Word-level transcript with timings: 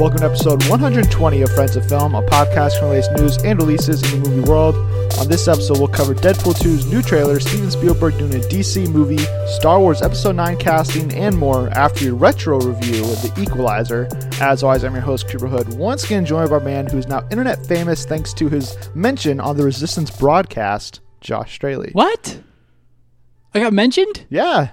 Welcome 0.00 0.20
to 0.20 0.24
episode 0.24 0.66
120 0.70 1.42
of 1.42 1.52
Friends 1.52 1.76
of 1.76 1.86
Film, 1.86 2.14
a 2.14 2.22
podcast 2.22 2.78
from 2.78 2.88
latest 2.88 3.12
news 3.12 3.36
and 3.44 3.58
releases 3.58 4.02
in 4.10 4.22
the 4.22 4.30
movie 4.30 4.48
world. 4.48 4.74
On 5.18 5.28
this 5.28 5.46
episode, 5.46 5.78
we'll 5.78 5.88
cover 5.88 6.14
Deadpool 6.14 6.54
2's 6.54 6.86
new 6.90 7.02
trailer, 7.02 7.38
Steven 7.38 7.70
Spielberg 7.70 8.16
doing 8.16 8.34
a 8.34 8.38
DC 8.38 8.90
movie, 8.90 9.22
Star 9.58 9.78
Wars 9.78 10.00
Episode 10.00 10.36
9 10.36 10.56
casting, 10.56 11.12
and 11.12 11.36
more 11.36 11.68
after 11.72 12.06
your 12.06 12.14
retro 12.14 12.58
review 12.58 13.02
of 13.02 13.20
The 13.20 13.34
Equalizer. 13.42 14.08
As 14.40 14.62
always, 14.62 14.84
I'm 14.84 14.94
your 14.94 15.02
host, 15.02 15.28
Cooper 15.28 15.48
Hood, 15.48 15.74
once 15.74 16.04
again 16.04 16.24
joined 16.24 16.48
by 16.48 16.56
a 16.56 16.60
man 16.60 16.86
who 16.86 16.96
is 16.96 17.06
now 17.06 17.28
internet 17.30 17.66
famous 17.66 18.06
thanks 18.06 18.32
to 18.32 18.48
his 18.48 18.78
mention 18.94 19.38
on 19.38 19.58
the 19.58 19.64
Resistance 19.64 20.10
broadcast, 20.10 21.00
Josh 21.20 21.52
Straley. 21.52 21.90
What? 21.92 22.40
I 23.54 23.60
got 23.60 23.74
mentioned? 23.74 24.24
Yeah. 24.30 24.70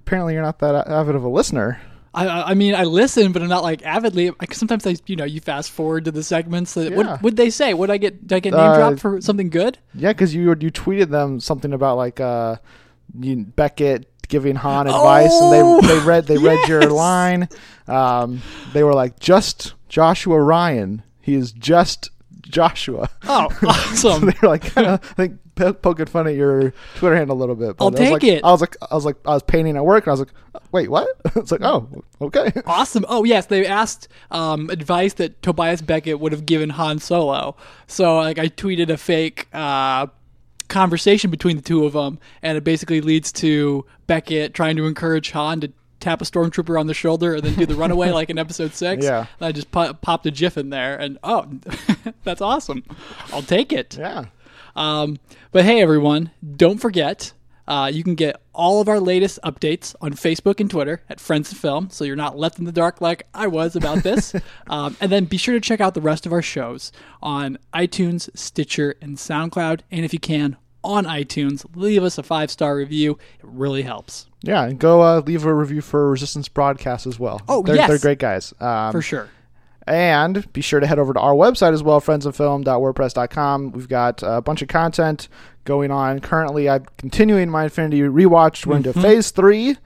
Apparently, 0.00 0.32
you're 0.32 0.42
not 0.42 0.58
that 0.58 0.88
avid 0.88 1.14
of 1.14 1.22
a 1.22 1.28
listener. 1.28 1.80
I, 2.14 2.50
I 2.50 2.54
mean, 2.54 2.74
I 2.74 2.84
listen, 2.84 3.32
but 3.32 3.42
I'm 3.42 3.48
not 3.48 3.62
like 3.62 3.82
avidly. 3.82 4.30
Sometimes 4.52 4.86
I, 4.86 4.94
you 5.06 5.16
know, 5.16 5.24
you 5.24 5.40
fast 5.40 5.70
forward 5.70 6.04
to 6.06 6.12
the 6.12 6.22
segments. 6.22 6.74
That, 6.74 6.90
Yeah. 6.92 6.96
What 6.96 7.22
would 7.22 7.36
they 7.36 7.50
say? 7.50 7.74
Would 7.74 7.90
I 7.90 7.96
get? 7.96 8.26
Did 8.26 8.36
I 8.36 8.40
get 8.40 8.52
name 8.52 8.60
Uh, 8.60 8.76
dropped 8.76 9.00
for 9.00 9.20
something 9.20 9.50
good? 9.50 9.78
Yeah, 9.94 10.12
because 10.12 10.34
you 10.34 10.42
you 10.60 10.70
tweeted 10.70 11.10
them 11.10 11.40
something 11.40 11.72
about 11.72 11.96
like 11.96 12.20
uh, 12.20 12.56
you, 13.20 13.36
Beckett 13.44 14.06
giving 14.28 14.56
Han 14.56 14.86
advice, 14.86 15.28
Oh, 15.32 15.78
and 15.80 15.88
they 15.88 15.94
they 15.94 16.00
read 16.06 16.26
they 16.26 16.38
read 16.38 16.68
your 16.68 16.82
line. 16.90 17.48
Um, 17.88 18.42
they 18.72 18.82
were 18.82 18.94
like, 18.94 19.18
just 19.18 19.74
Joshua 19.88 20.40
Ryan. 20.40 21.02
He 21.20 21.34
is 21.34 21.52
just 21.52 22.10
Joshua. 22.54 23.10
Oh, 23.24 23.48
so 23.94 24.10
awesome! 24.10 24.26
they 24.26 24.34
were 24.40 24.48
like, 24.48 24.76
I 24.76 24.96
think 24.96 25.40
po- 25.56 25.72
poking 25.72 26.06
fun 26.06 26.28
at 26.28 26.36
your 26.36 26.72
Twitter 26.96 27.16
handle 27.16 27.36
a 27.36 27.40
little 27.40 27.56
bit. 27.56 27.76
But 27.76 27.84
I'll 27.84 27.90
take 27.90 28.12
like, 28.12 28.24
it. 28.24 28.44
I 28.44 28.52
was 28.52 28.60
like, 28.60 28.76
I 28.90 28.94
was 28.94 29.04
like, 29.04 29.16
I 29.26 29.34
was 29.34 29.42
painting 29.42 29.76
at 29.76 29.84
work, 29.84 30.04
and 30.04 30.10
I 30.10 30.12
was 30.12 30.20
like, 30.20 30.62
wait, 30.70 30.88
what? 30.88 31.08
it's 31.36 31.50
like, 31.50 31.62
oh, 31.62 31.88
okay. 32.20 32.52
awesome. 32.64 33.04
Oh 33.08 33.24
yes, 33.24 33.46
they 33.46 33.66
asked 33.66 34.06
um, 34.30 34.70
advice 34.70 35.14
that 35.14 35.42
Tobias 35.42 35.82
Beckett 35.82 36.20
would 36.20 36.30
have 36.30 36.46
given 36.46 36.70
Han 36.70 37.00
Solo. 37.00 37.56
So 37.88 38.16
like, 38.16 38.38
I 38.38 38.48
tweeted 38.48 38.88
a 38.88 38.96
fake. 38.96 39.48
Uh, 39.52 40.06
conversation 40.66 41.30
between 41.30 41.56
the 41.56 41.62
two 41.62 41.84
of 41.84 41.92
them 41.92 42.18
and 42.42 42.56
it 42.56 42.64
basically 42.64 43.02
leads 43.02 43.30
to 43.30 43.84
Beckett 44.06 44.54
trying 44.54 44.76
to 44.76 44.86
encourage 44.86 45.30
Han 45.32 45.60
to 45.60 45.70
tap 46.04 46.20
a 46.20 46.24
stormtrooper 46.24 46.78
on 46.78 46.86
the 46.86 46.94
shoulder 46.94 47.34
and 47.34 47.42
then 47.42 47.54
do 47.54 47.66
the 47.66 47.74
runaway 47.74 48.10
like 48.18 48.30
in 48.30 48.38
episode 48.38 48.74
6 48.74 49.04
Yeah. 49.04 49.26
And 49.40 49.46
I 49.46 49.52
just 49.52 49.70
po- 49.70 49.94
popped 49.94 50.26
a 50.26 50.30
gif 50.30 50.56
in 50.58 50.70
there 50.70 50.96
and 50.96 51.18
oh 51.24 51.46
that's 52.24 52.40
awesome 52.40 52.84
I'll 53.32 53.42
take 53.42 53.72
it 53.72 53.96
Yeah. 53.98 54.26
Um, 54.76 55.18
but 55.52 55.64
hey, 55.64 55.80
everyone, 55.80 56.32
don't 56.56 56.78
forget, 56.78 57.32
uh, 57.68 57.88
you 57.92 58.02
can 58.02 58.16
get 58.16 58.42
all 58.52 58.80
of 58.80 58.88
our 58.88 58.98
latest 58.98 59.38
updates 59.44 59.94
on 60.00 60.12
Facebook 60.14 60.58
and 60.58 60.68
Twitter 60.68 61.02
at 61.08 61.20
Friends 61.20 61.52
of 61.52 61.58
Film, 61.58 61.90
so 61.90 62.04
you're 62.04 62.16
not 62.16 62.36
left 62.36 62.58
in 62.58 62.64
the 62.64 62.72
dark 62.72 63.00
like 63.00 63.26
I 63.32 63.46
was 63.46 63.76
about 63.76 64.02
this. 64.02 64.34
um, 64.66 64.96
and 65.00 65.12
then 65.12 65.26
be 65.26 65.36
sure 65.36 65.54
to 65.54 65.60
check 65.60 65.80
out 65.80 65.94
the 65.94 66.00
rest 66.00 66.26
of 66.26 66.32
our 66.32 66.42
shows 66.42 66.90
on 67.22 67.56
iTunes, 67.72 68.28
Stitcher, 68.36 68.96
and 69.00 69.16
SoundCloud. 69.16 69.82
And 69.92 70.04
if 70.04 70.12
you 70.12 70.18
can, 70.18 70.56
on 70.84 71.04
iTunes, 71.06 71.64
leave 71.74 72.02
us 72.04 72.18
a 72.18 72.22
five 72.22 72.50
star 72.50 72.76
review. 72.76 73.12
It 73.40 73.44
really 73.44 73.82
helps. 73.82 74.26
Yeah, 74.42 74.64
and 74.64 74.78
go 74.78 75.00
uh, 75.02 75.20
leave 75.20 75.44
a 75.46 75.54
review 75.54 75.80
for 75.80 76.10
Resistance 76.10 76.48
Broadcast 76.48 77.06
as 77.06 77.18
well. 77.18 77.40
Oh, 77.48 77.62
they're, 77.62 77.76
yes. 77.76 77.88
they're 77.88 77.98
great 77.98 78.18
guys. 78.18 78.52
Um, 78.60 78.92
For 78.92 79.00
sure. 79.02 79.28
And 79.86 80.50
be 80.52 80.60
sure 80.62 80.80
to 80.80 80.86
head 80.86 80.98
over 80.98 81.12
to 81.12 81.20
our 81.20 81.34
website 81.34 81.72
as 81.74 81.82
well, 81.82 82.00
friendsofilm.wordpress.com. 82.00 83.72
We've 83.72 83.88
got 83.88 84.22
a 84.22 84.40
bunch 84.40 84.62
of 84.62 84.68
content 84.68 85.28
going 85.64 85.90
on. 85.90 86.20
Currently, 86.20 86.68
I'm 86.68 86.86
continuing 86.98 87.50
my 87.50 87.64
Infinity 87.64 88.00
rewatch. 88.00 88.66
We're 88.66 88.76
into 88.76 88.90
Mm-hmm. 88.90 89.02
phase 89.02 89.30
three. 89.30 89.76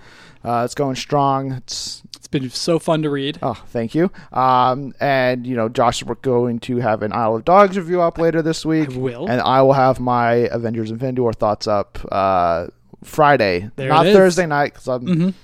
Uh, 0.44 0.62
it's 0.64 0.74
going 0.74 0.94
strong. 0.96 1.52
It's 1.52 2.02
It's 2.16 2.28
been 2.28 2.48
so 2.50 2.78
fun 2.78 3.02
to 3.02 3.10
read. 3.10 3.38
oh, 3.42 3.60
thank 3.68 3.94
you. 3.94 4.10
Um, 4.32 4.92
and 5.00 5.46
you 5.46 5.56
know, 5.56 5.68
Josh 5.68 6.02
is 6.02 6.08
going 6.22 6.60
to 6.60 6.76
have 6.78 7.02
an 7.02 7.12
Isle 7.12 7.36
of 7.36 7.44
Dogs 7.44 7.76
review 7.76 8.00
up 8.00 8.18
later 8.18 8.40
this 8.42 8.64
week. 8.64 8.92
I 8.92 8.96
will. 8.98 9.26
and 9.28 9.40
I 9.40 9.62
will 9.62 9.72
have 9.74 9.98
my 10.00 10.32
Avengers 10.52 10.90
Infinity 10.90 11.20
War 11.20 11.32
thoughts 11.32 11.66
up 11.66 11.98
uh, 12.12 12.68
Friday, 13.04 13.70
There 13.76 13.88
not. 13.88 14.06
Thursday 14.06 14.46
night, 14.46 14.74
because 14.74 14.88
I'm. 14.88 15.06
Mhm. 15.06 15.34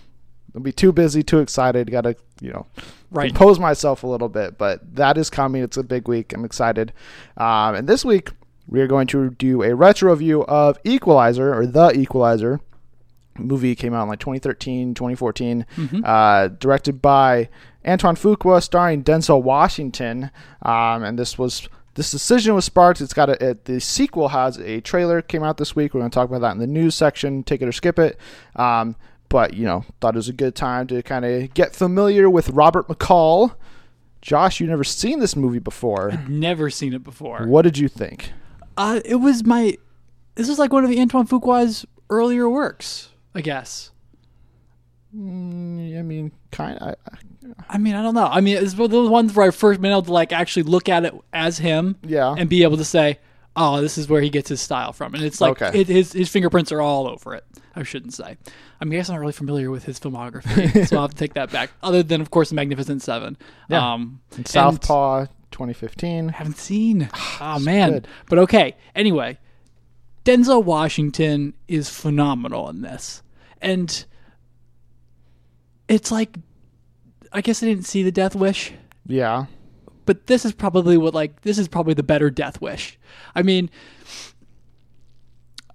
I'll 0.54 0.60
be 0.60 0.70
too 0.72 0.92
busy, 0.92 1.24
too 1.24 1.40
excited. 1.40 1.90
Got 1.90 2.02
to, 2.02 2.14
you 2.40 2.52
know, 2.52 2.66
Right. 3.10 3.28
compose 3.30 3.58
myself 3.58 4.04
a 4.04 4.06
little 4.06 4.28
bit. 4.28 4.56
But 4.56 4.94
that 4.94 5.18
is 5.18 5.28
coming. 5.28 5.64
It's 5.64 5.76
a 5.76 5.82
big 5.82 6.06
week. 6.06 6.32
I'm 6.32 6.44
excited. 6.44 6.92
Um, 7.36 7.74
and 7.74 7.88
this 7.88 8.04
week 8.04 8.30
we 8.68 8.80
are 8.80 8.86
going 8.86 9.08
to 9.08 9.30
do 9.30 9.64
a 9.64 9.74
retro 9.74 10.12
review 10.12 10.44
of 10.44 10.78
Equalizer 10.84 11.52
or 11.52 11.66
The 11.66 11.90
Equalizer. 11.98 12.60
Movie 13.38 13.74
came 13.74 13.94
out 13.94 14.04
in 14.04 14.08
like 14.08 14.20
2013, 14.20 14.94
2014. 14.94 15.66
Uh, 16.04 16.48
directed 16.48 17.00
by 17.02 17.48
Antoine 17.86 18.16
Fuqua, 18.16 18.62
starring 18.62 19.02
Denzel 19.02 19.42
Washington. 19.42 20.30
Um, 20.62 21.02
and 21.02 21.18
this 21.18 21.38
was. 21.38 21.68
This 21.96 22.10
decision 22.10 22.56
was 22.56 22.64
sparked. 22.64 23.00
It's 23.00 23.12
got 23.14 23.30
a, 23.30 23.50
it, 23.50 23.66
the 23.66 23.78
sequel 23.80 24.26
has 24.30 24.58
a 24.58 24.80
trailer 24.80 25.22
came 25.22 25.44
out 25.44 25.58
this 25.58 25.76
week. 25.76 25.94
We're 25.94 26.00
going 26.00 26.10
to 26.10 26.14
talk 26.14 26.28
about 26.28 26.40
that 26.40 26.50
in 26.50 26.58
the 26.58 26.66
news 26.66 26.96
section. 26.96 27.44
Take 27.44 27.62
it 27.62 27.68
or 27.68 27.72
skip 27.72 28.00
it. 28.00 28.18
Um, 28.56 28.96
but 29.28 29.54
you 29.54 29.64
know, 29.64 29.84
thought 30.00 30.14
it 30.14 30.18
was 30.18 30.28
a 30.28 30.32
good 30.32 30.56
time 30.56 30.88
to 30.88 31.02
kind 31.04 31.24
of 31.24 31.54
get 31.54 31.74
familiar 31.74 32.28
with 32.28 32.50
Robert 32.50 32.88
McCall. 32.88 33.54
Josh, 34.22 34.58
you've 34.58 34.70
never 34.70 34.84
seen 34.84 35.20
this 35.20 35.36
movie 35.36 35.58
before. 35.58 36.12
Never 36.28 36.70
seen 36.70 36.94
it 36.94 37.04
before. 37.04 37.46
What 37.46 37.62
did 37.62 37.78
you 37.78 37.88
think? 37.88 38.32
Uh, 38.76 39.00
it 39.04 39.16
was 39.16 39.44
my. 39.44 39.76
This 40.34 40.48
is 40.48 40.58
like 40.58 40.72
one 40.72 40.82
of 40.82 40.90
the 40.90 40.98
Antoine 41.00 41.28
Fuqua's 41.28 41.86
earlier 42.10 42.48
works, 42.48 43.10
I 43.34 43.40
guess. 43.40 43.90
Mm, 45.14 45.98
I 45.98 46.02
mean, 46.02 46.32
kind 46.50 46.78
of. 46.78 46.94
I 47.68 47.78
mean, 47.78 47.94
I 47.94 48.02
don't 48.02 48.14
know. 48.14 48.26
I 48.26 48.40
mean, 48.40 48.56
it's 48.56 48.74
one 48.74 48.86
of 48.86 48.90
those 48.90 49.08
ones 49.08 49.34
where 49.34 49.46
I 49.46 49.50
first 49.50 49.80
been 49.80 49.90
able 49.92 50.02
to 50.02 50.12
like 50.12 50.32
actually 50.32 50.64
look 50.64 50.88
at 50.88 51.04
it 51.04 51.14
as 51.32 51.58
him, 51.58 51.96
Yeah. 52.02 52.34
and 52.36 52.48
be 52.48 52.62
able 52.64 52.78
to 52.78 52.84
say, 52.84 53.18
"Oh, 53.54 53.80
this 53.80 53.96
is 53.98 54.08
where 54.08 54.20
he 54.20 54.30
gets 54.30 54.48
his 54.48 54.60
style 54.60 54.92
from," 54.92 55.14
and 55.14 55.22
it's 55.22 55.40
like 55.40 55.60
Okay. 55.62 55.80
it, 55.80 55.86
his 55.88 56.12
his 56.12 56.28
fingerprints 56.28 56.72
are 56.72 56.80
all 56.80 57.06
over 57.06 57.34
it. 57.34 57.44
I 57.76 57.82
shouldn't 57.82 58.14
say. 58.14 58.36
I 58.80 58.84
mean, 58.84 58.94
I 58.94 58.96
guess 58.96 59.08
I'm 59.08 59.14
not 59.14 59.20
really 59.20 59.32
familiar 59.32 59.70
with 59.70 59.84
his 59.84 59.98
filmography, 60.00 60.86
so 60.88 60.96
I'll 60.96 61.02
have 61.02 61.10
to 61.12 61.16
take 61.16 61.34
that 61.34 61.50
back. 61.50 61.70
Other 61.82 62.02
than, 62.02 62.20
of 62.20 62.30
course, 62.30 62.52
Magnificent 62.52 63.02
Seven. 63.02 63.36
Yeah. 63.68 63.92
Um, 63.94 64.20
and 64.36 64.46
Southpaw, 64.46 65.26
2015. 65.50 66.28
haven't 66.30 66.56
seen. 66.58 67.08
Oh 67.40 67.58
man, 67.58 67.90
good. 67.92 68.08
but 68.28 68.38
okay. 68.40 68.76
Anyway, 68.94 69.38
Denzel 70.24 70.64
Washington 70.64 71.54
is 71.68 71.88
phenomenal 71.90 72.68
in 72.70 72.82
this, 72.82 73.22
and 73.64 74.04
it's 75.88 76.10
like, 76.12 76.36
I 77.32 77.40
guess 77.40 77.62
I 77.62 77.66
didn't 77.66 77.86
see 77.86 78.02
the 78.02 78.12
Death 78.12 78.36
Wish, 78.36 78.72
Yeah. 79.06 79.46
but 80.06 80.26
this 80.28 80.44
is 80.44 80.52
probably 80.52 80.96
what 80.96 81.14
like 81.14 81.40
this 81.42 81.58
is 81.58 81.66
probably 81.68 81.94
the 81.94 82.02
better 82.02 82.30
Death 82.30 82.60
Wish. 82.60 82.98
I 83.34 83.42
mean, 83.42 83.70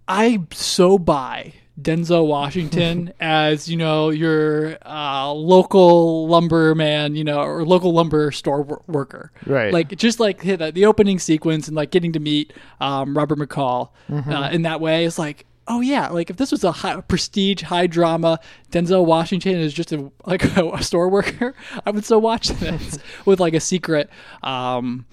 I 0.08 0.42
so 0.52 0.98
buy 0.98 1.54
Denzel 1.80 2.28
Washington 2.28 3.14
as 3.20 3.70
you 3.70 3.78
know 3.78 4.10
your 4.10 4.78
uh, 4.86 5.32
local 5.32 6.28
lumberman, 6.28 7.16
you 7.16 7.24
know, 7.24 7.40
or 7.40 7.64
local 7.66 7.94
lumber 7.94 8.32
store 8.32 8.64
wor- 8.64 8.82
worker, 8.88 9.32
Right. 9.46 9.72
Like 9.72 9.96
just 9.96 10.20
like 10.20 10.42
the, 10.42 10.72
the 10.74 10.86
opening 10.86 11.20
sequence 11.20 11.68
and 11.68 11.76
like 11.78 11.92
getting 11.92 12.14
to 12.14 12.20
meet 12.20 12.54
um, 12.82 13.16
Robert 13.16 13.38
McCall 13.40 13.90
uh, 14.12 14.50
in 14.52 14.64
that 14.64 14.82
way 14.82 15.06
is 15.06 15.20
like. 15.20 15.46
Oh 15.72 15.82
yeah, 15.82 16.08
like 16.10 16.32
if 16.32 16.38
this 16.38 16.50
was 16.52 16.64
a 16.64 16.72
high, 16.72 17.00
prestige, 17.02 17.62
high 17.62 17.86
drama, 17.86 18.40
Denzel 18.72 19.06
Washington 19.06 19.56
is 19.58 19.72
just 19.72 19.92
a 19.92 20.12
like 20.26 20.44
a, 20.58 20.84
store 20.84 21.10
worker, 21.10 21.54
I 21.86 21.92
would 21.92 22.04
so 22.06 22.18
watch 22.18 22.48
this 22.60 22.98
with 23.26 23.40
like 23.40 23.54
a 23.54 23.60
secret 23.60 24.10
um, 24.44 25.06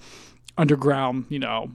underground, 0.57 1.25
you 1.29 1.37
know, 1.39 1.71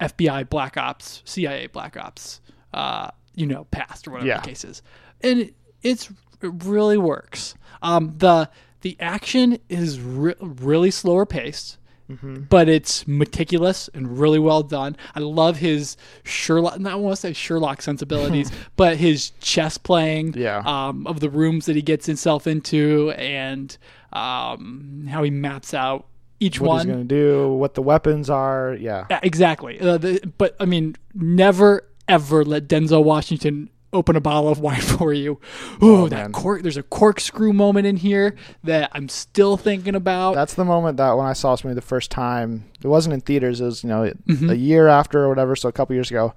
FBI 0.00 0.48
black 0.48 0.76
ops, 0.78 1.22
CIA 1.26 1.66
black 1.66 1.96
ops, 1.98 2.40
uh, 2.72 3.10
you 3.34 3.46
know, 3.46 3.64
past 3.64 4.08
or 4.08 4.12
whatever 4.12 4.28
Yeah. 4.28 4.40
the 4.40 4.48
case 4.48 4.64
is, 4.64 4.82
and 5.20 5.40
it, 5.40 5.54
it's 5.82 6.10
it 6.40 6.64
really 6.64 6.96
works. 6.98 7.54
Um, 7.82 8.14
the 8.16 8.48
the 8.80 8.96
action 8.98 9.58
is 9.68 10.00
re- 10.00 10.34
really 10.40 10.90
slower 10.90 11.26
paced, 11.26 11.76
but 12.08 12.68
it's 12.68 13.06
meticulous 13.08 13.88
and 13.94 14.18
really 14.18 14.38
well 14.38 14.62
done. 14.62 14.96
I 15.14 15.20
love 15.20 15.56
his 15.56 15.96
Sherlock. 16.24 16.78
Not 16.78 17.00
want 17.00 17.16
to 17.16 17.20
say 17.20 17.32
Sherlock 17.32 17.80
sensibilities, 17.82 18.50
but 18.76 18.96
his 18.96 19.30
chess 19.40 19.78
playing. 19.78 20.34
Yeah. 20.34 20.62
Um, 20.66 21.06
of 21.06 21.20
the 21.20 21.30
rooms 21.30 21.66
that 21.66 21.76
he 21.76 21.82
gets 21.82 22.06
himself 22.06 22.46
into 22.46 23.10
and 23.12 23.76
um, 24.12 25.06
how 25.08 25.22
he 25.22 25.30
maps 25.30 25.74
out 25.74 26.06
each 26.40 26.60
What 26.60 26.68
one. 26.68 26.78
he's 26.80 26.86
going 26.94 27.08
to 27.08 27.14
do, 27.14 27.52
what 27.54 27.74
the 27.74 27.82
weapons 27.82 28.28
are. 28.28 28.76
Yeah. 28.78 29.06
Yeah, 29.10 29.20
exactly. 29.22 29.80
Uh, 29.80 29.98
the, 29.98 30.32
but 30.38 30.56
I 30.60 30.64
mean, 30.66 30.96
never 31.14 31.88
ever 32.06 32.44
let 32.44 32.68
Denzel 32.68 33.02
Washington 33.02 33.70
open 33.94 34.16
a 34.16 34.20
bottle 34.20 34.50
of 34.50 34.58
wine 34.60 34.80
for 34.98 35.12
you. 35.12 35.40
Ooh, 35.82 35.96
Oh, 36.04 36.08
that 36.08 36.32
cork. 36.32 36.62
There's 36.62 36.76
a 36.76 36.82
corkscrew 36.82 37.52
moment 37.52 37.86
in 37.86 37.96
here 37.96 38.34
that 38.64 38.90
I'm 38.92 39.08
still 39.08 39.56
thinking 39.56 39.94
about. 39.94 40.34
That's 40.34 40.54
the 40.54 40.64
moment 40.64 40.96
that 40.98 41.16
when 41.16 41.26
I 41.26 41.32
saw 41.32 41.52
this 41.54 41.64
movie 41.64 41.74
the 41.74 41.80
first 41.80 42.10
time, 42.10 42.64
it 42.82 42.88
wasn't 42.88 43.14
in 43.14 43.20
theaters. 43.20 43.60
It 43.60 43.64
was, 43.64 43.82
you 43.84 43.88
know, 43.88 44.12
Mm-hmm. 44.28 44.50
a 44.50 44.54
year 44.54 44.88
after 44.88 45.22
or 45.24 45.28
whatever, 45.28 45.54
so 45.56 45.68
a 45.68 45.72
couple 45.72 45.94
years 45.94 46.10
ago. 46.10 46.34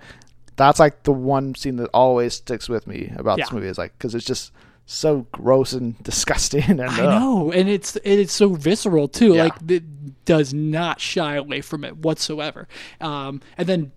That's 0.56 0.80
like 0.80 1.04
the 1.04 1.12
one 1.12 1.54
scene 1.56 1.76
that 1.78 1.90
always 1.94 2.34
sticks 2.36 2.68
with 2.70 2.88
me 2.88 3.12
about 3.16 3.38
this 3.38 3.52
movie 3.52 3.68
is 3.68 3.78
like, 3.78 3.94
because 3.98 4.16
it's 4.16 4.26
just 4.26 4.52
so 4.88 5.28
gross 5.32 5.74
and 5.74 6.02
disgusting. 6.04 6.64
And 6.64 6.82
I 6.82 6.98
know, 7.20 7.52
and 7.52 7.70
it's 7.70 7.96
it's 8.04 8.34
so 8.34 8.54
visceral 8.54 9.08
too. 9.08 9.36
Yeah. 9.36 9.44
Like 9.44 9.54
it 9.70 10.26
does 10.26 10.54
not 10.54 11.00
shy 11.00 11.36
away 11.36 11.62
from 11.62 11.84
it 11.84 11.98
whatsoever. 11.98 12.68
Um, 13.02 13.42
and 13.58 13.68
then 13.68 13.92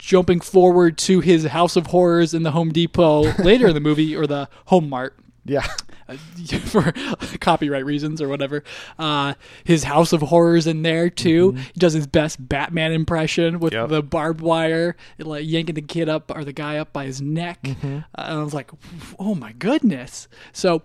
jumping 0.00 0.40
forward 0.40 0.98
to 0.98 1.20
his 1.20 1.44
House 1.46 1.76
of 1.76 1.88
Horrors 1.88 2.34
in 2.34 2.42
the 2.42 2.50
Home 2.50 2.72
Depot 2.72 3.32
later 3.38 3.68
in 3.68 3.74
the 3.74 3.80
movie, 3.80 4.16
or 4.16 4.26
the 4.26 4.48
Home 4.66 4.88
Mart, 4.88 5.16
yeah, 5.44 5.66
uh, 6.08 6.16
for 6.64 6.92
copyright 7.40 7.84
reasons 7.84 8.20
or 8.20 8.28
whatever. 8.28 8.64
Uh, 8.98 9.34
his 9.64 9.84
House 9.84 10.12
of 10.12 10.22
Horrors 10.22 10.66
in 10.66 10.82
there 10.82 11.08
too. 11.10 11.52
He 11.52 11.78
does 11.78 11.92
his 11.92 12.06
best 12.06 12.48
Batman 12.48 12.92
impression 12.92 13.60
with 13.60 13.72
Yep. 13.72 13.88
the 13.90 14.02
barbed 14.02 14.40
wire, 14.40 14.96
like 15.18 15.44
yanking 15.46 15.74
the 15.76 15.82
kid 15.82 16.08
up 16.08 16.32
or 16.34 16.44
the 16.44 16.52
guy 16.52 16.78
up 16.78 16.92
by 16.92 17.04
his 17.06 17.20
neck. 17.22 17.58
Uh, 17.64 17.76
and 17.86 18.04
I 18.16 18.42
was 18.42 18.54
like, 18.54 18.70
oh 19.18 19.34
my 19.34 19.52
goodness. 19.52 20.28
So 20.52 20.82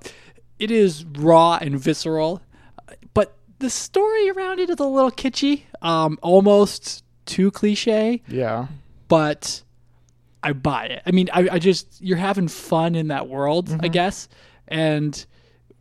it 0.60 0.72
is 0.72 1.04
raw 1.06 1.58
and 1.62 1.80
visceral, 1.80 2.42
but 3.14 3.36
the 3.60 3.70
story 3.70 4.30
around 4.30 4.60
it 4.60 4.70
is 4.70 4.80
a 4.80 4.86
little 4.86 5.12
kitschy, 5.12 5.64
um, 5.82 6.20
almost 6.22 7.04
too 7.26 7.50
cliche 7.50 8.22
yeah, 8.28 8.68
but 9.08 9.62
I 10.44 10.54
buy 10.54 10.86
it. 10.86 11.02
I 11.06 11.12
mean, 11.12 11.30
I, 11.34 11.48
I 11.54 11.60
just 11.60 12.02
you're 12.02 12.18
having 12.18 12.48
fun 12.48 12.96
in 12.96 13.08
that 13.10 13.28
world, 13.28 13.76
I 13.82 13.88
guess. 13.88 14.28
And 14.68 15.26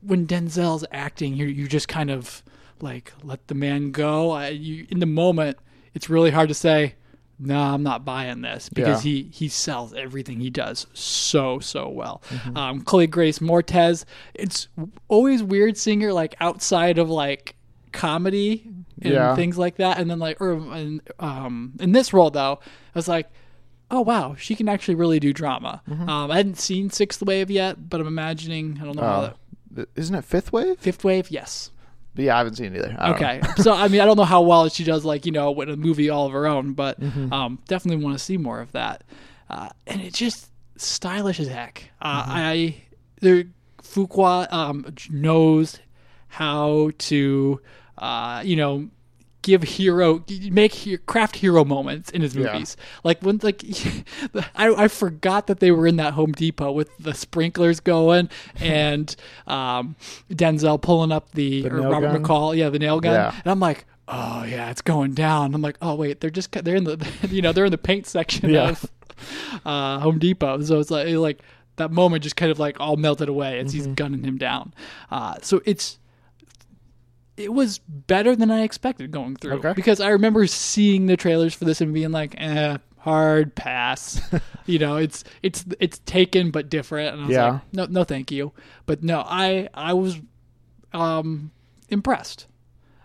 when 0.00 0.26
Denzel's 0.26 0.84
acting, 0.92 1.34
you 1.34 1.46
you 1.46 1.68
just 1.68 1.88
kind 1.88 2.10
of 2.10 2.42
like 2.80 3.12
let 3.22 3.46
the 3.48 3.54
man 3.54 3.90
go. 3.92 4.30
I, 4.30 4.48
you, 4.48 4.86
in 4.90 4.98
the 5.00 5.06
moment, 5.06 5.58
it's 5.94 6.10
really 6.10 6.30
hard 6.30 6.48
to 6.48 6.54
say, 6.54 6.94
"No, 7.38 7.58
I'm 7.58 7.82
not 7.82 8.04
buying 8.04 8.40
this," 8.42 8.68
because 8.68 9.04
Yeah. 9.04 9.12
he 9.12 9.22
he 9.32 9.48
sells 9.48 9.94
everything 9.94 10.40
he 10.40 10.50
does 10.50 10.86
so 10.92 11.60
so 11.60 11.88
well. 11.88 12.22
Um, 12.54 12.82
Chloe 12.82 13.06
Grace 13.06 13.38
Moretz. 13.38 14.04
It's 14.34 14.68
always 15.08 15.42
weird 15.42 15.76
seeing 15.78 16.00
her 16.02 16.12
like 16.12 16.34
outside 16.40 16.98
of 16.98 17.08
like 17.10 17.54
comedy 17.92 18.70
and 19.04 19.12
Yeah. 19.14 19.34
things 19.36 19.56
like 19.58 19.76
that, 19.76 19.98
and 19.98 20.10
then 20.10 20.18
like 20.18 20.40
or 20.40 20.52
in, 20.54 21.00
um, 21.20 21.74
in 21.80 21.92
this 21.92 22.12
role 22.12 22.30
though, 22.30 22.58
I 22.62 22.98
was 22.98 23.08
like 23.08 23.30
oh 23.90 24.00
wow, 24.00 24.34
she 24.36 24.56
can 24.56 24.68
actually 24.68 24.94
really 24.96 25.20
do 25.20 25.32
drama. 25.32 25.80
Mm-hmm. 25.88 26.08
Um, 26.08 26.30
I 26.30 26.36
hadn't 26.38 26.58
seen 26.58 26.90
Sixth 26.90 27.22
Wave 27.22 27.48
yet, 27.50 27.88
but 27.88 28.00
I'm 28.00 28.06
imagining 28.08 28.78
I 28.80 28.84
don't 28.86 28.96
know 28.96 29.02
how 29.02 29.20
Uh, 29.20 29.32
that, 29.72 29.88
isn't 29.94 30.14
it 30.14 30.24
Fifth 30.24 30.52
Wave? 30.52 30.78
Fifth 30.78 31.04
Wave. 31.04 31.30
Yes. 31.30 31.70
But 32.14 32.24
yeah, 32.24 32.34
I 32.34 32.38
haven't 32.38 32.56
seen 32.56 32.74
it 32.74 32.78
either. 32.84 32.96
Okay. 33.14 33.40
so 33.58 33.72
I 33.72 33.88
mean, 33.88 34.00
I 34.00 34.04
don't 34.06 34.16
know 34.16 34.24
how 34.24 34.40
well 34.42 34.68
she 34.68 34.82
does, 34.84 35.04
like 35.04 35.26
you 35.26 35.32
know, 35.32 35.50
with 35.52 35.68
a 35.68 35.76
movie 35.76 36.08
all 36.10 36.26
of 36.26 36.32
her 36.32 36.46
own, 36.46 36.72
but 36.72 36.98
Mm-hmm. 37.00 37.32
um, 37.32 37.58
definitely 37.68 38.02
want 38.04 38.18
to 38.18 38.24
see 38.24 38.36
more 38.36 38.60
of 38.60 38.72
that. 38.72 39.04
Uh, 39.50 39.68
and 39.86 40.00
it's 40.00 40.18
just 40.18 40.48
stylish 40.76 41.38
as 41.38 41.46
heck. 41.48 41.90
Uh, 42.00 42.22
Mm-hmm. 42.22 42.30
I 42.32 42.74
the 43.20 43.48
Fuqua 43.82 44.50
um, 44.52 44.86
knows 45.10 45.78
how 46.28 46.90
to, 46.98 47.60
uh, 47.98 48.42
you 48.44 48.56
know. 48.56 48.88
Give 49.44 49.62
hero, 49.62 50.24
make 50.50 50.72
he- 50.72 50.96
craft 50.96 51.36
hero 51.36 51.64
moments 51.64 52.10
in 52.10 52.22
his 52.22 52.34
Yeah. 52.34 52.52
movies. 52.52 52.76
Like 53.04 53.20
when, 53.22 53.38
like, 53.42 53.62
I, 54.56 54.68
I 54.84 54.88
forgot 54.88 55.46
that 55.48 55.60
they 55.60 55.70
were 55.70 55.86
in 55.86 55.96
that 55.96 56.14
Home 56.14 56.32
Depot 56.32 56.72
with 56.72 56.90
the 56.98 57.12
sprinklers 57.12 57.78
going 57.78 58.30
and 58.58 59.14
um, 59.46 59.96
Denzel 60.30 60.80
pulling 60.80 61.12
up 61.12 61.30
the, 61.32 61.68
or 61.68 61.76
Robert 61.82 62.12
gun? 62.12 62.22
McCall, 62.24 62.56
yeah, 62.56 62.70
the 62.70 62.78
nail 62.78 63.00
gun. 63.00 63.12
Yeah. 63.12 63.34
And 63.44 63.50
I'm 63.52 63.60
like, 63.60 63.84
oh 64.08 64.44
yeah, 64.44 64.70
it's 64.70 64.80
going 64.82 65.12
down. 65.12 65.54
I'm 65.54 65.62
like, 65.62 65.76
oh 65.82 65.94
wait, 65.94 66.20
they're 66.20 66.30
just 66.30 66.50
they're 66.52 66.76
in 66.76 66.84
the 66.84 67.06
you 67.28 67.42
know 67.42 67.52
they're 67.52 67.66
in 67.66 67.70
the 67.72 67.78
paint 67.78 68.06
section 68.06 68.48
Yeah. 68.50 68.70
of 68.70 68.90
uh, 69.64 69.98
Home 70.00 70.18
Depot. 70.18 70.62
So 70.62 70.78
it's 70.80 70.90
like 70.90 71.08
like 71.08 71.40
that 71.76 71.90
moment 71.90 72.22
just 72.22 72.36
kind 72.36 72.50
of 72.50 72.58
like 72.58 72.80
all 72.80 72.96
melted 72.96 73.28
away 73.28 73.58
as 73.58 73.68
Mm-hmm. 73.68 73.76
he's 73.76 73.86
gunning 73.88 74.24
him 74.24 74.38
down. 74.38 74.72
Uh, 75.10 75.34
so 75.42 75.60
it's 75.66 75.98
it 77.36 77.52
was 77.52 77.78
better 77.88 78.36
than 78.36 78.50
I 78.50 78.62
expected 78.62 79.10
going 79.10 79.36
through 79.36 79.54
Okay. 79.54 79.72
because 79.74 80.00
I 80.00 80.10
remember 80.10 80.46
seeing 80.46 81.06
the 81.06 81.16
trailers 81.16 81.52
for 81.54 81.64
this 81.64 81.80
and 81.80 81.92
being 81.92 82.12
like, 82.12 82.34
eh, 82.38 82.78
hard 82.98 83.54
pass. 83.54 84.20
you 84.66 84.78
know, 84.78 84.96
it's 84.96 85.24
it's 85.42 85.64
it's 85.80 85.98
taken 86.00 86.50
but 86.50 86.68
different, 86.70 87.14
and 87.14 87.22
I 87.24 87.26
was 87.26 87.34
Yeah. 87.34 87.50
like, 87.50 87.60
no, 87.72 87.86
no, 87.86 88.04
thank 88.04 88.30
you. 88.30 88.52
But 88.86 89.02
no, 89.02 89.20
I 89.26 89.68
I 89.74 89.92
was 89.94 90.20
um 90.92 91.50
impressed. 91.88 92.46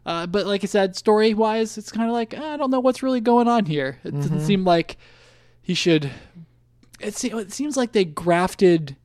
Uh, 0.05 0.25
but 0.25 0.45
like 0.47 0.63
I 0.63 0.67
said, 0.67 0.95
story 0.95 1.33
wise, 1.33 1.77
it's 1.77 1.91
kind 1.91 2.07
of 2.09 2.13
like 2.13 2.33
I 2.33 2.57
don't 2.57 2.71
know 2.71 2.79
what's 2.79 3.03
really 3.03 3.21
going 3.21 3.47
on 3.47 3.65
here. 3.65 3.99
It 4.03 4.09
Mm-hmm. 4.13 4.21
doesn't 4.21 4.41
seem 4.41 4.63
like 4.63 4.97
he 5.61 5.73
should. 5.73 6.09
It, 6.99 7.15
se- 7.15 7.31
it 7.31 7.51
seems 7.53 7.77
like 7.77 7.91
they 7.93 8.05
grafted 8.05 8.95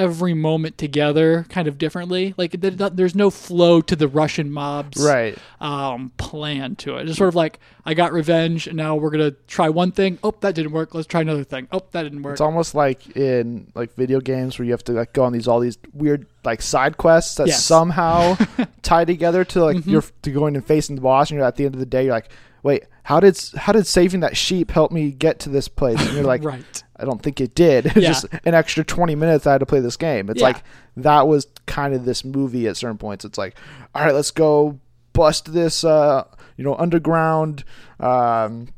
every 0.00 0.34
moment 0.34 0.78
together 0.78 1.44
kind 1.48 1.68
of 1.68 1.78
differently. 1.78 2.34
Like 2.36 2.60
th- 2.60 2.78
th- 2.78 2.92
there's 2.94 3.14
no 3.14 3.30
flow 3.30 3.80
to 3.82 3.94
the 3.94 4.08
Russian 4.08 4.50
mobs 4.50 4.96
Right. 5.04 5.36
um, 5.60 6.12
plan 6.16 6.76
to 6.76 6.96
it. 6.96 7.08
It's 7.08 7.18
sort 7.18 7.28
of 7.28 7.34
like 7.34 7.60
I 7.84 7.94
got 7.94 8.12
revenge, 8.12 8.66
and 8.66 8.76
now 8.76 8.96
we're 8.96 9.10
gonna 9.10 9.32
try 9.46 9.68
one 9.68 9.92
thing. 9.92 10.18
Oh, 10.24 10.34
that 10.40 10.54
didn't 10.54 10.72
work. 10.72 10.94
Let's 10.94 11.06
try 11.06 11.20
another 11.20 11.44
thing. 11.44 11.68
Oh, 11.72 11.82
that 11.92 12.02
didn't 12.02 12.22
work. 12.22 12.32
It's 12.32 12.40
almost 12.40 12.74
like 12.74 13.16
in 13.16 13.70
like 13.74 13.94
video 13.94 14.20
games 14.20 14.58
where 14.58 14.66
you 14.66 14.72
have 14.72 14.84
to 14.84 14.92
like 14.92 15.12
go 15.12 15.24
on 15.24 15.32
these 15.32 15.46
all 15.48 15.60
these 15.60 15.78
weird 15.92 16.26
like 16.44 16.62
side 16.62 16.96
quests 16.96 17.34
that 17.36 17.46
Yes. 17.48 17.56
Mm-hmm. 17.56 17.62
somehow 17.74 18.36
tie 18.82 19.04
together 19.04 19.44
to 19.44 19.64
like 19.64 19.86
you're 19.86 20.04
to 20.22 20.30
going 20.30 20.56
and 20.56 20.64
facing 20.64 20.96
the 20.96 21.02
boss, 21.02 21.30
and 21.30 21.36
you're 21.38 21.46
at 21.46 21.56
the 21.56 21.64
end 21.66 21.74
of 21.74 21.80
the 21.80 21.86
day, 21.86 22.04
you're 22.04 22.14
like, 22.14 22.30
wait, 22.62 22.84
how 23.02 23.20
did 23.20 23.38
how 23.56 23.72
did 23.72 23.86
saving 23.86 24.20
that 24.20 24.36
sheep 24.36 24.70
help 24.70 24.92
me 24.92 25.10
get 25.10 25.40
to 25.40 25.48
this 25.48 25.68
place? 25.68 26.00
And 26.00 26.14
you're 26.14 26.24
like, 26.24 26.44
right. 26.54 26.84
I 27.00 27.04
don't 27.04 27.22
think 27.22 27.40
it 27.40 27.54
did. 27.54 27.86
It's 27.96 27.96
Yeah. 27.96 28.08
just 28.12 28.26
an 28.44 28.54
extra 28.54 28.84
20 28.84 29.14
minutes 29.14 29.46
I 29.46 29.52
had 29.52 29.58
to 29.58 29.66
play 29.66 29.80
this 29.80 29.96
game. 29.96 30.28
It's 30.30 30.40
Yeah. 30.40 30.48
like 30.48 30.62
that 30.98 31.26
was 31.26 31.46
kind 31.66 31.94
of 31.94 32.04
this 32.04 32.24
movie 32.24 32.66
at 32.68 32.76
certain 32.76 32.98
points. 32.98 33.24
It's 33.24 33.38
like, 33.38 33.56
all 33.94 34.04
right, 34.04 34.14
let's 34.14 34.30
go 34.30 34.78
bust 35.12 35.52
this, 35.52 35.82
uh, 35.84 36.24
you 36.56 36.64
know, 36.64 36.76
underground 36.76 37.64
um, 38.00 38.68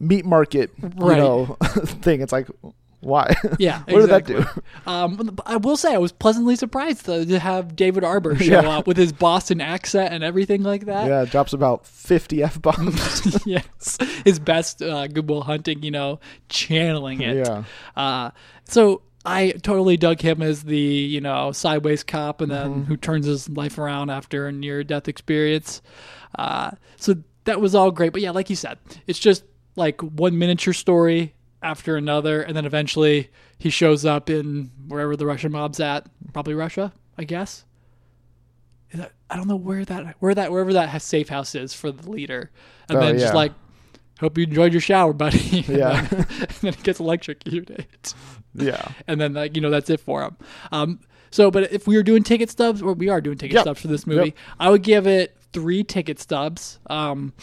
meat 0.00 0.24
market, 0.24 0.70
you 0.82 0.88
know, 0.98 1.56
thing. 2.02 2.20
It's 2.20 2.32
like, 2.32 2.48
why? 3.00 3.34
Yeah. 3.58 3.80
what 3.88 4.00
did 4.00 4.10
that 4.10 4.26
do? 4.26 4.44
Um, 4.86 5.38
I 5.46 5.56
will 5.56 5.76
say 5.76 5.94
I 5.94 5.98
was 5.98 6.12
pleasantly 6.12 6.56
surprised 6.56 7.06
though, 7.06 7.24
to 7.24 7.38
have 7.38 7.76
David 7.76 8.02
Harbour 8.04 8.36
show 8.38 8.60
Yeah. 8.60 8.78
up 8.78 8.86
with 8.86 8.96
his 8.96 9.12
Boston 9.12 9.60
accent 9.60 10.12
and 10.12 10.24
everything 10.24 10.62
like 10.62 10.86
that. 10.86 11.06
Yeah, 11.06 11.24
drops 11.24 11.52
about 11.52 11.86
50 11.86 12.42
f 12.42 12.60
bombs. 12.60 13.42
yes, 13.46 13.98
his 14.24 14.38
best 14.38 14.82
uh, 14.82 15.06
Good 15.06 15.28
Will 15.28 15.42
Hunting, 15.42 15.82
you 15.82 15.90
know, 15.90 16.20
channeling 16.48 17.20
it. 17.20 17.36
Yeah. 17.46 17.64
Uh, 17.96 18.30
so 18.64 19.02
I 19.24 19.50
totally 19.62 19.96
dug 19.96 20.20
him 20.20 20.42
as 20.42 20.62
the 20.64 20.78
you 20.78 21.20
know 21.20 21.52
sideways 21.52 22.02
cop, 22.02 22.40
and 22.40 22.50
then 22.50 22.84
who 22.84 22.96
turns 22.96 23.26
his 23.26 23.48
life 23.48 23.78
around 23.78 24.10
after 24.10 24.46
a 24.48 24.52
near 24.52 24.82
death 24.84 25.06
experience. 25.08 25.82
Uh, 26.38 26.70
so 26.96 27.14
that 27.44 27.60
was 27.60 27.74
all 27.74 27.90
great, 27.90 28.12
but 28.12 28.22
yeah, 28.22 28.30
like 28.30 28.50
you 28.50 28.56
said, 28.56 28.78
it's 29.06 29.18
just 29.18 29.44
like 29.76 30.00
one 30.02 30.38
miniature 30.38 30.72
story 30.74 31.34
after 31.62 31.96
another, 31.96 32.40
and 32.42 32.56
then 32.56 32.64
eventually 32.64 33.30
he 33.58 33.70
shows 33.70 34.04
up 34.04 34.30
in 34.30 34.70
wherever 34.86 35.16
the 35.16 35.26
Russian 35.26 35.52
mob's 35.52 35.80
at, 35.80 36.06
probably 36.32 36.54
Russia, 36.54 36.92
I 37.16 37.24
guess. 37.24 37.64
Is 38.90 39.00
that, 39.00 39.12
I 39.28 39.36
don't 39.36 39.48
know 39.48 39.56
where 39.56 39.84
that 39.84 40.16
where 40.20 40.34
that 40.34 40.50
wherever 40.50 40.72
that 40.72 41.02
safe 41.02 41.28
house 41.28 41.54
is 41.54 41.74
for 41.74 41.90
the 41.92 42.08
leader, 42.10 42.50
and 42.88 42.98
Oh, 42.98 43.00
then 43.00 43.18
just 43.18 43.34
like, 43.34 43.52
hope 44.20 44.38
you 44.38 44.44
enjoyed 44.44 44.72
your 44.72 44.80
shower, 44.80 45.12
buddy. 45.12 45.64
And 45.68 45.76
Yeah. 45.76 46.00
then, 46.02 46.26
and 46.40 46.50
then 46.62 46.72
he 46.72 46.82
gets 46.82 47.00
electrocuted, 47.00 47.86
Yeah. 48.54 48.80
and 49.06 49.20
then 49.20 49.34
like 49.34 49.56
you 49.56 49.60
know 49.62 49.70
that's 49.70 49.90
it 49.90 50.00
for 50.00 50.22
him. 50.22 50.36
Um, 50.72 51.00
so, 51.30 51.50
but 51.50 51.70
if 51.72 51.86
we 51.86 51.96
were 51.96 52.02
doing 52.02 52.22
ticket 52.22 52.48
stubs, 52.50 52.80
or 52.80 52.94
we 52.94 53.10
are 53.10 53.20
doing 53.20 53.36
ticket 53.36 53.56
Yep. 53.56 53.62
stubs 53.64 53.80
for 53.82 53.88
this 53.88 54.06
movie, 54.06 54.28
Yep. 54.28 54.36
I 54.58 54.70
would 54.70 54.82
give 54.82 55.06
it 55.06 55.36
three 55.52 55.84
ticket 55.84 56.18
stubs. 56.18 56.78
Um, 56.88 57.34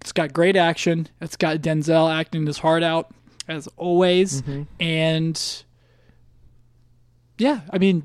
it's 0.00 0.10
got 0.10 0.32
great 0.32 0.56
action. 0.56 1.06
It's 1.20 1.36
got 1.36 1.58
Denzel 1.58 2.12
acting 2.12 2.44
his 2.46 2.58
heart 2.58 2.82
out 2.82 3.12
as 3.48 3.68
always, 3.76 4.42
Mm-hmm. 4.42 4.62
and 4.80 5.62
yeah, 7.38 7.60
I 7.70 7.78
mean, 7.78 8.04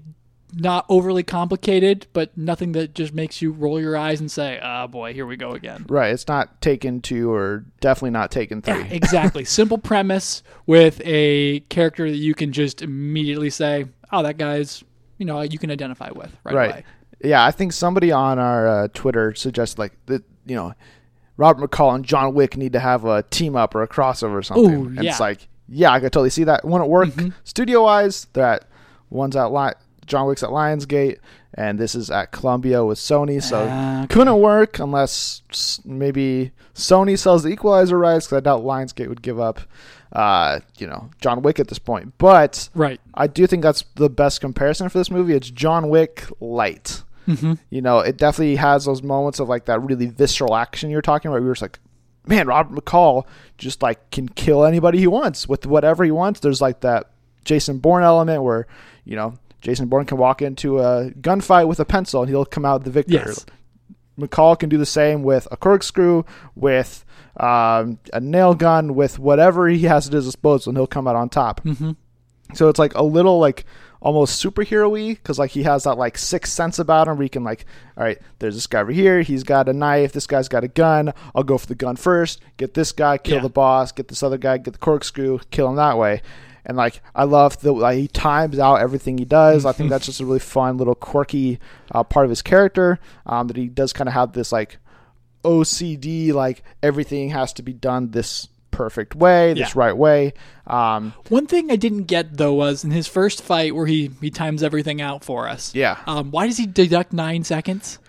not 0.53 0.85
overly 0.89 1.23
complicated, 1.23 2.07
but 2.11 2.37
nothing 2.37 2.73
that 2.73 2.93
just 2.93 3.13
makes 3.13 3.41
you 3.41 3.51
roll 3.51 3.79
your 3.79 3.95
eyes 3.95 4.19
and 4.19 4.29
say, 4.29 4.59
"Ah, 4.61 4.85
boy, 4.87 5.13
here 5.13 5.25
we 5.25 5.37
go 5.37 5.51
again." 5.51 5.85
Right. 5.87 6.13
It's 6.13 6.27
not 6.27 6.61
taken 6.61 6.99
two 7.01 7.31
or 7.31 7.63
definitely 7.79 8.09
not 8.11 8.31
taken 8.31 8.61
three. 8.61 8.73
Yeah, 8.79 8.83
exactly. 8.85 9.45
Simple 9.59 9.77
premise 9.77 10.43
with 10.65 11.01
a 11.05 11.61
character 11.69 12.09
that 12.09 12.17
you 12.17 12.33
can 12.35 12.51
just 12.51 12.81
immediately 12.81 13.49
say, 13.49 13.85
"Oh, 14.11 14.23
that 14.23 14.37
guy's," 14.37 14.83
you 15.17 15.25
know, 15.25 15.41
you 15.41 15.57
can 15.57 15.71
identify 15.71 16.09
with 16.11 16.35
right, 16.43 16.55
right. 16.55 16.71
away. 16.71 16.83
Yeah, 17.23 17.45
I 17.45 17.51
think 17.51 17.71
somebody 17.71 18.11
on 18.11 18.37
our 18.39 18.67
uh, 18.67 18.87
Twitter 18.93 19.33
suggested 19.35 19.79
like 19.79 19.93
that. 20.07 20.23
You 20.45 20.55
know, 20.55 20.73
Robert 21.41 21.69
McCall 21.71 21.95
and 21.95 22.05
John 22.05 22.35
Wick 22.35 22.55
need 22.55 22.73
to 22.73 22.79
have 22.79 23.03
a 23.03 23.23
team 23.23 23.55
up 23.55 23.73
or 23.73 23.81
a 23.81 23.87
crossover 23.87 24.33
or 24.33 24.43
something. 24.43 24.73
Ooh, 24.75 24.85
and 24.85 25.03
yeah. 25.03 25.09
it's 25.09 25.19
like, 25.19 25.47
yeah, 25.67 25.91
I 25.91 25.99
could 25.99 26.13
totally 26.13 26.29
see 26.29 26.43
that. 26.43 26.63
Wouldn't 26.63 26.89
work 26.89 27.09
Mhm. 27.09 27.33
studio 27.43 27.83
wise. 27.83 28.27
That 28.33 28.65
one's 29.09 29.35
at 29.35 29.51
li- 29.51 29.73
John 30.05 30.27
Wick's 30.27 30.43
at 30.43 30.49
Lionsgate, 30.49 31.17
and 31.55 31.79
this 31.79 31.95
is 31.95 32.11
at 32.11 32.31
Columbia 32.31 32.85
with 32.85 32.99
Sony. 32.99 33.41
So 33.41 33.65
Ah, 33.69 33.99
okay. 34.03 34.13
couldn't 34.13 34.39
work 34.39 34.77
unless 34.77 35.41
maybe 35.83 36.51
Sony 36.75 37.17
sells 37.17 37.41
the 37.43 37.49
Equalizer 37.49 37.97
rights, 37.97 38.27
because 38.27 38.37
I 38.37 38.41
doubt 38.41 38.63
Lionsgate 38.63 39.07
would 39.09 39.21
give 39.21 39.39
up, 39.39 39.61
uh, 40.13 40.59
you 40.77 40.85
know, 40.87 41.09
John 41.21 41.41
Wick 41.41 41.59
at 41.59 41.69
this 41.69 41.79
point. 41.79 42.13
But 42.17 42.69
Right. 42.75 42.99
I 43.15 43.27
do 43.27 43.47
think 43.47 43.63
that's 43.63 43.83
the 43.95 44.09
best 44.09 44.41
comparison 44.41 44.89
for 44.89 44.97
this 44.99 45.09
movie. 45.09 45.33
It's 45.33 45.49
John 45.49 45.89
Wick 45.89 46.25
light. 46.39 47.03
Hmm 47.25 47.53
You 47.69 47.81
know, 47.81 47.99
it 47.99 48.17
definitely 48.17 48.55
has 48.57 48.85
those 48.85 49.03
moments 49.03 49.39
of 49.39 49.49
like 49.49 49.65
that 49.65 49.81
really 49.81 50.07
visceral 50.07 50.55
action 50.55 50.89
you're 50.89 51.01
talking 51.01 51.29
about. 51.29 51.41
We 51.41 51.47
were 51.47 51.53
just 51.53 51.61
like, 51.61 51.79
man, 52.27 52.47
Robert 52.47 52.73
McCall 52.73 53.25
just 53.57 53.81
like 53.81 54.11
can 54.11 54.27
kill 54.29 54.63
anybody 54.65 54.99
he 54.99 55.07
wants 55.07 55.47
with 55.47 55.65
whatever 55.65 56.03
he 56.03 56.11
wants. 56.11 56.39
There's 56.39 56.61
like 56.61 56.81
that 56.81 57.11
Jason 57.45 57.79
Bourne 57.79 58.03
element 58.03 58.43
where, 58.43 58.67
you 59.05 59.15
know, 59.15 59.35
Jason 59.61 59.87
Bourne 59.87 60.05
can 60.05 60.17
walk 60.17 60.41
into 60.41 60.79
a 60.79 61.11
gunfight 61.11 61.67
with 61.67 61.79
a 61.79 61.85
pencil 61.85 62.21
and 62.21 62.29
he'll 62.29 62.45
come 62.45 62.65
out 62.65 62.83
the 62.83 62.91
victor. 62.91 63.13
Yes. 63.13 63.45
McCall 64.19 64.59
can 64.59 64.69
do 64.69 64.77
the 64.77 64.85
same 64.85 65.23
with 65.23 65.47
a 65.51 65.57
corkscrew, 65.57 66.23
with 66.55 67.05
um, 67.37 67.97
a 68.13 68.19
nail 68.19 68.53
gun, 68.53 68.93
with 68.93 69.17
whatever 69.17 69.67
he 69.67 69.83
has 69.83 70.07
at 70.07 70.13
his 70.13 70.25
disposal, 70.25 70.69
and 70.71 70.77
he'll 70.77 70.85
come 70.87 71.07
out 71.07 71.15
on 71.15 71.29
top. 71.29 71.61
hmm 71.61 71.91
So 72.53 72.67
it's 72.69 72.77
like 72.79 72.93
a 72.95 73.03
little 73.03 73.39
like 73.39 73.65
almost 74.01 74.43
superhero-y 74.43 75.13
because 75.13 75.37
like 75.39 75.51
he 75.51 75.63
has 75.63 75.83
that 75.83 75.95
like 75.97 76.17
sixth 76.17 76.51
sense 76.53 76.79
about 76.79 77.07
him 77.07 77.17
where 77.17 77.23
he 77.23 77.29
can 77.29 77.43
like, 77.43 77.65
all 77.95 78.03
right, 78.03 78.17
there's 78.39 78.55
this 78.55 78.67
guy 78.67 78.81
over 78.81 78.91
here. 78.91 79.21
He's 79.21 79.43
got 79.43 79.69
a 79.69 79.73
knife. 79.73 80.11
This 80.11 80.27
guy's 80.27 80.49
got 80.49 80.63
a 80.63 80.67
gun. 80.67 81.13
I'll 81.35 81.43
go 81.43 81.57
for 81.57 81.67
the 81.67 81.75
gun 81.75 81.95
first. 81.95 82.41
Get 82.57 82.73
this 82.73 82.91
guy, 82.91 83.17
kill 83.17 83.35
Yeah. 83.37 83.41
the 83.43 83.49
boss. 83.49 83.91
Get 83.91 84.07
this 84.07 84.23
other 84.23 84.37
guy, 84.39 84.57
get 84.57 84.73
the 84.73 84.79
corkscrew, 84.79 85.39
kill 85.51 85.69
him 85.69 85.75
that 85.75 85.97
way. 85.97 86.21
And 86.65 86.77
like 86.77 87.01
I 87.15 87.23
love 87.25 87.59
the 87.61 87.71
like, 87.71 87.97
he 87.97 88.07
times 88.07 88.57
out 88.59 88.81
everything 88.81 89.17
he 89.17 89.25
does. 89.25 89.65
I 89.65 89.71
think 89.71 89.89
that's 89.91 90.05
just 90.07 90.19
a 90.19 90.25
really 90.25 90.39
fun 90.39 90.77
little 90.77 90.95
quirky 90.95 91.59
uh, 91.91 92.03
part 92.03 92.25
of 92.25 92.29
his 92.31 92.41
character. 92.41 92.99
Um, 93.25 93.47
that 93.47 93.57
he 93.57 93.67
does 93.67 93.93
kind 93.93 94.07
of 94.07 94.13
have 94.13 94.33
this 94.33 94.51
like 94.51 94.77
OCD 95.43 96.33
like 96.33 96.63
everything 96.83 97.29
has 97.29 97.51
to 97.53 97.63
be 97.63 97.73
done 97.73 98.11
this 98.11 98.47
perfect 98.83 99.15
way, 99.15 99.53
this 99.53 99.59
Yeah. 99.69 99.71
right 99.75 99.95
way. 99.97 100.33
Um, 100.67 101.13
One 101.29 101.45
thing 101.47 101.69
I 101.71 101.75
didn't 101.75 102.03
get 102.05 102.37
though 102.37 102.53
was 102.53 102.83
in 102.83 102.91
his 102.91 103.07
first 103.07 103.41
fight 103.43 103.75
where 103.75 103.85
he 103.85 104.09
he 104.21 104.29
times 104.31 104.63
everything 104.63 105.01
out 105.01 105.23
for 105.23 105.47
us. 105.47 105.73
yeah. 105.75 105.97
Um, 106.07 106.31
why 106.31 106.47
does 106.47 106.57
he 106.57 106.65
deduct 106.65 107.13
nine 107.13 107.43
seconds? 107.43 107.99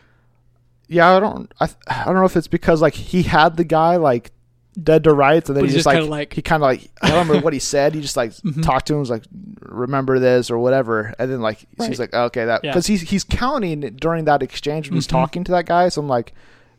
Yeah, 0.88 1.16
I 1.16 1.20
don't. 1.20 1.52
I, 1.60 1.68
I 1.88 2.04
don't 2.04 2.14
know 2.14 2.24
if 2.24 2.36
it's 2.36 2.48
because 2.48 2.82
like 2.82 2.94
he 2.94 3.22
had 3.22 3.56
the 3.56 3.64
guy 3.64 3.96
like 3.96 4.30
dead 4.82 5.04
to 5.04 5.12
rights, 5.12 5.48
and 5.48 5.56
then 5.56 5.64
But 5.64 5.70
he 5.70 5.74
just 5.76 5.86
like, 5.86 6.02
like- 6.08 6.32
he 6.34 6.42
kind 6.42 6.62
of 6.62 6.66
like 6.66 6.90
I 7.02 7.08
don't 7.08 7.26
remember 7.26 7.44
what 7.44 7.52
he 7.52 7.58
said. 7.58 7.94
He 7.94 8.00
just 8.00 8.16
like 8.16 8.32
talked 8.62 8.86
to 8.88 8.94
him, 8.94 9.00
was 9.00 9.10
like, 9.10 9.24
"Remember 9.60 10.18
this" 10.18 10.50
or 10.50 10.58
whatever, 10.58 11.14
and 11.18 11.30
then 11.30 11.40
like 11.40 11.64
Right. 11.78 11.88
he's 11.88 11.98
like, 12.00 12.12
"Okay, 12.14 12.44
that," 12.46 12.62
Yeah. 12.64 12.70
because 12.72 12.86
he's 12.86 13.02
he's 13.02 13.24
counting 13.24 13.80
during 13.96 14.24
that 14.24 14.42
exchange 14.42 14.88
when 14.88 14.96
he's 14.96 15.06
Mhm. 15.06 15.10
talking 15.20 15.44
to 15.44 15.52
that 15.52 15.66
guy. 15.66 15.88
So 15.90 16.00
I'm 16.00 16.08
like, 16.08 16.32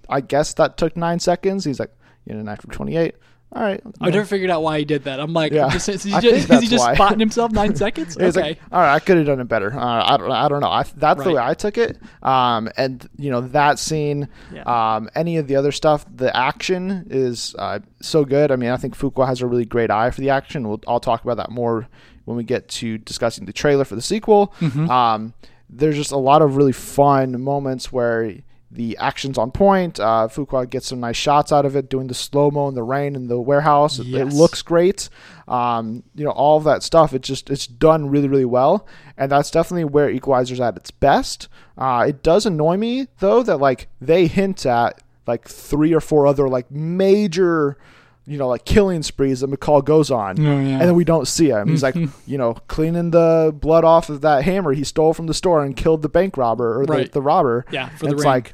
I 0.09 0.21
guess 0.21 0.53
that 0.55 0.77
took 0.77 0.95
nine 0.97 1.19
seconds. 1.19 1.65
He's 1.65 1.79
like, 1.79 1.91
"You 2.25 2.33
know, 2.35 2.41
nine 2.43 2.57
from 2.57 2.71
28." 2.71 3.15
All 3.55 3.61
right, 3.61 3.81
I 4.01 4.09
never 4.09 4.25
figured 4.25 4.49
out 4.49 4.63
why 4.63 4.79
he 4.79 4.85
did 4.85 5.03
that. 5.03 5.19
I'm 5.19 5.31
like, 5.33 5.51
Yeah. 5.51 5.69
just, 5.69 5.87
is 5.89 6.03
he 6.03 6.09
just, 6.11 6.49
is 6.49 6.61
he 6.61 6.67
just 6.67 6.83
spotting 6.95 7.19
himself 7.19 7.51
nine 7.51 7.75
seconds? 7.85 8.17
Okay. 8.17 8.31
like, 8.41 8.59
all 8.71 8.79
right, 8.81 8.95
I 8.95 8.99
could 8.99 9.17
have 9.17 9.27
done 9.27 9.39
it 9.39 9.47
better. 9.47 9.71
Uh, 9.71 10.03
I 10.13 10.17
don't, 10.17 10.31
I 10.31 10.47
don't 10.47 10.61
know. 10.61 10.69
I, 10.71 10.83
that's 10.95 11.23
the 11.23 11.33
way 11.33 11.41
I 11.41 11.53
took 11.53 11.77
it. 11.77 11.99
Um, 12.23 12.69
and 12.77 13.07
you 13.17 13.29
know 13.29 13.41
that 13.41 13.77
scene, 13.77 14.27
Yeah. 14.51 14.63
um, 14.95 15.09
any 15.15 15.37
of 15.37 15.47
the 15.47 15.55
other 15.55 15.71
stuff, 15.71 16.05
the 16.13 16.35
action 16.35 17.07
is 17.11 17.53
uh, 17.59 17.79
so 18.01 18.25
good. 18.25 18.51
I 18.51 18.55
mean, 18.55 18.71
I 18.71 18.77
think 18.77 18.97
Fuqua 18.97 19.27
has 19.27 19.41
a 19.41 19.47
really 19.47 19.65
great 19.65 19.91
eye 19.91 20.09
for 20.09 20.21
the 20.21 20.31
action. 20.31 20.67
We'll, 20.67 20.81
I'll 20.87 20.99
talk 20.99 21.23
about 21.23 21.37
that 21.37 21.51
more 21.51 21.87
when 22.25 22.37
we 22.37 22.43
get 22.43 22.69
to 22.69 22.97
discussing 22.97 23.45
the 23.45 23.53
trailer 23.53 23.85
for 23.85 23.95
the 23.95 24.01
sequel. 24.01 24.53
Mhm. 24.61 24.89
Um, 24.89 25.33
there's 25.69 25.95
just 25.95 26.11
a 26.11 26.17
lot 26.17 26.41
of 26.41 26.55
really 26.55 26.71
fun 26.71 27.41
moments 27.41 27.91
where 27.91 28.33
the 28.73 28.97
action's 28.97 29.37
on 29.37 29.51
point. 29.51 29.99
Uh, 29.99 30.27
Fuqua 30.29 30.69
gets 30.69 30.87
some 30.87 30.99
nice 30.99 31.15
shots 31.15 31.51
out 31.51 31.65
of 31.65 31.75
it, 31.75 31.89
doing 31.89 32.07
the 32.07 32.13
slow 32.13 32.49
mo 32.51 32.67
in 32.67 32.75
the 32.75 32.83
rain 32.83 33.15
in 33.15 33.27
the 33.27 33.39
warehouse. 33.39 33.99
It- 33.99 34.07
It 34.13 34.33
looks 34.33 34.61
great. 34.61 35.09
Um, 35.47 36.03
you 36.15 36.25
know, 36.25 36.31
all 36.31 36.57
of 36.57 36.63
that 36.63 36.83
stuff. 36.83 37.13
It 37.13 37.21
just 37.21 37.49
it's 37.49 37.67
done 37.67 38.09
really, 38.09 38.27
really 38.27 38.45
well, 38.45 38.87
and 39.17 39.31
that's 39.31 39.51
definitely 39.51 39.83
where 39.85 40.09
Equalizer's 40.09 40.59
at 40.59 40.75
its 40.77 40.89
best. 40.91 41.47
Uh, 41.77 42.05
it 42.09 42.23
does 42.23 42.45
annoy 42.45 42.77
me 42.77 43.07
though 43.19 43.43
that 43.43 43.57
like 43.57 43.87
they 44.01 44.27
hint 44.27 44.65
at 44.65 45.01
like 45.27 45.47
three 45.47 45.93
or 45.93 45.99
four 46.01 46.25
other 46.27 46.47
like 46.49 46.69
major, 46.71 47.77
you 48.25 48.37
know, 48.37 48.47
like 48.47 48.65
killing 48.65 49.03
sprees 49.03 49.41
that 49.41 49.49
McCall 49.49 49.83
goes 49.83 50.11
on 50.11 50.39
Oh, 50.39 50.43
yeah. 50.59 50.79
and 50.79 50.81
then 50.81 50.95
we 50.95 51.03
don't 51.03 51.27
see 51.27 51.49
him. 51.49 51.69
He's 51.69 51.83
like, 51.83 51.95
you 52.25 52.37
know, 52.37 52.53
cleaning 52.67 53.11
the 53.11 53.53
blood 53.57 53.83
off 53.83 54.09
of 54.09 54.21
that 54.21 54.43
hammer 54.43 54.73
he 54.73 54.83
stole 54.83 55.13
from 55.13 55.27
the 55.27 55.33
store 55.33 55.63
and 55.63 55.75
killed 55.75 56.01
the 56.01 56.09
bank 56.09 56.37
robber 56.37 56.79
or 56.81 56.85
the, 56.85 56.93
Right. 56.93 57.11
the 57.11 57.21
robber. 57.21 57.65
yeah, 57.71 57.89
for 57.89 58.05
And 58.05 58.11
the 58.11 58.15
it's 58.15 58.23
ring. 58.23 58.31
like, 58.31 58.53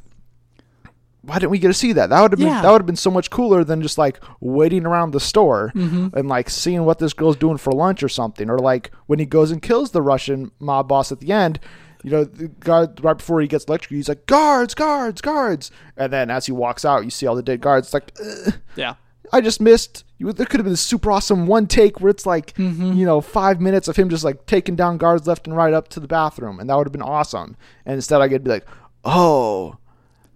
why 1.21 1.35
didn't 1.35 1.51
we 1.51 1.59
get 1.59 1.67
to 1.67 1.73
see 1.73 1.93
that? 1.93 2.09
That 2.09 2.21
would 2.21 2.31
have 2.31 2.39
been 2.39 2.47
Yeah. 2.47 2.61
that 2.61 2.71
would 2.71 2.81
have 2.81 2.85
been 2.85 2.95
so 2.95 3.11
much 3.11 3.29
cooler 3.29 3.63
than 3.63 3.81
just 3.81 3.97
like 3.97 4.19
waiting 4.39 4.85
around 4.85 5.11
the 5.11 5.19
store 5.19 5.71
Mhm. 5.75 6.13
and 6.13 6.29
like 6.29 6.49
seeing 6.49 6.85
what 6.85 6.99
this 6.99 7.13
girl's 7.13 7.35
doing 7.35 7.57
for 7.57 7.71
lunch 7.73 8.01
or 8.03 8.09
something, 8.09 8.49
or 8.49 8.57
like 8.57 8.91
when 9.07 9.19
he 9.19 9.25
goes 9.25 9.51
and 9.51 9.61
kills 9.61 9.91
the 9.91 10.01
Russian 10.01 10.51
mob 10.59 10.87
boss 10.87 11.11
at 11.11 11.19
the 11.19 11.31
end. 11.31 11.59
You 12.01 12.11
know, 12.11 12.23
the 12.23 12.47
guard 12.47 13.03
right 13.03 13.17
before 13.17 13.41
he 13.41 13.47
gets 13.49 13.65
electrocuted, 13.65 13.97
he's 13.97 14.07
like, 14.09 14.25
"Guards, 14.25 14.73
guards, 14.73 15.19
guards!" 15.19 15.69
And 15.97 16.13
then 16.13 16.29
as 16.29 16.45
he 16.45 16.53
walks 16.53 16.85
out, 16.85 17.03
you 17.03 17.09
see 17.09 17.27
all 17.27 17.35
the 17.35 17.43
dead 17.43 17.59
guards. 17.59 17.87
It's 17.87 17.93
like, 17.93 18.13
Ugh. 18.47 18.53
yeah. 18.77 18.93
I 19.33 19.41
just 19.41 19.59
missed. 19.59 20.05
There 20.19 20.33
could 20.45 20.59
have 20.59 20.65
been 20.65 20.73
a 20.73 20.77
super 20.77 21.11
awesome 21.11 21.45
one 21.45 21.67
take 21.67 21.99
where 21.99 22.09
it's 22.09 22.25
like, 22.25 22.53
Mhm. 22.55 22.95
you 22.95 23.05
know, 23.05 23.19
five 23.19 23.59
minutes 23.59 23.87
of 23.89 23.97
him 23.97 24.07
just 24.09 24.23
like 24.23 24.45
taking 24.45 24.75
down 24.77 24.97
guards 24.97 25.27
left 25.27 25.45
and 25.45 25.55
right 25.55 25.73
up 25.73 25.89
to 25.89 25.99
the 25.99 26.07
bathroom, 26.07 26.59
and 26.61 26.69
that 26.69 26.77
would 26.77 26.87
have 26.87 26.93
been 26.93 27.01
awesome. 27.01 27.57
And 27.85 27.95
instead, 27.95 28.21
I 28.21 28.29
could 28.29 28.45
be 28.45 28.49
like, 28.49 28.65
oh, 29.03 29.75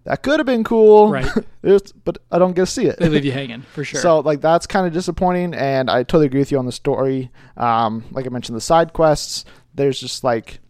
that 0.04 0.22
could 0.22 0.38
have 0.38 0.46
been 0.46 0.64
cool, 0.64 1.08
Right. 1.10 1.26
But 2.04 2.18
I 2.30 2.38
don't 2.38 2.52
get 2.54 2.62
to 2.62 2.66
see 2.66 2.84
it. 2.86 2.98
They 2.98 3.08
leave 3.08 3.24
you 3.24 3.32
hanging 3.32 3.62
for 3.62 3.84
sure. 3.84 4.00
So 4.00 4.20
like 4.20 4.40
that's 4.42 4.66
kind 4.66 4.86
of 4.86 4.92
disappointing, 4.92 5.54
and 5.54 5.90
I 5.90 6.02
totally 6.02 6.26
agree 6.26 6.40
with 6.40 6.52
you 6.52 6.58
on 6.58 6.66
the 6.66 6.72
story. 6.72 7.30
Um, 7.56 8.04
like 8.10 8.26
I 8.26 8.28
mentioned, 8.28 8.56
the 8.56 8.60
side 8.60 8.92
quests. 8.92 9.44
There's 9.74 9.98
just 9.98 10.22
like 10.22 10.60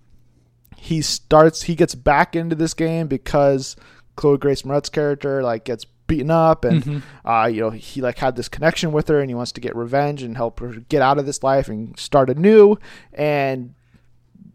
he 0.77 1.03
starts, 1.03 1.63
he 1.63 1.75
gets 1.75 1.95
back 1.95 2.37
into 2.37 2.55
this 2.55 2.75
game 2.75 3.07
because 3.09 3.75
Chloe 4.17 4.39
Grace 4.39 4.63
Moretz's 4.65 4.91
character 4.91 5.43
like 5.43 5.65
gets 5.65 5.85
beaten 6.07 6.31
up, 6.31 6.65
and 6.65 6.85
Mhm. 6.85 7.03
uh, 7.25 7.47
you 7.47 7.61
know 7.61 7.71
he 7.71 8.01
like 8.03 8.19
had 8.19 8.37
this 8.37 8.49
connection 8.49 8.93
with 8.93 9.09
her, 9.09 9.19
and 9.21 9.29
he 9.31 9.35
wants 9.35 9.51
to 9.53 9.61
get 9.61 9.75
revenge 9.75 10.23
and 10.23 10.37
help 10.37 10.61
her 10.61 10.75
get 10.89 11.03
out 11.03 11.19
of 11.19 11.27
this 11.27 11.43
life 11.43 11.69
and 11.69 11.99
start 11.99 12.31
anew. 12.31 12.77
And 13.13 13.75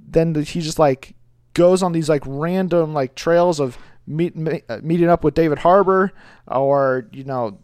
then 0.07 0.33
the, 0.33 0.43
he 0.43 0.61
just 0.61 0.79
like 0.79 1.15
goes 1.53 1.83
on 1.83 1.91
these 1.91 2.07
like 2.07 2.23
random 2.25 2.93
like 2.93 3.15
trails 3.15 3.59
of 3.59 3.77
meet, 4.09 4.35
me- 4.35 4.63
uh, 4.67 4.79
meeting 4.83 5.07
up 5.09 5.23
with 5.23 5.33
David 5.35 5.59
Harbour 5.59 6.11
or 6.47 7.07
you 7.13 7.23
know 7.23 7.59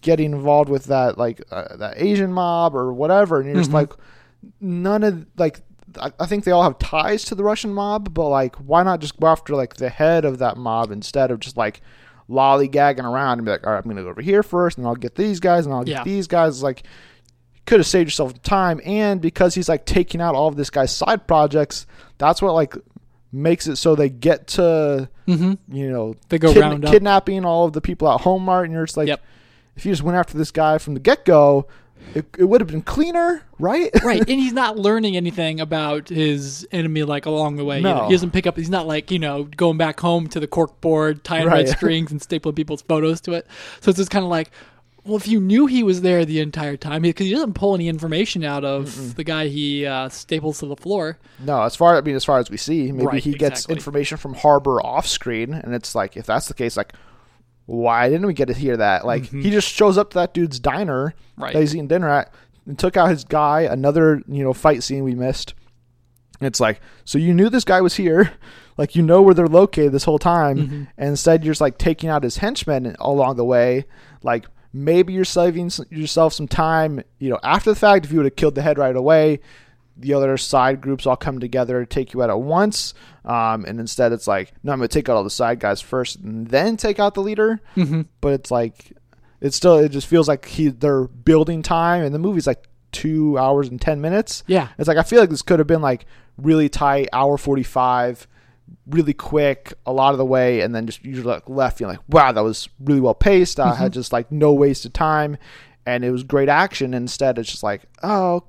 getting 0.00 0.32
involved 0.32 0.70
with 0.70 0.84
that 0.84 1.18
like 1.18 1.42
uh, 1.50 1.76
that 1.76 1.94
Asian 1.96 2.32
mob 2.32 2.74
or 2.74 2.92
whatever, 2.92 3.38
and 3.40 3.46
you're 3.48 3.56
just 3.58 3.70
Mhm. 3.70 3.74
like 3.74 3.92
none 4.60 5.02
of 5.02 5.26
like. 5.36 5.60
I 6.00 6.12
I 6.20 6.26
think 6.26 6.44
they 6.44 6.52
all 6.52 6.62
have 6.62 6.78
ties 6.78 7.24
to 7.24 7.34
the 7.34 7.42
Russian 7.42 7.74
mob, 7.74 8.14
but 8.14 8.28
like, 8.28 8.54
why 8.56 8.84
not 8.84 9.00
just 9.00 9.18
go 9.18 9.26
after 9.26 9.56
like 9.56 9.74
the 9.74 9.88
head 9.90 10.24
of 10.24 10.38
that 10.38 10.56
mob 10.56 10.92
instead 10.92 11.32
of 11.32 11.40
just 11.40 11.56
like 11.56 11.80
lollygagging 12.30 13.02
around 13.04 13.38
and 13.38 13.44
be 13.44 13.50
like, 13.50 13.66
all 13.66 13.72
right, 13.72 13.82
I'm 13.84 13.90
gonna 13.90 14.04
go 14.04 14.08
over 14.08 14.22
here 14.22 14.42
first, 14.44 14.78
and 14.78 14.86
I'll 14.86 14.94
get 14.94 15.16
these 15.16 15.40
guys, 15.40 15.66
and 15.66 15.74
I'll 15.74 15.82
get 15.82 15.92
Yeah. 15.98 16.04
these 16.04 16.28
guys. 16.28 16.54
It's 16.56 16.62
like, 16.62 16.84
could 17.66 17.80
have 17.80 17.86
saved 17.88 18.06
yourself 18.06 18.40
time, 18.42 18.80
and 18.84 19.20
because 19.20 19.54
he's 19.56 19.68
like 19.68 19.84
taking 19.84 20.20
out 20.20 20.34
all 20.36 20.46
of 20.48 20.54
this 20.56 20.70
guy's 20.70 20.94
side 20.94 21.26
projects, 21.26 21.86
that's 22.18 22.40
what 22.40 22.54
like 22.54 22.76
makes 23.32 23.66
it 23.66 23.76
so 23.76 23.94
they 23.94 24.08
get 24.08 24.46
to 24.48 25.08
Mhm. 25.28 25.58
you 25.70 25.90
know 25.90 26.14
They 26.28 26.38
go 26.38 26.52
kid- 26.52 26.60
round 26.60 26.84
up. 26.84 26.92
kidnapping 26.92 27.44
all 27.44 27.64
of 27.66 27.72
the 27.72 27.80
people 27.80 28.08
at 28.10 28.22
Home 28.22 28.44
Mart, 28.44 28.64
and 28.64 28.72
you're 28.74 28.86
just 28.86 28.96
like, 28.96 29.08
Yep. 29.08 29.22
if 29.76 29.86
you 29.86 29.92
just 29.92 30.02
went 30.02 30.16
after 30.18 30.36
this 30.36 30.50
guy 30.50 30.78
from 30.78 30.94
the 30.94 31.00
get 31.00 31.24
go, 31.24 31.66
it, 32.14 32.24
it 32.38 32.44
would 32.44 32.60
have 32.60 32.68
been 32.68 32.80
cleaner, 32.82 33.42
right? 33.58 33.90
right, 34.04 34.20
and 34.20 34.28
he's 34.40 34.52
not 34.54 34.76
learning 34.78 35.16
anything 35.16 35.60
about 35.60 36.08
his 36.08 36.66
enemy 36.72 37.02
like 37.04 37.26
along 37.26 37.56
the 37.56 37.64
way. 37.64 37.80
No. 37.80 38.06
he 38.06 38.12
doesn't 38.12 38.32
pick 38.32 38.46
up. 38.46 38.56
He's 38.56 38.70
not 38.70 38.86
like 38.88 39.10
you 39.12 39.18
know 39.18 39.44
going 39.44 39.76
back 39.76 40.00
home 40.00 40.26
to 40.28 40.40
the 40.40 40.46
cork 40.48 40.80
board, 40.80 41.22
tying 41.22 41.46
Right. 41.46 41.66
red 41.66 41.68
strings 41.68 42.10
and 42.10 42.20
stapling 42.20 42.56
people's 42.56 42.82
photos 42.82 43.20
to 43.22 43.32
it. 43.34 43.46
So 43.80 43.90
it's 43.90 43.98
just 43.98 44.10
kind 44.10 44.24
of 44.24 44.30
like, 44.30 44.50
well, 45.04 45.16
if 45.16 45.26
you 45.26 45.40
knew 45.40 45.66
he 45.66 45.82
was 45.82 46.02
there 46.02 46.24
the 46.24 46.40
entire 46.40 46.76
time, 46.76 47.02
because 47.02 47.26
he 47.26 47.32
doesn't 47.32 47.54
pull 47.54 47.74
any 47.74 47.88
information 47.88 48.44
out 48.44 48.64
of 48.64 49.14
the 49.16 49.24
guy 49.24 49.46
he 49.48 49.86
uh, 49.86 50.08
staples 50.10 50.58
to 50.60 50.66
the 50.66 50.76
floor. 50.76 51.18
No, 51.38 51.62
as 51.62 51.74
far 51.74 51.96
I 51.96 52.00
mean, 52.02 52.16
as 52.16 52.24
far 52.24 52.38
as 52.38 52.50
we 52.50 52.56
see, 52.56 52.92
maybe 52.92 53.06
Right, 53.06 53.22
he 53.22 53.32
gets 53.32 53.60
exactly. 53.60 53.74
information 53.76 54.18
from 54.18 54.34
Harbour 54.34 54.80
off 54.84 55.06
screen, 55.06 55.54
and 55.54 55.74
it's 55.74 55.94
like, 55.94 56.16
if 56.16 56.26
that's 56.26 56.48
the 56.48 56.54
case, 56.54 56.76
like, 56.76 56.92
why 57.66 58.08
didn't 58.08 58.26
we 58.26 58.34
get 58.34 58.46
to 58.48 58.54
hear 58.54 58.76
that? 58.76 59.06
Like, 59.06 59.24
he 59.30 59.50
just 59.50 59.68
shows 59.72 59.96
up 59.96 60.10
to 60.10 60.18
that 60.18 60.34
dude's 60.34 60.58
diner 60.60 61.14
Mm-hmm. 61.14 61.42
Right. 61.42 61.52
that 61.54 61.60
he's 61.60 61.74
eating 61.74 61.88
dinner 61.88 62.08
at, 62.10 62.34
and 62.66 62.78
took 62.78 62.98
out 62.98 63.08
his 63.08 63.24
guy. 63.24 63.62
Another, 63.62 64.22
you 64.28 64.44
know, 64.44 64.52
fight 64.52 64.82
scene 64.82 65.04
we 65.04 65.14
missed. 65.14 65.54
And 66.38 66.46
it's 66.46 66.60
like, 66.60 66.80
so 67.06 67.16
you 67.18 67.32
knew 67.32 67.48
this 67.48 67.64
guy 67.64 67.80
was 67.80 67.94
here, 67.96 68.32
like 68.76 68.94
you 68.94 69.02
know 69.02 69.22
where 69.22 69.32
they're 69.34 69.46
located 69.46 69.92
this 69.92 70.04
whole 70.04 70.18
time, 70.18 70.56
Mm-hmm. 70.58 70.82
and 70.98 71.08
instead 71.10 71.42
you're 71.44 71.52
just 71.52 71.60
like 71.62 71.78
taking 71.78 72.10
out 72.10 72.22
his 72.22 72.36
henchmen 72.38 72.94
along 72.98 73.36
the 73.36 73.44
way, 73.46 73.86
like. 74.22 74.44
Maybe 74.72 75.12
you're 75.12 75.24
saving 75.24 75.70
yourself 75.90 76.32
some 76.32 76.48
time, 76.48 77.02
you 77.18 77.28
know, 77.30 77.40
after 77.42 77.70
the 77.70 77.76
fact. 77.76 78.04
If 78.04 78.12
you 78.12 78.18
would 78.18 78.26
have 78.26 78.36
killed 78.36 78.54
the 78.54 78.62
head 78.62 78.78
right 78.78 78.94
away, 78.94 79.40
the 79.96 80.14
other 80.14 80.36
side 80.36 80.80
groups 80.80 81.06
all 81.06 81.16
come 81.16 81.40
together 81.40 81.80
to 81.80 81.86
take 81.86 82.12
you 82.12 82.22
out 82.22 82.30
at 82.30 82.40
once. 82.40 82.94
Um, 83.24 83.64
and 83.64 83.78
instead, 83.80 84.12
it's 84.12 84.26
like, 84.26 84.52
no, 84.62 84.72
I'm 84.72 84.78
going 84.78 84.88
to 84.88 84.92
take 84.92 85.08
out 85.08 85.16
all 85.16 85.24
the 85.24 85.30
side 85.30 85.60
guys 85.60 85.80
first 85.80 86.16
and 86.16 86.46
then 86.46 86.76
take 86.76 86.98
out 86.98 87.14
the 87.14 87.22
leader. 87.22 87.60
Mm-hmm. 87.76 88.02
But 88.20 88.32
it's 88.34 88.50
like, 88.50 88.96
it's 89.40 89.56
still, 89.56 89.78
it 89.78 89.90
just 89.90 90.06
feels 90.06 90.28
like 90.28 90.46
he 90.46 90.68
they're 90.68 91.06
building 91.06 91.62
time, 91.62 92.02
and 92.02 92.14
the 92.14 92.18
movie's 92.18 92.46
like 92.46 92.68
two 92.92 93.38
hours 93.38 93.68
and 93.68 93.80
10 93.80 94.00
minutes. 94.00 94.42
Yeah. 94.46 94.68
It's 94.78 94.88
like, 94.88 94.98
I 94.98 95.02
feel 95.02 95.20
like 95.20 95.30
this 95.30 95.42
could 95.42 95.58
have 95.58 95.68
been 95.68 95.82
like 95.82 96.06
really 96.36 96.68
tight, 96.68 97.08
hour 97.12 97.36
45, 97.36 98.26
really 98.86 99.12
quick 99.12 99.74
a 99.86 99.92
lot 99.92 100.12
of 100.12 100.18
the 100.18 100.24
way, 100.24 100.60
and 100.60 100.74
then 100.74 100.86
just 100.86 101.04
usually 101.04 101.26
like 101.32 101.48
left 101.48 101.78
feeling 101.78 101.96
like, 101.96 102.04
wow, 102.08 102.32
that 102.32 102.42
was 102.42 102.68
really 102.80 103.00
well 103.00 103.14
paced. 103.14 103.60
I 103.60 103.74
had 103.74 103.92
mm-hmm. 103.92 103.92
just 103.92 104.12
like 104.12 104.30
no 104.30 104.52
wasted 104.52 104.94
time, 104.94 105.36
and 105.86 106.04
it 106.04 106.10
was 106.10 106.22
great 106.22 106.48
action. 106.48 106.94
Instead, 106.94 107.38
it's 107.38 107.50
just 107.50 107.62
like, 107.62 107.82
oh, 108.02 108.44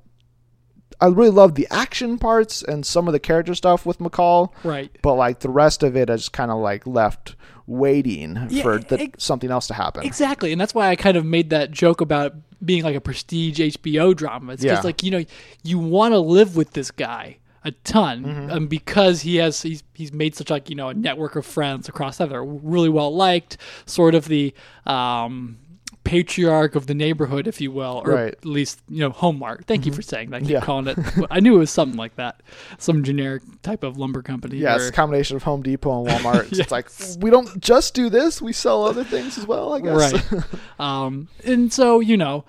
I 1.00 1.08
really 1.08 1.32
love 1.32 1.56
the 1.56 1.68
action 1.72 2.20
parts 2.20 2.62
and 2.62 2.86
some 2.86 3.08
of 3.08 3.14
the 3.14 3.20
character 3.20 3.56
stuff 3.56 3.86
with 3.86 3.98
McCall, 3.98 4.52
Right. 4.64 4.96
but 5.02 5.16
like 5.16 5.40
the 5.40 5.50
rest 5.50 5.82
of 5.82 5.98
it, 5.98 6.10
I 6.12 6.16
just 6.16 6.32
kind 6.32 6.52
of 6.52 6.60
like 6.60 6.86
left 6.86 7.36
waiting 7.66 8.38
Yeah, 8.50 8.62
for 8.62 8.78
the, 8.78 9.10
something 9.18 9.50
else 9.50 9.66
to 9.68 9.74
happen. 9.74 10.04
Exactly, 10.04 10.52
and 10.52 10.62
that's 10.62 10.76
why 10.76 10.90
I 10.90 10.96
kind 10.96 11.18
of 11.18 11.26
made 11.26 11.50
that 11.50 11.72
joke 11.72 12.02
about 12.02 12.36
being 12.64 12.84
like 12.84 12.96
a 12.96 13.02
prestige 13.02 13.60
HBO 13.60 14.16
drama. 14.16 14.54
It's 14.54 14.64
Yeah. 14.64 14.74
just 14.74 14.84
like 14.84 15.02
you 15.02 15.10
know, 15.10 15.26
you 15.64 15.80
want 15.80 16.14
to 16.14 16.20
live 16.20 16.56
with 16.56 16.74
this 16.74 16.92
guy 16.92 17.38
a 17.64 17.72
ton, 17.72 18.24
Mm-hmm. 18.24 18.52
um, 18.52 18.68
because 18.68 19.22
he 19.22 19.36
has 19.38 19.62
he's 19.62 19.84
he's 19.94 20.12
made 20.12 20.36
such 20.36 20.50
like 20.50 20.70
you 20.70 20.76
know 20.76 20.90
a 20.90 20.94
network 20.94 21.36
of 21.36 21.46
friends 21.46 21.88
across 21.88 22.18
that 22.18 22.32
are 22.34 22.44
really 22.46 22.90
well 22.90 23.14
liked, 23.16 23.58
sort 23.86 24.16
of 24.16 24.28
the 24.28 24.54
um, 24.86 25.58
patriarch 26.04 26.74
of 26.76 26.88
the 26.88 26.96
neighborhood, 26.96 27.46
if 27.48 27.62
you 27.62 27.72
will, 27.72 28.02
or 28.04 28.12
Right. 28.14 28.20
Mm-hmm. 28.20 28.28
at 28.28 28.46
least 28.46 28.82
you 28.90 29.00
know 29.02 29.12
Homart. 29.12 29.66
Thank 29.66 29.86
you 29.86 29.92
for 29.94 30.02
saying 30.02 30.32
that. 30.32 30.38
I 30.38 30.40
keep 30.40 30.50
Yeah. 30.50 30.62
calling 30.62 30.88
it. 30.88 30.98
I 31.30 31.40
knew 31.40 31.56
it 31.56 31.60
was 31.60 31.70
something 31.70 31.98
like 31.98 32.16
that, 32.16 32.42
some 32.80 33.04
generic 33.04 33.44
type 33.62 33.84
of 33.84 33.98
lumber 33.98 34.22
company. 34.24 34.58
Yeah, 34.58 34.76
it's 34.76 34.86
or- 34.86 34.90
a 34.90 34.92
combination 34.92 35.36
of 35.36 35.44
Home 35.44 35.62
Depot 35.62 36.06
and 36.06 36.10
Walmart. 36.10 36.52
It's 36.60 36.72
like 36.72 36.90
we 37.22 37.30
don't 37.30 37.60
just 37.62 37.94
do 37.94 38.10
this; 38.10 38.42
we 38.42 38.54
sell 38.54 38.84
other 38.86 39.04
things 39.04 39.38
as 39.38 39.46
well. 39.46 39.74
I 39.74 39.82
guess. 39.82 40.14
Right. 40.32 40.44
um, 40.80 41.28
and 41.46 41.72
so 41.72 42.00
you 42.00 42.18
know 42.18 42.44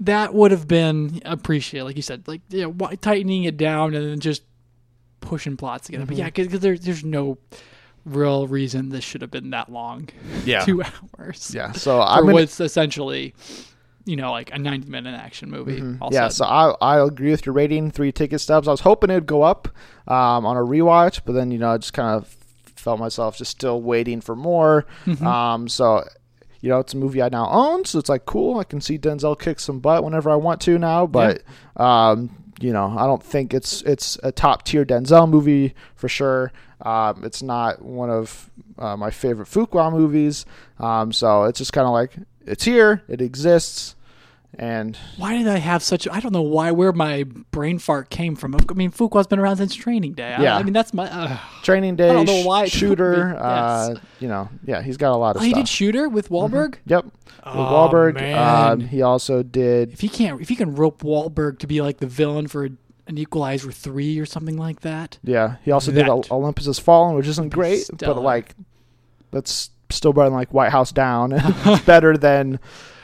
that 0.00 0.34
would 0.34 0.50
have 0.50 0.68
been 0.68 1.20
appreciated, 1.24 1.84
like 1.84 1.96
you 1.96 2.02
said, 2.02 2.26
like 2.28 2.42
you 2.50 2.70
know, 2.70 2.88
tightening 3.00 3.44
it 3.44 3.56
down 3.56 3.94
and 3.94 4.06
then 4.08 4.20
just 4.20 4.42
pushing 5.20 5.56
plots 5.56 5.86
together. 5.86 6.04
Mm-hmm. 6.04 6.08
But 6.10 6.18
yeah, 6.18 6.26
because 6.26 6.60
there, 6.60 6.76
there's 6.76 7.04
no 7.04 7.38
real 8.04 8.46
reason 8.46 8.90
this 8.90 9.04
should 9.04 9.20
have 9.20 9.30
been 9.30 9.50
that 9.50 9.70
long. 9.70 10.08
Yeah. 10.44 10.60
two 10.64 10.82
hours. 10.82 11.52
yeah. 11.54 11.72
So 11.72 11.98
for 11.98 12.02
I'm 12.02 12.24
gonna, 12.24 12.34
what's 12.34 12.60
essentially, 12.60 13.34
you 14.04 14.16
know, 14.16 14.30
like 14.30 14.52
a 14.52 14.58
90 14.58 14.88
minute 14.88 15.18
action 15.18 15.50
movie. 15.50 15.80
Mm-hmm. 15.80 16.12
yeah. 16.12 16.28
said. 16.28 16.36
So 16.36 16.44
I 16.44 16.74
I 16.80 17.04
agree 17.04 17.30
with 17.30 17.44
your 17.46 17.54
rating. 17.54 17.90
Three 17.90 18.12
ticket 18.12 18.40
stubs. 18.40 18.68
I 18.68 18.70
was 18.70 18.80
hoping 18.80 19.10
it'd 19.10 19.26
go 19.26 19.42
up 19.42 19.68
um, 20.06 20.46
on 20.46 20.56
a 20.56 20.60
rewatch, 20.60 21.20
but 21.24 21.32
then 21.32 21.50
you 21.50 21.58
know 21.58 21.70
I 21.70 21.78
just 21.78 21.92
kind 21.92 22.16
of 22.16 22.28
felt 22.76 23.00
myself 23.00 23.36
just 23.36 23.50
still 23.50 23.82
waiting 23.82 24.20
for 24.20 24.36
more. 24.36 24.86
Mm-hmm. 25.04 25.26
Um, 25.26 25.68
so. 25.68 26.04
You 26.60 26.70
know, 26.70 26.78
it's 26.80 26.94
a 26.94 26.96
movie 26.96 27.22
I 27.22 27.28
now 27.28 27.48
own, 27.50 27.84
so 27.84 27.98
it's 27.98 28.08
like 28.08 28.26
cool. 28.26 28.58
I 28.58 28.64
can 28.64 28.80
see 28.80 28.98
Denzel 28.98 29.38
kick 29.38 29.60
some 29.60 29.80
butt 29.80 30.04
whenever 30.04 30.30
I 30.30 30.36
want 30.36 30.60
to 30.62 30.78
now. 30.78 31.06
But 31.06 31.42
um, 31.76 32.30
you 32.60 32.72
know, 32.72 32.94
I 32.96 33.06
don't 33.06 33.22
think 33.22 33.52
it's 33.52 33.82
it's 33.82 34.18
a 34.22 34.32
top 34.32 34.64
tier 34.64 34.84
Denzel 34.84 35.28
movie 35.28 35.74
for 35.94 36.08
sure. 36.08 36.52
Um, 36.80 37.24
it's 37.24 37.42
not 37.42 37.82
one 37.82 38.10
of 38.10 38.50
uh, 38.78 38.96
my 38.96 39.10
favorite 39.10 39.48
Fuqua 39.48 39.90
movies. 39.90 40.46
Um, 40.78 41.12
so 41.12 41.44
it's 41.44 41.58
just 41.58 41.72
kind 41.72 41.86
of 41.86 41.92
like 41.92 42.12
it's 42.46 42.64
here, 42.64 43.02
it 43.08 43.20
exists, 43.20 43.95
and 44.58 44.96
why 45.16 45.36
did 45.36 45.46
I 45.48 45.58
have 45.58 45.82
such? 45.82 46.08
I 46.08 46.20
don't 46.20 46.32
know 46.32 46.42
why 46.42 46.70
where 46.70 46.92
my 46.92 47.24
brain 47.50 47.78
fart 47.78 48.10
came 48.10 48.34
from. 48.36 48.54
I 48.54 48.72
mean, 48.74 48.90
Fuqua's 48.90 49.26
been 49.26 49.38
around 49.38 49.58
since 49.58 49.74
Training 49.74 50.12
Day. 50.14 50.34
I, 50.34 50.42
Yeah. 50.42 50.56
I 50.56 50.62
mean 50.62 50.72
that's 50.72 50.94
my. 50.94 51.10
Uh, 51.10 51.38
Training 51.62 51.96
Day, 51.96 52.10
I 52.10 52.12
don't 52.12 52.26
know 52.26 52.42
why 52.46 52.66
Shooter. 52.66 53.32
yes. 53.34 53.42
Uh, 53.42 53.94
you 54.20 54.28
know, 54.28 54.48
yeah, 54.64 54.82
he's 54.82 54.96
got 54.96 55.12
a 55.12 55.16
lot 55.16 55.36
of 55.36 55.42
oh, 55.42 55.44
he 55.44 55.52
did 55.52 55.68
Shooter 55.68 56.08
with 56.08 56.28
Wahlberg. 56.30 56.76
Yep, 56.86 57.04
with 57.04 57.12
Oh, 57.44 57.54
Wahlberg. 57.90 58.14
man. 58.14 58.72
Um, 58.72 58.80
he 58.80 59.02
also 59.02 59.42
did. 59.42 59.92
If 59.92 60.00
he 60.00 60.08
can't, 60.08 60.40
if 60.40 60.48
he 60.48 60.56
can 60.56 60.74
rope 60.74 61.02
Wahlberg 61.02 61.58
to 61.60 61.66
be 61.66 61.80
like 61.82 61.98
the 61.98 62.06
villain 62.06 62.48
for 62.48 62.64
an 62.64 63.18
Equalizer 63.18 63.70
three 63.70 64.18
or 64.18 64.26
something 64.26 64.56
like 64.56 64.80
that, 64.80 65.18
Yeah, 65.22 65.56
he 65.64 65.70
also 65.70 65.92
did 65.92 66.06
That- 66.06 66.10
Ol- 66.10 66.24
Olympus 66.30 66.66
Has 66.66 66.78
Fallen, 66.78 67.14
which 67.14 67.26
isn't 67.28 67.50
great, 67.50 67.82
stellar. 67.82 68.14
but 68.14 68.22
like 68.22 68.54
that's 69.30 69.70
still 69.90 70.12
better 70.12 70.28
than 70.30 70.34
like 70.38 70.52
White 70.52 70.72
House 70.72 70.90
Down. 70.92 71.32
it's 71.36 71.84
better 71.84 72.16
than 72.16 72.58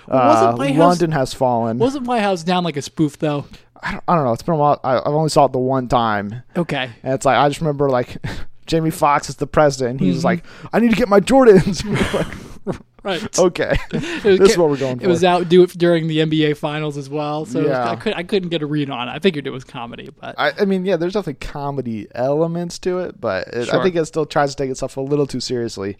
Wasn't 0.08 0.60
uh, 0.60 0.64
House- 0.64 0.76
London 0.78 1.12
Has 1.12 1.34
Fallen. 1.34 1.78
wasn't 1.78 2.06
White 2.06 2.22
House 2.22 2.42
down 2.42 2.64
like 2.64 2.76
a 2.76 2.82
spoof 2.82 3.18
though? 3.18 3.44
I 3.84 3.92
don't, 3.92 4.04
I 4.08 4.14
don't 4.14 4.24
know. 4.24 4.32
It's 4.32 4.42
been 4.42 4.54
a 4.54 4.58
while. 4.58 4.80
I, 4.84 4.98
I've 4.98 5.06
only 5.08 5.28
saw 5.28 5.46
it 5.46 5.52
the 5.52 5.58
one 5.58 5.88
time, 5.88 6.42
Okay, 6.56 6.90
and 7.02 7.14
it's 7.14 7.24
like 7.26 7.36
I 7.36 7.48
just 7.48 7.60
remember 7.60 7.88
like 7.90 8.16
Jamie 8.66 8.90
Foxx 8.90 9.28
is 9.28 9.36
the 9.36 9.46
president. 9.46 10.00
and 10.00 10.08
He's 10.08 10.20
Mhm. 10.20 10.24
like, 10.24 10.44
I 10.72 10.78
need 10.80 10.90
to 10.90 10.96
get 10.96 11.08
my 11.08 11.18
Jordans. 11.20 11.82
right. 13.02 13.38
okay, 13.40 13.76
was- 13.92 14.38
this 14.38 14.52
is 14.52 14.58
what 14.58 14.70
we're 14.70 14.76
going 14.76 14.98
for. 15.00 15.04
It 15.04 15.08
was 15.08 15.24
out 15.24 15.48
do 15.48 15.64
it 15.64 15.70
during 15.70 16.06
the 16.06 16.18
NBA 16.18 16.56
finals 16.56 16.96
as 16.96 17.10
well, 17.10 17.44
so 17.44 17.58
it 17.58 17.62
was- 17.64 17.72
I 17.72 17.96
could 17.96 18.14
I 18.14 18.22
couldn't 18.22 18.50
get 18.50 18.62
a 18.62 18.66
read 18.66 18.88
on 18.88 19.08
it. 19.08 19.10
I 19.12 19.18
figured 19.18 19.48
it 19.48 19.50
was 19.50 19.64
comedy, 19.64 20.08
but 20.20 20.36
I, 20.38 20.52
I 20.60 20.64
mean, 20.64 20.84
yeah, 20.86 20.96
there's 20.96 21.14
definitely 21.14 21.44
comedy 21.46 22.06
elements 22.14 22.78
to 22.80 23.00
it, 23.00 23.20
but 23.20 23.48
it, 23.48 23.72
I 23.74 23.82
think 23.82 23.96
it 23.96 24.04
still 24.06 24.26
tries 24.26 24.54
to 24.54 24.62
take 24.62 24.70
itself 24.70 24.96
a 24.96 25.00
little 25.00 25.26
too 25.26 25.40
seriously, 25.40 25.96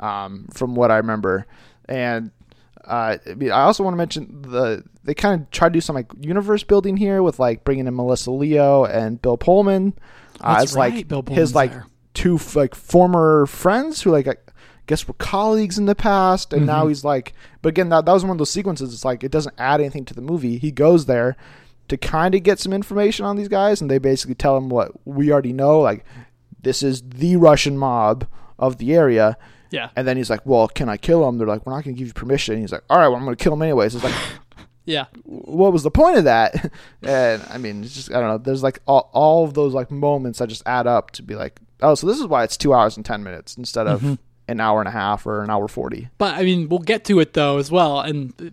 um, 0.00 0.48
from 0.52 0.74
what 0.74 0.90
I 0.90 0.96
remember. 0.96 1.46
And 1.88 2.32
uh, 2.90 3.16
I, 3.42 3.50
also 3.50 3.84
want 3.84 3.94
to 3.94 3.98
mention 3.98 4.42
the 4.42 4.82
they 5.04 5.14
kind 5.14 5.40
of 5.42 5.50
try 5.50 5.68
to 5.68 5.72
do 5.72 5.80
some 5.80 5.94
like 5.94 6.10
universe 6.20 6.62
building 6.64 6.96
here 6.96 7.22
with 7.22 7.38
like 7.38 7.64
bringing 7.64 7.86
in 7.86 7.94
Melissa 7.94 8.30
Leo 8.30 8.84
and 8.84 9.20
Bill 9.22 9.36
Pullman 9.36 9.94
uh, 10.40 10.54
That's 10.58 10.72
as 10.72 10.76
like 10.76 10.92
right, 10.94 11.08
Bill 11.08 11.22
his 11.28 11.54
like 11.54 11.70
there. 11.72 11.86
two 12.14 12.34
f- 12.36 12.56
like 12.56 12.74
former 12.74 13.46
friends 13.46 14.02
who 14.02 14.10
like 14.10 14.26
I 14.28 14.34
guess 14.86 15.06
were 15.06 15.14
colleagues 15.14 15.78
in 15.78 15.86
the 15.86 15.94
past, 15.94 16.52
and 16.52 16.66
now 16.66 16.84
Mhm. 16.84 16.88
he's 16.88 17.04
like. 17.04 17.32
But 17.62 17.68
again, 17.68 17.90
that 17.90 18.06
that 18.06 18.12
was 18.12 18.24
one 18.24 18.32
of 18.32 18.38
those 18.38 18.50
sequences. 18.50 18.92
It's 18.92 19.04
like 19.04 19.22
it 19.22 19.30
doesn't 19.30 19.54
add 19.58 19.80
anything 19.80 20.04
to 20.06 20.14
the 20.14 20.20
movie. 20.22 20.58
He 20.58 20.70
goes 20.72 21.06
there 21.06 21.36
to 21.88 21.96
kind 21.96 22.34
of 22.34 22.42
get 22.42 22.58
some 22.58 22.72
information 22.72 23.24
on 23.26 23.36
these 23.36 23.48
guys, 23.48 23.80
and 23.80 23.88
they 23.90 23.98
basically 23.98 24.34
tell 24.34 24.56
him 24.56 24.68
what 24.68 24.92
we 25.06 25.30
already 25.30 25.52
know. 25.52 25.78
Like 25.80 26.04
this 26.62 26.82
is 26.82 27.02
the 27.02 27.36
Russian 27.36 27.78
mob 27.78 28.26
of 28.58 28.78
the 28.78 28.92
area. 28.94 29.36
Yeah, 29.70 29.90
And 29.96 30.06
then 30.06 30.16
he's 30.16 30.30
like, 30.30 30.44
"Well, 30.44 30.68
can 30.68 30.88
I 30.88 30.96
kill 30.96 31.26
him?" 31.28 31.38
They're 31.38 31.46
like, 31.46 31.64
"We're 31.66 31.72
not 31.74 31.84
going 31.84 31.94
to 31.96 31.98
give 31.98 32.08
you 32.08 32.14
permission." 32.14 32.60
he's 32.60 32.72
like, 32.72 32.84
"All 32.90 32.98
right, 32.98 33.08
well, 33.08 33.16
I'm 33.16 33.24
going 33.24 33.36
to 33.36 33.42
kill 33.42 33.52
him 33.54 33.62
anyways." 33.62 33.94
It's 33.94 34.04
like, 34.04 34.14
yeah, 34.84 35.06
what 35.24 35.72
was 35.72 35.82
the 35.82 35.90
point 35.90 36.16
of 36.18 36.24
that? 36.24 36.72
And 37.02 37.42
I 37.50 37.58
mean, 37.58 37.84
it's 37.84 37.94
just 37.94 38.10
I 38.10 38.14
don't 38.20 38.28
know. 38.28 38.38
There's 38.38 38.62
like 38.62 38.80
all, 38.86 39.10
all 39.12 39.44
of 39.44 39.54
those 39.54 39.72
like 39.74 39.90
moments 39.90 40.38
that 40.40 40.48
just 40.48 40.62
add 40.66 40.86
up 40.86 41.10
to 41.12 41.22
be 41.22 41.34
like, 41.34 41.60
oh, 41.82 41.94
so 41.94 42.06
this 42.06 42.18
is 42.18 42.26
why 42.26 42.44
it's 42.44 42.56
two 42.56 42.74
hours 42.74 42.96
and 42.96 43.06
ten 43.06 43.22
minutes 43.22 43.56
instead 43.56 43.86
of 43.86 44.00
Mhm. 44.02 44.18
an 44.48 44.60
hour 44.60 44.80
and 44.80 44.88
a 44.88 44.92
half 44.92 45.26
or 45.26 45.42
an 45.42 45.50
hour 45.50 45.66
forty. 45.68 46.08
But 46.18 46.34
I 46.34 46.42
mean, 46.42 46.68
we'll 46.68 46.80
get 46.80 47.04
to 47.06 47.20
it 47.20 47.32
though 47.34 47.58
as 47.58 47.70
well, 47.70 48.00
and 48.00 48.34
it 48.40 48.52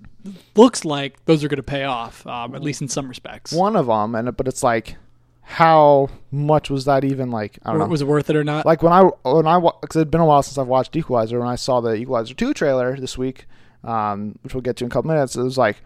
looks 0.56 0.86
like 0.86 1.24
those 1.26 1.44
are 1.44 1.48
going 1.48 1.58
to 1.58 1.64
pay 1.64 1.84
off, 1.84 2.26
um, 2.28 2.54
at 2.56 2.62
least 2.62 2.82
in 2.82 2.88
some 2.88 3.08
respects. 3.10 3.52
One 3.52 3.76
of 3.76 3.88
them, 3.88 4.14
and 4.16 4.36
but 4.38 4.48
it's 4.48 4.64
like, 4.64 4.96
how 5.50 6.10
much 6.30 6.70
was 6.70 6.84
that 6.86 7.06
even 7.06 7.32
like? 7.32 7.58
I 7.64 7.72
don't 7.72 7.80
know. 7.80 7.86
Was 7.88 8.02
it 8.02 8.08
worth 8.08 8.30
it 8.30 8.36
or 8.36 8.44
not? 8.44 8.66
like 8.66 8.84
when 8.84 8.92
I 8.92 9.04
when 9.24 9.48
I 9.48 9.58
because 9.60 9.96
it'd 9.96 10.12
been 10.12 10.20
a 10.20 10.26
while 10.26 10.44
since 10.44 10.58
I've 10.58 10.68
watched 10.68 10.94
Equalizer. 10.96 11.40
When 11.40 11.48
I 11.48 11.56
saw 11.56 11.80
the 11.80 11.94
Equalizer 11.94 12.34
two 12.34 12.54
trailer 12.54 12.98
this 12.98 13.18
week, 13.18 13.46
um, 13.86 14.38
which 14.42 14.54
we'll 14.54 14.62
get 14.62 14.76
to 14.78 14.84
in 14.84 14.92
a 14.92 14.94
couple 14.94 15.10
minutes, 15.10 15.38
it 15.38 15.42
was 15.42 15.58
like, 15.58 15.78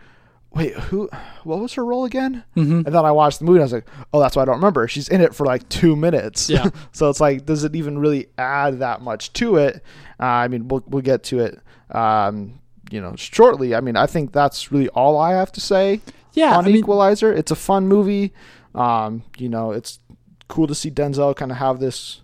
wait, 0.51 0.73
who? 0.73 1.07
What 1.43 1.59
was 1.59 1.73
her 1.73 1.85
role 1.85 2.05
again? 2.05 2.43
Mhm. 2.57 2.85
And 2.85 2.95
then 2.95 3.05
I 3.05 3.11
watched 3.11 3.37
the 3.37 3.45
movie. 3.45 3.57
and 3.57 3.61
I 3.61 3.65
was 3.65 3.73
like, 3.73 3.87
oh, 4.11 4.19
that's 4.19 4.35
why 4.35 4.41
I 4.41 4.45
don't 4.45 4.55
remember. 4.55 4.87
She's 4.87 5.07
in 5.07 5.21
it 5.21 5.35
for 5.35 5.45
like 5.45 5.69
two 5.69 5.95
minutes. 5.95 6.49
Yeah. 6.49 6.69
so 6.91 7.11
it's 7.11 7.21
like, 7.21 7.45
does 7.45 7.63
it 7.63 7.75
even 7.75 7.99
really 7.99 8.29
add 8.39 8.79
that 8.79 9.01
much 9.03 9.31
to 9.33 9.57
it? 9.57 9.83
Uh, 10.19 10.23
I 10.25 10.47
mean, 10.47 10.69
we'll 10.69 10.83
we'll 10.87 11.03
get 11.03 11.21
to 11.25 11.39
it. 11.39 11.59
Um, 11.95 12.59
you 12.89 12.99
know, 12.99 13.15
shortly. 13.15 13.75
I 13.75 13.81
mean, 13.81 13.95
I 13.95 14.07
think 14.07 14.31
that's 14.31 14.71
really 14.71 14.89
all 14.89 15.19
I 15.19 15.33
have 15.33 15.51
to 15.51 15.61
say 15.61 16.01
yeah, 16.33 16.57
on 16.57 16.65
I 16.65 16.67
mean, 16.69 16.77
Equalizer. 16.77 17.31
It's 17.31 17.51
a 17.51 17.55
fun 17.55 17.87
movie. 17.87 18.33
Um, 18.75 19.23
you 19.37 19.49
know, 19.49 19.71
it's 19.71 19.99
cool 20.47 20.67
to 20.67 20.75
see 20.75 20.91
Denzel 20.91 21.35
kind 21.35 21.51
of 21.51 21.57
have 21.57 21.79
this, 21.79 22.21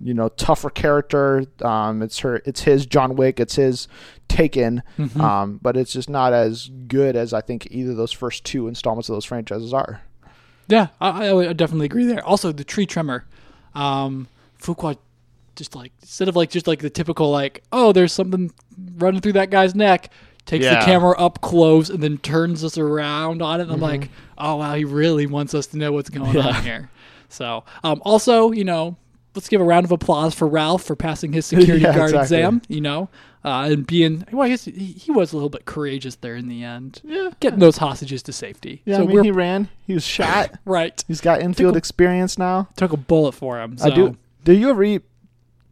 you 0.00 0.14
know, 0.14 0.28
tougher 0.30 0.70
character. 0.70 1.44
Um, 1.62 2.02
it's 2.02 2.18
her, 2.20 2.42
it's 2.44 2.62
his 2.62 2.86
John 2.86 3.16
Wick, 3.16 3.40
it's 3.40 3.56
his 3.56 3.88
Taken. 4.28 4.82
Mhm. 4.98 5.18
Um, 5.20 5.58
but 5.62 5.76
it's 5.76 5.92
just 5.92 6.10
not 6.10 6.32
as 6.34 6.70
good 6.86 7.16
as 7.16 7.32
I 7.32 7.40
think 7.40 7.66
either 7.70 7.92
of 7.92 7.96
those 7.96 8.12
first 8.12 8.44
two 8.44 8.68
installments 8.68 9.08
of 9.08 9.14
those 9.16 9.24
franchises 9.24 9.72
are. 9.72 10.02
yeah, 10.68 10.88
I, 11.00 11.30
I 11.32 11.52
definitely 11.54 11.86
agree 11.86 12.04
there. 12.04 12.22
Also, 12.24 12.52
the 12.52 12.62
tree 12.64 12.84
tremor, 12.84 13.24
um, 13.74 14.28
Fuqua, 14.60 14.98
just 15.56 15.74
like 15.74 15.92
instead 16.02 16.28
of 16.28 16.36
like 16.36 16.50
just 16.50 16.66
like 16.66 16.80
the 16.80 16.90
typical 16.90 17.30
like, 17.30 17.62
oh, 17.72 17.92
there's 17.92 18.12
something 18.12 18.52
running 18.98 19.20
through 19.22 19.32
that 19.32 19.48
guy's 19.50 19.74
neck. 19.74 20.10
Takes 20.48 20.64
Yeah. 20.64 20.80
the 20.80 20.84
camera 20.86 21.14
up 21.18 21.40
close 21.42 21.90
and 21.90 22.02
then 22.02 22.18
turns 22.18 22.64
us 22.64 22.76
around 22.78 23.42
on 23.42 23.60
it. 23.60 23.64
And 23.64 23.72
I'm 23.72 23.78
Mhm. 23.78 23.82
like, 23.82 24.10
oh 24.38 24.56
wow, 24.56 24.74
he 24.74 24.84
really 24.84 25.26
wants 25.26 25.52
us 25.54 25.66
to 25.68 25.78
know 25.78 25.92
what's 25.92 26.08
going 26.10 26.34
Yeah. 26.34 26.46
on 26.48 26.62
here. 26.64 26.90
So, 27.28 27.64
um, 27.84 28.00
also, 28.04 28.50
you 28.50 28.64
know, 28.64 28.96
let's 29.34 29.48
give 29.48 29.60
a 29.60 29.64
round 29.64 29.84
of 29.84 29.92
applause 29.92 30.34
for 30.34 30.48
Ralph 30.48 30.82
for 30.82 30.96
passing 30.96 31.32
his 31.34 31.44
security 31.46 31.82
Yeah, 31.84 31.94
guard 31.94 32.10
exactly. 32.14 32.38
exam. 32.38 32.62
You 32.66 32.80
know, 32.80 33.08
uh, 33.44 33.68
and 33.70 33.86
being 33.86 34.24
well, 34.32 34.46
I 34.46 34.48
guess 34.48 34.64
he, 34.64 34.72
he 34.72 35.12
was 35.12 35.32
a 35.34 35.36
little 35.36 35.50
bit 35.50 35.66
courageous 35.66 36.14
there 36.16 36.34
in 36.34 36.48
the 36.48 36.64
end, 36.64 37.02
Yeah. 37.04 37.28
getting 37.40 37.58
those 37.58 37.76
hostages 37.76 38.22
to 38.22 38.32
safety. 38.32 38.80
Yeah, 38.86 38.96
so 38.96 39.02
I 39.02 39.06
mean, 39.06 39.24
he 39.24 39.30
ran. 39.30 39.68
He 39.86 39.92
was 39.92 40.04
shot. 40.06 40.52
right. 40.64 41.04
He's 41.06 41.20
got 41.20 41.42
infield 41.42 41.74
a- 41.74 41.78
experience 41.78 42.38
now. 42.38 42.68
Took 42.76 42.94
a 42.94 42.96
bullet 42.96 43.32
for 43.32 43.60
him. 43.60 43.76
So. 43.76 43.86
I 43.86 43.94
do. 43.94 44.16
Do 44.44 44.54
you 44.54 44.70
ever 44.70 44.82
eat 44.82 45.02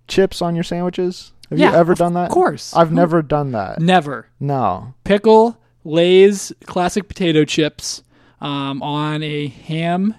chips 0.06 0.42
on 0.42 0.54
your 0.54 0.64
sandwiches? 0.64 1.32
Have 1.50 1.58
Yeah, 1.58 1.70
you 1.72 1.76
ever 1.76 1.94
done 1.94 2.14
that? 2.14 2.26
Of 2.26 2.32
course. 2.32 2.74
I've 2.74 2.88
Who- 2.90 2.94
never 2.96 3.22
done 3.22 3.52
that. 3.52 3.80
Never 3.80 4.26
No. 4.40 4.94
pickle, 5.04 5.58
Lay's 5.84 6.52
classic 6.64 7.06
potato 7.08 7.44
chips 7.44 8.02
um, 8.40 8.82
on 8.82 9.22
a 9.22 9.46
ham 9.46 10.14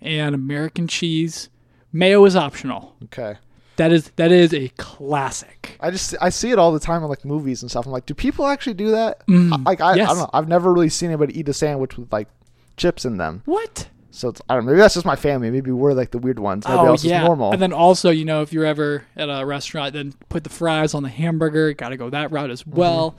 and 0.00 0.34
American 0.34 0.86
cheese. 0.88 1.48
Mayo 1.92 2.24
is 2.24 2.34
optional. 2.34 2.96
Okay. 3.04 3.36
That 3.76 3.92
is 3.92 4.10
that 4.16 4.30
is 4.32 4.52
a 4.54 4.68
classic. 4.76 5.76
I 5.80 5.90
just 5.90 6.14
I 6.20 6.28
see 6.28 6.50
it 6.50 6.58
all 6.58 6.72
the 6.72 6.78
time 6.80 7.02
in 7.02 7.08
like 7.08 7.24
movies 7.24 7.62
and 7.62 7.70
stuff. 7.70 7.86
I'm 7.86 7.92
like, 7.92 8.06
do 8.06 8.14
people 8.14 8.46
actually 8.46 8.74
do 8.74 8.90
that? 8.92 9.26
Mm, 9.26 9.64
Like 9.66 9.80
I, 9.80 9.92
I 9.92 9.96
don't 9.96 10.18
know. 10.18 10.30
I've 10.32 10.48
never 10.48 10.72
really 10.72 10.88
seen 10.88 11.10
anybody 11.10 11.38
eat 11.38 11.48
a 11.48 11.52
sandwich 11.52 11.96
with 11.98 12.12
like 12.12 12.28
chips 12.76 13.04
in 13.04 13.16
them. 13.16 13.42
What? 13.46 13.88
So 14.14 14.28
it's, 14.28 14.40
I 14.48 14.54
don't 14.54 14.64
know. 14.64 14.70
Maybe 14.70 14.80
that's 14.80 14.94
just 14.94 15.04
my 15.06 15.16
family. 15.16 15.50
Maybe 15.50 15.72
we're 15.72 15.92
like 15.92 16.12
the 16.12 16.18
weird 16.18 16.38
ones. 16.38 16.64
Everybody 16.66 16.88
else 16.88 17.04
is 17.04 17.10
normal. 17.10 17.48
Oh, 17.48 17.52
And 17.52 17.60
then 17.60 17.72
also, 17.72 18.10
you 18.10 18.24
know, 18.24 18.42
if 18.42 18.52
you're 18.52 18.64
ever 18.64 19.04
at 19.16 19.28
a 19.28 19.44
restaurant, 19.44 19.92
then 19.92 20.14
put 20.28 20.44
the 20.44 20.50
fries 20.50 20.94
on 20.94 21.02
the 21.02 21.08
hamburger. 21.08 21.72
Got 21.72 21.88
to 21.88 21.96
go 21.96 22.10
that 22.10 22.30
route 22.30 22.50
as 22.50 22.62
Mm-hmm. 22.62 22.78
well. 22.78 23.16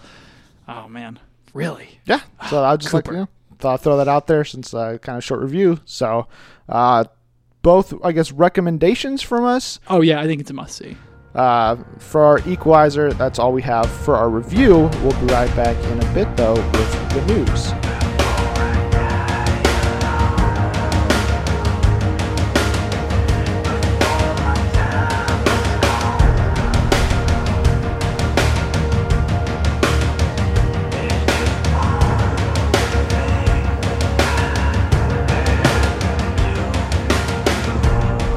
Oh 0.67 0.87
man, 0.87 1.19
really? 1.53 1.99
yeah. 2.05 2.21
So 2.49 2.63
I 2.63 2.75
just 2.77 2.93
like 2.93 3.07
you 3.07 3.13
know, 3.13 3.27
thought 3.59 3.73
I'd 3.75 3.79
throw 3.81 3.97
that 3.97 4.07
out 4.07 4.25
there 4.27 4.43
since 4.45 4.73
uh, 4.73 4.97
kind 4.99 5.17
of 5.17 5.23
short 5.23 5.41
review. 5.41 5.79
So 5.85 6.27
uh, 6.69 7.03
both 7.61 7.93
I 8.03 8.11
guess 8.13 8.31
recommendations 8.31 9.21
from 9.21 9.43
us. 9.43 9.79
Oh 9.89 10.01
yeah, 10.01 10.21
I 10.21 10.25
think 10.27 10.39
it's 10.41 10.49
a 10.49 10.53
must 10.53 10.77
see. 10.77 10.95
Uh, 11.35 11.75
for 11.99 12.23
our 12.23 12.39
equalizer, 12.47 13.11
that's 13.11 13.37
all 13.37 13.51
we 13.51 13.61
have 13.63 13.91
for 13.91 14.15
our 14.15 14.29
review. 14.29 14.89
We'll 15.03 15.19
be 15.19 15.25
right 15.33 15.53
back 15.57 15.75
in 15.91 16.01
a 16.01 16.13
bit 16.13 16.35
though 16.37 16.53
with 16.55 17.09
the 17.13 17.25
news. 17.33 17.94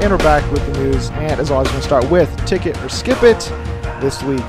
And 0.01 0.11
we're 0.11 0.17
back 0.19 0.49
with 0.51 0.65
the 0.73 0.79
news. 0.83 1.09
And 1.11 1.39
as 1.41 1.51
always, 1.51 1.67
we're 1.67 1.71
going 1.73 1.81
to 1.81 1.87
start 1.87 2.09
with 2.09 2.45
Ticket 2.45 2.77
or 2.81 2.87
Skip 2.89 3.21
It. 3.21 3.39
This 3.99 4.23
week, 4.23 4.43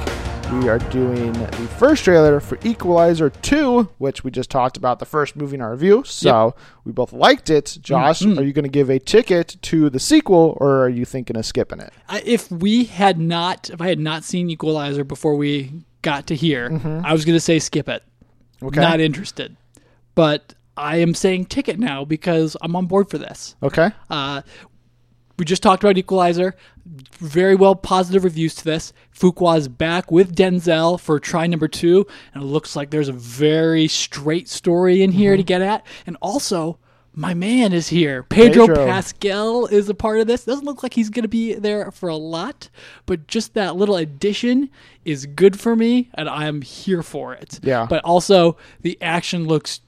we 0.52 0.68
are 0.68 0.78
doing 0.78 1.32
the 1.32 1.68
first 1.76 2.04
trailer 2.04 2.38
for 2.38 2.56
Equalizer 2.62 3.30
2, 3.30 3.82
which 3.98 4.22
we 4.22 4.30
just 4.30 4.48
talked 4.48 4.76
about 4.76 5.00
the 5.00 5.04
first 5.06 5.34
movie 5.34 5.56
in 5.56 5.60
our 5.60 5.72
review. 5.72 6.04
So 6.06 6.54
we 6.84 6.92
both 6.92 7.12
liked 7.12 7.50
it. 7.50 7.78
Josh, 7.82 8.20
Mhm. 8.22 8.38
are 8.38 8.42
you 8.42 8.52
going 8.52 8.62
to 8.64 8.68
give 8.70 8.88
a 8.90 9.00
ticket 9.00 9.56
to 9.62 9.90
the 9.90 9.98
sequel 9.98 10.56
or 10.60 10.84
are 10.84 10.88
you 10.88 11.04
thinking 11.04 11.36
of 11.36 11.44
skipping 11.44 11.80
it? 11.80 11.92
If 12.24 12.50
we 12.50 12.84
had 12.84 13.18
not, 13.18 13.70
if 13.70 13.80
I 13.80 13.88
had 13.88 13.98
not 13.98 14.22
seen 14.22 14.48
Equalizer 14.50 15.02
before 15.04 15.34
we 15.34 15.72
got 16.02 16.28
to 16.28 16.36
here, 16.36 16.80
I 17.04 17.12
was 17.12 17.24
going 17.24 17.36
to 17.36 17.40
say 17.40 17.58
skip 17.58 17.88
it. 17.88 18.04
Mm-hmm. 18.56 18.66
Okay. 18.66 18.80
Not 18.80 19.00
interested. 19.00 19.56
But 20.14 20.54
I 20.76 20.96
am 20.96 21.12
saying 21.14 21.46
ticket 21.46 21.78
now 21.78 22.04
because 22.04 22.56
I'm 22.62 22.74
on 22.76 22.86
board 22.86 23.10
for 23.10 23.18
this. 23.18 23.54
okay. 23.62 23.90
Uh, 24.08 24.42
we 25.40 25.46
just 25.46 25.62
talked 25.62 25.82
about 25.82 25.96
Equalizer. 25.96 26.54
Very 26.84 27.54
well 27.54 27.74
positive 27.74 28.24
reviews 28.24 28.54
to 28.56 28.64
this. 28.64 28.92
Fuqua's 29.18 29.68
back 29.68 30.12
with 30.12 30.36
Denzel 30.36 31.00
for 31.00 31.18
try 31.18 31.46
number 31.46 31.66
two, 31.66 32.06
and 32.34 32.42
it 32.42 32.46
looks 32.46 32.76
like 32.76 32.90
there's 32.90 33.08
a 33.08 33.14
very 33.14 33.88
straight 33.88 34.50
story 34.50 35.02
in 35.02 35.12
here 35.12 35.36
to 35.36 35.42
mm-hmm. 35.42 35.46
get 35.46 35.62
at. 35.62 35.86
And 36.06 36.18
also, 36.20 36.78
my 37.14 37.32
man 37.32 37.72
is 37.72 37.88
here. 37.88 38.22
Pedro, 38.24 38.66
Pedro. 38.66 38.86
Pascal 38.86 39.64
is 39.64 39.88
a 39.88 39.94
part 39.94 40.20
of 40.20 40.26
this. 40.26 40.44
Doesn't 40.44 40.66
look 40.66 40.82
like 40.82 40.92
he's 40.92 41.08
going 41.08 41.22
to 41.22 41.28
be 41.28 41.54
there 41.54 41.90
for 41.90 42.10
a 42.10 42.16
lot, 42.16 42.68
but 43.06 43.26
just 43.26 43.54
that 43.54 43.76
little 43.76 43.96
addition 43.96 44.68
is 45.06 45.24
good 45.24 45.58
for 45.58 45.74
me, 45.74 46.10
and 46.14 46.28
I'm 46.28 46.60
here 46.60 47.02
for 47.02 47.32
it. 47.32 47.60
Yeah. 47.62 47.86
But 47.88 48.04
also, 48.04 48.58
the 48.82 49.00
action 49.00 49.46
looks 49.46 49.80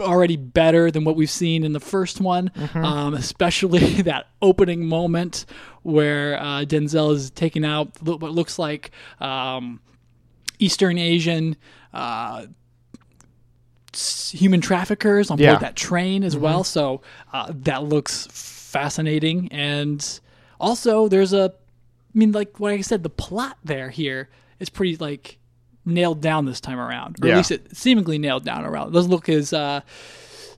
already 0.00 0.36
better 0.36 0.90
than 0.90 1.04
what 1.04 1.16
we've 1.16 1.30
seen 1.30 1.64
in 1.64 1.72
the 1.72 1.80
first 1.80 2.20
one, 2.20 2.50
um, 2.74 3.14
especially 3.14 3.80
that 4.02 4.26
opening 4.42 4.86
moment 4.86 5.46
where 5.82 6.38
uh, 6.40 6.64
Denzel 6.64 7.12
is 7.14 7.30
taking 7.30 7.64
out 7.64 8.00
what 8.02 8.20
looks 8.32 8.58
like 8.58 8.90
um, 9.20 9.80
Eastern 10.58 10.98
Asian 10.98 11.56
uh, 11.94 12.46
human 14.32 14.60
traffickers 14.60 15.30
on 15.30 15.38
Yeah. 15.38 15.52
board 15.52 15.62
that 15.62 15.76
train 15.76 16.22
as 16.24 16.36
well. 16.36 16.64
So 16.64 17.00
uh, 17.32 17.52
that 17.64 17.84
looks 17.84 18.26
fascinating, 18.30 19.48
and 19.50 20.20
also 20.60 21.08
there's 21.08 21.32
a, 21.32 21.52
I 22.14 22.18
mean, 22.18 22.32
like 22.32 22.60
what 22.60 22.72
I 22.72 22.80
said, 22.82 23.02
the 23.02 23.10
plot 23.10 23.56
there 23.64 23.90
here 23.90 24.28
is 24.60 24.68
pretty 24.68 24.96
like 24.96 25.38
nailed 25.84 26.20
down 26.20 26.44
this 26.44 26.60
time 26.60 26.78
around, 26.78 27.16
or 27.22 27.28
Yeah. 27.28 27.34
at 27.34 27.36
least 27.38 27.50
it 27.50 27.76
seemingly 27.76 28.18
nailed 28.18 28.44
down 28.44 28.64
around. 28.64 28.88
It 28.88 28.92
doesn't 28.92 29.10
look 29.10 29.28
as 29.28 29.52
uh, 29.52 29.80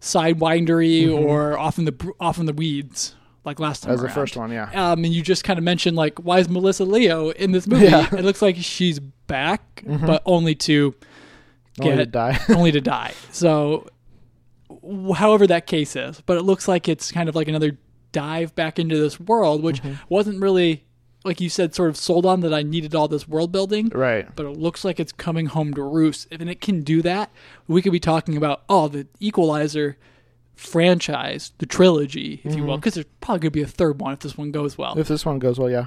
sidewindery 0.01 1.05
Mm-hmm. 1.07 1.25
or 1.25 1.59
off 1.59 1.79
in 1.79 1.85
the 1.85 2.13
off 2.19 2.39
in 2.39 2.47
the 2.47 2.53
weeds 2.53 3.15
like 3.45 3.59
last 3.59 3.83
time 3.83 3.93
As 3.95 4.03
the 4.03 4.09
first 4.11 4.37
one, 4.37 4.53
yeah. 4.53 4.71
Um, 4.93 5.03
and 5.05 5.15
you 5.15 5.23
just 5.23 5.45
kind 5.45 5.59
of 5.59 5.65
mentioned 5.65 5.97
like, 5.97 6.19
why 6.19 6.41
is 6.41 6.49
Melissa 6.49 6.85
Leo 6.85 7.31
in 7.31 7.53
this 7.53 7.67
movie? 7.67 7.87
Yeah. 7.87 8.05
Mm-hmm. 8.05 8.19
It 8.19 8.25
looks 8.25 8.43
like 8.43 8.57
she's 8.57 8.99
back, 9.01 9.83
but 9.87 10.23
only 10.27 10.55
to 10.57 10.95
Only 11.81 11.91
to 11.93 11.97
get 12.05 12.11
die. 12.13 12.39
only 12.51 12.71
to 12.73 12.81
die. 12.83 13.15
So, 13.31 13.87
however 15.15 15.47
that 15.47 15.67
case 15.67 15.97
is, 15.97 16.21
but 16.21 16.37
it 16.37 16.43
looks 16.43 16.69
like 16.69 16.87
it's 16.89 17.11
kind 17.13 17.29
of 17.31 17.35
like 17.35 17.49
another 17.49 17.79
dive 18.13 18.55
back 18.55 18.79
into 18.79 18.99
this 18.99 19.19
world, 19.19 19.63
which 19.63 19.83
Mm-hmm. 19.83 19.95
wasn't 20.11 20.43
really, 20.43 20.85
like 21.25 21.41
you 21.41 21.49
said, 21.49 21.75
sort 21.75 21.91
of 21.91 21.97
sold 21.97 22.25
on 22.25 22.41
that 22.41 22.55
I 22.55 22.63
needed 22.63 22.95
all 22.95 23.09
this 23.09 23.29
world 23.29 23.53
building. 23.53 23.89
right. 23.89 24.29
But 24.35 24.47
it 24.47 24.57
looks 24.57 24.85
like 24.85 24.99
it's 24.99 25.13
coming 25.13 25.47
home 25.47 25.75
to 25.75 25.83
roost. 25.83 26.29
If 26.31 26.41
it 26.41 26.61
can 26.61 26.83
do 26.83 27.03
that, 27.03 27.31
we 27.69 27.83
could 27.83 27.93
be 27.93 28.01
talking 28.01 28.37
about 28.37 28.63
oh 28.69 28.89
the 28.89 29.07
Equalizer 29.21 29.97
franchise, 30.55 31.53
the 31.59 31.67
trilogy, 31.67 32.43
if 32.45 32.55
you 32.55 32.65
will, 32.65 32.77
because 32.77 32.95
there's 32.95 33.07
probably 33.21 33.41
going 33.41 33.51
to 33.53 33.59
be 33.59 33.63
a 33.63 33.67
third 33.67 33.99
one 34.01 34.13
if 34.13 34.21
this 34.21 34.37
one 34.37 34.51
goes 34.51 34.77
well. 34.77 34.99
If 34.99 35.09
this 35.09 35.25
one 35.25 35.39
goes 35.39 35.59
well, 35.59 35.71
yeah. 35.71 35.87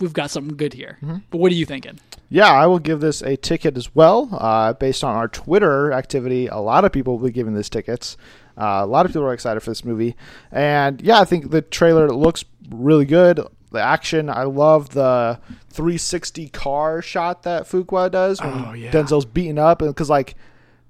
We've 0.00 0.12
got 0.12 0.30
something 0.30 0.56
good 0.56 0.72
here. 0.72 0.98
Mm-hmm. 1.02 1.16
But 1.30 1.38
what 1.38 1.52
are 1.52 1.54
you 1.54 1.66
thinking? 1.66 1.98
Yeah, 2.30 2.50
I 2.52 2.66
will 2.66 2.78
give 2.78 3.00
this 3.00 3.22
a 3.22 3.36
ticket 3.36 3.76
as 3.76 3.94
well. 3.94 4.28
Uh, 4.32 4.72
based 4.72 5.02
on 5.04 5.14
our 5.16 5.28
Twitter 5.28 5.92
activity, 5.92 6.46
a 6.46 6.58
lot 6.58 6.84
of 6.84 6.92
people 6.92 7.18
will 7.18 7.26
be 7.28 7.32
giving 7.32 7.54
this 7.54 7.68
tickets. 7.68 8.16
Uh, 8.56 8.80
a 8.82 8.86
lot 8.86 9.04
of 9.04 9.12
people 9.12 9.24
are 9.24 9.32
excited 9.32 9.60
for 9.60 9.70
this 9.70 9.84
movie, 9.84 10.16
and 10.52 11.00
yeah, 11.00 11.20
I 11.20 11.24
think 11.24 11.50
the 11.50 11.62
trailer 11.62 12.10
looks 12.10 12.44
really 12.68 13.06
good. 13.06 13.40
The 13.72 13.80
action, 13.80 14.28
I 14.28 14.42
love 14.44 14.90
the 14.90 15.38
360 15.70 16.48
car 16.48 17.00
shot 17.02 17.44
that 17.44 17.64
Fuqua 17.64 18.10
does 18.10 18.40
when 18.40 18.64
Oh, 18.66 18.72
yeah. 18.72 18.90
Denzel's 18.90 19.24
beaten 19.24 19.58
up, 19.58 19.80
and 19.82 19.90
because 19.90 20.10
like 20.10 20.34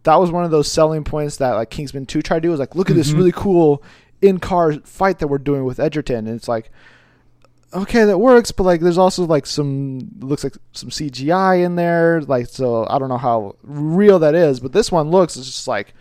that 0.05 0.17
was 0.17 0.31
one 0.31 0.45
of 0.45 0.51
those 0.51 0.71
selling 0.71 1.05
points 1.05 1.37
that 1.37 1.53
like 1.53 1.69
Kingsman 1.71 2.07
2 2.07 2.23
tried 2.23 2.39
to 2.39 2.41
do. 2.43 2.51
Was 2.51 2.59
like, 2.61 2.75
look 2.75 2.89
at 2.89 2.93
Mm-hmm. 2.93 2.99
this 2.99 3.13
really 3.13 3.33
cool 3.33 3.83
in 4.23 4.39
car 4.39 4.73
fight 4.85 5.19
that 5.19 5.29
we're 5.29 5.39
doing 5.39 5.65
with 5.65 5.79
Egerton, 5.81 6.27
and 6.27 6.37
it's 6.37 6.49
like 6.49 6.71
okay, 7.73 8.05
that 8.05 8.19
works, 8.19 8.51
but 8.51 8.65
like 8.65 8.81
there's 8.81 8.99
also 8.99 9.25
like 9.25 9.47
some 9.47 10.01
looks 10.19 10.43
like 10.43 10.55
some 10.73 10.91
CGI 10.91 11.65
in 11.65 11.77
there, 11.77 12.21
like 12.23 12.47
so 12.49 12.85
I 12.91 12.99
don't 12.99 13.09
know 13.09 13.17
how 13.19 13.55
real 13.63 14.19
that 14.19 14.35
is, 14.35 14.59
but 14.59 14.73
this 14.73 14.91
one 14.91 15.11
looks 15.11 15.37
it's 15.37 15.47
just 15.47 15.69
like 15.69 15.95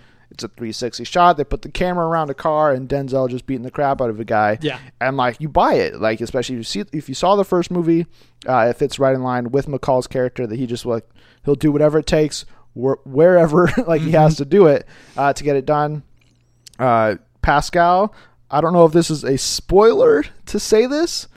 it's 0.43 0.43
a 0.45 0.47
360 0.47 1.03
shot. 1.03 1.37
They 1.37 1.43
put 1.43 1.61
the 1.61 1.69
camera 1.69 2.07
around 2.07 2.29
a 2.29 2.33
car 2.33 2.71
and 2.71 2.87
Denzel 2.89 3.29
just 3.29 3.45
beating 3.45 3.63
the 3.63 3.71
crap 3.71 4.01
out 4.01 4.09
of 4.09 4.19
a 4.19 4.25
guy. 4.25 4.57
Yeah. 4.61 4.79
and 5.01 5.17
like 5.17 5.39
you 5.39 5.49
buy 5.49 5.73
it, 5.75 5.99
like 5.99 6.21
especially 6.21 6.55
if 6.55 6.59
you 6.59 6.63
see 6.63 6.83
if 6.93 7.09
you 7.09 7.15
saw 7.15 7.35
the 7.35 7.43
first 7.45 7.69
movie, 7.71 8.05
uh, 8.47 8.67
it 8.69 8.77
fits 8.77 8.99
right 8.99 9.13
in 9.13 9.21
line 9.23 9.51
with 9.51 9.67
McCall's 9.67 10.07
character 10.07 10.47
that 10.47 10.55
he 10.57 10.65
just 10.65 10.85
like 10.85 11.07
he'll 11.45 11.55
do 11.55 11.71
whatever 11.71 11.99
it 11.99 12.05
takes 12.07 12.45
wh- 12.73 13.05
wherever 13.05 13.69
like 13.87 14.01
he 14.01 14.11
has 14.11 14.37
to 14.37 14.45
do 14.45 14.67
it 14.67 14.87
uh, 15.17 15.33
to 15.33 15.43
get 15.43 15.55
it 15.55 15.65
done. 15.65 16.03
Uh, 16.77 17.15
Pascal, 17.41 18.13
I 18.51 18.61
don't 18.61 18.73
know 18.73 18.85
if 18.85 18.93
this 18.93 19.09
is 19.09 19.23
a 19.23 19.37
spoiler 19.37 20.23
to 20.47 20.59
say 20.59 20.85
this. 20.85 21.27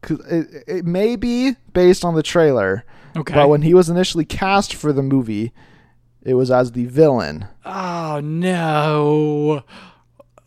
'cause 0.00 0.18
it, 0.28 0.64
it 0.66 0.84
may 0.84 1.14
be 1.14 1.52
based 1.72 2.04
on 2.04 2.16
the 2.16 2.24
trailer, 2.24 2.84
Okay. 3.16 3.34
but 3.34 3.48
when 3.48 3.62
he 3.62 3.72
was 3.72 3.88
initially 3.88 4.24
cast 4.24 4.74
for 4.74 4.92
the 4.92 5.02
movie, 5.02 5.52
it 6.24 6.34
was 6.34 6.50
as 6.50 6.72
the 6.72 6.86
villain. 6.86 7.46
oh 7.64 8.20
no. 8.22 9.64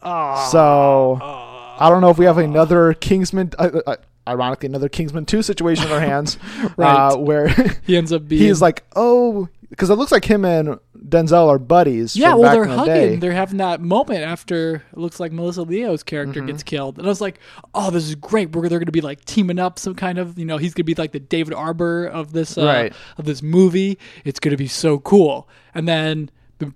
Oh. 0.01 0.49
So 0.51 1.19
I 1.21 1.89
don't 1.89 2.01
know 2.01 2.09
if 2.09 2.17
we 2.17 2.25
have 2.25 2.37
another 2.37 2.93
Kingsman. 2.93 3.51
I, 3.59 3.71
I, 3.87 3.97
ironically 4.27 4.67
another 4.67 4.89
Kingsman 4.89 5.25
2 5.25 5.41
situation 5.41 5.85
on 5.85 5.91
our 5.93 5.99
hands, 5.99 6.37
Right. 6.77 7.11
uh, 7.13 7.17
where 7.17 7.47
He 7.85 7.95
ends 7.97 8.11
up 8.11 8.27
being. 8.27 8.41
he's 8.41 8.61
like, 8.61 8.83
oh, 8.95 9.47
because 9.69 9.89
it 9.89 9.95
looks 9.95 10.11
like 10.11 10.25
him 10.25 10.45
and 10.45 10.79
Denzel 10.97 11.47
are 11.49 11.59
buddies. 11.59 12.15
yeah, 12.15 12.31
from 12.31 12.39
well, 12.39 12.49
back 12.49 12.53
they're 12.55 12.63
in 12.63 12.69
the 12.69 12.77
hugging. 12.77 12.93
day. 12.93 13.15
They're 13.17 13.31
having 13.33 13.57
that 13.57 13.81
moment 13.81 14.21
after 14.21 14.75
it 14.91 14.97
looks 14.97 15.19
like 15.19 15.31
Melissa 15.31 15.63
Leo's 15.63 16.01
character 16.03 16.39
Mm-hmm. 16.39 16.47
gets 16.47 16.63
killed, 16.63 16.97
and 16.97 17.05
I 17.05 17.09
was 17.09 17.19
like, 17.21 17.39
"Oh, 17.73 17.91
this 17.91 18.03
is 18.07 18.15
great. 18.15 18.51
We're 18.55 18.69
they're 18.69 18.79
going 18.79 18.85
to 18.85 18.91
be 18.91 19.01
like 19.01 19.23
teaming 19.25 19.59
up, 19.59 19.77
some 19.77 19.93
kind 19.95 20.17
of, 20.17 20.39
you 20.39 20.45
know, 20.45 20.57
he's 20.57 20.73
going 20.73 20.85
to 20.85 20.95
be 20.95 20.95
like 20.95 21.11
the 21.11 21.19
David 21.19 21.53
Harbour 21.53 22.05
of 22.05 22.31
this, 22.31 22.57
uh, 22.57 22.65
Right. 22.65 22.93
of 23.17 23.25
this 23.25 23.41
movie. 23.43 23.97
It's 24.23 24.39
going 24.39 24.51
to 24.51 24.57
be 24.57 24.67
so 24.67 24.99
cool." 24.99 25.47
And 25.73 25.87
then 25.87 26.29
the, 26.59 26.73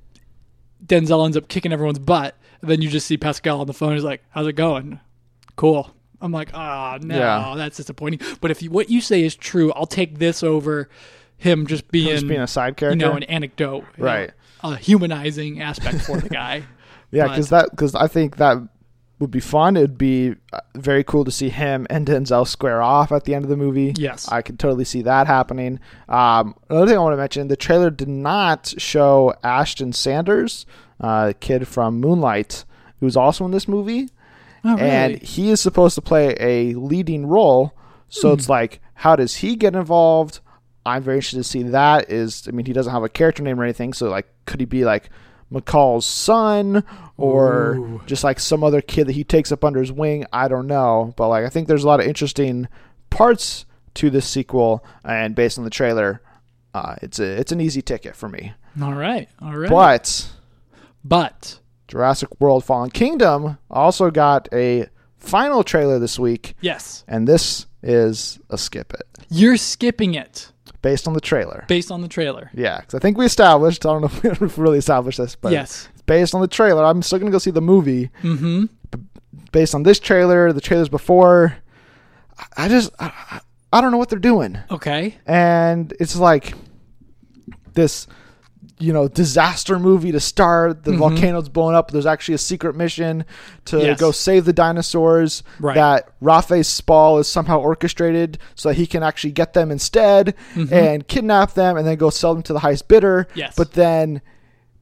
Denzel 0.86 1.24
ends 1.26 1.38
up 1.38 1.48
kicking 1.48 1.72
everyone's 1.72 2.00
butt. 2.00 2.36
And 2.62 2.70
then 2.70 2.82
you 2.82 2.90
just 2.90 3.08
see 3.08 3.18
Pascal 3.18 3.62
on 3.62 3.68
the 3.68 3.74
phone. 3.74 3.94
He's 3.94 4.04
like, 4.04 4.24
"How's 4.32 4.48
it 4.48 4.54
going? 4.54 5.00
Cool." 5.56 5.92
I'm 6.22 6.32
like, 6.32 6.50
"Ah, 6.54 6.98
no, 7.02 7.16
Yeah. 7.18 7.54
that's 7.56 7.78
disappointing." 7.78 8.20
But 8.42 8.52
if 8.52 8.62
you, 8.62 8.70
what 8.72 8.90
you 8.90 9.02
say 9.02 9.24
is 9.24 9.36
true, 9.36 9.72
I'll 9.74 9.86
take 9.86 10.20
this 10.20 10.44
over 10.44 10.90
him 11.38 11.68
just 11.68 11.90
being, 11.90 12.10
Just 12.10 12.28
being 12.28 12.42
a 12.42 12.48
side 12.48 12.76
character, 12.78 13.06
you 13.06 13.12
know, 13.12 13.16
an 13.16 13.24
anecdote, 13.24 13.86
you 13.98 14.04
know, 14.04 14.10
Right. 14.10 14.32
a 14.64 14.76
humanizing 14.76 15.62
aspect 15.62 16.02
for 16.02 16.18
the 16.20 16.30
guy. 16.30 16.64
Yeah, 17.12 17.28
because 17.28 17.50
that 17.50 17.72
because 17.72 17.96
I 17.96 18.06
think 18.08 18.38
that 18.38 18.58
would 19.18 19.32
be 19.32 19.40
fun. 19.40 19.76
It'd 19.76 19.98
be 19.98 20.36
uh, 20.54 20.60
very 20.76 21.04
cool 21.04 21.26
to 21.26 21.32
see 21.32 21.50
him 21.50 21.88
and 21.90 22.06
Denzel 22.06 22.46
square 22.48 22.84
off 22.84 23.12
at 23.12 23.24
the 23.24 23.34
end 23.34 23.44
of 23.44 23.50
the 23.50 23.58
movie. 23.58 23.94
Yes. 23.98 24.30
I 24.32 24.44
could 24.44 24.60
totally 24.60 24.86
see 24.86 25.02
that 25.02 25.26
happening. 25.26 25.80
Um, 26.08 26.54
another 26.70 26.86
thing 26.86 26.98
I 26.98 27.02
want 27.02 27.14
to 27.14 27.18
mention: 27.18 27.48
the 27.48 27.56
trailer 27.58 27.90
did 27.90 28.10
not 28.10 28.76
show 28.78 29.34
Ashton 29.44 29.92
Sanders, 29.92 30.68
uh, 31.02 31.34
kid 31.40 31.68
from 31.68 32.00
Moonlight, 32.00 32.64
who's 33.00 33.18
also 33.18 33.44
in 33.44 33.50
this 33.52 33.68
movie, 33.68 34.10
Oh, 34.64 34.76
really? 34.76 34.90
and 34.90 35.22
he 35.22 35.50
is 35.50 35.62
supposed 35.62 35.96
to 35.96 36.02
play 36.02 36.36
a 36.40 36.74
leading 36.76 37.26
role. 37.26 37.74
So 38.10 38.30
Hmm. 38.30 38.34
it's 38.40 38.50
like, 38.50 38.82
how 38.96 39.16
does 39.16 39.36
he 39.38 39.56
get 39.56 39.76
involved? 39.76 40.40
I'm 40.86 41.04
very 41.04 41.18
interested 41.18 41.38
to 41.38 41.44
see 41.44 41.64
that. 41.64 42.10
Is 42.10 42.48
I 42.48 42.52
mean, 42.52 42.66
he 42.66 42.74
doesn't 42.74 42.92
have 42.92 43.04
a 43.04 43.10
character 43.10 43.44
name 43.44 43.60
or 43.60 43.64
anything, 43.64 43.94
so 43.94 44.10
like, 44.10 44.28
could 44.46 44.60
he 44.60 44.66
be 44.66 44.84
like 44.86 45.10
McCall's 45.52 46.06
son 46.06 46.84
or 47.18 47.76
Ooh. 47.76 48.02
just 48.06 48.24
like 48.24 48.40
some 48.40 48.64
other 48.64 48.82
kid 48.82 49.08
that 49.08 49.14
he 49.14 49.24
takes 49.24 49.52
up 49.52 49.64
under 49.64 49.80
his 49.80 49.92
wing? 49.92 50.26
I 50.34 50.48
don't 50.48 50.68
know, 50.68 51.14
but 51.18 51.28
like, 51.30 51.46
I 51.46 51.50
think 51.50 51.68
there's 51.68 51.84
a 51.84 51.88
lot 51.88 52.00
of 52.00 52.06
interesting 52.08 52.68
parts 53.10 53.66
to 53.96 54.10
this 54.10 54.28
sequel, 54.28 54.84
and 55.04 55.36
based 55.36 55.58
on 55.58 55.64
the 55.64 55.70
trailer, 55.70 56.22
uh, 56.74 56.96
it's 57.02 57.20
a 57.20 57.26
it's 57.40 57.52
an 57.52 57.62
easy 57.62 57.82
ticket 57.82 58.16
for 58.16 58.30
me. 58.30 58.54
all 58.82 58.94
right, 58.94 59.28
all 59.42 59.54
right. 59.56 59.70
But 59.70 60.30
but 61.04 61.60
Jurassic 61.90 62.30
World: 62.40 62.64
Fallen 62.64 62.90
Kingdom 62.92 63.58
also 63.70 64.10
got 64.10 64.48
a 64.54 64.88
final 65.18 65.64
trailer 65.66 66.00
this 66.00 66.18
week, 66.18 66.56
yes, 66.62 67.04
and 67.08 67.28
this 67.28 67.66
is 67.84 68.40
a 68.50 68.58
skip 68.58 68.94
it 68.94 69.04
you're 69.32 69.56
skipping 69.58 70.16
it 70.16 70.52
based 70.82 71.08
on 71.08 71.14
the 71.14 71.22
trailer. 71.22 71.66
based 71.68 71.92
on 71.92 72.02
the 72.02 72.08
trailer. 72.08 72.50
Yeah, 72.54 72.80
because 72.80 72.96
I 72.96 73.00
think 73.00 73.18
we 73.18 73.26
established. 73.26 73.86
I 73.86 73.90
don't 73.92 74.02
know 74.24 74.32
if 74.32 74.58
we 74.58 74.64
really 74.64 74.78
established 74.78 75.18
this, 75.18 75.36
but 75.36 75.52
yes. 75.52 75.90
based 76.06 76.34
on 76.34 76.42
the 76.42 76.48
trailer, 76.48 76.84
I'm 76.86 77.02
still 77.02 77.20
gonna 77.20 77.32
go 77.32 77.38
see 77.38 77.52
the 77.52 77.62
movie. 77.62 78.10
Mm-hmm. 78.24 78.66
Based 79.52 79.74
on 79.76 79.84
this 79.84 80.00
trailer, 80.00 80.54
the 80.54 80.62
trailers 80.62 80.90
before, 80.90 81.56
I- 82.56 82.70
just 82.70 82.92
I- 83.00 83.42
I 83.72 83.82
don't 83.82 83.92
know 83.92 83.98
what 84.00 84.10
they're 84.10 84.18
doing, 84.20 84.58
Okay. 84.72 85.16
and 85.28 85.94
it's 86.00 86.16
like 86.16 86.54
this. 87.74 88.08
You 88.82 88.94
know, 88.94 89.08
disaster 89.10 89.78
movie 89.78 90.12
to 90.14 90.20
start. 90.22 90.86
The 90.86 90.94
volcano's 90.96 91.50
blowing 91.50 91.76
up. 91.76 91.92
There's 91.92 92.06
actually 92.06 92.36
a 92.36 92.40
secret 92.40 92.76
mission 92.76 93.26
to 93.66 93.76
Mm-hmm. 93.76 93.86
Yes. 93.86 94.00
go 94.00 94.12
save 94.12 94.46
the 94.46 94.54
dinosaurs. 94.54 95.44
Right. 95.60 95.76
That 95.76 96.10
Rafe 96.22 96.66
Spall 96.66 97.20
is 97.20 97.28
somehow 97.28 97.60
orchestrated 97.60 98.38
so 98.56 98.70
that 98.70 98.76
he 98.76 98.88
can 98.88 99.04
actually 99.04 99.32
get 99.34 99.54
them 99.54 99.70
instead 99.72 100.34
and 100.72 101.08
kidnap 101.08 101.54
them 101.56 101.76
and 101.78 101.86
then 101.86 101.98
go 101.98 102.10
sell 102.10 102.34
them 102.34 102.44
to 102.44 102.54
the 102.54 102.60
highest 102.60 102.88
bidder. 102.88 103.28
Mm-hmm. 103.32 103.40
Yes. 103.40 103.54
But 103.58 103.74
then 103.74 104.22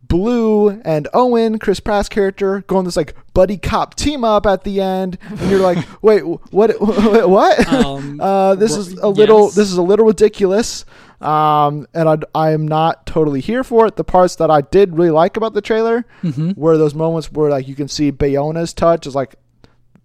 Blue 0.03 0.69
and 0.85 1.07
Owen, 1.13 1.59
Chris 1.59 1.81
Pratt's 1.81 2.07
character, 2.07 2.61
go 2.67 2.77
on 2.77 2.85
this 2.85 2.95
like 2.95 3.13
buddy 3.33 3.57
cop 3.57 3.95
team 3.95 4.23
up 4.23 4.45
at 4.45 4.63
the 4.63 4.79
end, 4.79 5.17
and 5.29 5.51
you're 5.51 5.59
like, 5.59 5.85
wait, 6.01 6.21
what? 6.21 6.71
What? 7.27 7.67
Um, 7.67 8.19
uh, 8.21 8.55
this 8.55 8.75
is 8.77 8.93
a 8.93 9.09
little. 9.09 9.45
yes. 9.45 9.55
This 9.55 9.69
is 9.71 9.77
a 9.77 9.81
little 9.81 10.05
ridiculous. 10.05 10.85
Um, 11.21 11.87
and 11.93 12.07
I, 12.07 12.17
I 12.35 12.51
am 12.51 12.67
not 12.67 13.05
totally 13.07 13.41
here 13.41 13.63
for 13.63 13.87
it. 13.87 13.95
The 13.95 14.03
parts 14.03 14.35
that 14.35 14.51
I 14.51 14.61
did 14.61 14.97
really 14.97 15.09
like 15.09 15.35
about 15.37 15.53
the 15.53 15.61
trailer 15.61 16.05
Mm-hmm. 16.23 16.51
were 16.55 16.77
those 16.77 16.93
moments 16.93 17.31
where 17.31 17.49
like 17.49 17.67
you 17.67 17.75
can 17.75 17.87
see 17.87 18.11
Bayona's 18.11 18.73
touch 18.73 19.07
is 19.07 19.15
like 19.15 19.35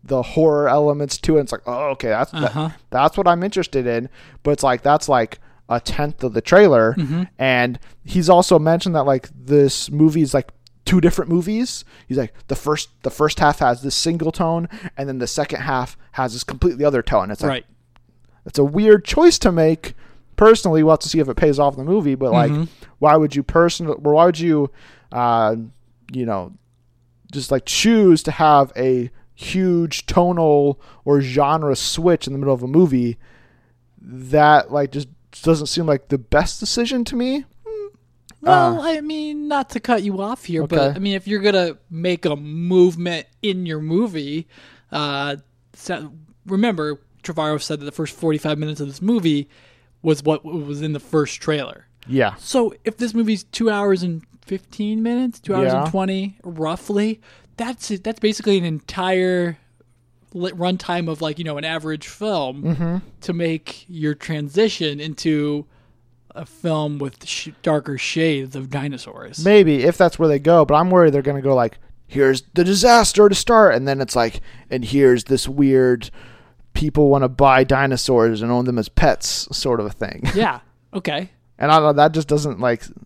the 0.05 0.23
horror 0.23 0.69
elements 0.69 1.19
to 1.19 1.37
it. 1.37 1.43
It's 1.43 1.53
like, 1.53 1.63
oh, 1.67 1.91
okay, 1.91 2.09
that's 2.09 2.31
that- 2.33 2.43
Uh-huh. 2.45 2.71
that's 2.91 3.17
what 3.17 3.29
I'm 3.29 3.43
interested 3.43 3.87
in. 3.87 4.09
But 4.43 4.53
it's 4.53 4.63
like 4.63 4.83
that's 4.83 5.09
like 5.09 5.39
a 5.69 5.81
tenth 5.81 6.25
of 6.25 6.33
the 6.33 6.41
trailer, 6.41 6.95
Mm-hmm. 6.95 7.23
and 7.39 7.79
he's 8.05 8.29
also 8.29 8.59
mentioned 8.59 8.95
that 8.95 9.05
like 9.05 9.29
this 9.35 9.91
movie 9.91 10.23
is 10.23 10.35
like 10.35 10.51
two 10.85 11.01
different 11.01 11.31
movies. 11.31 11.85
He's 12.09 12.19
like 12.19 12.35
the 12.49 12.57
first 12.57 12.89
the 13.05 13.11
first 13.11 13.39
half 13.39 13.61
has 13.61 13.83
this 13.83 13.95
single 13.95 14.33
tone, 14.33 14.69
and 14.97 15.09
then 15.09 15.19
the 15.19 15.27
second 15.29 15.61
half 15.61 15.97
has 16.13 16.33
this 16.33 16.43
completely 16.45 16.85
other 16.85 17.03
tone. 17.03 17.31
It's 17.31 17.43
like 17.43 17.49
Right. 17.51 17.67
it's 18.47 18.59
a 18.59 18.65
weird 18.65 19.05
choice 19.05 19.39
to 19.41 19.53
make. 19.53 19.95
Personally, 20.47 20.83
we'll 20.83 20.93
have 20.95 20.99
to 21.01 21.09
see 21.09 21.21
if 21.21 21.29
it 21.29 21.37
pays 21.37 21.59
off 21.61 21.79
in 21.79 21.85
the 21.85 21.91
movie. 21.91 22.15
But 22.17 22.33
like, 22.33 22.51
Mm-hmm. 22.51 22.65
why 22.99 23.17
would 23.17 23.37
you 23.37 23.43
personally, 23.45 23.95
or 24.03 24.15
why 24.15 24.25
would 24.27 24.41
you, 24.41 24.71
uh, 25.13 25.55
you 26.13 26.27
know, 26.27 26.53
just 27.31 27.51
like 27.53 27.65
choose 27.65 28.23
to 28.25 28.31
have 28.33 28.73
a 28.77 29.11
huge 29.35 30.05
tonal 30.07 30.81
or 31.05 31.21
genre 31.21 31.77
switch 31.77 32.27
in 32.27 32.33
the 32.33 32.39
middle 32.41 32.55
of 32.55 32.63
a 32.63 32.67
movie? 32.67 33.19
That 34.01 34.73
like 34.73 34.91
just 34.91 35.09
doesn't 35.43 35.67
seem 35.69 35.87
like 35.87 36.09
the 36.09 36.19
best 36.19 36.59
decision 36.61 37.05
to 37.05 37.15
me. 37.17 37.45
Well, 38.41 38.81
I 38.81 39.01
mean, 39.01 39.47
not 39.47 39.71
to 39.71 39.81
cut 39.81 40.03
you 40.03 40.21
off 40.21 40.45
here, 40.47 40.67
but 40.67 40.79
Uh. 40.79 40.93
I 40.97 40.99
mean, 40.99 41.15
if 41.15 41.29
you're 41.29 41.41
gonna 41.41 41.79
make 41.89 42.25
a 42.25 42.35
movement 42.35 43.27
in 43.43 43.65
your 43.67 43.81
movie, 43.81 44.49
uh, 44.91 45.37
remember 46.47 47.01
Trevorrow 47.23 47.63
said 47.63 47.79
that 47.81 47.85
the 47.85 47.93
first 47.93 48.17
45 48.17 48.59
minutes 48.59 48.81
of 48.81 48.89
this 48.89 49.01
movie 49.01 49.49
was 50.03 50.23
what 50.23 50.45
was 50.45 50.83
in 50.83 50.93
the 50.93 51.01
first 51.01 51.41
trailer. 51.41 51.87
Yeah, 52.09 52.35
So 52.39 52.75
if 52.85 52.97
this 52.97 53.15
movie's 53.15 53.45
two 53.45 53.71
hours 53.71 54.03
and 54.03 54.23
15 54.45 55.03
minutes, 55.05 55.39
two 55.39 55.55
hours 55.55 55.73
Yeah. 55.73 55.83
and 55.83 55.91
20, 55.91 56.37
roughly, 56.43 57.21
that's 57.57 57.91
it. 57.93 58.03
That's 58.03 58.19
basically 58.19 58.59
an 58.59 58.65
entire 58.65 59.57
runtime 60.35 61.09
of 61.11 61.21
like 61.21 61.39
you 61.39 61.45
know 61.45 61.59
an 61.59 61.65
average 61.65 62.09
film 62.09 62.63
Mm-hmm. 62.63 62.97
to 63.21 63.33
make 63.33 63.85
your 63.89 64.15
transition 64.15 64.99
into 65.01 65.67
a 66.35 66.47
film 66.47 66.99
with 66.99 67.27
sh- 67.29 67.51
darker 67.63 67.99
shades 67.99 68.57
of 68.57 68.71
dinosaurs. 68.71 69.45
maybe 69.45 69.85
if 69.85 69.99
that's 69.99 70.19
where 70.19 70.29
they 70.29 70.39
go. 70.39 70.65
But 70.65 70.75
I'm 70.77 70.91
worried 70.91 71.13
they're 71.13 71.21
gonna 71.23 71.43
go 71.43 71.55
like, 71.55 71.79
here's 72.07 72.43
the 72.55 72.65
disaster 72.65 73.29
to 73.29 73.35
start, 73.35 73.75
and 73.75 73.87
then 73.87 74.01
it's 74.01 74.17
like, 74.17 74.41
and 74.71 74.85
here's 74.85 75.25
this 75.25 75.47
weird. 75.47 76.11
People 76.75 77.09
want 77.11 77.23
to 77.23 77.29
buy 77.29 77.65
dinosaurs 77.65 78.43
and 78.43 78.51
own 78.51 78.65
them 78.65 78.79
as 78.79 78.89
pets, 78.89 79.49
sort 79.57 79.81
of 79.81 79.87
a 79.87 79.91
thing. 79.91 80.23
yeah. 80.35 80.61
Okay. 80.95 81.31
And 81.59 81.71
I 81.71 81.77
don't 81.77 81.85
know, 81.89 81.93
that 81.95 82.13
just 82.13 82.29
doesn't 82.29 82.61
like 82.61 82.81
that 82.83 82.97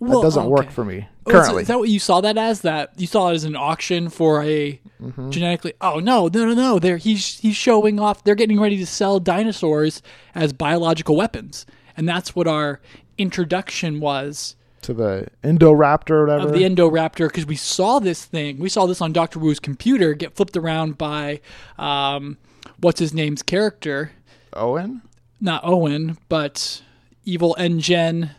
Well, 0.00 0.20
doesn't 0.22 0.46
work 0.46 0.70
for 0.70 0.84
me 0.84 1.08
Oh, 1.26 1.30
currently. 1.30 1.62
is 1.62 1.68
that 1.68 1.78
what 1.78 1.88
you 1.88 1.98
saw 1.98 2.20
that 2.20 2.36
as? 2.36 2.60
That 2.62 2.92
you 2.98 3.06
saw 3.06 3.30
it 3.30 3.34
as 3.34 3.44
an 3.44 3.56
auction 3.56 4.08
for 4.10 4.42
a 4.42 4.80
Mm-hmm. 5.02 5.30
genetically? 5.30 5.74
Oh 5.82 5.98
no, 5.98 6.28
no, 6.28 6.46
no, 6.46 6.54
no! 6.54 6.78
They're 6.78 6.96
he's 6.96 7.38
he's 7.40 7.56
showing 7.56 8.00
off. 8.00 8.24
They're 8.24 8.34
getting 8.34 8.58
ready 8.58 8.78
to 8.78 8.86
sell 8.86 9.20
dinosaurs 9.20 10.00
as 10.34 10.54
biological 10.54 11.14
weapons, 11.14 11.66
and 11.96 12.08
that's 12.08 12.34
what 12.34 12.46
our 12.46 12.80
introduction 13.18 14.00
was 14.00 14.56
to 14.82 14.94
the 14.94 15.26
Indoraptor 15.42 16.10
or 16.10 16.26
whatever. 16.26 16.46
of 16.48 16.52
the 16.54 16.62
Indoraptor 16.62 17.28
because 17.28 17.44
we 17.46 17.56
saw 17.56 17.98
this 17.98 18.24
thing. 18.24 18.58
We 18.58 18.68
saw 18.68 18.86
this 18.86 19.00
on 19.00 19.12
Doctor 19.12 19.38
Wu's 19.38 19.58
computer 19.60 20.14
get 20.14 20.34
flipped 20.36 20.56
around 20.56 20.96
by 20.98 21.40
um, 21.78 22.38
what's 22.84 23.00
his 23.00 23.12
name's 23.14 23.42
character, 23.42 24.12
Owen? 24.52 25.02
not 25.40 25.62
Owen, 25.64 26.16
but 26.28 26.82
evil 27.24 27.54
InGen 27.58 28.30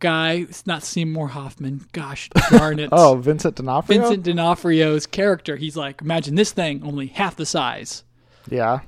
guy. 0.00 0.32
It's 0.48 0.66
not 0.66 0.82
Seymour 0.82 1.28
Hoffman. 1.28 1.86
Gosh 1.92 2.28
darn 2.50 2.78
it! 2.78 2.90
Oh, 2.92 3.16
Vincent 3.16 3.56
D'Onofrio? 3.56 4.00
Vincent 4.00 4.22
D'Onofrio's 4.24 5.06
character. 5.06 5.56
He's 5.56 5.76
like, 5.76 6.00
imagine 6.02 6.34
this 6.34 6.52
thing 6.52 6.82
only 6.84 7.06
half 7.06 7.36
the 7.36 7.46
size, 7.46 8.04
Yeah. 8.50 8.80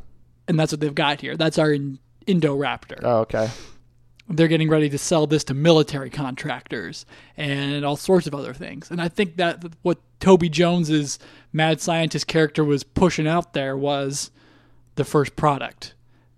and 0.49 0.59
that's 0.59 0.73
what 0.73 0.81
they've 0.81 0.95
got 0.95 1.21
here. 1.21 1.37
That's 1.37 1.59
our 1.59 1.73
in- 1.73 1.99
Indoraptor. 2.27 3.01
Oh, 3.03 3.21
okay. 3.21 3.49
They're 4.29 4.47
getting 4.47 4.69
ready 4.69 4.89
to 4.91 4.99
sell 4.99 5.27
this 5.27 5.43
to 5.45 5.55
military 5.55 6.11
contractors 6.11 7.05
and 7.37 7.85
all 7.85 7.97
sorts 7.97 8.29
of 8.29 8.35
other 8.35 8.55
things. 8.55 8.89
And 8.89 9.01
I 9.03 9.09
think 9.09 9.37
that 9.39 9.65
what 9.83 9.99
Toby 10.21 10.49
Jones's 10.49 11.19
mad 11.53 11.81
scientist 11.81 12.29
character 12.29 12.63
was 12.65 12.85
pushing 12.85 13.27
out 13.27 13.55
there 13.55 13.77
was 13.77 14.31
the 15.01 15.05
first 15.05 15.35
product 15.37 15.95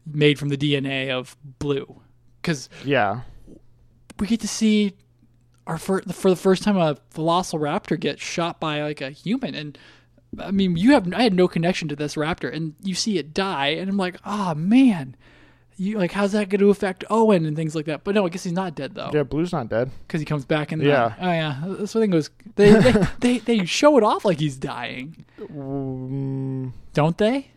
made 0.06 0.38
from 0.38 0.48
the 0.48 0.56
DNA 0.56 1.10
of 1.10 1.36
Blue, 1.58 2.00
because 2.40 2.68
Yeah. 2.84 3.20
we 4.18 4.26
get 4.26 4.40
to 4.40 4.48
see 4.48 4.94
our 5.66 5.78
fir- 5.78 6.02
for 6.02 6.30
the 6.30 6.36
first 6.36 6.62
time 6.62 6.76
a 6.76 6.96
velociraptor 7.14 7.98
get 7.98 8.18
shot 8.18 8.58
by 8.60 8.82
like 8.82 9.00
a 9.00 9.10
human 9.10 9.54
and 9.54 9.78
I 10.40 10.50
mean, 10.50 10.76
you 10.76 10.92
have 10.92 11.12
I 11.12 11.22
had 11.24 11.34
no 11.34 11.46
connection 11.46 11.88
to 11.88 11.94
this 11.96 12.14
raptor, 12.14 12.50
and 12.50 12.74
you 12.82 12.94
see 12.94 13.18
it 13.18 13.34
die, 13.34 13.68
and 13.78 13.90
I'm 13.90 13.98
like, 13.98 14.16
oh 14.24 14.54
man, 14.54 15.14
you 15.76 15.98
like 15.98 16.12
how's 16.12 16.32
that 16.32 16.48
going 16.48 16.60
to 16.60 16.70
affect 16.70 17.04
Owen 17.10 17.44
and 17.44 17.54
things 17.54 17.74
like 17.74 17.84
that? 17.84 18.02
But 18.02 18.14
no, 18.14 18.24
I 18.24 18.30
guess 18.30 18.42
he's 18.44 18.52
not 18.54 18.74
dead 18.74 18.94
though, 18.94 19.10
Yeah, 19.12 19.24
Blue's 19.24 19.52
not 19.52 19.68
dead. 19.68 19.90
because 20.06 20.20
he 20.22 20.24
comes 20.24 20.46
back 20.46 20.72
in. 20.72 20.78
The, 20.78 20.86
Yeah. 20.86 21.14
Oh 21.20 21.30
yeah. 21.30 21.74
I 21.82 21.84
think 21.86 22.14
was. 22.14 22.30
They, 22.56 22.72
they 22.72 22.92
they 23.20 23.38
they 23.38 23.64
show 23.66 23.98
it 23.98 24.02
off 24.04 24.24
like 24.24 24.38
he's 24.40 24.56
dying, 24.56 25.24
Mm, 25.38 26.72
don't 26.94 27.18
they? 27.18 27.50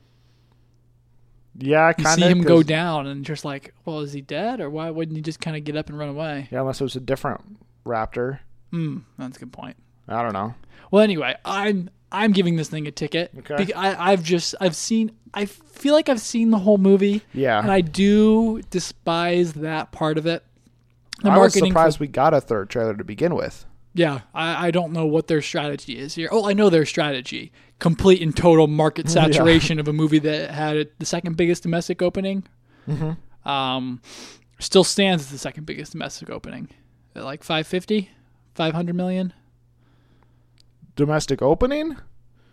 Yeah, 1.58 1.94
You 1.98 2.04
kind 2.04 2.20
see 2.22 2.28
him 2.28 2.42
go 2.42 2.64
down, 2.64 3.08
and 3.08 3.24
just 3.26 3.46
like, 3.46 3.74
well, 3.86 4.00
is 4.02 4.14
he 4.14 4.22
dead, 4.22 4.60
or 4.60 4.70
why 4.70 4.90
wouldn't 4.90 5.16
he 5.16 5.22
just 5.22 5.40
kind 5.40 5.56
of 5.58 5.64
get 5.64 5.76
up 5.76 5.90
and 5.90 5.98
run 5.98 6.10
away? 6.10 6.48
Yeah, 6.52 6.62
unless 6.62 6.82
it 6.82 6.84
was 6.84 6.96
a 6.96 7.00
different 7.00 7.42
raptor. 7.86 8.40
Hmm, 8.72 9.00
that's 9.18 9.38
a 9.38 9.40
good 9.40 9.52
point. 9.54 9.78
I 10.08 10.22
don't 10.22 10.34
know. 10.34 10.54
Well, 10.92 11.02
anyway, 11.04 11.36
I'm 11.46 11.90
I'm 12.12 12.32
giving 12.32 12.56
this 12.56 12.70
thing 12.70 12.88
a 12.88 12.92
ticket. 12.92 13.32
Okay. 13.40 13.74
I, 13.74 14.12
I've 14.12 14.24
just 14.24 14.56
I've 14.62 14.76
seen 14.76 15.12
I 15.34 15.46
feel 15.46 15.94
like 15.94 16.08
I've 16.10 16.22
seen 16.22 16.52
the 16.52 16.60
whole 16.60 16.78
movie, 16.78 17.22
Yeah. 17.34 17.60
and 17.60 17.72
I 17.72 17.82
do 17.82 18.62
despise 18.70 19.54
that 19.54 19.92
part 19.92 20.18
of 20.18 20.26
it. 20.26 20.44
The 21.22 21.30
I 21.30 21.38
was 21.38 21.56
marketing 21.56 21.64
for- 21.74 21.80
surprised 21.80 22.00
we 22.00 22.08
got 22.08 22.34
a 22.34 22.42
third 22.42 22.70
trailer 22.70 22.96
to 22.96 23.04
begin 23.04 23.36
with. 23.36 23.66
Yeah, 23.96 24.22
I, 24.34 24.68
I 24.68 24.72
don't 24.72 24.92
know 24.92 25.06
what 25.06 25.28
their 25.28 25.42
strategy 25.42 25.98
is 25.98 26.14
here. 26.14 26.30
Oh, 26.32 26.48
I 26.48 26.54
know 26.54 26.70
their 26.70 26.86
strategy: 26.86 27.52
complete 27.80 28.22
and 28.22 28.36
total 28.36 28.68
market 28.68 29.10
saturation 29.18 29.80
of 29.80 29.88
a 29.88 29.94
movie 29.94 30.20
that 30.20 30.52
had 30.52 30.90
the 31.00 31.06
second 31.06 31.38
biggest 31.38 31.64
domestic 31.64 32.02
opening. 32.02 32.44
Mm-hmm. 32.88 33.50
Um, 33.50 34.02
still 34.60 34.84
stands 34.84 35.24
as 35.24 35.32
the 35.32 35.38
second 35.38 35.66
biggest 35.66 35.94
domestic 35.94 36.30
opening, 36.30 36.70
at 37.16 37.24
like 37.24 37.42
550, 37.44 38.12
500 38.54 38.96
million, 38.96 39.34
Domestic 40.96 41.42
opening 41.42 41.98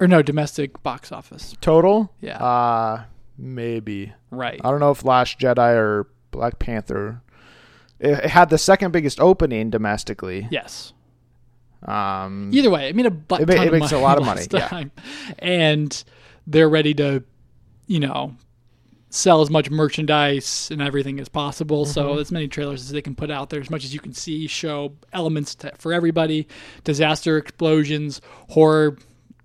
or 0.01 0.09
no, 0.09 0.21
domestic 0.23 0.83
box 0.83 1.13
office. 1.13 1.55
total. 1.61 2.13
Yeah. 2.21 2.39
Uh 2.43 3.05
maybe. 3.39 4.13
Right. 4.31 4.61
I 4.65 4.71
don't 4.71 4.81
know 4.81 4.91
if 4.91 5.05
Last 5.05 5.39
Jedi 5.39 5.75
or 5.77 6.09
Black 6.31 6.59
Panther. 6.59 7.23
It 8.01 8.27
had 8.27 8.49
the 8.51 8.59
second 8.59 8.91
biggest 8.93 9.21
opening 9.21 9.71
domestically. 9.71 10.49
yes. 10.51 10.93
Um, 11.85 12.51
Either 12.53 12.71
way, 12.71 12.89
I 12.89 12.93
mean 12.93 13.07
a 13.07 13.11
butt 13.11 13.43
It 13.43 13.51
it 13.51 13.67
of 13.67 13.73
makes 13.73 13.93
a 13.93 13.99
lot 13.99 14.19
of 14.19 14.25
money, 14.27 14.47
yeah. 14.51 14.85
and 15.39 16.05
they're 16.47 16.69
ready 16.69 16.95
to, 16.95 17.23
you 17.87 18.01
know, 18.01 18.37
sell 19.11 19.43
as 19.43 19.51
much 19.51 19.69
merchandise 19.71 20.71
and 20.71 20.81
everything 20.81 21.21
as 21.21 21.29
possible. 21.29 21.85
Mm-hmm. 21.85 21.93
So 21.93 22.19
as 22.19 22.33
many 22.33 22.49
trailers 22.49 22.83
as 22.83 22.91
they 22.91 23.03
can 23.03 23.15
put 23.15 23.31
out 23.31 23.51
there, 23.51 23.61
as 23.61 23.71
much 23.71 23.85
as 23.85 23.93
you 23.93 24.01
can 24.01 24.15
see, 24.15 24.47
show 24.47 24.95
elements 25.13 25.55
to, 25.57 25.73
for 25.77 25.93
everybody, 25.93 26.49
disaster, 26.85 27.37
explosions, 27.37 28.21
horror, 28.51 28.97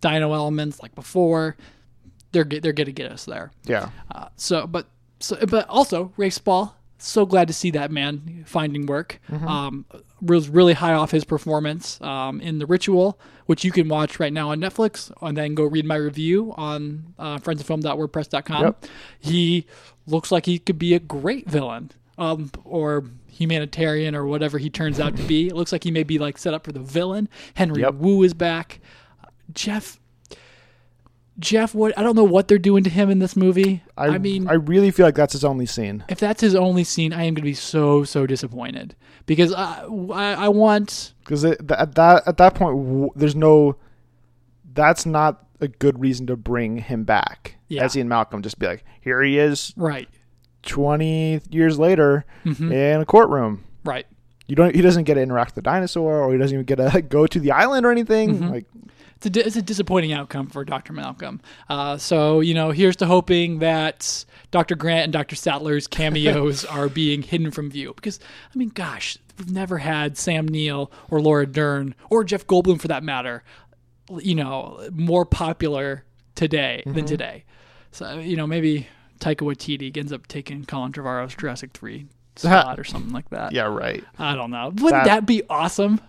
dino 0.01 0.33
elements 0.33 0.81
like 0.81 0.95
before. 0.95 1.57
They're 2.31 2.43
they're 2.43 2.73
gonna 2.73 2.91
get 2.91 3.11
us 3.11 3.25
there. 3.25 3.51
yeah. 3.65 3.89
Uh, 4.13 4.27
so, 4.35 4.67
but 4.67 4.87
so, 5.19 5.37
but 5.47 5.67
also 5.69 6.13
Rafe 6.17 6.33
Spall. 6.33 6.75
So 6.99 7.25
glad 7.25 7.47
to 7.47 7.53
see 7.53 7.71
that 7.71 7.91
man 7.91 8.43
finding 8.45 8.85
work. 8.85 9.19
Um, 9.31 9.85
was 10.21 10.49
really 10.49 10.73
high 10.73 10.93
off 10.93 11.11
his 11.11 11.23
performance 11.23 12.01
um, 12.01 12.41
in 12.41 12.59
the 12.59 12.65
Ritual, 12.65 13.19
which 13.45 13.63
you 13.63 13.71
can 13.71 13.87
watch 13.87 14.19
right 14.19 14.33
now 14.33 14.49
on 14.51 14.59
Netflix, 14.59 15.11
and 15.21 15.37
then 15.37 15.53
go 15.55 15.63
read 15.63 15.85
my 15.85 15.95
review 15.95 16.53
on 16.57 17.13
uh, 17.19 17.37
friendsofilm.wordpress.com. 17.37 18.63
Yep. 18.63 18.85
He 19.19 19.65
looks 20.05 20.31
like 20.31 20.45
he 20.45 20.59
could 20.59 20.79
be 20.79 20.93
a 20.93 20.99
great 20.99 21.47
villain, 21.49 21.91
um, 22.17 22.51
or 22.63 23.03
humanitarian, 23.29 24.15
or 24.15 24.25
whatever 24.25 24.57
he 24.57 24.69
turns 24.69 24.99
out 24.99 25.15
to 25.17 25.23
be. 25.23 25.47
It 25.47 25.55
looks 25.55 25.71
like 25.71 25.83
he 25.83 25.91
may 25.91 26.03
be 26.03 26.17
like 26.17 26.37
set 26.37 26.53
up 26.53 26.63
for 26.65 26.71
the 26.71 26.79
villain. 26.79 27.29
Henry 27.53 27.81
Yep. 27.83 27.93
Wu 27.95 28.23
is 28.23 28.33
back. 28.33 28.79
Jeff. 29.53 29.99
Jeff, 31.39 31.75
what 31.75 31.97
I 31.97 32.03
don't 32.03 32.15
know 32.15 32.23
what 32.23 32.47
they're 32.47 32.57
doing 32.57 32.83
to 32.83 32.89
him 32.89 33.09
in 33.11 33.19
this 33.19 33.35
movie. 33.35 33.83
I, 33.95 34.07
I, 34.07 34.17
mean, 34.17 34.47
I 34.47 34.53
really 34.53 34.89
feel 34.91 35.05
like 35.05 35.13
that's 35.15 35.33
his 35.33 35.43
only 35.45 35.67
scene. 35.67 36.03
if 36.09 36.19
that's 36.19 36.41
his 36.41 36.55
only 36.55 36.83
scene, 36.83 37.13
I 37.13 37.19
am 37.25 37.35
going 37.35 37.35
to 37.35 37.41
be 37.43 37.53
so 37.53 38.03
so 38.03 38.25
disappointed 38.25 38.95
because 39.27 39.53
I 39.53 39.83
I, 40.13 40.33
I 40.33 40.49
want 40.49 41.13
because 41.19 41.45
at 41.45 41.67
that 41.67 42.23
at 42.27 42.37
that 42.37 42.55
point 42.55 42.75
w- 42.77 43.09
there's 43.15 43.35
no 43.35 43.75
that's 44.73 45.05
not 45.05 45.43
a 45.61 45.67
good 45.67 45.99
reason 45.99 46.27
to 46.27 46.35
bring 46.35 46.77
him 46.77 47.03
back 47.03 47.55
Yeah. 47.67 47.83
as 47.83 47.95
in 47.95 48.07
malcolm 48.07 48.43
just 48.43 48.59
be 48.59 48.67
like 48.67 48.83
here 49.01 49.21
he 49.23 49.39
is 49.39 49.73
right 49.75 50.07
20 50.63 51.41
years 51.49 51.79
later 51.79 52.25
Mhm. 52.45 52.71
in 52.71 53.01
a 53.01 53.05
courtroom 53.05 53.63
right 53.83 54.05
you 54.47 54.55
don't 54.55 54.75
he 54.75 54.81
doesn't 54.83 55.05
get 55.05 55.15
to 55.15 55.21
interact 55.21 55.49
with 55.55 55.63
the 55.63 55.69
dinosaur 55.69 56.21
or 56.21 56.31
he 56.31 56.37
doesn't 56.37 56.53
even 56.53 56.65
get 56.65 56.75
to 56.75 57.01
go 57.09 57.25
to 57.25 57.39
the 57.39 57.51
island 57.51 57.85
or 57.85 57.91
anything 57.91 58.35
Mm-hmm. 58.35 58.49
like 58.49 58.65
it's 59.21 59.37
a, 59.37 59.45
it's 59.45 59.55
a 59.55 59.61
disappointing 59.61 60.13
outcome 60.13 60.47
for 60.47 60.63
Dr. 60.65 60.93
Malcolm. 60.93 61.41
Uh, 61.69 61.97
so, 61.97 62.39
you 62.39 62.53
know, 62.53 62.71
here's 62.71 62.95
to 62.97 63.05
hoping 63.05 63.59
that 63.59 64.25
Dr. 64.51 64.75
Grant 64.75 65.03
and 65.05 65.13
Dr. 65.13 65.35
Sattler's 65.35 65.87
cameos 65.87 66.63
are 66.77 66.89
being 66.89 67.21
hidden 67.21 67.51
from 67.51 67.69
view. 67.69 67.93
Because, 67.95 68.19
I 68.53 68.57
mean, 68.57 68.69
gosh, 68.69 69.17
we've 69.37 69.51
never 69.51 69.77
had 69.79 70.17
Sam 70.17 70.47
Neill 70.47 70.91
or 71.09 71.19
Laura 71.21 71.45
Dern 71.45 71.95
or 72.09 72.23
Jeff 72.23 72.45
Goldblum 72.47 72.79
for 72.79 72.87
that 72.89 73.03
matter, 73.03 73.43
you 74.19 74.35
know, 74.35 74.87
more 74.91 75.25
popular 75.25 76.03
today 76.35 76.83
than 76.85 77.05
today. 77.05 77.43
So, 77.91 78.19
you 78.19 78.35
know, 78.35 78.45
maybe 78.45 78.87
Taika 79.19 79.37
Waititi 79.37 79.95
ends 79.97 80.13
up 80.13 80.27
taking 80.27 80.65
Colin 80.65 80.91
Trevorrow's 80.91 81.35
Jurassic 81.35 81.71
3 81.73 82.05
spot 82.35 82.79
or 82.79 82.83
something 82.83 83.11
like 83.11 83.27
that. 83.31 83.51
yeah 83.51 83.63
right 83.63 84.03
I 84.19 84.35
don't 84.35 84.51
know. 84.51 84.67
Wouldn't 84.67 84.91
That- 84.91 85.05
that 85.05 85.25
be 85.25 85.41
awesome? 85.49 85.99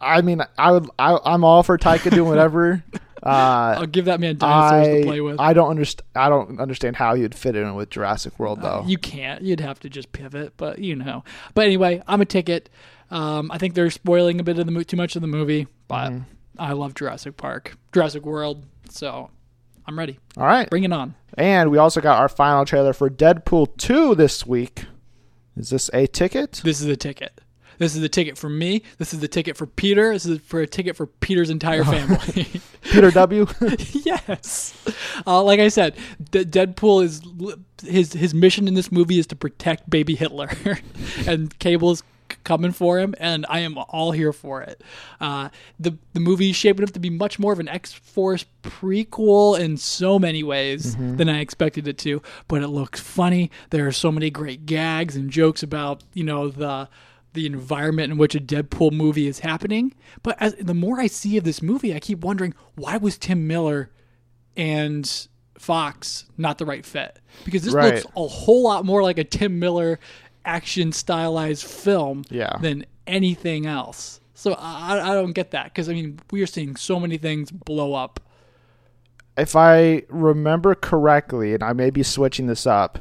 I 0.00 0.20
mean 0.22 0.42
i 0.58 0.70
would 0.72 0.88
I, 0.98 1.18
i'm 1.24 1.44
all 1.44 1.62
for 1.62 1.76
taika 1.78 2.10
doing 2.10 2.28
whatever 2.28 2.82
uh 3.22 3.74
I'll 3.78 3.86
give 3.86 4.04
that 4.04 4.20
man 4.20 4.38
dinosaurs 4.38 4.86
I, 4.88 4.98
to 5.00 5.04
play 5.04 5.20
with. 5.20 5.40
I 5.40 5.52
don't 5.52 5.70
understand. 5.70 6.06
I 6.14 6.28
don't 6.28 6.60
understand 6.60 6.94
how 6.94 7.14
you'd 7.14 7.34
fit 7.34 7.56
in 7.56 7.74
with 7.74 7.90
Jurassic 7.90 8.38
World 8.38 8.62
though. 8.62 8.84
You 8.86 8.96
can't. 8.96 9.42
You'd 9.42 9.58
have 9.58 9.80
to 9.80 9.88
just 9.90 10.12
pivot, 10.12 10.52
but 10.56 10.78
you 10.78 10.94
know. 10.94 11.24
But 11.54 11.66
anyway, 11.66 12.00
I'm 12.06 12.20
a 12.20 12.24
ticket. 12.24 12.70
Um, 13.10 13.50
I 13.50 13.58
think 13.58 13.74
they're 13.74 13.90
spoiling 13.90 14.38
a 14.38 14.44
bit 14.44 14.60
of 14.60 14.66
the 14.66 14.72
mo- 14.72 14.84
too 14.84 14.96
much 14.96 15.16
of 15.16 15.22
the 15.22 15.26
movie, 15.28 15.66
but 15.88 16.12
Mm-hmm. 16.12 16.22
I 16.60 16.72
love 16.74 16.94
Jurassic 16.94 17.36
Park, 17.36 17.76
Jurassic 17.92 18.24
World, 18.24 18.64
so 18.88 19.30
I'm 19.84 19.98
ready. 19.98 20.20
All 20.36 20.46
right, 20.46 20.70
Bring 20.70 20.84
it 20.84 20.92
on. 20.92 21.16
and 21.36 21.72
we 21.72 21.78
also 21.78 22.00
got 22.00 22.20
our 22.20 22.28
final 22.28 22.64
trailer 22.64 22.92
for 22.92 23.10
Deadpool 23.10 23.76
two 23.78 24.14
this 24.14 24.46
week. 24.46 24.84
Is 25.56 25.70
this 25.70 25.90
a 25.92 26.06
ticket? 26.06 26.60
This 26.64 26.80
is 26.80 26.86
a 26.86 26.96
ticket. 26.96 27.40
This 27.78 27.94
is 27.94 28.00
the 28.00 28.08
ticket 28.08 28.36
for 28.36 28.48
me. 28.48 28.82
This 28.98 29.12
is 29.14 29.20
the 29.20 29.28
ticket 29.28 29.56
for 29.56 29.66
Peter. 29.66 30.12
This 30.12 30.26
is 30.26 30.40
for 30.40 30.60
a 30.60 30.66
ticket 30.66 30.96
for 30.96 31.06
Peter's 31.06 31.50
entire 31.50 31.84
family. 31.84 32.60
Peter 32.82 33.10
W. 33.10 33.46
yes. 34.04 34.74
Uh, 35.26 35.42
like 35.42 35.60
I 35.60 35.68
said, 35.68 35.96
D- 36.30 36.44
Deadpool 36.44 37.04
is 37.04 37.22
his 37.82 38.12
his 38.12 38.34
mission 38.34 38.68
in 38.68 38.74
this 38.74 38.90
movie 38.90 39.18
is 39.18 39.26
to 39.28 39.36
protect 39.36 39.88
baby 39.88 40.14
Hitler, 40.14 40.50
and 41.26 41.56
Cable 41.58 41.92
is 41.92 42.02
coming 42.44 42.72
for 42.72 42.98
him, 42.98 43.14
and 43.18 43.46
I 43.48 43.60
am 43.60 43.78
all 43.78 44.12
here 44.12 44.32
for 44.32 44.62
it. 44.62 44.82
Uh, 45.20 45.48
the 45.78 45.96
the 46.12 46.20
movie 46.20 46.50
is 46.50 46.56
shaping 46.56 46.84
up 46.84 46.90
to 46.92 47.00
be 47.00 47.10
much 47.10 47.38
more 47.38 47.52
of 47.52 47.60
an 47.60 47.68
X 47.68 47.92
Force 47.92 48.44
prequel 48.62 49.58
in 49.58 49.76
so 49.76 50.18
many 50.18 50.42
ways 50.42 50.96
than 50.96 51.28
I 51.28 51.40
expected 51.40 51.86
it 51.88 51.98
to, 51.98 52.22
but 52.48 52.62
it 52.62 52.68
looks 52.68 53.00
funny. 53.00 53.50
There 53.70 53.86
are 53.86 53.92
so 53.92 54.10
many 54.12 54.30
great 54.30 54.66
gags 54.66 55.16
and 55.16 55.30
jokes 55.30 55.62
about 55.62 56.02
you 56.12 56.24
know 56.24 56.48
the 56.48 56.88
the 57.34 57.46
environment 57.46 58.12
in 58.12 58.18
which 58.18 58.34
a 58.34 58.40
Deadpool 58.40 58.92
movie 58.92 59.26
is 59.28 59.40
happening. 59.40 59.94
But 60.22 60.36
as, 60.40 60.54
the 60.54 60.74
more 60.74 60.98
I 61.00 61.06
see 61.06 61.36
of 61.36 61.44
this 61.44 61.62
movie, 61.62 61.94
I 61.94 62.00
keep 62.00 62.20
wondering 62.20 62.54
why 62.74 62.96
was 62.96 63.18
Tim 63.18 63.46
Miller 63.46 63.90
and 64.56 65.28
Fox 65.58 66.24
not 66.36 66.58
the 66.58 66.66
right 66.66 66.84
fit? 66.84 67.18
Because 67.44 67.62
this 67.62 67.74
Right. 67.74 67.94
looks 67.94 68.06
a 68.16 68.26
whole 68.26 68.62
lot 68.64 68.84
more 68.84 69.02
like 69.02 69.18
a 69.18 69.24
Tim 69.24 69.58
Miller 69.58 69.98
action 70.44 70.92
stylized 70.92 71.64
film 71.66 72.24
Yeah. 72.30 72.56
than 72.60 72.86
anything 73.06 73.66
else. 73.66 74.20
So 74.34 74.54
I, 74.58 75.10
I 75.10 75.14
don't 75.14 75.32
get 75.32 75.50
that 75.50 75.64
because 75.64 75.88
I 75.88 75.94
mean 75.94 76.20
we 76.30 76.42
are 76.42 76.46
seeing 76.46 76.76
so 76.76 76.98
many 77.00 77.18
things 77.18 77.50
blow 77.50 77.94
up. 77.94 78.20
if 79.36 79.54
I 79.54 80.02
remember 80.08 80.74
correctly, 80.74 81.54
and 81.54 81.62
I 81.62 81.72
may 81.72 81.90
be 81.90 82.02
switching 82.02 82.46
this 82.48 82.66
up, 82.66 82.98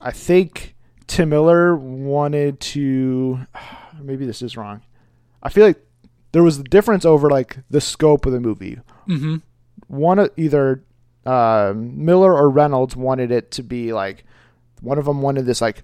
I 0.00 0.10
think 0.10 0.74
Tim 1.10 1.28
Miller 1.30 1.74
wanted 1.76 2.60
to. 2.60 3.40
Maybe 4.00 4.24
this 4.26 4.42
is 4.42 4.56
wrong. 4.56 4.80
I 5.42 5.48
feel 5.48 5.66
like 5.66 5.84
there 6.32 6.42
was 6.44 6.58
a 6.58 6.62
difference 6.62 7.04
over 7.04 7.28
like 7.28 7.58
the 7.68 7.80
scope 7.80 8.24
of 8.26 8.32
the 8.32 8.40
movie. 8.40 8.78
Mm-hmm. 9.08 9.36
One 9.88 10.18
of 10.20 10.30
either 10.36 10.84
uh, 11.26 11.72
Miller 11.76 12.32
or 12.34 12.48
Reynolds 12.48 12.94
wanted 12.96 13.32
it 13.32 13.50
to 13.52 13.62
be 13.62 13.92
like 13.92 14.24
one 14.80 14.96
of 14.98 15.04
them 15.04 15.20
wanted 15.20 15.44
this 15.46 15.60
like 15.60 15.82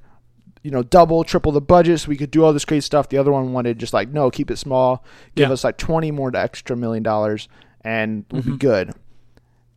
you 0.63 0.71
know 0.71 0.83
double 0.83 1.25
triple 1.25 1.53
the 1.53 1.61
budget 1.61 2.01
so 2.01 2.09
we 2.09 2.17
could 2.17 2.31
do 2.31 2.45
all 2.45 2.53
this 2.53 2.65
crazy 2.65 2.83
stuff. 2.83 3.09
The 3.09 3.19
other 3.19 3.33
one 3.33 3.53
wanted 3.53 3.79
just 3.81 3.93
like 3.93 4.09
no 4.11 4.31
keep 4.31 4.51
it 4.51 4.57
small, 4.59 5.05
give 5.35 5.49
Yeah. 5.49 5.53
us 5.53 5.65
like 5.65 5.77
twenty 5.77 6.11
more 6.13 6.31
extra 6.35 6.77
million 6.77 7.03
dollars 7.03 7.49
and 7.83 8.25
we'll 8.31 8.43
be 8.43 8.57
good. 8.57 8.93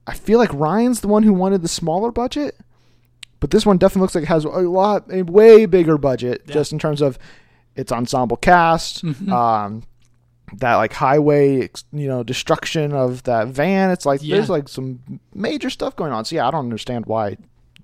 I 0.07 0.13
feel 0.13 0.37
like 0.39 0.53
Ryan's 0.53 1.01
the 1.01 1.07
one 1.07 1.23
who 1.23 1.33
wanted 1.33 1.61
the 1.63 1.67
smaller 1.67 2.11
budget, 2.11 2.55
but 3.39 3.51
this 3.51 3.65
one 3.65 3.77
definitely 3.77 4.01
looks 4.01 4.15
like 4.15 4.23
it 4.23 4.27
has 4.27 4.45
a 4.45 4.49
lot, 4.49 5.05
a 5.11 5.21
way 5.23 5.65
bigger 5.65 5.97
budget, 5.97 6.43
Yeah. 6.45 6.53
just 6.55 6.71
in 6.73 6.79
terms 6.79 7.01
of 7.01 7.17
its 7.75 7.91
ensemble 7.91 8.37
cast. 8.37 9.03
Mhm. 9.05 9.31
Um, 9.31 9.83
that 10.57 10.75
like 10.77 10.93
highway 10.93 11.69
you 11.93 12.07
know 12.07 12.23
destruction 12.23 12.91
of 12.91 13.21
that 13.23 13.49
van. 13.49 13.91
It's 13.91 14.05
like 14.05 14.21
Yeah. 14.23 14.37
there's 14.37 14.49
like 14.49 14.67
some 14.67 14.99
major 15.35 15.69
stuff 15.69 15.95
going 15.95 16.11
on. 16.11 16.25
So 16.25 16.35
yeah, 16.35 16.47
I 16.47 16.51
don't 16.51 16.65
understand 16.65 17.05
why 17.05 17.37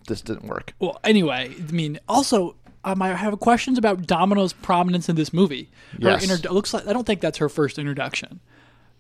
this 0.08 0.22
didn't 0.22 0.46
work. 0.48 0.74
Well, 0.80 1.00
anyway, 1.04 1.54
I 1.68 1.72
mean, 1.72 2.00
also, 2.10 2.56
um, 2.84 3.02
I 3.04 3.10
have 3.14 3.40
questions 3.40 3.78
about 3.78 4.08
Domino's 4.08 4.54
prominence 4.54 5.10
in 5.10 5.16
this 5.16 5.32
movie. 5.32 5.70
Her 6.02 6.10
Yes. 6.12 6.30
inter- 6.30 6.50
looks 6.52 6.74
like 6.74 6.88
I 6.88 6.94
don't 6.94 7.06
think 7.06 7.22
that's 7.22 7.38
her 7.38 7.50
first 7.50 7.78
introduction. 7.78 8.40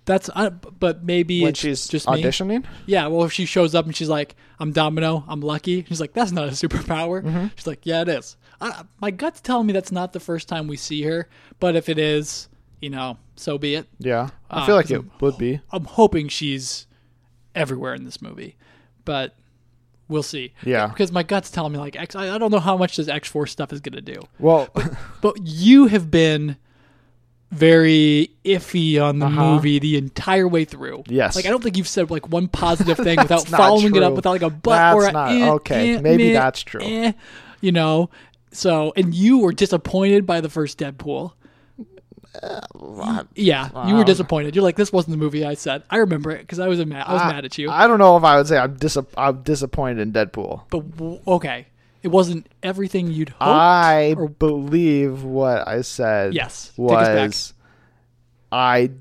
That's, 0.05 0.29
uh, 0.35 0.51
but 0.51 1.03
maybe 1.03 1.41
When 1.41 1.49
it's 1.49 1.59
she's 1.59 1.87
just 1.87 2.07
me. 2.07 2.21
auditioning, 2.21 2.63
Yeah, 2.85 3.07
well, 3.07 3.23
if 3.25 3.33
she 3.33 3.45
shows 3.45 3.73
up 3.73 3.85
and 3.85 3.95
she's 3.95 4.07
like, 4.09 4.35
"I'm 4.59 4.71
Domino, 4.71 5.23
I'm 5.27 5.41
lucky," 5.41 5.83
she's 5.87 5.99
like, 5.99 6.13
"That's 6.13 6.31
not 6.31 6.47
a 6.47 6.51
superpower." 6.51 7.23
Mm-hmm. 7.23 7.47
She's 7.55 7.65
like, 7.65 7.85
"Yeah, 7.85 8.01
it 8.03 8.09
is." 8.09 8.37
I, 8.61 8.83
my 9.01 9.09
gut's 9.11 9.41
telling 9.41 9.65
me 9.67 9.73
that's 9.73 9.91
not 9.91 10.13
the 10.13 10.19
first 10.19 10.47
time 10.47 10.67
we 10.67 10.77
see 10.77 11.01
her, 11.03 11.27
but 11.59 11.75
if 11.75 11.89
it 11.89 11.97
is, 11.97 12.47
you 12.81 12.89
know, 12.91 13.17
so 13.35 13.57
be 13.57 13.75
it. 13.75 13.87
yeah, 13.97 14.29
I 14.49 14.61
Uh, 14.61 14.65
feel 14.67 14.75
like 14.75 14.91
it 14.91 15.01
would 15.21 15.37
be. 15.39 15.59
I'm 15.71 15.85
hoping 15.85 16.27
she's 16.29 16.85
everywhere 17.55 17.93
in 17.95 18.05
this 18.05 18.21
movie, 18.21 18.55
but 19.05 19.35
we'll 20.07 20.23
see. 20.23 20.53
Yeah. 20.63 20.87
because 20.87 21.11
my 21.11 21.23
gut's 21.23 21.49
telling 21.49 21.73
me 21.73 21.79
like 21.79 21.95
X. 21.95 22.15
I, 22.15 22.35
I 22.35 22.37
don't 22.37 22.51
know 22.51 22.59
how 22.59 22.77
much 22.77 22.95
this 22.97 23.07
X 23.07 23.27
Force 23.27 23.51
stuff 23.51 23.73
is 23.73 23.81
gonna 23.81 24.01
do, 24.01 24.21
Well, 24.39 24.69
but 25.21 25.35
you 25.43 25.87
have 25.87 26.11
been 26.11 26.57
very 27.51 28.31
iffy 28.43 29.01
on 29.01 29.19
the 29.19 29.27
Uh-huh. 29.27 29.53
movie 29.55 29.79
the 29.79 29.97
entire 29.97 30.47
way 30.47 30.65
through. 30.65 31.03
Yes. 31.07 31.35
like 31.35 31.45
I 31.45 31.49
don't 31.49 31.63
think 31.63 31.77
you've 31.77 31.87
said 31.87 32.09
like 32.11 32.27
one 32.29 32.47
positive 32.47 32.97
thing 33.07 33.17
without 33.19 33.47
following 33.47 33.95
it 33.95 34.03
up 34.03 34.13
without 34.13 34.31
like 34.31 34.41
a 34.41 34.49
but 34.49 34.71
That's 34.71 34.95
or 34.95 35.05
a 35.07 35.11
not- 35.11 35.31
eh, 35.31 35.49
okay, 35.51 35.95
eh, 35.95 36.01
maybe 36.01 36.33
that's 36.33 36.61
true. 36.63 36.81
eh, 36.83 37.13
you 37.61 37.71
know. 37.71 38.09
So, 38.51 38.93
and 38.95 39.13
you 39.13 39.39
were 39.39 39.51
disappointed 39.51 40.25
by 40.25 40.39
the 40.41 40.49
first 40.49 40.79
Deadpool. 40.79 41.33
Yeah, 43.35 43.87
you 43.87 43.95
were 43.95 44.03
disappointed. 44.03 44.55
You're 44.55 44.63
like, 44.63 44.75
this 44.75 44.91
wasn't 44.93 45.11
the 45.11 45.17
movie 45.17 45.45
I 45.45 45.53
said. 45.55 45.83
I 45.89 45.97
remember 45.97 46.31
it 46.31 46.39
because 46.39 46.59
I 46.59 46.67
was 46.67 46.83
mad. 46.85 47.05
I 47.07 47.13
was 47.13 47.21
mad 47.23 47.45
at 47.45 47.57
you. 47.57 47.69
I 47.69 47.87
don't 47.87 47.99
know 47.99 48.17
if 48.17 48.23
I 48.23 48.37
would 48.37 48.47
say 48.47 48.57
I'm 48.57 48.75
dis- 48.75 48.97
I'm 49.17 49.41
disappointed 49.43 49.99
in 49.99 50.11
Deadpool. 50.13 50.63
but 50.69 50.83
okay, 51.35 51.67
it 52.05 52.11
wasn't 52.11 52.47
everything 52.61 53.09
you'd 53.11 53.29
hoped. 53.29 53.41
I 53.41 54.13
or- 54.15 54.29
believe 54.29 55.23
what 55.23 55.67
I 55.67 55.81
said. 55.81 56.33
Yes, 56.35 56.71
take 56.77 56.91
us 56.91 57.07
back. 57.07 57.27
was 57.29 57.53
I 58.51 58.91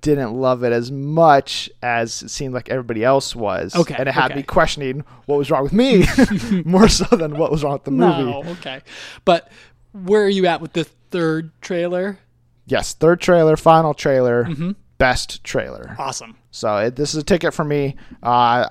didn't 0.00 0.34
love 0.34 0.62
it 0.64 0.72
as 0.72 0.92
much 0.92 1.70
as 1.82 2.22
it 2.22 2.28
seemed 2.28 2.52
like 2.54 2.68
everybody 2.68 3.02
else 3.02 3.34
was. 3.34 3.74
Okay, 3.74 3.94
and 3.98 4.08
it 4.08 4.12
had 4.12 4.26
okay. 4.30 4.36
me 4.36 4.42
questioning 4.42 5.04
what 5.26 5.36
was 5.38 5.50
wrong 5.50 5.64
with 5.64 5.72
me 5.72 6.04
more 6.64 6.88
so 6.88 7.04
than 7.16 7.36
what 7.38 7.50
was 7.50 7.64
wrong 7.64 7.72
with 7.74 7.84
the 7.84 7.90
movie. 7.90 8.22
no, 8.24 8.44
okay. 8.52 8.80
But 9.24 9.50
where 9.92 10.22
are 10.24 10.28
you 10.28 10.46
at 10.46 10.60
with 10.60 10.74
the 10.74 10.84
third 11.10 11.50
trailer? 11.60 12.18
Yes, 12.66 12.92
third 12.94 13.20
trailer, 13.20 13.56
final 13.56 13.94
trailer, 13.94 14.44
Mm-hmm. 14.44 14.72
best 14.98 15.42
trailer. 15.44 15.96
Awesome. 15.98 16.36
So 16.50 16.76
it, 16.78 16.96
this 16.96 17.14
is 17.14 17.20
a 17.22 17.24
ticket 17.24 17.52
for 17.52 17.64
me. 17.64 17.96
Uh, 18.22 18.68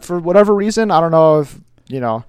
for 0.00 0.18
whatever 0.20 0.54
reason, 0.54 0.90
I 0.90 1.00
don't 1.00 1.10
know 1.10 1.40
if 1.40 1.58
you 1.88 2.00
know. 2.00 2.24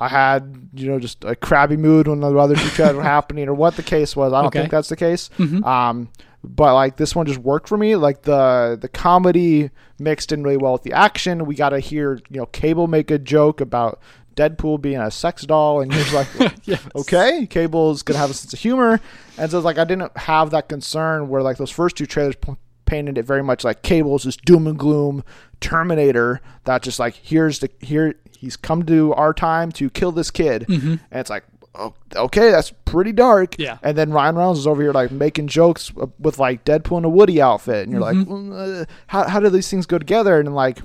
I 0.00 0.08
had 0.08 0.70
you 0.74 0.88
know 0.88 0.98
just 0.98 1.24
a 1.24 1.36
crabby 1.36 1.76
mood 1.76 2.08
when 2.08 2.20
the 2.20 2.34
other 2.36 2.56
two 2.56 2.68
trailers 2.70 2.96
were 2.96 3.02
happening, 3.16 3.48
or 3.48 3.54
what 3.54 3.76
the 3.76 3.82
case 3.82 4.16
was. 4.16 4.32
I 4.32 4.38
don't 4.40 4.46
Okay. 4.46 4.58
Mm-hmm. 4.60 4.62
think 4.64 4.70
that's 4.72 4.88
the 4.88 4.96
case. 4.96 5.30
Um, 5.64 6.08
but 6.42 6.72
like 6.74 6.96
this 6.96 7.14
one 7.14 7.26
just 7.26 7.38
worked 7.40 7.68
for 7.68 7.76
me. 7.76 7.96
Like 7.96 8.22
the 8.22 8.78
the 8.80 8.88
comedy 8.88 9.70
mixed 9.98 10.32
in 10.32 10.42
really 10.42 10.56
well 10.56 10.72
with 10.72 10.82
the 10.84 10.92
action. 10.94 11.44
We 11.44 11.54
got 11.54 11.68
to 11.70 11.80
hear 11.80 12.14
you 12.30 12.40
know 12.40 12.46
Cable 12.46 12.86
make 12.86 13.10
a 13.10 13.18
joke 13.18 13.60
about 13.60 14.00
Deadpool 14.36 14.80
being 14.80 14.96
a 15.00 15.10
sex 15.10 15.42
doll, 15.42 15.82
and 15.82 15.92
you're 15.92 16.04
like, 16.14 16.28
Yes. 16.64 16.80
okay, 16.96 17.46
Cable's 17.46 18.02
gonna 18.02 18.18
have 18.18 18.30
a 18.30 18.34
sense 18.34 18.54
of 18.54 18.58
humor, 18.58 19.00
and 19.36 19.50
so 19.50 19.58
it's 19.58 19.64
like 19.66 19.76
I 19.76 19.84
didn't 19.84 20.16
have 20.16 20.50
that 20.52 20.68
concern 20.70 21.28
where 21.28 21.42
like 21.42 21.58
those 21.58 21.70
first 21.70 21.96
two 21.96 22.06
trailers 22.06 22.36
p- 22.36 22.54
painted 22.90 23.16
it 23.16 23.24
very 23.24 23.42
much 23.42 23.62
like 23.64 23.82
Cable's 23.82 24.24
this 24.24 24.36
doom 24.36 24.66
and 24.66 24.78
gloom 24.78 25.22
Terminator 25.60 26.40
that 26.64 26.82
just 26.82 26.98
like 26.98 27.14
here's 27.14 27.60
the 27.60 27.70
here 27.80 28.14
he's 28.36 28.56
come 28.56 28.84
to 28.86 29.14
our 29.14 29.32
time 29.32 29.70
to 29.72 29.88
kill 29.90 30.12
this 30.12 30.30
kid, 30.30 30.66
and 30.68 31.00
it's 31.12 31.30
like. 31.30 31.44
Oh, 31.72 31.94
okay, 32.16 32.50
that's 32.50 32.72
pretty 32.84 33.12
dark. 33.12 33.56
Yeah. 33.56 33.78
And 33.80 33.96
then 33.96 34.10
Ryan 34.10 34.34
Reynolds 34.34 34.58
is 34.58 34.66
over 34.66 34.82
here 34.82 34.92
like 34.92 35.12
making 35.12 35.46
jokes 35.46 35.92
with 36.18 36.36
like 36.40 36.64
Deadpool 36.64 36.98
in 36.98 37.04
a 37.04 37.08
Woody 37.08 37.40
outfit, 37.40 37.84
and 37.84 37.92
you're 37.92 38.00
like, 38.00 38.26
well, 38.26 38.80
uh, 38.80 38.84
how 39.06 39.28
how 39.28 39.38
do 39.38 39.48
these 39.50 39.70
things 39.70 39.86
go 39.86 39.96
together? 39.96 40.40
And 40.40 40.52
like 40.52 40.80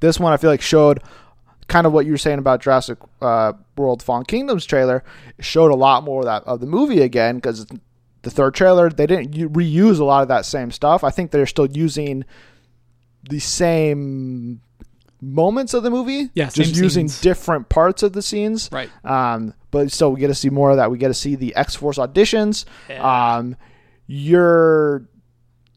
this 0.00 0.18
one, 0.18 0.32
I 0.32 0.38
feel 0.38 0.48
like 0.48 0.62
showed 0.62 1.02
kind 1.68 1.86
of 1.86 1.92
what 1.92 2.06
you 2.06 2.12
were 2.12 2.18
saying 2.18 2.38
about 2.38 2.62
Jurassic 2.62 2.96
uh, 3.20 3.52
World 3.76 4.02
Fallen 4.02 4.24
Kingdoms 4.24 4.64
trailer. 4.64 5.04
Showed 5.38 5.70
a 5.70 5.76
lot 5.76 6.02
more 6.02 6.20
of 6.20 6.24
that 6.24 6.44
of 6.44 6.60
the 6.60 6.66
movie 6.66 7.02
again 7.02 7.36
because 7.36 7.66
the 8.22 8.30
third 8.30 8.54
trailer 8.54 8.90
they 8.90 9.06
didn't 9.06 9.32
reuse 9.52 9.98
a 10.00 10.04
lot 10.04 10.22
of 10.22 10.28
that 10.28 10.44
same 10.44 10.70
stuff. 10.70 11.02
I 11.04 11.10
think 11.10 11.30
they're 11.30 11.46
still 11.46 11.66
using 11.70 12.24
the 13.28 13.38
same 13.38 14.60
moments 15.22 15.74
of 15.74 15.82
the 15.82 15.90
movie, 15.90 16.30
Yeah, 16.34 16.48
just 16.48 16.74
using 16.76 17.08
scenes. 17.08 17.20
different 17.20 17.68
parts 17.68 18.02
of 18.02 18.12
the 18.14 18.22
scenes. 18.22 18.68
Right. 18.72 18.88
Um, 19.04 19.54
but 19.70 19.92
still, 19.92 20.12
we 20.12 20.20
get 20.20 20.28
to 20.28 20.34
see 20.34 20.50
more 20.50 20.70
of 20.70 20.76
that. 20.78 20.90
We 20.90 20.98
get 20.98 21.08
to 21.08 21.14
see 21.14 21.34
the 21.34 21.54
X 21.54 21.74
Force 21.76 21.98
auditions. 21.98 22.64
Yeah. 22.88 23.36
Um, 23.36 23.56
your 24.06 25.06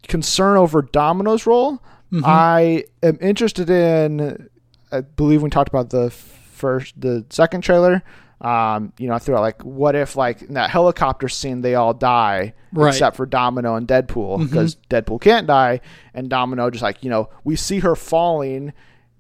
concern 0.08 0.58
over 0.58 0.82
Domino's 0.82 1.46
role, 1.46 1.82
Mm-hmm. 2.12 2.26
I 2.26 2.84
am 3.02 3.18
interested 3.22 3.72
in. 3.72 4.48
I 4.92 5.02
believe 5.02 5.42
we 5.42 5.50
talked 5.50 5.70
about 5.70 5.90
the 5.90 6.12
first, 6.12 6.94
the 7.02 7.26
second 7.32 7.62
trailer. 7.62 8.04
Um, 8.44 8.92
you 8.98 9.08
know, 9.08 9.14
I 9.14 9.20
threw 9.20 9.36
out 9.36 9.42
like, 9.42 9.62
what 9.64 9.96
if 9.96 10.16
like 10.18 10.42
in 10.42 10.56
that 10.56 10.70
helicopter 10.70 11.30
scene 11.30 11.62
they 11.62 11.76
all 11.76 11.94
die 11.94 12.54
Right. 12.74 12.90
except 12.90 13.16
for 13.16 13.26
Domino 13.26 13.76
and 13.76 13.88
Deadpool 13.88 14.44
because 14.50 14.76
Deadpool 14.90 15.22
can't 15.22 15.48
die 15.48 15.80
and 16.14 16.30
Domino 16.30 16.70
just 16.70 16.82
like 16.84 17.04
you 17.04 17.10
know 17.10 17.30
we 17.44 17.56
see 17.56 17.80
her 17.80 17.96
falling 17.96 18.74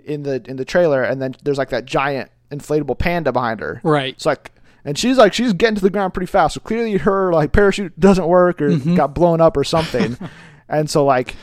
in 0.03 0.23
the 0.23 0.43
in 0.47 0.57
the 0.57 0.65
trailer 0.65 1.03
and 1.03 1.21
then 1.21 1.35
there's 1.43 1.57
like 1.57 1.69
that 1.69 1.85
giant 1.85 2.29
inflatable 2.51 2.97
panda 2.97 3.31
behind 3.31 3.59
her. 3.61 3.79
Right. 3.83 4.13
It's 4.13 4.25
like, 4.25 4.51
and 4.83 4.97
she's 4.97 5.17
like, 5.17 5.33
she's 5.33 5.53
getting 5.53 5.75
to 5.75 5.81
the 5.81 5.89
ground 5.89 6.13
pretty 6.13 6.29
fast. 6.29 6.55
So 6.55 6.59
clearly 6.59 6.97
her 6.97 7.31
like 7.31 7.51
parachute 7.53 7.97
doesn't 7.99 8.27
work 8.27 8.61
or 8.61 8.69
Mm-hmm. 8.71 8.95
got 8.95 9.13
blown 9.15 9.39
up 9.39 9.55
or 9.55 9.63
something. 9.63 10.17
and 10.67 10.89
so 10.89 11.05
like, 11.05 11.35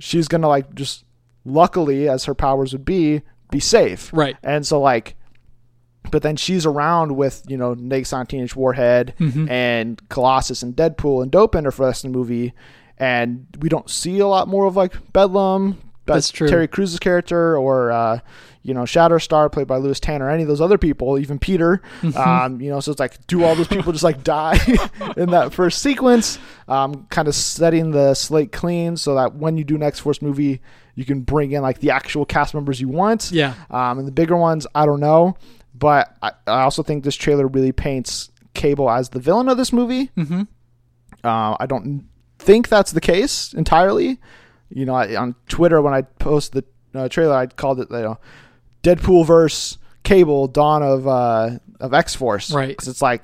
she's 0.00 0.26
gonna 0.26 0.48
like 0.48 0.74
just 0.74 1.04
luckily 1.44 2.08
as 2.08 2.24
her 2.24 2.34
powers 2.34 2.72
would 2.72 2.84
be, 2.84 3.22
be 3.50 3.60
safe. 3.60 4.10
Right. 4.12 4.36
And 4.42 4.66
so 4.66 4.80
like, 4.80 5.14
but 6.10 6.22
then 6.22 6.36
she's 6.36 6.66
around 6.66 7.16
with 7.16 7.42
you 7.48 7.56
know 7.56 7.74
Negasonic 7.74 8.28
Teenage 8.28 8.56
Warhead 8.56 9.14
Mm-hmm. 9.18 9.48
and 9.50 10.08
Colossus 10.08 10.62
and 10.62 10.74
Deadpool 10.74 11.22
and 11.22 11.30
Dopinder 11.30 11.72
for 11.72 11.82
the 11.82 11.88
rest 11.88 12.04
of 12.04 12.12
the 12.12 12.18
movie, 12.18 12.52
and 12.98 13.46
we 13.60 13.68
don't 13.68 13.88
see 13.90 14.18
a 14.18 14.26
lot 14.26 14.48
more 14.48 14.66
of 14.66 14.76
like 14.76 15.12
Bedlam. 15.12 15.78
That's 16.06 16.30
true. 16.30 16.48
Terry 16.48 16.66
Crews's 16.66 16.98
character 16.98 17.56
or 17.56 17.92
uh, 17.92 18.18
you 18.62 18.74
know 18.74 18.82
Shatterstar 18.82 19.52
played 19.52 19.68
by 19.68 19.76
Lewis 19.76 20.00
Tanner, 20.00 20.28
any 20.28 20.42
of 20.42 20.48
those 20.48 20.60
other 20.60 20.78
people, 20.78 21.18
even 21.18 21.38
Peter. 21.38 21.80
Mm-hmm. 22.00 22.18
Um, 22.18 22.60
you 22.60 22.68
know, 22.70 22.80
so 22.80 22.90
it's 22.90 22.98
like, 22.98 23.24
do 23.28 23.44
all 23.44 23.54
those 23.54 23.68
people 23.68 23.92
just 23.92 24.02
like 24.02 24.24
die 24.24 24.58
in 25.16 25.30
that 25.30 25.52
first 25.54 25.80
sequence? 25.82 26.38
Um, 26.66 27.06
kind 27.10 27.28
of 27.28 27.34
setting 27.36 27.92
the 27.92 28.14
slate 28.14 28.50
clean 28.50 28.96
so 28.96 29.14
that 29.14 29.34
when 29.36 29.56
you 29.56 29.62
do 29.62 29.78
next 29.78 30.00
Force 30.00 30.20
movie, 30.20 30.60
you 30.96 31.04
can 31.04 31.20
bring 31.20 31.52
in 31.52 31.62
like 31.62 31.78
the 31.78 31.92
actual 31.92 32.24
cast 32.24 32.54
members 32.54 32.80
you 32.80 32.88
want. 32.88 33.30
Yeah. 33.30 33.54
Um, 33.70 33.98
and 34.00 34.08
the 34.08 34.12
bigger 34.12 34.36
ones, 34.36 34.66
I 34.74 34.86
don't 34.86 35.00
know, 35.00 35.36
but 35.80 36.14
I, 36.22 36.32
I 36.46 36.62
also 36.62 36.84
think 36.84 37.02
this 37.02 37.16
trailer 37.16 37.48
really 37.48 37.72
paints 37.72 38.30
Cable 38.54 38.90
as 38.90 39.08
the 39.08 39.18
villain 39.18 39.48
of 39.48 39.56
this 39.56 39.72
movie. 39.72 40.10
Mm-hmm. 40.16 40.42
Uh, 41.24 41.56
I 41.58 41.66
don't 41.66 42.06
think 42.38 42.68
that's 42.68 42.92
the 42.92 43.00
case 43.00 43.52
entirely. 43.54 44.18
You 44.68 44.84
know, 44.86 44.94
I, 44.94 45.16
on 45.16 45.34
Twitter 45.48 45.80
when 45.80 45.94
I 45.94 46.02
posted 46.02 46.64
the 46.92 47.00
uh, 47.00 47.08
trailer, 47.08 47.34
I 47.34 47.46
called 47.46 47.80
it 47.80 47.90
you 47.90 47.96
know 47.98 48.18
Deadpool 48.82 49.26
verse 49.26 49.78
Cable 50.02 50.48
Dawn 50.48 50.82
of 50.82 51.06
uh, 51.06 51.58
of 51.80 51.94
X 51.94 52.14
Force, 52.14 52.52
Right. 52.52 52.68
Because 52.68 52.88
it's 52.88 53.02
like 53.02 53.22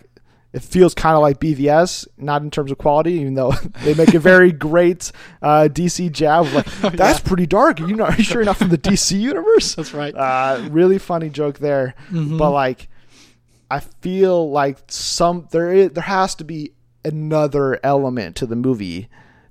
it 0.57 0.63
feels 0.63 0.95
kind 0.95 1.15
of 1.15 1.21
like 1.21 1.39
BVS, 1.39 2.09
not 2.17 2.41
in 2.41 2.51
terms 2.51 2.73
of 2.73 2.79
quality, 2.79 3.13
even 3.13 3.35
though 3.35 3.51
they 3.85 3.93
make 3.93 4.15
a 4.15 4.19
very 4.19 4.51
great 4.53 5.13
uh, 5.43 5.69
DC 5.71 6.11
jab. 6.11 6.47
Like 6.55 6.67
that's 6.97 7.21
pretty 7.21 7.47
dark. 7.47 7.79
Are 7.81 7.87
you 7.87 7.95
not 7.95 8.15
are 8.15 8.17
you 8.17 8.25
sure 8.25 8.43
you're 8.43 8.55
from 8.55 8.71
the 8.71 8.79
DC 8.79 9.21
universe? 9.21 9.75
That's 9.75 9.93
right. 9.93 10.15
Uh, 10.15 10.67
really 10.71 10.99
funny 10.99 11.29
joke 11.29 11.59
there, 11.59 11.95
Mm-hmm. 12.11 12.39
but 12.39 12.51
like 12.53 12.89
I 13.71 13.81
feel 13.81 14.51
like 14.51 14.79
some 14.89 15.47
there 15.51 15.73
is 15.73 15.91
there 15.91 16.03
has 16.05 16.35
to 16.37 16.45
be 16.45 16.73
another 17.05 17.79
element 17.85 18.37
to 18.37 18.47
the 18.47 18.57
movie 18.57 19.09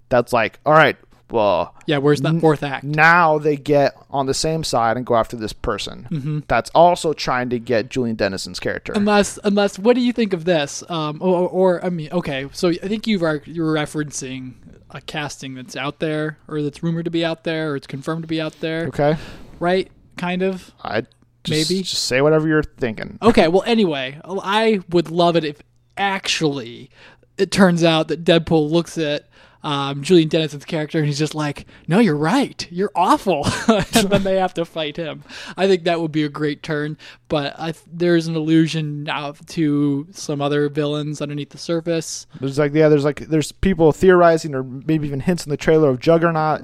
that's 0.09 0.33
like, 0.33 0.59
all 0.65 0.73
right, 0.73 0.97
well, 1.31 1.75
yeah. 1.87 1.97
Where's 1.97 2.21
that 2.21 2.39
fourth 2.39 2.61
act? 2.63 2.83
now 2.83 3.37
they 3.37 3.57
get 3.57 3.95
on 4.11 4.25
the 4.27 4.33
same 4.33 4.63
side 4.63 4.95
and 4.97 5.05
go 5.05 5.15
after 5.15 5.35
this 5.35 5.53
person 5.53 6.07
Mm-hmm. 6.11 6.39
that's 6.47 6.69
also 6.71 7.13
trying 7.13 7.49
to 7.49 7.59
get 7.59 7.89
Julian 7.89 8.15
Dennison's 8.15 8.59
character. 8.59 8.93
Unless, 8.95 9.39
unless, 9.43 9.79
what 9.79 9.95
do 9.95 10.01
you 10.01 10.13
think 10.13 10.33
of 10.33 10.45
this? 10.45 10.83
Um, 10.89 11.17
or, 11.21 11.49
or 11.49 11.83
I 11.85 11.89
mean, 11.89 12.09
okay, 12.11 12.47
so 12.53 12.69
I 12.69 12.75
think 12.75 13.07
you've 13.07 13.23
are 13.23 13.41
you're 13.45 13.73
referencing 13.73 14.53
a 14.91 15.01
casting 15.01 15.55
that's 15.55 15.75
out 15.75 15.99
there, 15.99 16.37
or 16.47 16.61
that's 16.61 16.83
rumored 16.83 17.05
to 17.05 17.11
be 17.11 17.25
out 17.25 17.43
there, 17.43 17.71
or 17.71 17.75
it's 17.75 17.87
confirmed 17.87 18.21
to 18.21 18.27
be 18.27 18.39
out 18.39 18.59
there, 18.61 18.85
okay, 18.87 19.17
right? 19.59 19.91
Kind 20.17 20.41
of. 20.43 20.71
I 20.83 21.01
just, 21.43 21.69
Maybe. 21.71 21.81
just 21.83 22.05
say 22.05 22.21
whatever 22.21 22.47
you're 22.47 22.63
thinking. 22.63 23.17
Okay, 23.21 23.47
well, 23.47 23.63
anyway, 23.65 24.19
I 24.23 24.79
would 24.89 25.09
love 25.11 25.35
it 25.35 25.43
if 25.43 25.61
actually 25.97 26.89
it 27.37 27.51
turns 27.51 27.83
out 27.83 28.07
that 28.07 28.23
Deadpool 28.23 28.69
looks 28.71 28.97
at 28.97 29.27
um, 29.65 30.03
Julian 30.03 30.29
Dennison's 30.29 30.63
character, 30.63 30.99
and 30.99 31.07
he's 31.07 31.17
just 31.17 31.33
like, 31.33 31.65
"No, 31.87 31.97
you're 31.97 32.15
right. 32.15 32.67
You're 32.71 32.91
awful," 32.93 33.47
and 33.67 34.09
then 34.09 34.23
they 34.23 34.37
have 34.37 34.53
to 34.53 34.63
fight 34.63 34.95
him. 34.95 35.23
I 35.57 35.67
think 35.67 35.85
that 35.85 35.99
would 35.99 36.11
be 36.11 36.23
a 36.23 36.29
great 36.29 36.61
turn, 36.61 36.99
but 37.29 37.59
I, 37.59 37.73
there's 37.91 38.27
an 38.27 38.35
allusion 38.35 39.03
now 39.03 39.31
to 39.47 40.07
some 40.11 40.39
other 40.39 40.69
villains 40.69 41.19
underneath 41.19 41.49
the 41.49 41.57
surface. 41.57 42.27
There's 42.39 42.59
like 42.59 42.75
yeah, 42.75 42.89
there's 42.89 43.03
like 43.03 43.21
there's 43.21 43.51
people 43.51 43.91
theorizing 43.91 44.53
or 44.53 44.61
maybe 44.63 45.07
even 45.07 45.19
hints 45.19 45.47
in 45.47 45.49
the 45.49 45.57
trailer 45.57 45.89
of 45.89 45.99
Juggernaut 45.99 46.61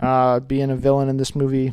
uh, 0.00 0.40
being 0.40 0.72
a 0.72 0.76
villain 0.76 1.08
in 1.08 1.18
this 1.18 1.36
movie. 1.36 1.72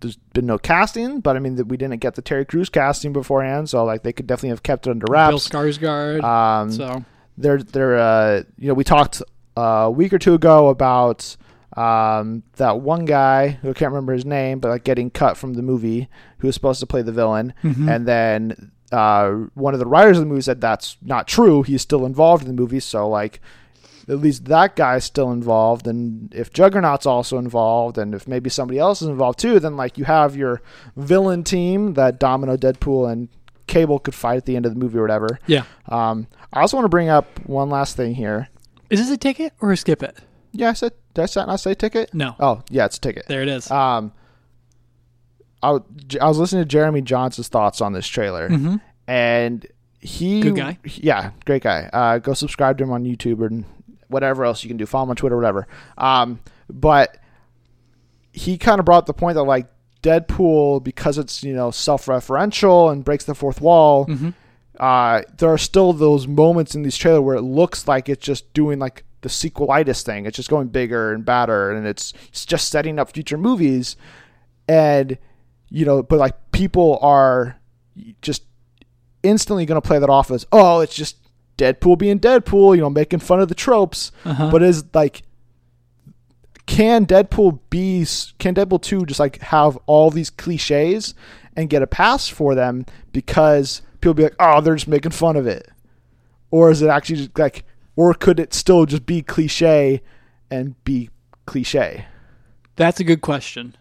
There's 0.00 0.16
been 0.34 0.46
no 0.46 0.58
casting, 0.58 1.18
but 1.18 1.36
I 1.36 1.40
mean 1.40 1.56
that 1.56 1.66
we 1.66 1.76
didn't 1.76 1.98
get 1.98 2.14
the 2.14 2.22
Terry 2.22 2.44
Crews 2.44 2.68
casting 2.68 3.12
beforehand, 3.12 3.68
so 3.68 3.84
like 3.84 4.04
they 4.04 4.12
could 4.12 4.28
definitely 4.28 4.50
have 4.50 4.62
kept 4.62 4.86
it 4.86 4.90
under 4.90 5.06
wraps. 5.10 5.48
Bill. 5.48 5.62
Skarsgård. 5.62 6.22
Um, 6.22 6.70
so 6.70 7.04
they're 7.38 7.62
they're 7.62 7.98
uh, 7.98 8.42
you 8.56 8.68
know 8.68 8.74
we 8.74 8.84
talked 8.84 9.20
a 9.56 9.90
week 9.90 10.12
or 10.12 10.18
two 10.18 10.34
ago 10.34 10.68
about 10.68 11.36
um, 11.76 12.42
that 12.56 12.80
one 12.80 13.04
guy 13.06 13.48
who 13.48 13.70
I 13.70 13.72
can't 13.72 13.90
remember 13.92 14.12
his 14.12 14.24
name, 14.26 14.58
but 14.58 14.68
like 14.68 14.84
getting 14.84 15.10
cut 15.10 15.36
from 15.36 15.54
the 15.54 15.62
movie 15.62 16.08
who 16.38 16.48
was 16.48 16.54
supposed 16.54 16.80
to 16.80 16.86
play 16.86 17.02
the 17.02 17.12
villain, 17.12 17.54
Mhm. 17.62 17.88
and 17.90 18.06
then 18.06 18.72
uh, 18.92 19.30
one 19.54 19.72
of 19.72 19.80
the 19.80 19.86
writers 19.86 20.18
of 20.18 20.22
the 20.24 20.28
movie 20.28 20.42
said 20.42 20.60
that's 20.60 20.98
not 21.00 21.26
true. 21.26 21.62
He's 21.62 21.80
still 21.80 22.04
involved 22.04 22.42
in 22.46 22.54
the 22.54 22.60
movie, 22.60 22.80
so 22.80 23.08
like 23.08 23.40
at 24.06 24.18
least 24.18 24.44
that 24.46 24.76
guy's 24.76 25.04
still 25.04 25.30
involved. 25.32 25.86
And 25.86 26.34
if 26.34 26.52
Juggernaut's 26.52 27.06
also 27.06 27.38
involved, 27.38 27.96
and 27.96 28.14
if 28.14 28.28
maybe 28.28 28.50
somebody 28.50 28.78
else 28.78 29.00
is 29.00 29.08
involved 29.08 29.38
too, 29.38 29.58
then 29.60 29.76
like 29.78 29.96
you 29.96 30.04
have 30.04 30.36
your 30.36 30.60
villain 30.96 31.42
team 31.42 31.94
that 31.94 32.18
Domino, 32.20 32.56
Deadpool, 32.58 33.10
and 33.10 33.28
Cable 33.66 33.98
could 33.98 34.14
fight 34.14 34.36
at 34.36 34.44
the 34.44 34.56
end 34.56 34.66
of 34.66 34.74
the 34.74 34.78
movie 34.78 34.98
or 34.98 35.02
whatever. 35.02 35.38
yeah, 35.46 35.62
Um, 35.88 36.26
I 36.52 36.60
also 36.60 36.76
want 36.76 36.84
to 36.84 36.90
bring 36.90 37.08
up 37.08 37.26
one 37.46 37.70
last 37.70 37.96
thing 37.96 38.14
here. 38.16 38.48
Is 38.92 39.00
this 39.00 39.10
a 39.10 39.16
ticket 39.16 39.52
or 39.60 39.72
a 39.72 39.76
skip 39.76 40.02
it? 40.02 40.16
Yeah, 40.52 40.70
I 40.70 40.72
said 40.74 40.92
did 41.14 41.22
I 41.22 41.26
say- 41.26 41.44
not 41.46 41.56
say 41.60 41.74
ticket? 41.74 42.12
No, 42.14 42.34
Oh, 42.38 42.62
yeah, 42.70 42.84
it's 42.84 42.96
a 42.98 43.00
ticket. 43.00 43.26
there 43.28 43.42
it 43.42 43.48
is. 43.48 43.70
Um, 43.70 44.12
I, 45.62 45.78
I 46.20 46.28
was 46.28 46.38
listening 46.38 46.62
to 46.62 46.68
Jeremy 46.68 47.02
Jahns's 47.02 47.48
thoughts 47.48 47.80
on 47.80 47.92
this 47.92 48.06
trailer, 48.06 48.48
hmm 48.48 48.76
and 49.08 49.66
he 50.00 50.40
Good 50.40 50.56
guy. 50.56 50.78
Yeah, 50.84 51.30
great 51.44 51.62
guy. 51.62 51.88
Uh, 51.92 52.18
go 52.18 52.34
subscribe 52.34 52.78
to 52.78 52.84
him 52.84 52.90
on 52.92 53.04
YouTube 53.04 53.44
and 53.46 53.64
whatever 54.08 54.44
else 54.44 54.62
you 54.64 54.68
can 54.68 54.76
do. 54.76 54.84
Follow 54.86 55.04
him 55.04 55.10
on 55.10 55.16
Twitter, 55.16 55.36
whatever. 55.36 55.66
Um, 55.98 56.40
but 56.68 57.18
he 58.32 58.58
kind 58.58 58.78
of 58.80 58.84
brought 58.84 59.06
the 59.06 59.12
point 59.14 59.36
that 59.36 59.42
like 59.44 59.68
Deadpool, 60.02 60.82
because 60.82 61.18
it's 61.18 61.42
you 61.44 61.54
know 61.54 61.70
self-referential 61.70 62.90
and 62.90 63.04
breaks 63.04 63.24
the 63.24 63.34
fourth 63.34 63.60
wall. 63.60 64.04
hmm 64.04 64.30
uh, 64.82 65.22
there 65.38 65.48
are 65.48 65.58
still 65.58 65.92
those 65.92 66.26
moments 66.26 66.74
in 66.74 66.82
these 66.82 66.96
trailer 66.96 67.22
where 67.22 67.36
it 67.36 67.42
looks 67.42 67.86
like 67.86 68.08
it's 68.08 68.26
just 68.26 68.52
doing 68.52 68.80
like 68.80 69.04
the 69.20 69.28
sequelitis 69.28 70.02
thing. 70.02 70.26
It's 70.26 70.34
just 70.34 70.50
going 70.50 70.66
bigger 70.68 71.12
and 71.12 71.24
badder, 71.24 71.70
and 71.70 71.86
it's, 71.86 72.12
it's 72.26 72.44
just 72.44 72.68
setting 72.68 72.98
up 72.98 73.12
future 73.12 73.38
movies. 73.38 73.94
And 74.66 75.18
you 75.68 75.86
know, 75.86 76.02
but 76.02 76.18
like 76.18 76.34
people 76.50 76.98
are 77.00 77.60
just 78.22 78.42
instantly 79.22 79.66
going 79.66 79.80
to 79.80 79.86
play 79.86 80.00
that 80.00 80.10
off 80.10 80.32
as, 80.32 80.44
oh, 80.50 80.80
it's 80.80 80.96
just 80.96 81.16
Deadpool 81.56 81.96
being 81.96 82.18
Deadpool, 82.18 82.74
you 82.74 82.82
know, 82.82 82.90
making 82.90 83.20
fun 83.20 83.38
of 83.38 83.48
the 83.48 83.54
tropes. 83.54 84.10
Uh-huh. 84.24 84.50
But 84.50 84.64
is 84.64 84.84
like, 84.92 85.22
can 86.66 87.06
Deadpool 87.06 87.60
be? 87.70 88.04
Can 88.40 88.56
Deadpool 88.56 88.82
two 88.82 89.06
just 89.06 89.20
like 89.20 89.40
have 89.42 89.78
all 89.86 90.10
these 90.10 90.28
cliches 90.28 91.14
and 91.54 91.70
get 91.70 91.82
a 91.82 91.86
pass 91.86 92.26
for 92.26 92.56
them 92.56 92.84
because 93.12 93.82
people 94.02 94.14
be 94.14 94.24
like, 94.24 94.36
oh, 94.38 94.60
they're 94.60 94.74
just 94.74 94.88
making 94.88 95.12
fun 95.12 95.36
of 95.36 95.46
it, 95.46 95.68
or 96.50 96.70
is 96.70 96.82
it 96.82 96.88
actually 96.88 97.16
just 97.16 97.38
like, 97.38 97.64
or 97.96 98.12
could 98.12 98.38
it 98.38 98.52
still 98.52 98.84
just 98.84 99.06
be 99.06 99.22
cliche 99.22 100.02
and 100.50 100.82
be 100.84 101.08
cliche? 101.46 102.06
That's 102.76 103.00
a 103.00 103.04
good 103.04 103.22
question. 103.22 103.76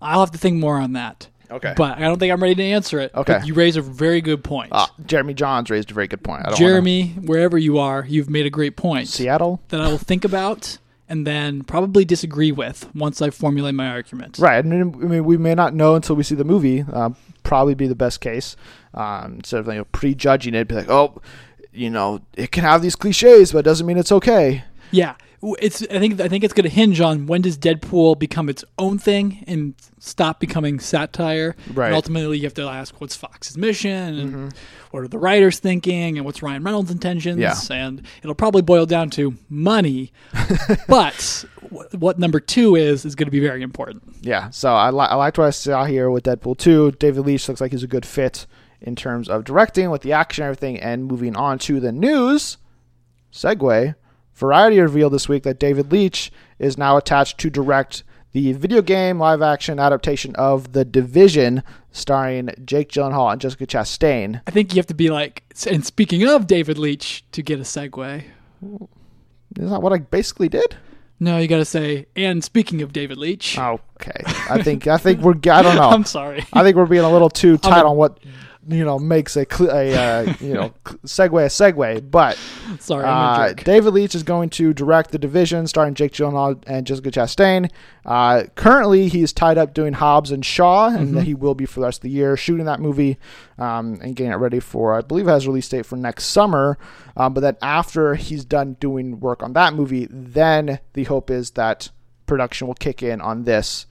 I'll 0.00 0.20
have 0.20 0.30
to 0.32 0.38
think 0.38 0.58
more 0.58 0.78
on 0.78 0.92
that. 0.92 1.28
Okay. 1.50 1.74
But 1.76 1.98
I 1.98 2.02
don't 2.02 2.18
think 2.18 2.32
I'm 2.32 2.42
ready 2.42 2.54
to 2.54 2.62
answer 2.62 2.98
it. 2.98 3.14
Okay. 3.14 3.40
You 3.44 3.54
raise 3.54 3.76
a 3.76 3.82
very 3.82 4.20
good 4.20 4.42
point. 4.42 4.70
Ah, 4.72 4.90
Jeremy 5.04 5.34
Jahns 5.34 5.70
raised 5.70 5.90
a 5.90 5.94
very 5.94 6.08
good 6.08 6.22
point. 6.22 6.42
I 6.46 6.48
don't 6.48 6.58
Jeremy, 6.58 7.08
wherever 7.08 7.58
you 7.58 7.78
are, 7.78 8.04
you've 8.08 8.30
made 8.30 8.46
a 8.46 8.50
great 8.50 8.76
point 8.76 9.08
Seattle. 9.08 9.60
that 9.68 9.80
I 9.80 9.88
will 9.88 9.98
think 9.98 10.24
about 10.24 10.78
and 11.08 11.26
then 11.26 11.62
probably 11.62 12.06
disagree 12.06 12.52
with 12.52 12.88
once 12.94 13.20
I 13.20 13.28
formulate 13.28 13.74
my 13.74 13.88
argument. 13.88 14.38
Right. 14.38 14.56
I 14.58 14.62
mean, 14.62 14.94
I 14.94 15.06
mean, 15.06 15.24
we 15.24 15.36
may 15.36 15.54
not 15.54 15.74
know 15.74 15.94
until 15.94 16.16
we 16.16 16.22
see 16.22 16.34
the 16.34 16.44
movie. 16.44 16.86
Uh, 16.90 17.10
probably 17.52 17.74
be 17.74 17.86
the 17.86 17.94
best 17.94 18.22
case. 18.22 18.56
Um, 18.94 19.34
instead 19.34 19.60
of 19.60 19.66
you 19.66 19.74
know, 19.74 19.84
prejudging 19.84 20.54
it, 20.54 20.68
be 20.68 20.74
like, 20.74 20.88
oh, 20.88 21.20
you 21.70 21.90
know, 21.90 22.22
it 22.34 22.50
can 22.50 22.64
have 22.64 22.80
these 22.80 22.96
cliches, 22.96 23.52
but 23.52 23.58
it 23.58 23.64
doesn't 23.64 23.86
mean 23.86 23.98
it's 23.98 24.10
okay. 24.10 24.64
Yeah, 24.90 25.16
it's. 25.42 25.82
I 25.82 25.98
think. 25.98 26.18
I 26.18 26.28
think 26.28 26.44
it's 26.44 26.54
going 26.54 26.64
to 26.64 26.74
hinge 26.74 26.98
on 27.02 27.26
when 27.26 27.42
does 27.42 27.58
Deadpool 27.58 28.18
become 28.18 28.48
its 28.48 28.64
own 28.78 28.98
thing 28.98 29.44
and 29.46 29.74
stop 29.98 30.40
becoming 30.40 30.80
satire. 30.80 31.54
Right. 31.74 31.88
And 31.88 31.94
ultimately, 31.94 32.38
you 32.38 32.44
have 32.44 32.54
to 32.54 32.62
ask 32.62 32.98
what's 33.02 33.16
Fox's 33.16 33.58
mission 33.58 34.18
and 34.18 34.54
what 34.90 35.02
are 35.02 35.08
the 35.08 35.18
writers 35.18 35.58
thinking 35.58 36.16
and 36.16 36.24
what's 36.24 36.42
Ryan 36.42 36.62
Reynolds' 36.62 36.90
intentions. 36.90 37.38
Yeah. 37.38 37.54
And 37.70 38.06
it'll 38.22 38.34
probably 38.34 38.62
boil 38.62 38.86
down 38.86 39.10
to 39.10 39.34
money. 39.50 40.10
but 40.88 41.44
wh- 41.72 41.94
what 41.94 42.18
number 42.18 42.40
two 42.40 42.76
is 42.76 43.04
is 43.04 43.14
going 43.14 43.26
to 43.26 43.30
be 43.32 43.40
very 43.40 43.62
important. 43.62 44.02
Yeah. 44.20 44.50
So 44.50 44.72
I, 44.72 44.90
li- 44.90 45.06
I 45.08 45.14
liked 45.14 45.38
what 45.38 45.46
I 45.46 45.50
saw 45.50 45.84
here 45.84 46.10
with 46.10 46.24
Deadpool 46.24 46.58
2. 46.58 46.92
David 46.92 47.24
Leitch 47.26 47.48
looks 47.48 47.60
like 47.60 47.72
he's 47.72 47.82
a 47.82 47.88
good 47.88 48.06
fit 48.06 48.46
in 48.80 48.96
terms 48.96 49.28
of 49.28 49.44
directing 49.44 49.90
with 49.90 50.02
the 50.02 50.12
action 50.12 50.42
and 50.44 50.48
everything. 50.50 50.78
And 50.80 51.04
moving 51.06 51.36
on 51.36 51.58
to 51.60 51.80
the 51.80 51.92
news, 51.92 52.58
segue. 53.32 53.94
Variety 54.34 54.80
revealed 54.80 55.12
this 55.12 55.28
week 55.28 55.42
that 55.44 55.60
David 55.60 55.92
Leitch 55.92 56.30
is 56.58 56.78
now 56.78 56.96
attached 56.96 57.38
to 57.38 57.50
direct 57.50 58.02
the 58.32 58.52
video 58.54 58.80
game 58.80 59.18
live 59.18 59.42
action 59.42 59.78
adaptation 59.78 60.34
of 60.36 60.72
The 60.72 60.86
Division, 60.86 61.62
starring 61.90 62.48
Jake 62.64 62.88
Gyllenhaal 62.90 63.30
and 63.30 63.40
Jessica 63.40 63.66
Chastain. 63.66 64.40
I 64.46 64.50
think 64.50 64.72
you 64.72 64.78
have 64.78 64.86
to 64.86 64.94
be 64.94 65.10
like. 65.10 65.44
And 65.70 65.84
speaking 65.84 66.26
of 66.26 66.46
David 66.46 66.78
Leitch, 66.78 67.24
to 67.32 67.42
get 67.42 67.58
a 67.58 67.62
segue. 67.62 68.24
Isn't 68.62 69.70
that 69.70 69.82
what 69.82 69.92
I 69.92 69.98
basically 69.98 70.48
did? 70.48 70.76
No, 71.22 71.38
you 71.38 71.46
got 71.46 71.58
to 71.58 71.64
say. 71.64 72.06
And 72.16 72.42
speaking 72.42 72.82
of 72.82 72.92
David 72.92 73.16
Leitch, 73.16 73.56
Okay. 73.56 74.22
I 74.50 74.60
think 74.60 74.88
I 74.88 74.96
think 74.98 75.20
we're 75.20 75.34
I 75.48 75.62
don't 75.62 75.76
know. 75.76 75.88
I'm 75.90 76.04
sorry. 76.04 76.44
I 76.52 76.64
think 76.64 76.76
we're 76.76 76.86
being 76.86 77.04
a 77.04 77.10
little 77.12 77.30
too 77.30 77.58
tight 77.58 77.84
on 77.84 77.96
what 77.96 78.18
you 78.68 78.84
know 78.84 78.98
makes 78.98 79.36
a, 79.36 79.44
cl- 79.50 79.70
a 79.70 79.92
uh, 79.94 80.34
you 80.40 80.54
know 80.54 80.72
segue 81.04 81.42
a 81.44 81.48
segue. 81.48 82.10
But 82.10 82.38
Sorry, 82.78 83.04
uh. 83.04 83.52
David 83.54 83.92
Leitch 83.94 84.14
is 84.14 84.22
going 84.22 84.50
to 84.50 84.72
direct 84.72 85.10
the 85.10 85.18
division, 85.18 85.66
starring 85.66 85.94
Jake 85.94 86.12
Gyllenhaal 86.12 86.62
and 86.66 86.86
Jessica 86.86 87.10
Chastain. 87.10 87.70
Uh, 88.06 88.44
currently, 88.54 89.08
he's 89.08 89.32
tied 89.32 89.58
up 89.58 89.74
doing 89.74 89.92
Hobbs 89.94 90.30
and 90.30 90.44
Shaw, 90.44 90.88
and 90.88 91.14
Mhm. 91.14 91.22
he 91.22 91.34
will 91.34 91.54
be 91.54 91.66
for 91.66 91.80
the 91.80 91.86
rest 91.86 91.98
of 91.98 92.02
the 92.02 92.10
year 92.10 92.36
shooting 92.36 92.66
that 92.66 92.80
movie 92.80 93.18
um, 93.58 93.98
and 94.02 94.14
getting 94.16 94.32
it 94.32 94.36
ready 94.36 94.60
for. 94.60 94.94
I 94.94 95.00
believe 95.02 95.26
it 95.28 95.30
has 95.30 95.46
release 95.46 95.68
date 95.68 95.86
for 95.86 95.96
next 95.96 96.24
summer. 96.26 96.78
Um, 97.16 97.34
but 97.34 97.40
then 97.42 97.56
after 97.62 98.14
he's 98.14 98.44
done 98.44 98.74
doing 98.80 99.20
work 99.20 99.42
on 99.42 99.52
that 99.52 99.74
movie, 99.74 100.06
then 100.10 100.78
the 100.94 101.04
hope 101.04 101.30
is 101.30 101.50
that 101.52 101.90
production 102.26 102.66
will 102.66 102.74
kick 102.74 103.02
in 103.02 103.20
on 103.20 103.44
this. 103.44 103.86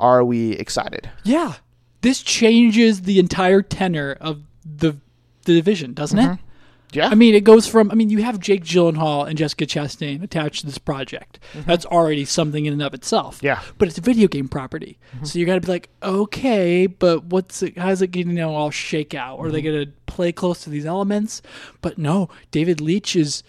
Are 0.00 0.24
we 0.24 0.52
excited? 0.52 1.10
Yeah. 1.24 1.54
This 2.02 2.22
changes 2.22 3.02
the 3.02 3.18
entire 3.18 3.62
tenor 3.62 4.16
of 4.20 4.42
the 4.64 4.96
the 5.44 5.54
division, 5.54 5.94
doesn't 5.94 6.18
it? 6.18 6.22
Mm-hmm. 6.22 6.46
Yeah. 6.92 7.08
I 7.08 7.14
mean, 7.14 7.34
it 7.34 7.42
goes 7.42 7.66
from 7.66 7.90
I 7.90 7.94
mean, 7.94 8.10
you 8.10 8.22
have 8.22 8.38
Jake 8.38 8.64
Gyllenhaal 8.64 9.26
and 9.26 9.38
Jessica 9.38 9.64
Chastain 9.64 10.22
attached 10.22 10.60
to 10.60 10.66
this 10.66 10.78
project. 10.78 11.38
Mm-hmm. 11.54 11.68
That's 11.68 11.86
already 11.86 12.24
something 12.24 12.66
in 12.66 12.74
and 12.74 12.82
of 12.82 12.92
itself. 12.92 13.40
Yeah. 13.42 13.62
But 13.78 13.88
it's 13.88 13.98
a 13.98 14.02
video 14.02 14.28
game 14.28 14.48
property. 14.48 14.98
Mm-hmm. 15.14 15.24
So 15.24 15.38
you 15.38 15.46
got 15.46 15.54
to 15.54 15.60
be 15.62 15.68
like, 15.68 15.88
"Okay, 16.02 16.86
but 16.86 17.24
what's 17.24 17.62
it 17.62 17.78
how's 17.78 18.02
it 18.02 18.08
going 18.08 18.26
to 18.26 18.32
you 18.32 18.38
know, 18.38 18.54
all 18.54 18.70
shake 18.70 19.14
out? 19.14 19.38
Are 19.38 19.50
they 19.50 19.62
going 19.62 19.86
to 19.86 19.92
play 20.06 20.32
close 20.32 20.62
to 20.64 20.70
these 20.70 20.84
elements?" 20.86 21.40
But 21.80 21.96
no, 21.96 22.28
David 22.50 22.80
Leitch 22.80 23.16
is 23.16 23.42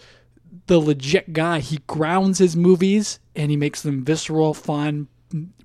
the 0.67 0.79
legit 0.79 1.33
guy. 1.33 1.59
He 1.59 1.79
grounds 1.87 2.37
his 2.37 2.55
movies 2.55 3.19
and 3.35 3.51
he 3.51 3.57
makes 3.57 3.81
them 3.81 4.05
visceral, 4.05 4.53
fun, 4.53 5.07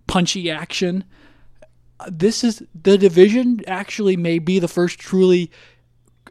punchy 0.07 0.51
action. 0.51 1.05
This 2.07 2.45
is 2.45 2.63
the 2.81 2.97
division. 2.97 3.61
Actually, 3.67 4.17
may 4.17 4.39
be 4.39 4.59
the 4.59 4.69
first 4.69 4.99
truly 4.99 5.51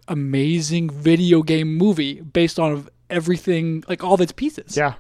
amazing 0.07 0.89
video 0.89 1.41
game 1.41 1.77
movie 1.77 2.21
based 2.21 2.57
on 2.57 2.87
everything, 3.09 3.83
like 3.89 4.03
all 4.03 4.13
of 4.13 4.21
its 4.21 4.31
pieces. 4.31 4.77
Yeah. 4.77 4.93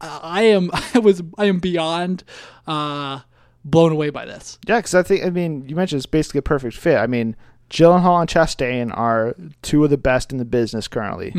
I 0.00 0.42
am. 0.42 0.70
I 0.94 0.98
was. 0.98 1.22
I 1.38 1.46
am 1.46 1.58
beyond 1.58 2.24
uh, 2.66 3.20
blown 3.64 3.92
away 3.92 4.10
by 4.10 4.26
this. 4.26 4.58
Yeah, 4.66 4.78
because 4.78 4.94
I 4.94 5.02
think 5.02 5.24
I 5.24 5.30
mean 5.30 5.68
you 5.68 5.76
mentioned 5.76 5.98
it's 5.98 6.06
basically 6.06 6.38
a 6.38 6.42
perfect 6.42 6.76
fit. 6.76 6.96
I 6.96 7.06
mean 7.06 7.36
Gyllenhaal 7.70 8.20
and 8.20 8.28
Chastain 8.28 8.96
are 8.96 9.34
two 9.62 9.84
of 9.84 9.90
the 9.90 9.96
best 9.96 10.32
in 10.32 10.38
the 10.38 10.44
business 10.44 10.88
currently, 10.88 11.32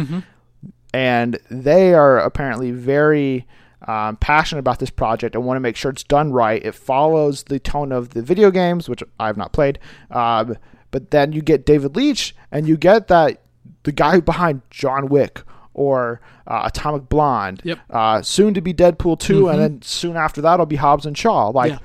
and 0.93 1.39
they 1.49 1.93
are 1.93 2.19
apparently 2.19 2.71
very 2.71 3.47
um, 3.87 4.15
passionate 4.17 4.59
about 4.59 4.79
this 4.79 4.89
project 4.89 5.35
and 5.35 5.43
want 5.45 5.55
to 5.57 5.61
make 5.61 5.75
sure 5.75 5.91
it's 5.91 6.03
done 6.03 6.31
right. 6.31 6.63
It 6.63 6.73
follows 6.75 7.43
the 7.43 7.59
tone 7.59 7.91
of 7.91 8.09
the 8.09 8.21
video 8.21 8.51
games, 8.51 8.87
which 8.89 9.03
I 9.19 9.27
have 9.27 9.37
not 9.37 9.51
played, 9.53 9.79
um, 10.11 10.57
but 10.91 11.11
then 11.11 11.31
you 11.33 11.41
get 11.41 11.65
David 11.65 11.95
Leitch 11.95 12.35
and 12.51 12.67
you 12.67 12.77
get 12.77 13.07
that 13.07 13.41
the 13.83 13.91
guy 13.91 14.19
behind 14.19 14.61
John 14.69 15.07
Wick, 15.09 15.41
or 15.73 16.21
uh, 16.47 16.61
Atomic 16.65 17.09
Blonde. 17.09 17.61
Yep. 17.63 17.79
Uh, 17.89 18.21
soon 18.21 18.53
to 18.53 18.61
be 18.61 18.73
Deadpool 18.73 19.19
2, 19.19 19.49
and 19.49 19.59
then 19.59 19.81
soon 19.81 20.15
after 20.15 20.39
that, 20.41 20.53
it'll 20.53 20.65
be 20.67 20.75
Hobbs 20.75 21.05
and 21.05 21.17
Shaw. 21.17 21.47
Like, 21.49 21.71
Yeah. 21.71 21.79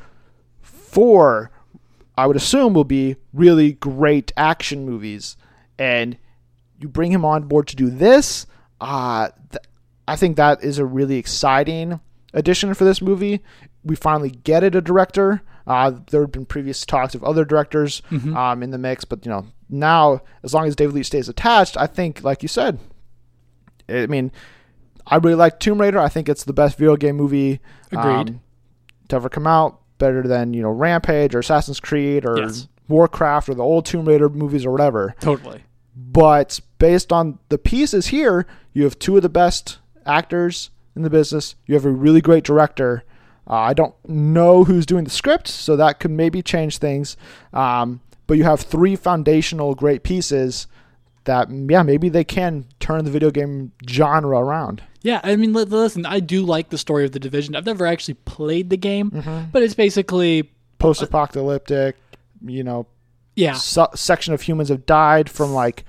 four, 0.61 1.51
I 2.17 2.27
would 2.27 2.37
assume, 2.37 2.75
will 2.75 2.85
be 2.85 3.17
really 3.33 3.73
great 3.73 4.33
action 4.37 4.85
movies. 4.85 5.37
And 5.79 6.19
you 6.79 6.89
bring 6.89 7.13
him 7.13 7.25
on 7.25 7.45
board 7.49 7.67
to 7.69 7.77
do 7.77 7.91
this. 7.91 8.47
Uh, 8.81 9.31
th- 9.51 9.65
I 10.09 10.17
think 10.17 10.37
that 10.37 10.65
is 10.65 10.79
a 10.79 10.85
really 10.85 11.17
exciting 11.17 12.01
addition 12.35 12.75
for 12.75 12.85
this 12.85 13.01
movie. 13.03 13.41
We 13.85 13.95
finally 13.97 14.31
get 14.31 14.65
it 14.65 14.75
a 14.75 14.81
director. 14.81 15.43
Uh, 15.67 15.93
there 16.11 16.23
have 16.23 16.33
been 16.33 16.47
previous 16.47 16.85
talks 16.87 17.15
of 17.15 17.23
other 17.23 17.45
directors 17.45 18.03
um, 18.11 18.63
in 18.63 18.71
the 18.71 18.79
mix, 18.79 19.05
but 19.05 19.25
you 19.25 19.31
know 19.31 19.47
now 19.69 20.21
as 20.43 20.55
long 20.55 20.67
as 20.67 20.75
David 20.75 20.95
Leitch 20.95 21.07
stays 21.07 21.29
attached, 21.29 21.77
I 21.77 21.87
think, 21.87 22.25
like 22.25 22.43
you 22.43 22.49
said, 22.49 22.79
I 23.89 24.07
mean, 24.07 24.33
I 25.07 25.17
really 25.17 25.35
like 25.35 25.61
Tomb 25.61 25.81
Raider. 25.81 25.99
I 25.99 26.09
think 26.09 26.29
it's 26.29 26.45
the 26.45 26.53
best 26.53 26.79
video 26.79 26.97
game 26.97 27.17
movie 27.17 27.61
Agreed. 27.93 28.31
um, 28.31 28.41
to 29.09 29.17
ever 29.17 29.29
come 29.29 29.47
out. 29.47 29.81
Better 29.99 30.23
than 30.23 30.55
you 30.55 30.63
know 30.63 30.71
Rampage 30.71 31.35
or 31.35 31.41
Assassin's 31.41 31.81
Creed 31.81 32.25
or 32.25 32.39
Yes. 32.39 32.69
Warcraft 32.89 33.49
or 33.49 33.55
the 33.55 33.65
old 33.65 33.85
Tomb 33.85 34.07
Raider 34.07 34.29
movies 34.29 34.65
or 34.65 34.71
whatever. 34.71 35.15
Totally. 35.21 35.65
But 35.97 36.61
based 36.79 37.13
on 37.13 37.39
the 37.49 37.59
pieces 37.59 38.07
here, 38.07 38.47
you 38.73 38.85
have 38.85 38.99
two 38.99 39.17
of 39.17 39.23
the 39.23 39.29
best 39.29 39.79
actors 40.07 40.71
in 40.97 41.03
the 41.03 41.11
business. 41.11 41.55
You 41.67 41.75
have 41.75 41.85
a 41.85 41.91
really 41.91 42.21
great 42.21 42.45
director. 42.45 43.05
Uh, 43.49 43.55
I 43.55 43.73
don't 43.75 43.95
know 44.09 44.65
who's 44.65 44.85
doing 44.87 45.05
the 45.05 45.11
script, 45.11 45.49
so 45.49 45.77
that 45.77 46.01
could 46.01 46.11
maybe 46.11 46.43
change 46.43 46.79
things. 46.79 47.17
Um, 47.53 48.01
but 48.27 48.37
you 48.37 48.45
have 48.45 48.61
three 48.61 48.95
foundational 48.97 49.75
great 49.75 50.03
pieces 50.03 50.67
that, 51.25 51.49
yeah, 51.51 51.83
maybe 51.83 52.09
they 52.09 52.25
can 52.25 52.67
turn 52.81 53.05
the 53.05 53.11
video 53.11 53.31
game 53.31 53.73
genre 53.89 54.39
around. 54.39 54.83
Yeah, 55.03 55.21
I 55.23 55.37
mean, 55.37 55.53
listen, 55.53 56.05
I 56.05 56.21
do 56.21 56.43
like 56.43 56.69
the 56.71 56.77
story 56.79 57.05
of 57.05 57.13
the 57.13 57.19
division. 57.21 57.55
I've 57.57 57.65
never 57.67 57.87
actually 57.87 58.15
played 58.15 58.69
the 58.69 58.77
game, 58.77 59.11
Mm-hmm. 59.13 59.51
but 59.53 59.63
it's 59.63 59.75
basically 59.75 60.51
Post-apocalyptic, 60.79 61.97
you 62.45 62.63
know, 62.65 62.87
yeah, 63.35 63.55
su- 63.55 63.87
section 63.95 64.35
of 64.35 64.43
humans 64.43 64.69
have 64.69 64.85
died 64.87 65.31
from 65.31 65.53
like 65.53 65.85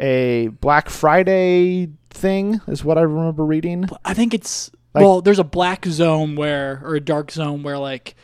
a 0.00 0.48
Black 0.60 0.88
Friday 0.90 1.88
thing, 2.16 2.60
is 2.66 2.84
what 2.84 2.98
I 2.98 3.02
remember 3.02 3.44
reading. 3.44 3.88
I 4.04 4.14
think 4.14 4.34
it's 4.34 4.70
Like- 4.94 5.04
well, 5.04 5.20
there's 5.20 5.38
a 5.38 5.44
black 5.44 5.84
zone 5.86 6.36
where 6.36 6.80
or 6.84 6.94
a 6.94 7.00
dark 7.00 7.30
zone 7.30 7.62
where 7.62 7.78
like 7.78 8.14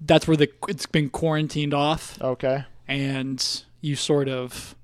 that's 0.00 0.26
where 0.28 0.36
the 0.36 0.48
it's 0.68 0.86
been 0.86 1.10
quarantined 1.10 1.74
off 1.74 2.18
Okay. 2.22 2.64
and 2.88 3.62
you 3.80 3.96
sort 3.96 4.28
of 4.28 4.74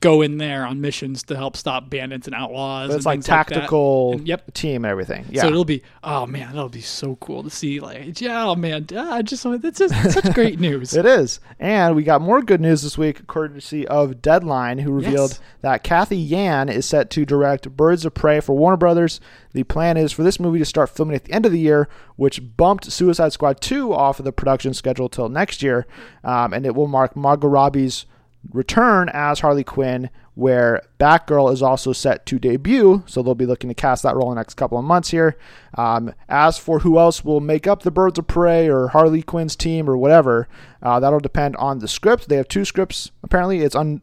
go 0.00 0.22
in 0.22 0.38
there 0.38 0.64
on 0.64 0.80
missions 0.80 1.22
to 1.24 1.36
help 1.36 1.56
stop 1.56 1.90
bandits 1.90 2.26
and 2.26 2.34
outlaws. 2.34 2.88
And 2.88 2.96
it's 2.96 3.04
like 3.04 3.20
tactical 3.20 4.12
And- 4.14 4.26
yep. 4.26 4.52
team 4.54 4.84
and 4.86 4.90
everything. 4.90 5.26
Yeah. 5.30 5.42
So 5.42 5.48
it'll 5.48 5.64
be 5.66 5.82
oh 6.02 6.26
man, 6.26 6.46
that'll 6.48 6.68
be 6.70 6.80
so 6.80 7.16
cool 7.16 7.42
to 7.42 7.50
see. 7.50 7.80
Like 7.80 8.18
yeah, 8.20 8.46
oh 8.46 8.54
man, 8.56 8.86
ah, 8.96 9.14
I 9.16 9.22
just 9.22 9.44
that's 9.60 9.78
just 9.78 10.12
such 10.12 10.34
great 10.34 10.58
news. 10.58 10.94
it 10.94 11.04
is. 11.06 11.38
And 11.58 11.94
we 11.94 12.02
got 12.02 12.22
more 12.22 12.40
good 12.40 12.60
news 12.62 12.82
this 12.82 12.96
week, 12.96 13.26
courtesy 13.26 13.86
of 13.88 14.22
Deadline, 14.22 14.78
who 14.78 14.90
revealed 14.92 15.32
Yes. 15.32 15.40
that 15.60 15.84
Cathy 15.84 16.16
Yan 16.16 16.68
is 16.70 16.86
set 16.86 17.10
to 17.10 17.26
direct 17.26 17.68
Birds 17.76 18.04
of 18.06 18.14
Prey 18.14 18.40
for 18.40 18.54
Warner 18.56 18.78
Brothers. 18.78 19.20
The 19.52 19.64
plan 19.64 19.96
is 19.98 20.12
for 20.12 20.22
this 20.22 20.40
movie 20.40 20.60
to 20.60 20.64
start 20.64 20.88
filming 20.88 21.16
at 21.16 21.24
the 21.24 21.32
end 21.32 21.44
of 21.44 21.52
the 21.52 21.58
year, 21.58 21.88
which 22.16 22.56
bumped 22.56 22.90
Suicide 22.90 23.32
Squad 23.32 23.60
2 23.60 23.92
off 23.92 24.18
of 24.18 24.24
the 24.24 24.32
production 24.32 24.72
schedule 24.72 25.08
till 25.10 25.28
next 25.28 25.62
year. 25.62 25.86
Um, 26.24 26.54
and 26.54 26.64
it 26.64 26.74
will 26.74 26.86
mark 26.86 27.16
Margot 27.16 27.48
Robbie's 27.48 28.06
return 28.52 29.10
as 29.12 29.40
Harley 29.40 29.64
Quinn, 29.64 30.10
where 30.34 30.82
Batgirl 30.98 31.52
is 31.52 31.62
also 31.62 31.92
set 31.92 32.24
to 32.26 32.38
debut. 32.38 33.02
So 33.06 33.22
they'll 33.22 33.34
be 33.34 33.46
looking 33.46 33.68
to 33.68 33.74
cast 33.74 34.02
that 34.02 34.16
role 34.16 34.30
in 34.30 34.36
the 34.36 34.40
next 34.40 34.54
couple 34.54 34.78
of 34.78 34.84
months 34.84 35.10
here. 35.10 35.36
Um, 35.74 36.14
as 36.28 36.58
for 36.58 36.80
who 36.80 36.98
else 36.98 37.24
will 37.24 37.40
make 37.40 37.66
up 37.66 37.82
the 37.82 37.90
Birds 37.90 38.18
of 38.18 38.26
Prey 38.26 38.68
or 38.68 38.88
Harley 38.88 39.22
Quinn's 39.22 39.56
team 39.56 39.88
or 39.88 39.96
whatever, 39.96 40.48
uh, 40.82 40.98
that'll 41.00 41.20
depend 41.20 41.56
on 41.56 41.80
the 41.80 41.88
script. 41.88 42.28
They 42.28 42.36
have 42.36 42.48
two 42.48 42.64
scripts 42.64 43.10
apparently. 43.22 43.60
It's 43.60 43.74
on 43.76 44.02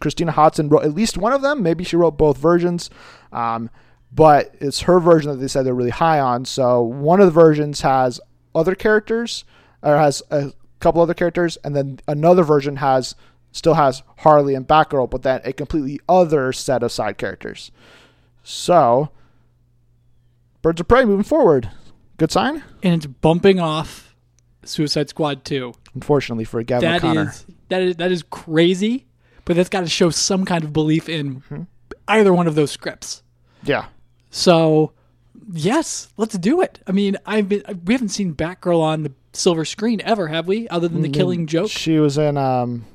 Christina 0.00 0.32
Hodson 0.32 0.68
wrote 0.68 0.84
at 0.84 0.94
least 0.94 1.18
one 1.18 1.32
of 1.32 1.42
them. 1.42 1.62
Maybe 1.62 1.84
she 1.84 1.96
wrote 1.96 2.18
both 2.18 2.36
versions. 2.36 2.90
Um, 3.32 3.70
but 4.12 4.54
it's 4.60 4.80
her 4.82 5.00
version 5.00 5.30
that 5.30 5.38
they 5.38 5.48
said 5.48 5.64
they're 5.64 5.74
really 5.74 5.90
high 5.90 6.20
on. 6.20 6.44
So 6.44 6.82
one 6.82 7.20
of 7.20 7.26
the 7.26 7.32
versions 7.32 7.80
has 7.80 8.20
other 8.54 8.74
characters, 8.74 9.44
or 9.82 9.96
has 9.96 10.22
a 10.30 10.52
couple 10.80 11.00
other 11.00 11.14
characters, 11.14 11.56
and 11.64 11.74
then 11.74 12.00
another 12.06 12.42
version 12.42 12.76
has 12.76 13.14
still 13.52 13.74
has 13.74 14.02
Harley 14.18 14.54
and 14.54 14.66
Batgirl, 14.66 15.08
but 15.10 15.22
then 15.22 15.40
a 15.44 15.52
completely 15.52 16.00
other 16.08 16.52
set 16.52 16.82
of 16.82 16.90
side 16.90 17.18
characters. 17.18 17.70
So, 18.42 19.10
Birds 20.62 20.80
of 20.80 20.88
Prey 20.88 21.04
moving 21.04 21.24
forward. 21.24 21.70
Good 22.16 22.30
sign. 22.32 22.62
and 22.82 22.94
it's 22.94 23.06
bumping 23.06 23.58
off 23.60 24.14
Suicide 24.64 25.08
Squad 25.08 25.44
2. 25.44 25.72
Unfortunately 25.94 26.44
for 26.44 26.62
Gavin 26.62 26.88
That 26.90 26.98
O'Connor. 27.04 27.30
is 27.30 27.46
that 27.68 27.82
is 27.82 27.96
that 27.96 28.12
is 28.12 28.22
crazy, 28.30 29.06
but 29.44 29.56
that's 29.56 29.68
got 29.68 29.80
to 29.80 29.88
show 29.88 30.10
some 30.10 30.44
kind 30.44 30.62
of 30.64 30.72
belief 30.72 31.08
in 31.08 31.36
Mm-hmm. 31.40 31.62
either 32.08 32.32
one 32.32 32.46
of 32.46 32.54
those 32.54 32.70
scripts. 32.70 33.22
yeah. 33.62 33.86
So, 34.34 34.92
yes, 35.52 36.08
let's 36.16 36.38
do 36.38 36.62
it. 36.62 36.80
I 36.86 36.92
mean, 36.92 37.18
I've 37.26 37.48
been 37.48 37.62
we 37.84 37.92
haven't 37.92 38.08
seen 38.10 38.34
Batgirl 38.34 38.80
on 38.80 39.02
the 39.02 39.12
silver 39.34 39.64
screen 39.66 40.00
ever, 40.02 40.28
have 40.28 40.46
we? 40.48 40.68
Other 40.68 40.88
than 40.88 41.02
the 41.02 41.08
Mm, 41.08 41.14
Killing 41.14 41.46
Joke. 41.46 41.68
She 41.70 41.98
was 41.98 42.16
in 42.16 42.36
um 42.38 42.86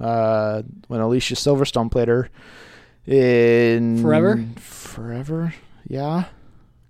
uh 0.00 0.62
when 0.88 1.00
Alicia 1.00 1.34
Silverstone 1.34 1.90
played 1.90 2.08
her 2.08 2.28
in 3.06 4.00
Forever? 4.02 4.44
Forever? 4.56 5.54
Yeah. 5.86 6.24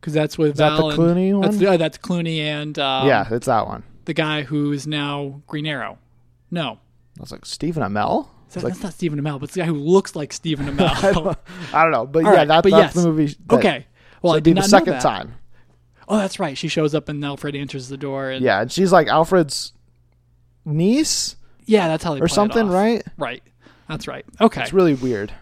Because 0.00 0.12
that's 0.14 0.36
with 0.38 0.56
that 0.58 0.76
Val 0.76 0.88
the 0.90 0.94
and- 0.94 0.98
Clooney 1.16 1.42
That's, 1.42 1.56
one? 1.56 1.66
uh, 1.66 1.76
that's 1.76 1.98
Clooney 1.98 2.38
and 2.38 2.78
um, 2.78 3.06
yeah, 3.08 3.26
it's 3.30 3.46
that 3.46 3.66
one. 3.66 3.82
the 4.04 4.12
guy 4.14 4.42
who 4.42 4.72
is 4.72 4.86
now 4.86 5.42
Green 5.46 5.66
Arrow. 5.66 5.98
No, 6.50 6.78
I 7.18 7.20
was 7.20 7.32
like 7.32 7.46
Stephen 7.46 7.82
Amell? 7.82 8.28
That- 8.50 8.62
like, 8.62 8.72
that's 8.74 8.82
not 8.84 8.92
Stephen 8.92 9.18
Amell, 9.20 9.40
but 9.40 9.44
it's 9.44 9.54
the 9.54 9.60
guy 9.60 9.66
who 9.66 9.74
looks 9.74 10.14
like 10.14 10.32
Stephen 10.32 10.66
Amell. 10.76 11.36
I 11.72 11.82
don't 11.82 11.90
know, 11.90 12.06
but 12.06 12.24
All 12.24 12.30
yeah, 12.32 12.38
right, 12.38 12.48
that, 12.48 12.62
but 12.62 12.70
that's 12.70 12.94
yes. 12.94 13.02
the 13.04 13.10
movie. 13.10 13.26
That, 13.46 13.56
okay. 13.56 13.86
Well, 14.22 14.34
so 14.34 14.36
I 14.36 14.40
did 14.40 14.56
the 14.56 14.62
second 14.62 14.92
that. 14.94 15.02
time. 15.02 15.34
Oh, 16.06 16.18
that's 16.18 16.38
right. 16.38 16.56
She 16.56 16.68
shows 16.68 16.94
up 16.94 17.08
and 17.08 17.24
Alfred 17.24 17.56
answers 17.56 17.88
the 17.88 17.96
door. 17.96 18.30
And 18.30 18.44
Yeah, 18.44 18.60
and 18.60 18.70
she's 18.70 18.92
like 18.92 19.08
Alfred's 19.08 19.72
niece 20.64 21.36
yeah, 21.66 21.88
that's 21.88 22.04
how 22.04 22.14
they 22.14 22.20
or 22.20 22.28
something, 22.28 22.68
right? 22.68 23.02
Right. 23.16 23.42
That's 23.88 24.06
right. 24.08 24.24
Okay. 24.40 24.62
It's 24.62 24.72
really 24.72 24.94
weird. 24.94 25.32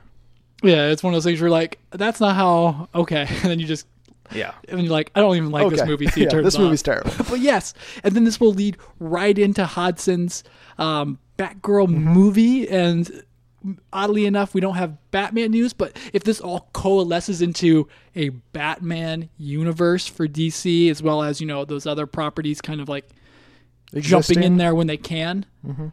yeah, 0.62 0.88
it's 0.88 1.02
one 1.02 1.12
of 1.12 1.16
those 1.16 1.24
things 1.24 1.40
where 1.40 1.48
you're 1.48 1.58
like, 1.58 1.78
that's 1.90 2.20
not 2.20 2.34
how. 2.36 2.88
Okay, 2.94 3.22
and 3.28 3.50
then 3.50 3.58
you 3.60 3.66
just 3.66 3.86
Yeah. 4.32 4.52
and 4.68 4.80
you're 4.82 4.90
like, 4.92 5.10
I 5.14 5.20
don't 5.20 5.36
even 5.36 5.50
like 5.50 5.68
this 5.70 5.84
movie. 5.86 6.06
You 6.16 6.24
Yeah, 6.30 6.40
this 6.40 6.54
off. 6.56 6.60
movie's 6.62 6.82
terrible. 6.82 7.10
but 7.30 7.40
yes, 7.40 7.74
and 8.02 8.14
then 8.14 8.24
this 8.24 8.40
will 8.40 8.52
lead 8.52 8.76
right 8.98 9.38
into 9.38 9.64
Hodson's 9.64 10.42
um, 10.78 11.18
Batgirl 11.38 11.86
Mm-hmm. 11.88 12.04
movie, 12.08 12.68
and 12.68 13.22
oddly 13.92 14.26
enough, 14.26 14.54
we 14.54 14.60
don't 14.60 14.74
have 14.74 14.96
Batman 15.12 15.50
news. 15.52 15.72
But 15.72 15.96
if 16.12 16.24
this 16.24 16.40
all 16.40 16.68
coalesces 16.72 17.42
into 17.42 17.88
a 18.16 18.30
Batman 18.30 19.28
universe 19.38 20.06
for 20.08 20.26
DC, 20.26 20.90
as 20.90 21.00
well 21.02 21.22
as 21.22 21.40
you 21.40 21.46
know 21.46 21.64
those 21.64 21.86
other 21.86 22.06
properties, 22.06 22.60
kind 22.60 22.80
of 22.80 22.88
like 22.88 23.08
jumping 23.94 24.42
in 24.42 24.56
there 24.56 24.74
when 24.74 24.86
they 24.88 24.96
can. 24.96 25.46
Mm-hmm. 25.66 25.88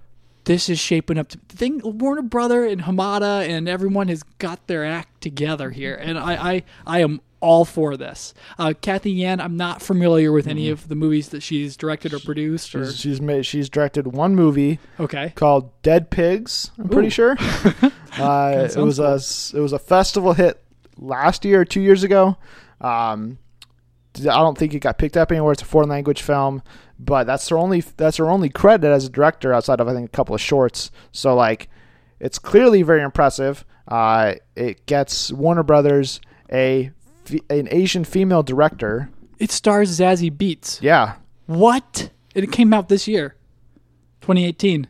This 0.46 0.70
is 0.70 0.80
shaping 0.80 1.18
up 1.18 1.28
to 1.30 1.40
the 1.48 1.56
thing. 1.56 1.82
Warner 1.84 2.22
Brother 2.22 2.66
and 2.66 2.82
Hamada 2.82 3.48
and 3.48 3.70
everyone 3.70 4.08
has 4.08 4.24
got 4.40 4.68
their 4.68 4.86
act 4.86 5.22
together 5.22 5.70
here, 5.70 5.96
and 5.96 6.18
I, 6.18 6.54
I, 6.54 6.64
I 6.88 7.00
am 7.02 7.22
all 7.42 7.66
for 7.66 7.96
this. 7.96 8.34
Uh, 8.58 8.74
Cathy 8.82 9.12
Yan, 9.12 9.40
I'm 9.40 9.56
not 9.58 9.82
familiar 9.82 10.32
with 10.32 10.48
any 10.48 10.70
of 10.70 10.88
the 10.88 10.96
movies 10.96 11.30
that 11.30 11.42
she's 11.42 11.78
directed 11.78 12.14
or 12.14 12.20
produced. 12.20 12.76
Or. 12.76 12.86
She's, 12.86 13.00
she's 13.00 13.22
made 13.22 13.46
she's 13.46 13.70
directed 13.70 14.08
one 14.08 14.36
movie 14.36 14.80
okay, 15.00 15.34
called 15.36 15.70
Dead 15.82 16.10
Pigs. 16.10 16.72
I'm 16.78 16.90
pretty 16.90 17.10
sure. 17.10 17.38
uh, 18.18 18.68
it 18.70 18.76
was 18.78 19.00
a 19.00 19.14
s- 19.16 19.54
it 19.56 19.60
was 19.60 19.74
a 19.74 19.80
festival 19.80 20.34
hit 20.34 20.62
last 20.98 21.46
year 21.46 21.62
or 21.62 21.66
two 21.66 21.82
years 21.82 22.04
ago. 22.04 22.38
Um, 22.82 23.38
I 24.28 24.36
don't 24.38 24.58
think 24.58 24.74
it 24.74 24.80
got 24.80 24.98
picked 24.98 25.18
up 25.18 25.32
anywhere. 25.32 25.52
It's 25.54 25.62
a 25.62 25.66
foreign 25.66 25.90
language 25.90 26.22
film, 26.22 26.62
but 27.00 27.26
that's 27.26 27.48
her 27.50 27.58
only 27.58 27.82
that's 27.82 28.18
her 28.18 28.30
only 28.30 28.50
credit 28.50 28.88
as 28.90 29.06
a 29.06 29.10
director 29.10 29.54
outside 29.54 29.80
of 29.80 29.88
I 29.88 29.94
think 29.94 30.08
a 30.08 30.12
couple 30.12 30.36
of 30.36 30.42
shorts. 30.42 30.92
So 31.12 31.36
like, 31.36 31.70
it's 32.20 32.40
clearly 32.40 32.82
very 32.82 33.02
impressive. 33.02 33.66
Uh, 33.88 34.36
it 34.56 34.86
gets 34.86 35.32
Warner 35.32 35.64
Brothers 35.64 36.20
a 36.52 36.92
an 37.50 37.68
Asian 37.72 38.04
female 38.04 38.44
director. 38.44 39.10
it 39.40 39.52
stars 39.52 40.00
Zazie 40.00 40.32
Beetz. 40.36 40.82
Yeah, 40.82 41.16
What? 41.46 42.10
It 42.36 42.52
came 42.52 42.74
out 42.74 42.90
this 42.90 43.08
year, 43.08 43.36
2018. 44.22 44.88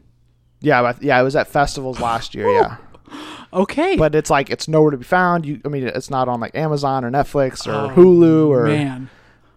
yeah, 0.61 0.81
but- 0.81 1.01
yeah. 1.01 1.19
It 1.19 1.23
was 1.23 1.35
at 1.35 1.47
festivals 1.47 1.99
last 1.99 2.33
year. 2.35 2.49
Yeah. 2.49 2.77
Okay, 3.51 3.95
but 3.95 4.13
it's 4.13 4.29
like 4.29 4.51
it's 4.51 4.67
nowhere 4.67 4.91
to 4.91 4.97
be 4.97 5.03
found. 5.03 5.43
You, 5.43 5.59
I 5.65 5.69
mean, 5.69 5.81
it's 5.87 6.11
not 6.11 6.29
on 6.29 6.39
like 6.39 6.55
Amazon 6.55 7.03
or 7.03 7.09
Netflix 7.09 7.65
or 7.65 7.91
Oh, 7.91 7.95
Hulu 7.95 8.47
or 8.49 8.67
man, 8.67 9.09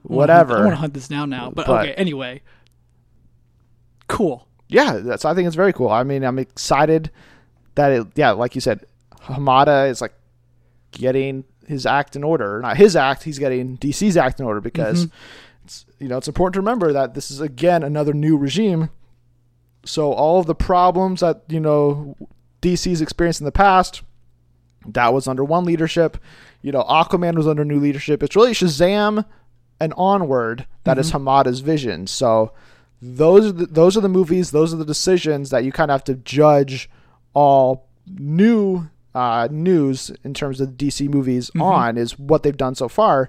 whatever. 0.02 0.58
I 0.58 0.60
want 0.60 0.70
to 0.72 0.76
hunt 0.76 0.94
this 0.94 1.08
down 1.08 1.30
now. 1.30 1.50
But, 1.50 1.66
But- 1.66 1.82
okay, 1.82 1.94
anyway, 1.94 2.42
cool. 4.08 4.46
yeah, 4.68 4.98
that's. 4.98 5.24
I 5.24 5.34
think 5.34 5.46
it's 5.46 5.56
very 5.56 5.72
cool. 5.72 5.88
I 5.88 6.02
mean, 6.02 6.24
I'm 6.24 6.38
excited 6.38 7.10
that 7.74 7.92
it. 7.92 8.06
Yeah, 8.14 8.32
like 8.32 8.54
you 8.54 8.60
said, 8.60 8.84
Hamada 9.22 9.88
is 9.88 10.00
like 10.00 10.14
getting 10.90 11.44
his 11.66 11.86
act 11.86 12.16
in 12.16 12.24
order. 12.24 12.60
Not 12.60 12.76
his 12.76 12.96
act. 12.96 13.22
He's 13.22 13.38
getting 13.38 13.78
DC's 13.78 14.16
act 14.16 14.40
in 14.40 14.46
order 14.46 14.60
because 14.60 15.06
mm-hmm. 15.06 15.16
it's 15.64 15.86
you 15.98 16.08
know 16.08 16.18
it's 16.18 16.28
important 16.28 16.54
to 16.54 16.60
remember 16.60 16.92
that 16.92 17.14
this 17.14 17.30
is 17.30 17.40
again 17.40 17.82
another 17.82 18.12
new 18.12 18.36
regime. 18.36 18.90
So 19.84 20.12
all 20.12 20.38
of 20.38 20.46
the 20.46 20.54
problems 20.54 21.20
that 21.20 21.42
you 21.48 21.60
know 21.60 22.16
DC's 22.60 23.00
experienced 23.00 23.40
in 23.40 23.44
the 23.44 23.52
past, 23.52 24.02
that 24.86 25.12
was 25.12 25.26
under 25.26 25.44
one 25.44 25.64
leadership. 25.64 26.18
You 26.60 26.70
know, 26.70 26.84
Aquaman 26.84 27.34
was 27.34 27.48
under 27.48 27.64
new 27.64 27.80
leadership. 27.80 28.22
It's 28.22 28.36
really 28.36 28.52
Shazam 28.52 29.24
and 29.82 29.92
onward 29.96 30.64
that 30.84 30.96
is 30.96 31.10
Hamada's 31.10 31.58
vision. 31.58 32.06
So 32.06 32.52
those 33.00 33.46
are 33.46 33.52
the, 33.52 33.66
those 33.66 33.96
are 33.96 34.00
the 34.00 34.08
movies, 34.08 34.52
those 34.52 34.72
are 34.72 34.76
the 34.76 34.84
decisions 34.84 35.50
that 35.50 35.64
you 35.64 35.72
kind 35.72 35.90
of 35.90 35.94
have 35.94 36.04
to 36.04 36.14
judge 36.14 36.88
all 37.34 37.88
new 38.06 38.88
uh, 39.12 39.48
news 39.50 40.12
in 40.22 40.34
terms 40.34 40.60
of 40.60 40.70
DC 40.70 41.08
movies 41.08 41.50
on 41.60 41.98
is 41.98 42.16
what 42.16 42.44
they've 42.44 42.56
done 42.56 42.76
so 42.76 42.88
far. 42.88 43.28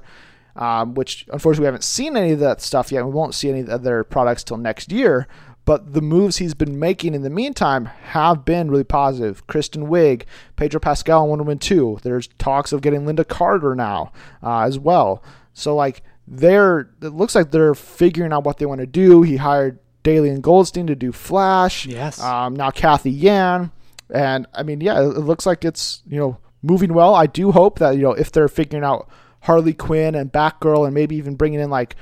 Um, 0.55 0.93
which 0.93 1.25
unfortunately 1.33 1.63
we 1.63 1.67
haven't 1.67 1.83
seen 1.83 2.15
any 2.15 2.33
of 2.33 2.39
that 2.41 2.61
stuff 2.61 2.91
yet. 2.91 3.03
We 3.03 3.11
won't 3.11 3.33
see 3.33 3.49
any 3.49 3.61
of 3.61 3.81
their 3.81 4.03
products 4.03 4.43
till 4.43 4.57
next 4.57 4.91
year. 4.91 5.27
But 5.65 5.93
the 5.93 6.01
moves 6.01 6.37
he's 6.37 6.53
been 6.53 6.77
making 6.77 7.15
in 7.15 7.23
the 7.23 7.29
meantime 7.31 7.85
have 7.85 8.45
been 8.45 8.69
really 8.69 8.83
positive. 8.83 9.47
Kristen 9.47 9.87
Wiig, 9.87 10.25
Pedro 10.55 10.79
Pascal 10.79 11.23
in 11.23 11.29
Wonder 11.29 11.43
Woman 11.43 11.57
2. 11.57 11.99
There's 12.03 12.27
talks 12.37 12.71
of 12.71 12.81
getting 12.81 13.05
Lynda 13.05 13.27
Carter 13.27 13.73
now 13.73 14.11
uh, 14.43 14.59
as 14.59 14.77
well. 14.77 15.23
So 15.53 15.75
like 15.75 16.03
they're 16.27 16.89
it 17.01 17.09
looks 17.13 17.35
like 17.35 17.51
they're 17.51 17.75
figuring 17.75 18.33
out 18.33 18.43
what 18.43 18.57
they 18.57 18.65
want 18.65 18.81
to 18.81 18.87
do. 18.87 19.21
He 19.21 19.37
hired 19.37 19.79
Daley 20.03 20.29
and 20.29 20.43
Goldstein 20.43 20.87
to 20.87 20.95
do 20.95 21.11
Flash. 21.11 21.85
Yes. 21.85 22.21
Um, 22.21 22.55
now 22.55 22.71
Cathy 22.71 23.11
Yan, 23.11 23.71
and 24.09 24.47
I 24.53 24.63
mean, 24.63 24.81
yeah, 24.81 25.01
it 25.01 25.19
looks 25.19 25.45
like 25.45 25.65
it's 25.65 26.01
you 26.07 26.17
know 26.17 26.37
moving 26.61 26.93
well. 26.93 27.15
I 27.15 27.25
do 27.25 27.51
hope 27.51 27.79
that 27.79 27.91
you 27.91 28.01
know 28.03 28.13
if 28.13 28.31
they're 28.31 28.47
figuring 28.47 28.83
out 28.83 29.09
Harley 29.41 29.73
Quinn 29.73 30.15
and 30.15 30.31
Batgirl 30.31 30.85
and 30.85 30.93
maybe 30.93 31.15
even 31.15 31.35
bringing 31.35 31.59
in 31.59 31.69
like 31.69 31.95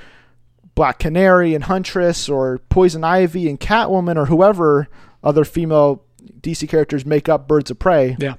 Black 0.75 0.99
Canary 0.99 1.55
and 1.55 1.63
Huntress 1.63 2.29
or 2.29 2.59
Poison 2.69 3.03
Ivy 3.03 3.49
and 3.49 3.59
Catwoman 3.59 4.17
or 4.17 4.25
whoever 4.25 4.87
other 5.23 5.43
female 5.43 6.03
DC 6.41 6.67
characters 6.69 7.05
make 7.05 7.27
up 7.27 7.47
Birds 7.47 7.71
of 7.71 7.79
Prey. 7.79 8.15
Yeah. 8.19 8.35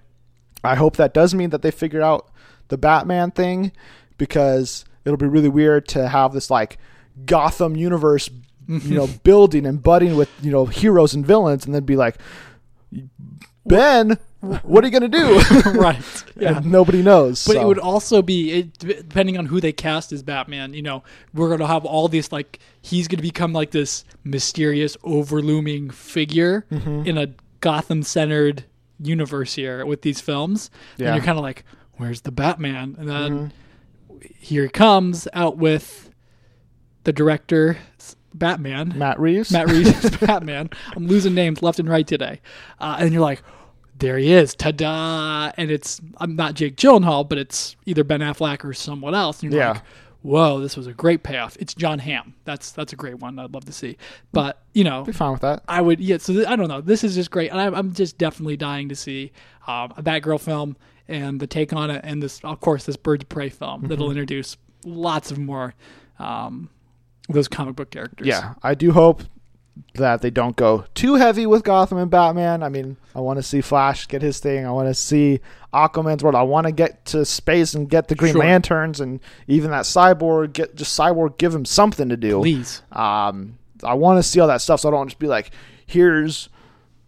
I 0.64 0.76
hope 0.76 0.97
that 0.97 1.12
does 1.14 1.35
mean 1.35 1.51
that 1.51 1.62
they 1.62 1.70
figure 1.70 2.03
out 2.03 2.30
the 2.68 2.78
Batman 2.78 3.33
thing 3.33 3.72
because 4.16 4.85
it'll 5.05 5.17
be 5.17 5.27
really 5.27 5.49
weird 5.49 5.89
to 5.89 6.09
have 6.09 6.33
this 6.33 6.51
like 6.51 6.79
Gotham 7.27 7.77
universe, 7.77 8.29
you 8.69 8.95
know, 8.95 9.07
building 9.25 9.67
and 9.67 9.83
budding 9.83 10.17
with, 10.17 10.31
you 10.43 10.51
know, 10.51 10.67
heroes 10.67 11.15
and 11.15 11.27
villains 11.27 11.67
and 11.67 11.75
then 11.75 11.85
be 11.85 11.97
like, 11.97 12.17
Ben, 13.65 14.19
what 14.41 14.83
are 14.83 14.89
you 14.89 14.99
going 14.99 15.09
to 15.11 15.19
do? 15.19 15.71
right. 15.79 16.25
Yeah. 16.37 16.57
And 16.57 16.67
nobody 16.73 17.01
knows. 17.03 17.45
But 17.47 17.55
so. 17.55 17.61
it 17.63 17.67
would 17.67 17.79
also 17.79 18.23
be 18.23 18.53
it, 18.53 18.79
depending 18.79 19.39
on 19.39 19.47
who 19.47 19.61
they 19.61 19.73
cast 19.73 20.11
as 20.13 20.23
Batman. 20.23 20.75
You 20.75 20.83
know, 20.83 21.05
we're 21.33 21.49
gonna 21.49 21.69
have 21.69 21.85
all 21.85 22.09
these 22.09 22.33
like 22.33 22.59
he's 22.81 23.07
gonna 23.07 23.23
become 23.23 23.53
like 23.53 23.71
this 23.71 24.05
mysterious, 24.25 24.97
overlooming 25.05 25.91
figure 25.91 26.67
Mm-hmm. 26.73 27.07
in 27.07 27.19
a 27.19 27.29
Gotham-centered 27.61 28.65
universe 28.99 29.55
here 29.55 29.87
with 29.87 30.03
these 30.03 30.21
films. 30.21 30.71
Yeah. 30.97 31.09
And 31.09 31.17
you're 31.17 31.25
kind 31.25 31.39
of 31.39 31.45
like, 31.45 31.65
where's 31.97 32.23
the 32.23 32.33
Batman? 32.33 32.97
And 32.99 33.09
then 33.09 33.33
Mm-hmm. 33.33 33.47
Here 34.39 34.64
he 34.64 34.68
comes 34.68 35.27
out 35.33 35.57
with 35.59 36.11
the 37.05 37.12
director 37.12 37.79
Batman. 38.35 38.95
Matt 38.97 39.20
Reeves. 39.20 39.51
Matt 39.53 39.68
Reeves 39.70 40.05
is 40.05 40.16
Batman. 40.18 40.70
I'm 40.97 41.07
losing 41.07 41.35
names 41.35 41.62
left 41.62 41.79
and 41.79 41.89
right 41.89 42.07
today. 42.07 42.41
Uh, 42.81 42.97
and 42.99 43.12
you're 43.12 43.23
like, 43.23 43.43
there 43.99 44.16
he 44.18 44.33
is, 44.33 44.55
ta-da! 44.55 45.53
And 45.57 45.70
it's 45.70 46.01
I'm 46.16 46.35
not 46.35 46.55
Jake 46.55 46.77
Gyllenhaal, 46.77 47.29
but 47.29 47.39
it's 47.39 47.77
either 47.87 48.03
Ben 48.05 48.20
Affleck 48.20 48.64
or 48.64 48.73
someone 48.73 49.14
else. 49.14 49.43
And 49.43 49.53
you're 49.53 49.61
Yeah. 49.61 49.73
like, 49.73 49.83
whoa, 50.23 50.61
this 50.61 50.77
was 50.77 50.87
a 50.87 50.93
great 50.93 51.23
payoff. 51.23 51.57
It's 51.61 51.75
John 51.75 51.99
Hamm. 52.01 52.35
That's 52.45 52.73
that's 52.73 52.93
a 52.93 52.97
great 52.97 53.16
one. 53.20 53.39
I'd 53.39 53.53
love 53.53 53.64
to 53.66 53.73
see. 53.73 53.97
But 54.33 54.61
you 54.73 54.83
know, 54.83 55.05
Be 55.05 55.12
fine 55.12 55.33
with 55.33 55.43
that. 55.43 55.62
I 55.68 55.81
would 55.83 56.01
yeah. 56.01 56.16
So 56.18 56.33
th- 56.33 56.47
I 56.47 56.57
don't 56.57 56.68
know. 56.68 56.81
This 56.81 57.05
is 57.05 57.14
just 57.14 57.31
great, 57.31 57.51
and 57.53 57.61
I'm, 57.61 57.75
I'm 57.75 57.93
just 57.93 58.18
definitely 58.18 58.57
dying 58.57 58.89
to 58.89 58.97
see 58.97 59.31
um, 59.68 59.93
a 59.97 60.03
Batgirl 60.03 60.41
film 60.41 60.77
and 61.13 61.39
the 61.41 61.47
take 61.47 61.73
on 61.73 61.91
it, 61.91 62.01
and 62.05 62.23
this 62.23 62.41
of 62.43 62.61
course 62.61 62.85
this 62.85 62.97
Birds 62.97 63.23
of 63.25 63.29
Prey 63.29 63.49
film 63.51 63.83
that'll 63.89 64.07
Mm-hmm. 64.07 64.13
introduce 64.19 64.57
lots 64.85 65.31
of 65.31 65.39
more 65.39 65.75
um, 66.19 66.69
those 67.29 67.49
comic 67.49 67.77
book 67.77 67.91
characters. 67.91 68.27
Yeah, 68.27 68.55
I 68.63 68.75
do 68.75 68.93
hope 68.93 69.23
that 69.95 70.21
they 70.21 70.29
don't 70.31 70.55
go 70.57 70.85
too 70.95 71.15
heavy 71.15 71.47
with 71.47 71.65
Gotham 71.65 71.97
and 71.99 72.11
Batman. 72.11 72.63
I 72.63 72.69
mean, 72.69 72.99
I 73.15 73.21
want 73.21 73.39
to 73.39 73.43
see 73.43 73.61
Flash 73.63 74.07
get 74.07 74.21
his 74.21 74.39
thing. 74.39 74.67
I 74.67 74.71
want 74.71 74.89
to 74.89 74.95
see 74.95 75.41
Aquaman's 75.73 76.23
world. 76.23 76.35
I 76.35 76.43
want 76.43 76.67
to 76.67 76.73
get 76.73 77.07
to 77.07 77.25
space 77.25 77.73
and 77.73 77.89
get 77.89 78.09
the 78.09 78.15
Green 78.15 78.33
Sure. 78.33 78.43
Lanterns 78.43 79.01
and 79.01 79.19
even 79.47 79.71
that 79.71 79.85
Cyborg. 79.85 80.53
Get 80.53 80.75
just 80.77 80.99
Cyborg, 80.99 81.39
give 81.39 81.55
him 81.55 81.65
something 81.65 82.09
to 82.11 82.17
do. 82.19 82.41
please. 82.41 82.83
Um, 82.93 83.59
I 83.83 83.95
want 83.95 84.19
to 84.19 84.23
see 84.23 84.41
all 84.41 84.49
that 84.49 84.61
stuff, 84.61 84.81
so 84.81 84.89
I 84.89 84.93
don't 84.93 85.09
just 85.09 85.19
be 85.19 85.27
like, 85.27 85.51
here's 85.87 86.49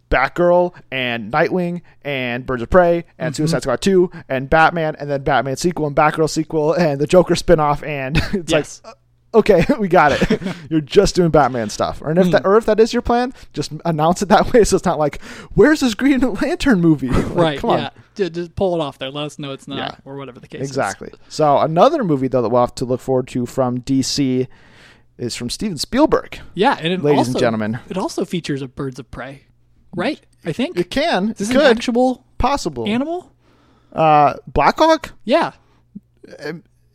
Batgirl 0.09 0.73
and 0.91 1.31
Nightwing 1.31 1.81
and 2.03 2.45
Birds 2.45 2.61
of 2.61 2.69
Prey 2.69 3.05
and 3.17 3.33
Mm-hmm. 3.33 3.43
Suicide 3.43 3.63
Squad 3.63 3.81
2 3.81 4.11
and 4.29 4.49
Batman 4.49 4.95
and 4.99 5.09
then 5.09 5.23
Batman 5.23 5.55
sequel 5.57 5.87
and 5.87 5.95
Batgirl 5.95 6.29
sequel 6.29 6.73
and 6.73 6.99
the 7.01 7.07
Joker 7.07 7.33
spinoff 7.35 7.85
and 7.85 8.17
it's 8.33 8.51
Yes. 8.51 8.81
like 8.83 8.95
okay, 9.33 9.65
we 9.79 9.89
got 9.89 10.13
it. 10.13 10.41
You're 10.69 10.79
just 10.79 11.13
doing 11.15 11.29
Batman 11.29 11.69
stuff. 11.69 12.01
Or 12.01 12.09
and 12.09 12.17
if 12.19 12.25
Hmm. 12.27 12.31
that 12.31 12.45
or 12.45 12.55
if 12.57 12.65
that 12.67 12.79
is 12.79 12.93
your 12.93 13.01
plan, 13.01 13.33
just 13.51 13.73
announce 13.83 14.21
it 14.21 14.29
that 14.29 14.53
way 14.53 14.63
so 14.63 14.77
it's 14.77 14.85
not 14.85 14.97
like, 14.99 15.21
where's 15.55 15.81
this 15.81 15.93
Green 15.93 16.19
Lantern 16.21 16.79
movie? 16.81 17.09
Like, 17.09 17.35
right. 17.35 17.59
come 17.59 17.71
on. 17.71 17.79
Yeah. 17.79 17.89
Ju- 18.15 18.29
Just 18.29 18.55
pull 18.55 18.75
it 18.75 18.81
off 18.81 18.97
there. 18.97 19.09
Let 19.09 19.25
us 19.25 19.37
know 19.39 19.51
it's 19.51 19.67
not, 19.67 19.77
Yeah. 19.77 19.95
or 20.05 20.15
whatever 20.15 20.39
the 20.39 20.47
case 20.47 20.61
is. 20.61 20.69
Exactly. 20.69 21.11
So 21.27 21.57
another 21.57 22.03
movie 22.03 22.29
though 22.29 22.41
that 22.43 22.47
we'll 22.49 22.61
have 22.61 22.75
to 22.75 22.85
look 22.85 23.01
forward 23.01 23.27
to 23.29 23.45
from 23.45 23.79
DC 23.81 24.47
is 25.17 25.35
from 25.35 25.49
Steven 25.49 25.77
Spielberg. 25.77 26.39
Yeah, 26.53 26.77
and 26.79 26.91
it 26.93 27.01
Ladies 27.01 27.19
also, 27.19 27.31
and 27.31 27.39
gentlemen. 27.39 27.79
it 27.89 27.97
also 27.97 28.23
features 28.25 28.61
a 28.61 28.67
Birds 28.67 28.99
of 28.99 29.09
Prey, 29.11 29.43
right? 29.95 30.19
I 30.45 30.51
think. 30.51 30.77
It 30.77 30.91
can. 30.91 31.31
is 31.31 31.37
this 31.37 31.49
it 31.49 31.55
an 31.55 31.61
could. 31.61 31.77
actual 31.77 32.23
possible. 32.37 32.87
animal? 32.87 33.31
Uh, 33.91 34.35
Blackhawk 34.47 35.13
Yeah. 35.23 35.53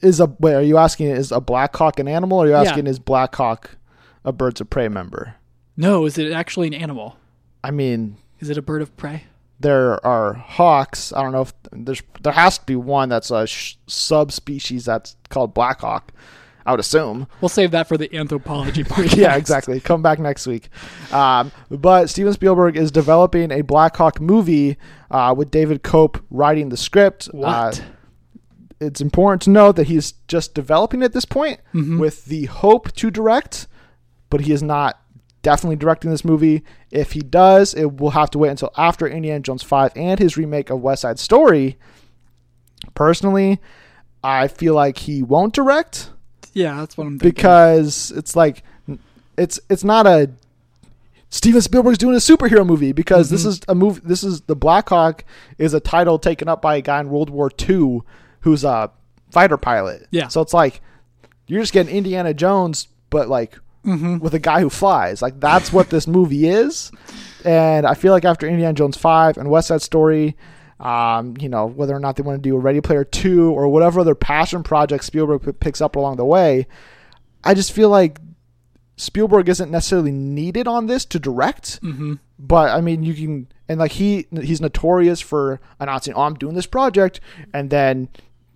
is 0.01 0.21
a. 0.21 0.27
Wait, 0.39 0.55
are 0.55 0.63
you 0.63 0.77
asking 0.79 1.09
is 1.09 1.33
a 1.33 1.41
Black 1.41 1.75
Hawk 1.77 1.99
an 1.99 2.09
animal, 2.09 2.39
or 2.39 2.45
are 2.45 2.47
you 2.49 2.53
Yeah. 2.53 2.63
asking 2.63 2.87
is 2.87 2.99
Black 2.99 3.35
Hawk 3.35 3.77
a 4.25 4.33
Birds 4.33 4.61
of 4.61 4.71
Prey 4.71 4.89
member? 4.89 5.35
No, 5.77 6.05
is 6.05 6.19
it 6.19 6.33
actually 6.33 6.67
an 6.69 6.75
animal? 6.75 7.17
I 7.65 7.71
mean, 7.71 8.17
Is 8.41 8.51
it 8.51 8.59
a 8.59 8.63
bird 8.63 8.83
of 8.83 8.95
prey? 8.97 9.25
there 9.59 10.05
are 10.07 10.33
hawks. 10.35 11.13
I 11.13 11.23
don't 11.23 11.33
know 11.33 11.43
if 11.43 11.53
there's. 11.73 12.03
There 12.23 12.33
has 12.33 12.59
to 12.59 12.67
be 12.67 12.77
one 12.77 13.09
that's 13.09 13.31
a 13.31 13.47
sh- 13.47 13.77
subspecies 13.87 14.85
that's 14.85 15.17
called 15.29 15.55
Black 15.55 15.81
Hawk. 15.81 16.13
I 16.67 16.71
would 16.73 16.81
assume. 16.81 17.27
We'll 17.41 17.49
save 17.49 17.71
that 17.73 17.89
for 17.89 17.97
the 17.97 18.15
anthropology 18.17 18.85
part. 18.85 19.13
yeah, 19.17 19.37
exactly. 19.37 19.81
Come 19.81 20.03
back 20.03 20.19
next 20.19 20.47
week. 20.47 20.69
Um, 21.13 21.51
but 21.71 22.11
Steven 22.11 22.33
Spielberg 22.33 22.77
is 22.77 22.91
developing 22.91 23.51
a 23.51 23.63
Black 23.63 23.97
Hawk 23.97 24.21
movie 24.21 24.77
uh, 25.11 25.35
with 25.37 25.51
David 25.51 25.83
Koepp 25.83 26.23
writing 26.31 26.69
the 26.69 26.77
script. 26.77 27.29
Uh, 27.29 27.37
What? 27.73 27.85
it's 28.81 29.01
important 29.01 29.43
to 29.43 29.51
note 29.51 29.77
that 29.77 29.89
he's 29.89 30.13
just 30.29 30.55
developing 30.55 31.03
at 31.03 31.13
this 31.13 31.25
point 31.25 31.61
Mm-hmm. 31.75 31.99
with 31.99 32.27
the 32.27 32.45
hope 32.47 32.93
to 32.93 33.11
direct, 33.11 33.67
but 34.29 34.43
he 34.43 34.53
is 34.53 34.63
not 34.63 35.01
definitely 35.43 35.77
directing 35.77 36.11
this 36.11 36.25
movie. 36.25 36.63
If 36.91 37.13
he 37.13 37.21
does, 37.21 37.73
it 37.75 37.97
will 37.99 38.11
have 38.11 38.31
to 38.31 38.39
wait 38.39 38.51
until 38.51 38.71
after 38.77 39.07
Indiana 39.07 39.41
Jones 39.41 39.63
5 39.63 39.93
and 39.97 40.19
his 40.21 40.37
remake 40.37 40.69
of 40.71 40.81
West 40.83 41.03
Side 41.03 41.19
Story. 41.19 41.79
Personally, 42.95 43.61
I 44.23 44.49
feel 44.49 44.75
like 44.75 44.99
he 44.99 45.23
won't 45.23 45.55
direct 45.55 46.11
yeah, 46.53 46.77
that's 46.77 46.97
what 46.97 47.07
I'm 47.07 47.19
thinking. 47.19 47.31
because 47.35 48.11
it's 48.13 48.35
like 48.37 48.63
it's 49.37 49.59
it's 49.69 49.85
not 49.85 50.07
a 50.07 50.31
Steven 51.31 51.61
Spielberg's 51.63 51.99
doing 51.99 52.15
a 52.17 52.19
superhero 52.19 52.67
movie 52.67 52.93
because 52.93 53.31
this 53.31 53.43
Mm-hmm. 53.43 53.49
is 53.51 53.61
a 53.69 53.75
movie. 53.75 54.01
This 54.05 54.25
is 54.25 54.41
the 54.43 54.57
Black 54.57 54.89
Hawk 54.89 55.25
is 55.59 55.75
a 55.75 55.81
title 55.81 56.19
taken 56.19 56.49
up 56.49 56.61
by 56.61 56.77
a 56.77 56.81
guy 56.81 57.01
in 57.01 57.09
World 57.09 57.31
War 57.31 57.51
II 57.69 58.01
who's 58.41 58.65
a 58.65 58.91
fighter 59.31 59.57
pilot. 59.57 60.07
Yeah. 60.11 60.29
So 60.29 60.41
it's 60.41 60.53
like 60.55 60.81
you're 61.47 61.61
just 61.61 61.73
getting 61.73 61.95
Indiana 61.95 62.35
Jones, 62.35 62.89
but 63.11 63.29
like 63.29 63.59
Mm-hmm. 63.87 64.19
with 64.19 64.35
a 64.35 64.39
guy 64.39 64.61
who 64.61 64.69
flies. 64.69 65.23
Like 65.23 65.41
that's 65.41 65.73
what 65.73 65.89
this 65.89 66.07
movie 66.07 66.47
is. 66.47 66.93
And 67.47 67.87
I 67.87 67.95
feel 67.95 68.13
like 68.13 68.27
after 68.27 68.47
Indiana 68.47 68.75
Jones 68.75 68.99
five 68.99 69.39
and 69.39 69.49
West 69.49 69.69
Side 69.69 69.81
Story, 69.81 70.37
um, 70.81 71.37
you 71.39 71.49
know 71.49 71.67
whether 71.67 71.95
or 71.95 72.01
not 72.01 72.17
they 72.17 72.23
want 72.23 72.43
to 72.43 72.49
do 72.49 72.57
a 72.57 72.59
Ready 72.59 72.81
Player 72.81 73.05
two 73.05 73.53
or 73.53 73.69
whatever 73.69 74.01
other 74.01 74.15
passion 74.15 74.63
project 74.63 75.05
Spielberg 75.05 75.43
p- 75.43 75.53
picks 75.53 75.81
up 75.81 75.97
along 75.97 76.17
the 76.17 76.25
way, 76.25 76.67
I 77.45 77.55
just 77.55 77.73
feel 77.73 77.89
like 77.91 78.19
Spielberg 78.97 79.49
isn't 79.49 79.71
necessarily 79.71 80.13
needed 80.13 80.67
on 80.67 80.87
this 80.87 81.05
to 81.07 81.19
direct. 81.19 81.81
Mm-hmm. 81.83 82.15
But 82.39 82.71
I 82.71 82.81
mean, 82.81 83.03
you 83.03 83.15
can 83.15 83.49
and 83.69 83.79
like 83.79 83.93
he 83.93 84.27
he's 84.31 84.61
notorious 84.61 85.21
for 85.21 85.61
announcing, 85.79 86.15
"Oh, 86.15 86.23
I'm 86.23 86.35
doing 86.35 86.55
this 86.55 86.67
project," 86.67 87.21
and 87.53 87.71
then 87.71 88.09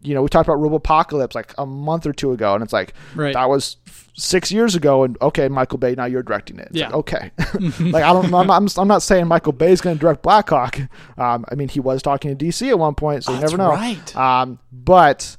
you 0.05 0.15
know, 0.15 0.23
we 0.23 0.29
talked 0.29 0.49
about 0.49 0.59
Robopocalypse 0.61 1.35
like 1.35 1.53
a 1.59 1.67
month 1.67 2.07
or 2.07 2.13
two 2.13 2.33
ago, 2.33 2.55
and 2.55 2.63
it's 2.63 2.73
like 2.73 2.95
Right. 3.15 3.35
that 3.35 3.49
was 3.49 3.79
f- 3.87 4.11
six 4.15 4.53
years 4.53 4.75
ago, 4.77 5.03
and 5.05 5.17
okay, 5.23 5.49
Michael 5.49 5.79
Bay, 5.79 5.95
now 5.97 6.05
you're 6.05 6.23
directing 6.23 6.59
it. 6.59 6.69
It's 6.69 6.77
Yeah. 6.77 6.87
like, 6.89 6.95
okay, 6.97 7.31
like 7.91 8.05
I 8.05 8.13
don't, 8.13 8.33
I'm 8.33 8.47
not, 8.47 8.79
I'm 8.79 8.87
not 8.89 9.03
saying 9.03 9.27
Michael 9.27 9.53
Bay 9.53 9.73
is 9.73 9.81
going 9.81 9.97
to 9.97 10.01
direct 10.01 10.23
Blackhawk. 10.23 10.79
Um, 11.19 11.45
I 11.51 11.55
mean, 11.57 11.69
he 11.69 11.81
was 11.81 12.03
talking 12.03 12.37
to 12.37 12.45
DC 12.45 12.69
at 12.69 12.79
one 12.79 12.95
point, 12.95 13.25
so 13.25 13.33
you 13.33 13.41
That's 13.41 13.53
never 13.53 13.63
know. 13.63 13.71
right. 13.71 14.17
Um, 14.17 14.59
but 14.73 15.37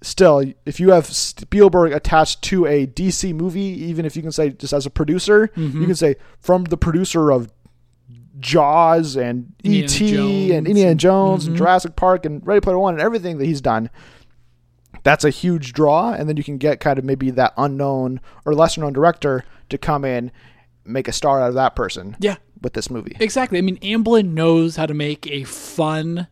still, 0.00 0.44
if 0.64 0.78
you 0.78 0.90
have 0.92 1.06
Spielberg 1.06 1.92
attached 1.92 2.42
to 2.42 2.66
a 2.66 2.86
DC 2.86 3.34
movie, 3.34 3.60
even 3.60 4.04
if 4.04 4.14
you 4.14 4.22
can 4.22 4.30
say 4.32 4.50
just 4.50 4.72
as 4.72 4.86
a 4.86 4.90
producer, 4.90 5.48
Mm-hmm. 5.56 5.80
you 5.80 5.86
can 5.86 5.96
say 5.96 6.16
from 6.40 6.64
the 6.64 6.76
producer 6.76 7.30
of 7.32 7.50
Jaws 8.38 9.16
and 9.16 9.52
Indiana 9.64 9.86
E.T. 9.86 10.04
and 10.04 10.16
Jones 10.16 10.50
Mm-hmm. 10.58 10.66
Indiana 10.66 10.94
Jones 10.94 11.46
and 11.46 11.56
Jurassic 11.56 11.96
Park 11.96 12.24
and 12.26 12.46
Ready 12.46 12.60
Player 12.60 12.78
One 12.78 12.94
and 12.94 13.02
everything 13.02 13.38
that 13.38 13.44
he's 13.46 13.60
done. 13.60 13.90
That's 15.04 15.24
a 15.24 15.30
huge 15.30 15.72
draw, 15.72 16.12
and 16.12 16.28
then 16.28 16.36
you 16.36 16.44
can 16.44 16.58
get 16.58 16.80
kind 16.80 16.98
of 16.98 17.04
maybe 17.04 17.30
that 17.30 17.54
unknown 17.56 18.20
or 18.44 18.54
lesser 18.54 18.80
known 18.80 18.92
director 18.92 19.44
to 19.70 19.78
come 19.78 20.04
in, 20.04 20.30
make 20.84 21.08
a 21.08 21.12
star 21.12 21.40
out 21.40 21.48
of 21.48 21.54
that 21.54 21.76
person 21.76 22.16
Yeah. 22.18 22.36
with 22.62 22.72
this 22.72 22.90
movie. 22.90 23.16
Exactly. 23.20 23.58
I 23.58 23.62
mean, 23.62 23.78
Amblin 23.78 24.32
knows 24.32 24.76
how 24.76 24.86
to 24.86 24.94
make 24.94 25.26
a 25.28 25.44
fun 25.44 26.26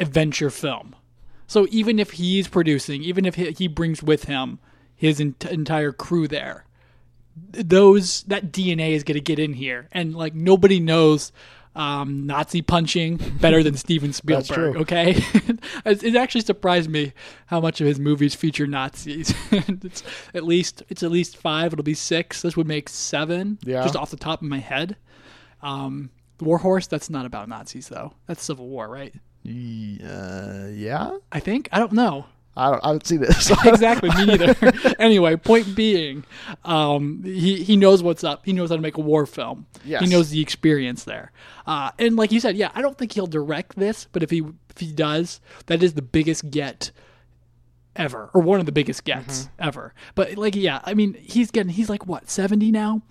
adventure 0.00 0.50
film. 0.50 0.94
So 1.46 1.66
even 1.70 1.98
if 1.98 2.12
he's 2.12 2.48
producing, 2.48 3.02
even 3.02 3.24
if 3.26 3.34
he, 3.34 3.50
he 3.52 3.68
brings 3.68 4.02
with 4.02 4.24
him 4.24 4.58
his 4.96 5.20
ent- 5.20 5.44
entire 5.44 5.92
crew 5.92 6.26
there, 6.26 6.64
th- 6.64 6.73
those 7.36 8.22
that 8.24 8.52
DNA 8.52 8.92
is 8.92 9.04
going 9.04 9.16
to 9.16 9.20
get 9.20 9.38
in 9.38 9.52
here, 9.52 9.88
and 9.92 10.14
like 10.14 10.34
nobody 10.34 10.80
knows 10.80 11.32
um, 11.76 12.26
Nazi 12.26 12.62
punching 12.62 13.16
better 13.40 13.62
than 13.62 13.76
Steven 13.76 14.12
Spielberg. 14.12 14.76
Okay, 14.76 15.14
it, 15.84 16.02
it 16.02 16.16
actually 16.16 16.42
surprised 16.42 16.88
me 16.88 17.12
how 17.46 17.60
much 17.60 17.80
of 17.80 17.86
his 17.86 17.98
movies 17.98 18.34
feature 18.34 18.66
Nazis. 18.66 19.34
it's 19.50 20.02
at 20.34 20.44
least 20.44 20.82
it's 20.88 21.02
at 21.02 21.10
least 21.10 21.36
five. 21.36 21.72
It'll 21.72 21.82
be 21.82 21.94
six. 21.94 22.42
This 22.42 22.56
would 22.56 22.68
make 22.68 22.88
seven. 22.88 23.58
Yeah. 23.64 23.82
just 23.82 23.96
off 23.96 24.10
the 24.10 24.16
top 24.16 24.42
of 24.42 24.48
my 24.48 24.58
head. 24.58 24.96
Um, 25.62 26.10
the 26.38 26.44
War 26.44 26.58
Horse. 26.58 26.86
That's 26.86 27.10
not 27.10 27.26
about 27.26 27.48
Nazis 27.48 27.88
though. 27.88 28.12
That's 28.26 28.42
Civil 28.42 28.68
War, 28.68 28.88
right? 28.88 29.14
Uh, 29.46 30.68
yeah, 30.72 31.18
I 31.30 31.40
think. 31.40 31.68
I 31.72 31.78
don't 31.78 31.92
know. 31.92 32.26
I 32.56 32.70
don't. 32.70 32.84
I 32.84 32.88
haven't 32.88 33.06
seen 33.06 33.20
this. 33.20 33.50
exactly, 33.64 34.10
me 34.10 34.26
neither. 34.26 34.54
anyway, 34.98 35.36
point 35.36 35.74
being, 35.74 36.24
um, 36.64 37.22
he 37.24 37.62
he 37.62 37.76
knows 37.76 38.02
what's 38.02 38.24
up. 38.24 38.44
He 38.44 38.52
knows 38.52 38.70
how 38.70 38.76
to 38.76 38.82
make 38.82 38.96
a 38.96 39.00
war 39.00 39.26
film. 39.26 39.66
Yes. 39.84 40.02
He 40.02 40.08
knows 40.08 40.30
the 40.30 40.40
experience 40.40 41.04
there. 41.04 41.32
Uh, 41.66 41.90
and 41.98 42.16
like 42.16 42.32
you 42.32 42.40
said, 42.40 42.56
yeah, 42.56 42.70
I 42.74 42.82
don't 42.82 42.96
think 42.96 43.12
he'll 43.12 43.26
direct 43.26 43.76
this, 43.76 44.06
but 44.12 44.22
if 44.22 44.30
he 44.30 44.42
if 44.70 44.78
he 44.78 44.92
does, 44.92 45.40
that 45.66 45.82
is 45.82 45.94
the 45.94 46.02
biggest 46.02 46.50
get 46.50 46.90
ever, 47.96 48.30
or 48.34 48.40
one 48.42 48.60
of 48.60 48.66
the 48.66 48.72
biggest 48.72 49.04
gets 49.04 49.48
ever. 49.58 49.94
But 50.14 50.36
like, 50.36 50.54
yeah, 50.56 50.80
I 50.84 50.94
mean, 50.94 51.14
he's 51.14 51.50
getting 51.50 51.72
he's 51.72 51.88
like 51.88 52.06
what 52.06 52.28
seventy 52.30 52.70
now. 52.70 53.02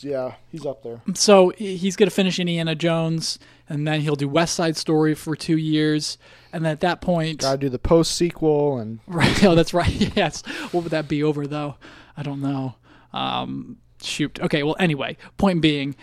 yeah, 0.00 0.34
he's 0.50 0.64
up 0.66 0.82
there. 0.82 1.00
So 1.14 1.50
he's 1.56 1.96
going 1.96 2.08
to 2.08 2.14
finish 2.14 2.38
Indiana 2.38 2.74
Jones, 2.74 3.38
and 3.68 3.86
then 3.86 4.00
he'll 4.00 4.16
do 4.16 4.28
West 4.28 4.54
Side 4.54 4.76
Story 4.76 5.14
for 5.14 5.34
two 5.36 5.56
years, 5.56 6.18
and 6.52 6.64
then 6.64 6.72
at 6.72 6.80
that 6.80 7.00
point, 7.00 7.40
Gotta 7.40 7.58
do 7.58 7.68
the 7.68 7.78
post 7.78 8.12
sequel 8.16 8.78
and 8.78 9.00
Right. 9.06 9.44
Oh, 9.44 9.54
that's 9.54 9.74
right. 9.74 9.90
Yes. 10.16 10.42
What 10.72 10.84
would 10.84 10.92
that 10.92 11.08
be 11.08 11.22
over 11.22 11.46
though? 11.46 11.76
I 12.16 12.22
don't 12.22 12.40
know. 12.40 12.74
Um, 13.12 13.78
shoot. 14.02 14.38
Okay. 14.40 14.62
Well, 14.62 14.76
anyway, 14.78 15.16
point 15.38 15.60
being, 15.62 15.96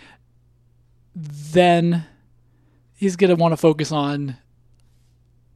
then 1.16 2.06
he's 2.96 3.16
gonna 3.16 3.36
want 3.36 3.52
to 3.54 3.58
focus 3.58 3.92
on 3.92 4.38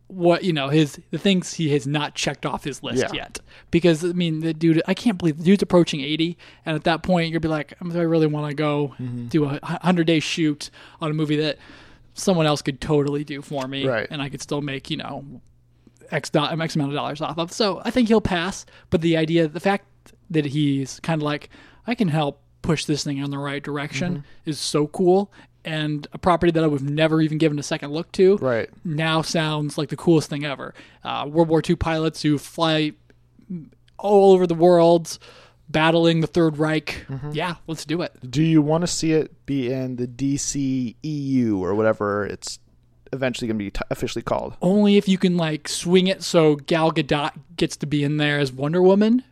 what 0.08 0.44
you 0.46 0.54
know 0.54 0.70
his 0.70 1.00
the 1.12 1.18
things 1.18 1.54
he 1.56 1.70
has 1.74 1.86
not 1.86 2.16
checked 2.16 2.46
off 2.46 2.64
his 2.64 2.82
list 2.82 3.00
Yeah. 3.04 3.14
yet. 3.14 3.40
Because 3.72 4.04
I 4.06 4.14
mean, 4.14 4.40
the 4.40 4.54
dude, 4.54 4.82
I 4.88 4.94
can't 4.94 5.18
believe 5.18 5.38
the 5.38 5.44
dude's 5.44 5.62
approaching 5.64 6.00
eighty, 6.02 6.38
and 6.66 6.76
at 6.76 6.84
that 6.86 7.04
point, 7.04 7.32
you'll 7.32 7.42
be 7.42 7.48
like, 7.50 7.74
do 7.82 8.00
I 8.00 8.04
really 8.04 8.28
want 8.28 8.50
to 8.50 8.56
go 8.56 8.96
Mm-hmm. 9.00 9.28
do 9.28 9.46
a 9.46 9.60
hundred 9.82 10.08
day 10.08 10.20
shoot 10.20 10.70
on 11.02 11.12
a 11.12 11.14
movie 11.14 11.36
that 11.38 11.58
someone 12.14 12.46
else 12.46 12.62
could 12.62 12.80
totally 12.82 13.24
do 13.24 13.42
for 13.42 13.68
me, 13.68 13.86
Right. 13.86 14.08
and 14.10 14.22
I 14.22 14.30
could 14.30 14.42
still 14.42 14.62
make 14.62 14.90
you 14.90 14.98
know 14.98 15.26
X, 16.10 16.30
do- 16.30 16.40
X 16.40 16.76
amount 16.76 16.92
of 16.92 16.96
dollars 16.96 17.20
off 17.22 17.38
of. 17.38 17.52
So 17.52 17.82
I 17.84 17.92
think 17.92 18.08
he'll 18.08 18.22
pass. 18.22 18.66
But 18.90 19.02
the 19.02 19.18
idea, 19.18 19.48
the 19.50 19.60
fact 19.60 19.86
that 20.30 20.46
he's 20.46 21.00
kind 21.02 21.22
of 21.22 21.26
like, 21.26 21.50
I 21.86 21.96
can 21.96 22.08
help 22.08 22.42
push 22.62 22.86
this 22.86 23.04
thing 23.04 23.18
in 23.18 23.30
the 23.30 23.38
right 23.38 23.62
direction 23.64 24.14
Mm-hmm. 24.20 24.50
is 24.50 24.60
so 24.60 24.88
cool. 24.88 25.32
And 25.66 26.08
a 26.14 26.18
property 26.18 26.52
that 26.52 26.64
I 26.64 26.68
would 26.68 26.82
have 26.82 26.90
never 26.90 27.22
even 27.22 27.38
given 27.38 27.60
a 27.60 27.64
second 27.64 27.92
look 27.92 28.12
to 28.14 28.38
right. 28.38 28.70
now 28.86 29.22
sounds 29.22 29.78
like 29.78 29.90
the 29.90 29.98
coolest 29.98 30.30
thing 30.30 30.46
ever. 30.46 30.74
Uh, 31.04 31.28
World 31.30 31.50
War 31.50 31.62
II 31.68 31.76
pilots 31.76 32.22
who 32.22 32.38
fly 32.38 32.94
all 33.98 34.34
over 34.34 34.48
the 34.48 34.56
world 34.56 35.18
battling 35.70 36.22
the 36.22 36.28
Third 36.28 36.58
Reich. 36.58 37.06
Mm-hmm. 37.10 37.32
Yeah, 37.34 37.56
let's 37.68 37.84
do 37.86 38.02
it. 38.02 38.14
Do 38.30 38.42
you 38.44 38.62
want 38.62 38.82
to 38.84 38.88
see 38.88 39.12
it 39.12 39.46
be 39.46 39.72
in 39.72 39.98
the 39.98 40.08
DC 40.08 40.96
EU 41.04 41.58
or 41.64 41.76
whatever 41.76 42.26
it's 42.26 42.60
eventually 43.12 43.48
going 43.48 43.58
to 43.58 43.66
be 43.66 43.72
t- 43.72 43.82
officially 43.90 44.24
called? 44.24 44.56
Only 44.62 44.98
if 44.98 45.08
you 45.10 45.18
can 45.18 45.36
like 45.38 45.68
swing 45.68 46.08
it 46.08 46.24
so 46.24 46.56
Gal 46.56 46.92
Gadot 46.92 47.32
gets 47.58 47.76
to 47.78 47.86
be 47.86 48.04
in 48.04 48.18
there 48.18 48.40
as 48.40 48.52
Wonder 48.52 48.82
Woman. 48.82 49.24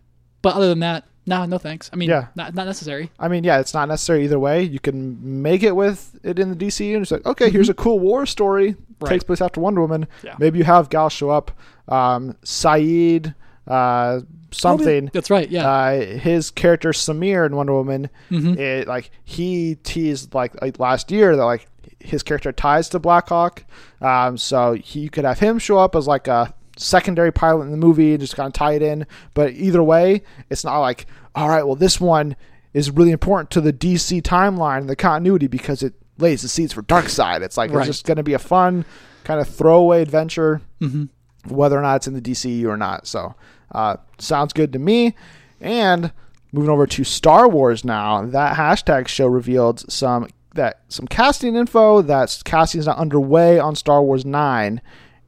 But 0.41 0.55
other 0.55 0.67
than 0.67 0.80
that, 0.80 1.05
no, 1.26 1.45
no 1.45 1.57
thanks. 1.57 1.89
I 1.91 1.95
mean, 1.95 2.09
Yeah. 2.09 2.28
not, 2.36 2.53
not 2.53 2.65
necessary. 2.65 3.11
I 3.19 3.28
mean, 3.28 3.43
yeah, 3.43 3.59
it's 3.59 3.73
not 3.73 3.88
necessary 3.88 4.23
either 4.23 4.39
way. 4.39 4.61
You 4.63 4.80
can 4.80 5.41
make 5.41 5.63
it 5.63 5.76
with 5.76 6.17
it 6.23 6.39
in 6.39 6.49
the 6.49 6.55
DC, 6.55 6.93
and 6.93 7.01
it's 7.01 7.11
like, 7.11 7.26
okay, 7.26 7.49
here's 7.49 7.69
a 7.69 7.73
cool 7.73 7.99
war 7.99 8.26
story. 8.26 8.71
Mm-hmm. 8.73 8.82
Right. 9.05 9.09
Takes 9.09 9.23
place 9.26 9.41
after 9.41 9.59
Wonder 9.59 9.82
Woman. 9.82 10.07
Yeah. 10.23 10.36
Maybe 10.39 10.57
you 10.59 10.63
have 10.63 10.89
Gal 10.89 11.09
show 11.09 11.30
up. 11.30 11.51
Um, 11.89 12.36
Saeed, 12.43 13.34
uh, 13.67 14.21
something. 14.51 15.09
That's 15.13 15.30
right. 15.30 15.49
Yeah. 15.49 15.67
Uh, 15.69 16.05
his 16.17 16.49
character 16.51 16.89
Samir 16.91 17.45
in 17.45 17.55
Wonder 17.55 17.73
Woman, 17.73 18.09
Mhm. 18.32 18.57
it, 18.57 18.88
like 18.88 19.11
he 19.23 19.76
teased 19.84 20.34
like, 20.34 20.59
like 20.61 20.80
last 20.80 21.11
year 21.11 21.36
that 21.36 21.43
like 21.43 21.67
his 21.99 22.23
character 22.23 22.51
ties 22.51 22.88
to 22.89 22.99
Blackhawk, 22.99 23.63
um, 24.01 24.38
so 24.38 24.73
he 24.73 25.01
you 25.01 25.09
could 25.09 25.26
have 25.26 25.39
him 25.39 25.59
show 25.59 25.78
up 25.78 25.95
as 25.95 26.07
like 26.07 26.28
a 26.28 26.53
secondary 26.78 27.32
pilot 27.32 27.63
in 27.63 27.71
the 27.71 27.78
movie 27.78 28.11
and 28.11 28.19
just 28.19 28.36
kind 28.36 28.47
of 28.47 28.53
tie 28.53 28.73
it 28.73 28.82
in. 28.82 29.05
But 29.34 29.53
either 29.53 29.82
way, 29.84 30.23
it's 30.49 30.63
not 30.63 30.80
like 30.80 31.05
all 31.36 31.49
right, 31.49 31.63
well 31.65 31.76
this 31.76 31.99
one 31.99 32.36
is 32.73 32.91
really 32.91 33.11
important 33.11 33.49
to 33.51 33.61
the 33.61 33.73
DC 33.73 34.21
timeline 34.21 34.80
and 34.80 34.89
the 34.89 34.95
continuity 34.95 35.47
because 35.47 35.82
it 35.84 35.93
lays 36.17 36.41
the 36.41 36.47
seeds 36.47 36.73
for 36.73 36.82
Darkseid. 36.84 37.41
It's 37.41 37.57
like 37.57 37.71
Right. 37.71 37.80
it's 37.88 37.97
just 37.97 38.05
going 38.05 38.17
to 38.17 38.23
be 38.23 38.34
a 38.34 38.39
fun 38.39 38.86
kind 39.23 39.39
of 39.41 39.47
throwaway 39.47 40.01
adventure 40.01 40.61
Mhm. 40.82 41.09
whether 41.47 41.78
or 41.78 41.82
not 41.82 41.97
it's 41.97 42.07
in 42.07 42.13
the 42.13 42.21
DCU 42.21 42.67
or 42.69 42.78
not. 42.78 43.05
So, 43.07 43.36
uh, 43.73 43.97
sounds 44.17 44.53
good 44.53 44.71
to 44.73 44.80
me. 44.80 45.15
And 45.61 46.11
moving 46.53 46.69
over 46.69 46.86
to 46.88 47.03
Star 47.03 47.47
Wars 47.49 47.84
now, 47.84 48.26
that 48.26 48.55
hashtag 48.57 49.07
show 49.07 49.28
revealed 49.28 49.89
some 49.91 50.28
that 50.53 50.80
some 50.88 51.05
casting 51.07 51.55
info 51.57 52.01
that 52.01 52.41
casting 52.45 52.80
is 52.80 52.88
now 52.88 52.93
underway 52.93 53.59
on 53.59 53.76
Star 53.76 54.01
Wars 54.01 54.26
Nine, 54.26 54.80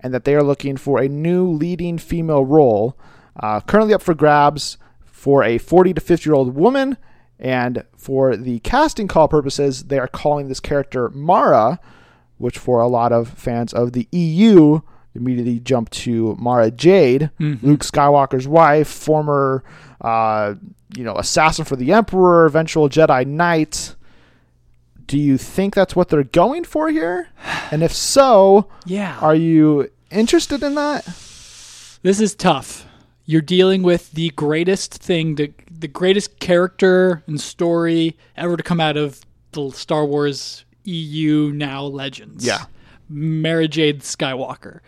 and 0.07 0.13
that 0.13 0.23
they 0.23 0.35
are 0.35 0.43
looking 0.43 0.77
for 0.77 1.01
a 1.01 1.09
new 1.09 1.45
leading 1.45 1.97
female 1.97 2.45
role, 2.45 2.97
uh, 3.41 3.59
currently 3.59 3.93
up 3.93 4.01
for 4.01 4.13
grabs 4.13 4.77
for 5.03 5.43
a 5.43 5.57
40 5.57 5.95
to 5.95 5.99
50 5.99 6.29
year 6.29 6.33
old 6.33 6.55
woman. 6.55 6.95
And 7.37 7.83
for 7.97 8.37
the 8.37 8.59
casting 8.59 9.09
call 9.09 9.27
purposes, 9.27 9.83
they 9.83 9.99
are 9.99 10.07
calling 10.07 10.47
this 10.47 10.61
character 10.61 11.09
Mara, 11.09 11.81
which 12.37 12.57
for 12.57 12.79
a 12.79 12.87
lot 12.87 13.11
of 13.11 13.27
fans 13.27 13.73
of 13.73 13.91
the 13.91 14.07
EU 14.13 14.79
immediately 15.13 15.59
jump 15.59 15.89
to 15.89 16.37
Mara 16.39 16.71
Jade, 16.71 17.31
Luke 17.61 17.81
Skywalker's 17.81 18.47
wife, 18.47 18.87
former 18.87 19.61
uh, 19.99 20.55
you 20.95 21.03
know 21.03 21.15
assassin 21.15 21.65
for 21.65 21.75
the 21.75 21.91
Emperor, 21.91 22.45
eventual 22.45 22.87
Jedi 22.87 23.27
Knight. 23.27 23.93
Do 25.05 25.17
you 25.17 25.37
think 25.37 25.75
that's 25.75 25.97
what 25.97 26.07
they're 26.07 26.23
going 26.23 26.63
for 26.63 26.89
here? 26.89 27.27
And 27.71 27.83
if 27.83 27.91
so, 27.91 28.69
yeah. 28.85 29.17
are 29.19 29.35
you 29.35 29.89
interested 30.11 30.63
in 30.63 30.75
that? 30.75 31.05
This 32.03 32.19
is 32.19 32.35
tough. 32.35 32.85
You're 33.25 33.41
dealing 33.41 33.83
with 33.83 34.11
the 34.13 34.29
greatest 34.31 34.93
thing, 34.93 35.35
the 35.35 35.53
the 35.69 35.87
greatest 35.87 36.39
character 36.39 37.23
and 37.27 37.39
story 37.39 38.17
ever 38.35 38.55
to 38.57 38.63
come 38.63 38.79
out 38.79 38.97
of 38.97 39.21
the 39.51 39.69
Star 39.71 40.05
Wars 40.05 40.65
EU 40.85 41.51
now 41.53 41.83
legends. 41.83 42.45
Yeah. 42.45 42.65
Mara 43.09 43.67
Jade 43.67 44.01
Skywalker. 44.01 44.79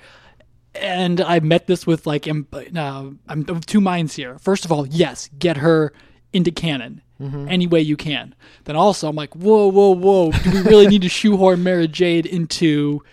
And 0.75 1.19
I 1.21 1.39
met 1.41 1.67
this 1.67 1.85
with 1.85 2.07
like, 2.07 2.27
im- 2.27 2.47
uh, 2.53 3.09
I'm 3.27 3.45
of 3.49 3.65
two 3.65 3.81
minds 3.81 4.15
here. 4.15 4.37
First 4.39 4.65
of 4.65 4.71
all, 4.71 4.87
yes, 4.87 5.29
get 5.37 5.57
her 5.57 5.91
into 6.31 6.51
canon 6.51 7.01
any 7.49 7.67
way 7.67 7.81
you 7.81 7.97
can. 7.97 8.33
Then 8.63 8.77
also, 8.77 9.09
I'm 9.09 9.15
like, 9.15 9.35
whoa, 9.35 9.67
whoa, 9.67 9.89
whoa. 9.93 10.31
Do 10.31 10.51
we 10.51 10.61
really 10.61 10.87
need 10.87 11.01
to 11.01 11.09
shoehorn 11.19 11.61
Mara 11.63 11.85
Jade 11.87 12.25
into 12.25 13.03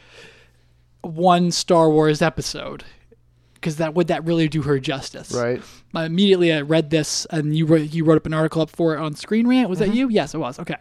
one 1.07 1.51
Star 1.51 1.91
Wars 1.91 2.23
episode? 2.23 2.85
Because 3.55 3.77
that 3.77 3.95
would 3.95 4.09
that 4.09 4.25
really 4.25 4.49
do 4.49 4.63
her 4.63 4.79
justice? 4.79 5.33
Right. 5.33 5.63
Uh, 5.95 6.01
immediately 6.01 6.53
I 6.53 6.61
read 6.61 6.91
this, 6.91 7.27
and 7.31 7.57
you 7.57 7.67
wrote 7.67 7.93
you 7.93 8.05
wrote 8.05 8.19
up 8.19 8.27
an 8.27 8.35
article 8.35 8.63
up 8.63 8.71
for 8.71 8.95
it 8.95 8.99
on 8.99 9.15
Screen 9.15 9.47
Rant. 9.49 9.69
Was 9.71 9.79
that 9.79 9.95
you? 9.95 10.09
Yes, 10.09 10.35
it 10.35 10.39
was. 10.39 10.59
Okay. 10.59 10.77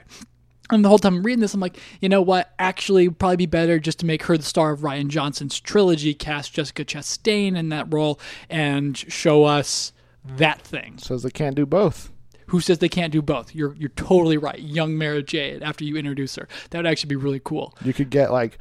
And 0.72 0.84
the 0.84 0.90
whole 0.90 0.98
time 0.98 1.18
I'm 1.18 1.24
reading 1.24 1.42
this, 1.42 1.54
I'm 1.54 1.60
like, 1.60 1.78
you 2.02 2.10
know 2.10 2.22
what? 2.22 2.54
Actually, 2.58 3.08
probably 3.10 3.38
be 3.38 3.46
better 3.46 3.80
just 3.80 4.00
to 4.00 4.06
make 4.06 4.24
her 4.24 4.36
the 4.36 4.44
star 4.44 4.72
of 4.72 4.80
Rian 4.80 5.10
Johnson's 5.10 5.60
trilogy, 5.60 6.16
cast 6.16 6.54
Jessica 6.54 6.84
Chastain 6.84 7.56
in 7.56 7.70
that 7.70 7.94
role, 7.94 8.20
and 8.50 8.98
show 8.98 9.44
us 9.44 9.94
that 10.26 10.62
thing. 10.62 10.98
Says 10.98 11.22
they 11.22 11.30
can't 11.30 11.56
do 11.56 11.68
both. 11.68 12.12
Who 12.48 12.60
says 12.60 12.80
they 12.80 12.90
can't 12.90 13.12
do 13.12 13.22
both? 13.22 13.56
You're 13.56 13.76
you're 13.76 13.90
totally 13.90 14.38
right. 14.38 14.60
Young 14.60 14.96
Mara 14.98 15.24
Jade 15.24 15.64
after 15.64 15.84
you 15.84 15.98
introduce 15.98 16.36
her. 16.36 16.48
That 16.70 16.80
would 16.80 16.88
actually 16.88 17.10
be 17.10 17.16
really 17.16 17.42
cool. 17.44 17.76
You 17.84 17.94
could 17.94 18.10
get 18.10 18.32
like 18.32 18.60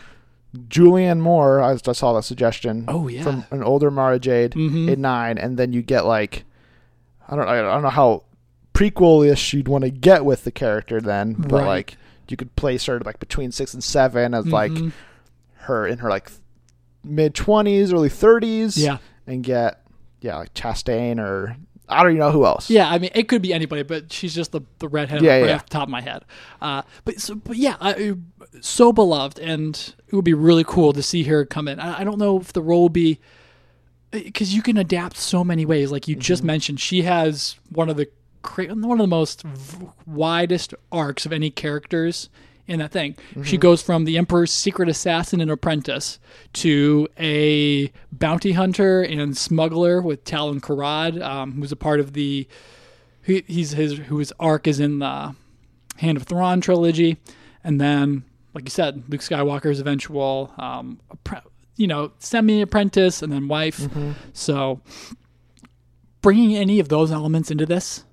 Julianne 0.68 1.20
Moore. 1.20 1.60
I, 1.60 1.72
I 1.72 1.92
saw 1.92 2.12
that 2.14 2.22
suggestion. 2.22 2.84
Oh, 2.88 3.08
yeah. 3.08 3.22
from 3.22 3.44
an 3.50 3.62
older 3.62 3.90
Mara 3.90 4.18
Jade 4.18 4.52
Mhm. 4.52 4.88
in 4.90 5.00
nine, 5.00 5.36
and 5.38 5.56
then 5.56 5.72
you 5.72 5.82
get 5.82 6.04
like 6.06 6.44
I 7.28 7.36
don't 7.36 7.48
I 7.48 7.60
don't 7.62 7.82
know 7.82 7.88
how 7.90 8.24
prequel-ish 8.74 9.52
you'd 9.54 9.68
want 9.68 9.84
to 9.84 9.90
get 9.90 10.24
with 10.24 10.44
the 10.44 10.50
character 10.50 11.00
then, 11.00 11.34
but 11.34 11.52
Right. 11.52 11.66
like 11.66 11.96
you 12.28 12.36
could 12.36 12.54
place 12.56 12.86
her 12.86 12.98
like 13.00 13.18
between 13.18 13.52
six 13.52 13.72
and 13.74 13.82
seven 13.84 14.34
as 14.34 14.46
like 14.46 14.72
Mhm. 14.72 14.92
her 15.62 15.86
in 15.86 15.98
her 15.98 16.08
like 16.10 16.30
mid 17.04 17.34
twenties, 17.34 17.92
early 17.92 18.08
thirties, 18.08 18.76
Yeah. 18.76 18.98
and 19.26 19.42
get 19.44 19.80
yeah 20.20 20.36
like 20.36 20.54
Chastain 20.54 21.18
or 21.18 21.56
I 21.88 22.02
don't 22.02 22.12
even 22.12 22.20
know 22.20 22.30
who 22.30 22.46
else. 22.46 22.70
Yeah, 22.70 22.88
I 22.88 22.98
mean, 22.98 23.10
it 23.14 23.28
could 23.28 23.42
be 23.42 23.52
anybody, 23.52 23.82
but 23.82 24.12
she's 24.12 24.34
just 24.34 24.52
the 24.52 24.62
the 24.78 24.88
redhead 24.88 25.22
Yeah, 25.22 25.36
right 25.38 25.46
yeah. 25.48 25.54
off 25.56 25.64
the 25.66 25.70
top 25.70 25.82
of 25.84 25.88
my 25.90 26.00
head. 26.00 26.24
Uh, 26.60 26.82
but 27.04 27.20
so, 27.20 27.34
but 27.34 27.56
yeah, 27.56 27.76
I, 27.80 28.14
so 28.60 28.92
beloved, 28.92 29.38
and 29.38 29.94
it 30.08 30.16
would 30.16 30.24
be 30.24 30.34
really 30.34 30.64
cool 30.64 30.92
to 30.94 31.02
see 31.02 31.24
her 31.24 31.44
come 31.44 31.68
in. 31.68 31.78
I, 31.80 32.00
I 32.00 32.04
don't 32.04 32.18
know 32.18 32.40
if 32.40 32.52
the 32.52 32.62
role 32.62 32.82
will 32.82 32.88
be 32.88 33.20
because 34.10 34.54
you 34.54 34.62
can 34.62 34.76
adapt 34.76 35.16
so 35.16 35.44
many 35.44 35.64
ways. 35.66 35.90
Like 35.92 36.08
you 36.08 36.16
just 36.16 36.42
mentioned, 36.44 36.80
she 36.80 37.02
has 37.02 37.56
one 37.70 37.88
of 37.90 37.96
the 37.96 38.08
one 38.56 38.92
of 38.92 38.98
the 38.98 39.06
most 39.06 39.42
v- 39.42 39.86
widest 40.06 40.74
arcs 40.92 41.24
of 41.26 41.32
any 41.32 41.50
characters 41.50 42.28
in 42.66 42.78
that 42.78 42.92
thing. 42.92 43.16
She 43.44 43.56
goes 43.58 43.82
from 43.82 44.04
the 44.04 44.16
Emperor's 44.16 44.50
secret 44.52 44.88
assassin 44.88 45.40
and 45.40 45.50
apprentice 45.50 46.18
to 46.54 47.08
a 47.18 47.92
bounty 48.10 48.52
hunter 48.52 49.02
and 49.02 49.36
smuggler 49.36 50.00
with 50.00 50.24
Talon 50.24 50.60
Karrde, 50.60 51.22
um, 51.22 51.52
who's 51.52 51.72
a 51.72 51.76
part 51.76 52.00
of 52.00 52.14
the 52.14 52.48
he, 53.22 53.44
he's 53.46 53.72
his 53.72 53.98
whose 53.98 54.32
arc 54.40 54.66
is 54.66 54.80
in 54.80 54.98
the 54.98 55.34
Hand 55.98 56.16
of 56.16 56.24
Thrawn 56.24 56.60
trilogy, 56.60 57.18
and 57.62 57.80
then 57.80 58.24
like 58.54 58.64
you 58.64 58.70
said, 58.70 59.02
Luke 59.08 59.20
Skywalker's 59.20 59.80
eventual, 59.80 60.52
um, 60.58 61.00
you 61.76 61.86
know, 61.88 62.12
semi-apprentice 62.18 63.20
and 63.20 63.32
then 63.32 63.48
wife. 63.48 63.88
So 64.32 64.80
bringing 66.22 66.54
any 66.54 66.78
of 66.78 66.88
those 66.88 67.10
elements 67.10 67.50
into 67.50 67.66
this 67.66 68.04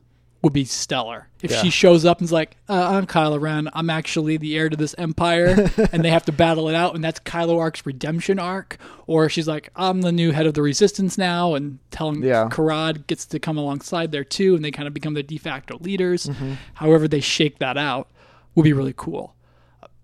would 0.44 0.54
be 0.54 0.66
stellar. 0.66 1.28
If 1.44 1.52
Yeah. 1.52 1.62
she 1.62 1.70
shows 1.70 2.04
up 2.04 2.20
and's 2.20 2.32
like, 2.32 2.58
uh, 2.68 2.74
"I'm 2.96 3.06
Kylo 3.06 3.40
Ren. 3.40 3.70
I'm 3.74 3.90
actually 3.92 4.38
the 4.38 4.58
heir 4.58 4.70
to 4.70 4.76
this 4.76 4.96
empire," 4.98 5.70
and 5.92 6.04
they 6.04 6.10
have 6.10 6.26
to 6.26 6.32
battle 6.32 6.68
it 6.68 6.74
out, 6.76 6.96
and 6.96 7.04
that's 7.04 7.20
Kylo 7.20 7.60
Ark's 7.60 7.86
redemption 7.86 8.40
arc, 8.40 8.78
or 9.06 9.30
she's 9.30 9.48
like, 9.48 9.70
"I'm 9.76 10.02
the 10.02 10.12
new 10.12 10.32
head 10.32 10.48
of 10.48 10.54
the 10.56 10.62
Resistance 10.64 11.18
now," 11.18 11.54
and 11.54 11.78
Talon 11.92 12.24
Yeah. 12.24 12.50
Karrde 12.52 13.06
gets 13.08 13.26
to 13.28 13.40
come 13.40 13.58
alongside 13.58 14.12
there 14.12 14.24
too, 14.24 14.56
and 14.56 14.66
they 14.66 14.72
kind 14.72 14.88
of 14.88 14.94
become 14.96 15.14
the 15.14 15.24
de 15.24 15.38
facto 15.38 15.78
leaders. 15.80 16.26
Mm-hmm. 16.26 16.54
However, 16.76 17.08
they 17.08 17.20
shake 17.22 17.60
that 17.60 17.78
out 17.78 18.10
would 18.56 18.64
be 18.64 18.74
really 18.74 18.94
cool. 18.98 19.36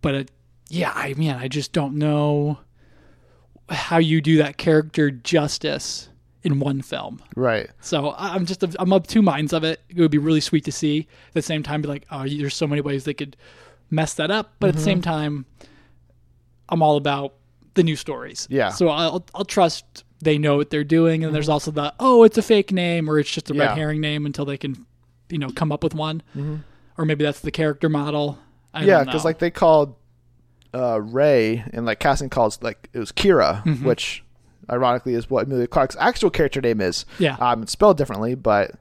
But 0.01 0.15
uh, 0.15 0.23
yeah, 0.69 0.91
I 0.93 1.13
mean, 1.15 1.31
I 1.31 1.47
just 1.47 1.73
don't 1.73 1.95
know 1.95 2.59
how 3.69 3.97
you 3.97 4.21
do 4.21 4.37
that 4.37 4.57
character 4.57 5.09
justice 5.11 6.09
in 6.47 6.59
one 6.59 6.81
film. 6.81 7.21
Right. 7.35 7.69
So 7.81 8.15
I'm 8.17 8.45
just 8.45 8.63
I'm 8.79 8.93
of 8.93 9.05
two 9.05 9.21
minds 9.21 9.51
of 9.53 9.63
it. 9.63 9.81
It 9.89 9.99
would 9.99 10.11
be 10.11 10.17
really 10.17 10.41
sweet 10.41 10.63
to 10.65 10.71
see. 10.71 11.07
At 11.27 11.33
the 11.33 11.41
same 11.41 11.61
time, 11.61 11.81
be 11.81 11.87
like, 11.89 12.05
oh, 12.09 12.25
there's 12.27 12.55
so 12.55 12.65
many 12.65 12.81
ways 12.81 13.03
they 13.03 13.13
could 13.13 13.35
mess 13.91 14.13
that 14.15 14.31
up. 14.31 14.53
But 14.59 14.69
at 14.69 14.75
the 14.75 14.79
Mm-hmm. 14.79 14.85
same 14.85 15.01
time, 15.01 15.45
I'm 16.69 16.81
all 16.81 16.97
about 16.97 17.33
the 17.75 17.83
new 17.83 17.95
stories. 17.95 18.47
Yeah. 18.49 18.69
So 18.69 18.89
I'll 18.89 19.25
I'll 19.35 19.45
trust 19.45 20.03
they 20.21 20.37
know 20.37 20.57
what 20.57 20.69
they're 20.69 20.83
doing. 20.83 21.23
And 21.23 21.35
there's 21.35 21.49
also 21.49 21.69
the 21.71 21.93
oh, 21.99 22.23
it's 22.23 22.37
a 22.37 22.41
fake 22.41 22.71
name 22.71 23.09
or 23.09 23.19
it's 23.19 23.29
just 23.29 23.49
a 23.49 23.53
Mm-hmm. 23.53 23.61
Yeah. 23.61 23.67
red 23.69 23.77
herring 23.77 24.01
name 24.01 24.25
until 24.25 24.45
they 24.45 24.57
can, 24.57 24.85
you 25.29 25.37
know, 25.37 25.49
come 25.49 25.71
up 25.71 25.83
with 25.83 25.93
one. 25.93 26.23
Or 26.97 27.05
maybe 27.05 27.23
that's 27.23 27.41
the 27.41 27.51
character 27.51 27.89
model. 27.89 28.39
I 28.73 28.83
yeah, 28.83 29.03
because 29.03 29.23
like 29.25 29.39
they 29.39 29.51
called 29.51 29.95
uh, 30.73 30.99
Rey 31.01 31.63
and 31.73 31.85
like 31.85 31.99
casting 31.99 32.29
calls 32.29 32.61
like 32.61 32.89
it 32.93 32.99
was 32.99 33.11
Kira, 33.11 33.63
Mm-hmm. 33.63 33.85
which 33.85 34.23
ironically 34.69 35.13
is 35.13 35.29
what 35.29 35.45
Emilia 35.47 35.67
Clarke's 35.67 35.95
actual 35.99 36.29
character 36.29 36.61
name 36.61 36.81
is. 36.81 37.05
Yeah. 37.19 37.35
um, 37.39 37.63
it's 37.63 37.71
spelled 37.71 37.97
differently, 37.97 38.35
but 38.35 38.71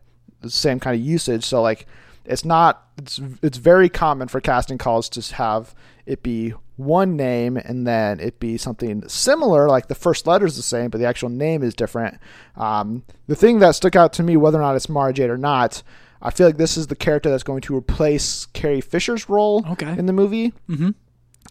the 0.41 0.51
same 0.51 0.81
kind 0.81 0.99
of 0.99 1.05
usage. 1.07 1.45
So 1.45 1.63
like 1.63 1.87
it's 2.25 2.45
not 2.45 2.83
it's 2.99 3.21
it's 3.43 3.59
very 3.59 3.89
common 3.89 4.29
for 4.29 4.41
casting 4.41 4.79
calls 4.79 5.09
to 5.11 5.35
have 5.37 5.75
it 6.07 6.23
be 6.23 6.55
one 6.77 7.17
name 7.17 7.57
and 7.57 7.87
then 7.87 8.21
it 8.21 8.39
be 8.39 8.57
something 8.59 9.07
similar, 9.09 9.69
like 9.69 9.89
the 9.89 9.95
first 9.95 10.27
letter 10.27 10.45
is 10.47 10.57
the 10.57 10.63
same, 10.63 10.91
but 10.91 10.99
the 10.99 11.07
actual 11.07 11.29
name 11.31 11.63
is 11.63 11.75
different. 11.75 12.19
Um, 12.57 13.03
the 13.29 13.35
thing 13.37 13.61
that 13.61 13.75
stuck 13.75 13.97
out 13.97 14.13
to 14.15 14.23
me, 14.23 14.37
whether 14.37 14.59
or 14.59 14.63
not 14.63 14.77
it's 14.77 14.89
Mara 14.89 15.13
Jade 15.13 15.31
or 15.31 15.39
not, 15.39 15.83
I 16.21 16.31
feel 16.31 16.47
like 16.47 16.59
this 16.59 16.77
is 16.77 16.87
the 16.89 16.97
character 16.97 17.31
that's 17.31 17.43
going 17.43 17.63
to 17.63 17.77
replace 17.77 18.47
Carrie 18.47 18.81
Fisher's 18.83 19.29
role 19.29 19.65
Okay. 19.73 19.97
in 19.99 20.05
the 20.07 20.13
movie 20.13 20.53
Mhm. 20.69 20.95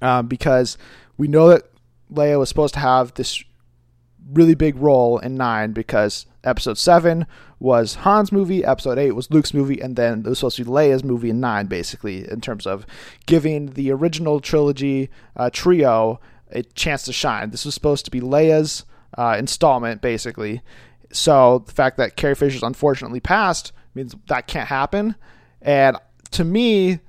um, 0.02 0.28
because 0.28 0.78
we 1.18 1.28
know 1.28 1.48
that 1.50 1.64
Leia 2.14 2.38
was 2.38 2.50
supposed 2.50 2.74
to 2.76 2.80
have 2.80 3.14
this 3.16 3.44
really 4.32 4.56
big 4.56 4.76
role 4.78 5.20
in 5.20 5.36
nine 5.36 5.72
because 5.72 6.26
episode 6.44 6.78
seven 6.78 7.26
was 7.60 7.96
Han's 7.96 8.32
movie, 8.32 8.64
episode 8.64 8.98
eight 8.98 9.12
was 9.12 9.32
Luke's 9.32 9.54
movie, 9.54 9.80
and 9.80 9.96
then 9.96 10.20
it 10.26 10.30
was 10.30 10.40
supposed 10.40 10.58
to 10.58 10.66
be 10.66 10.70
Leia's 10.70 11.04
movie 11.04 11.30
in 11.30 11.40
nine, 11.40 11.68
basically, 11.68 12.30
in 12.30 12.42
terms 12.42 12.68
of 12.68 12.86
giving 13.26 13.68
the 13.74 13.92
original 13.92 14.40
trilogy 14.40 15.10
uh, 15.36 15.50
trio 15.52 16.20
a 16.52 16.64
chance 16.64 17.04
to 17.04 17.14
shine. 17.14 17.50
This 17.50 17.66
was 17.66 17.74
supposed 17.74 18.06
to 18.06 18.12
be 18.12 18.22
Leia's 18.22 18.86
uh, 19.18 19.36
installment, 19.38 20.02
basically. 20.02 20.62
So 21.12 21.64
the 21.66 21.72
fact 21.72 21.98
that 21.98 22.16
Carrie 22.16 22.36
Fisher's 22.36 22.64
unfortunately 22.64 23.20
passed 23.20 23.72
means 23.94 24.16
that 24.28 24.48
can't 24.48 24.68
happen. 24.68 25.16
And 25.62 25.98
to 26.32 26.44
me, 26.44 27.00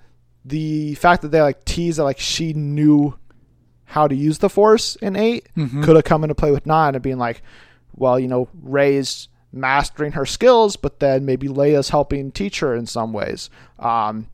the 0.44 0.94
fact 0.94 1.22
that 1.22 1.28
they 1.28 1.42
like 1.42 1.64
tease 1.64 1.96
that 1.96 2.04
like 2.04 2.20
she 2.20 2.52
knew 2.52 3.18
how 3.86 4.06
to 4.08 4.14
use 4.14 4.38
the 4.38 4.48
force 4.50 4.96
in 4.96 5.16
8 5.16 5.48
could 5.82 5.96
have 5.96 6.04
come 6.04 6.22
into 6.24 6.34
play 6.34 6.50
with 6.50 6.66
nine 6.66 6.94
and 6.94 7.02
being 7.02 7.18
like, 7.18 7.42
well, 7.94 8.18
you 8.18 8.28
know, 8.28 8.48
Rey's 8.62 9.28
mastering 9.52 10.12
her 10.12 10.26
skills, 10.26 10.76
but 10.76 11.00
then 11.00 11.24
maybe 11.24 11.48
Leia's 11.48 11.88
helping 11.88 12.30
teach 12.30 12.60
her 12.60 12.74
in 12.74 12.84
some 12.86 13.12
ways. 13.12 13.48
Um, 13.78 14.26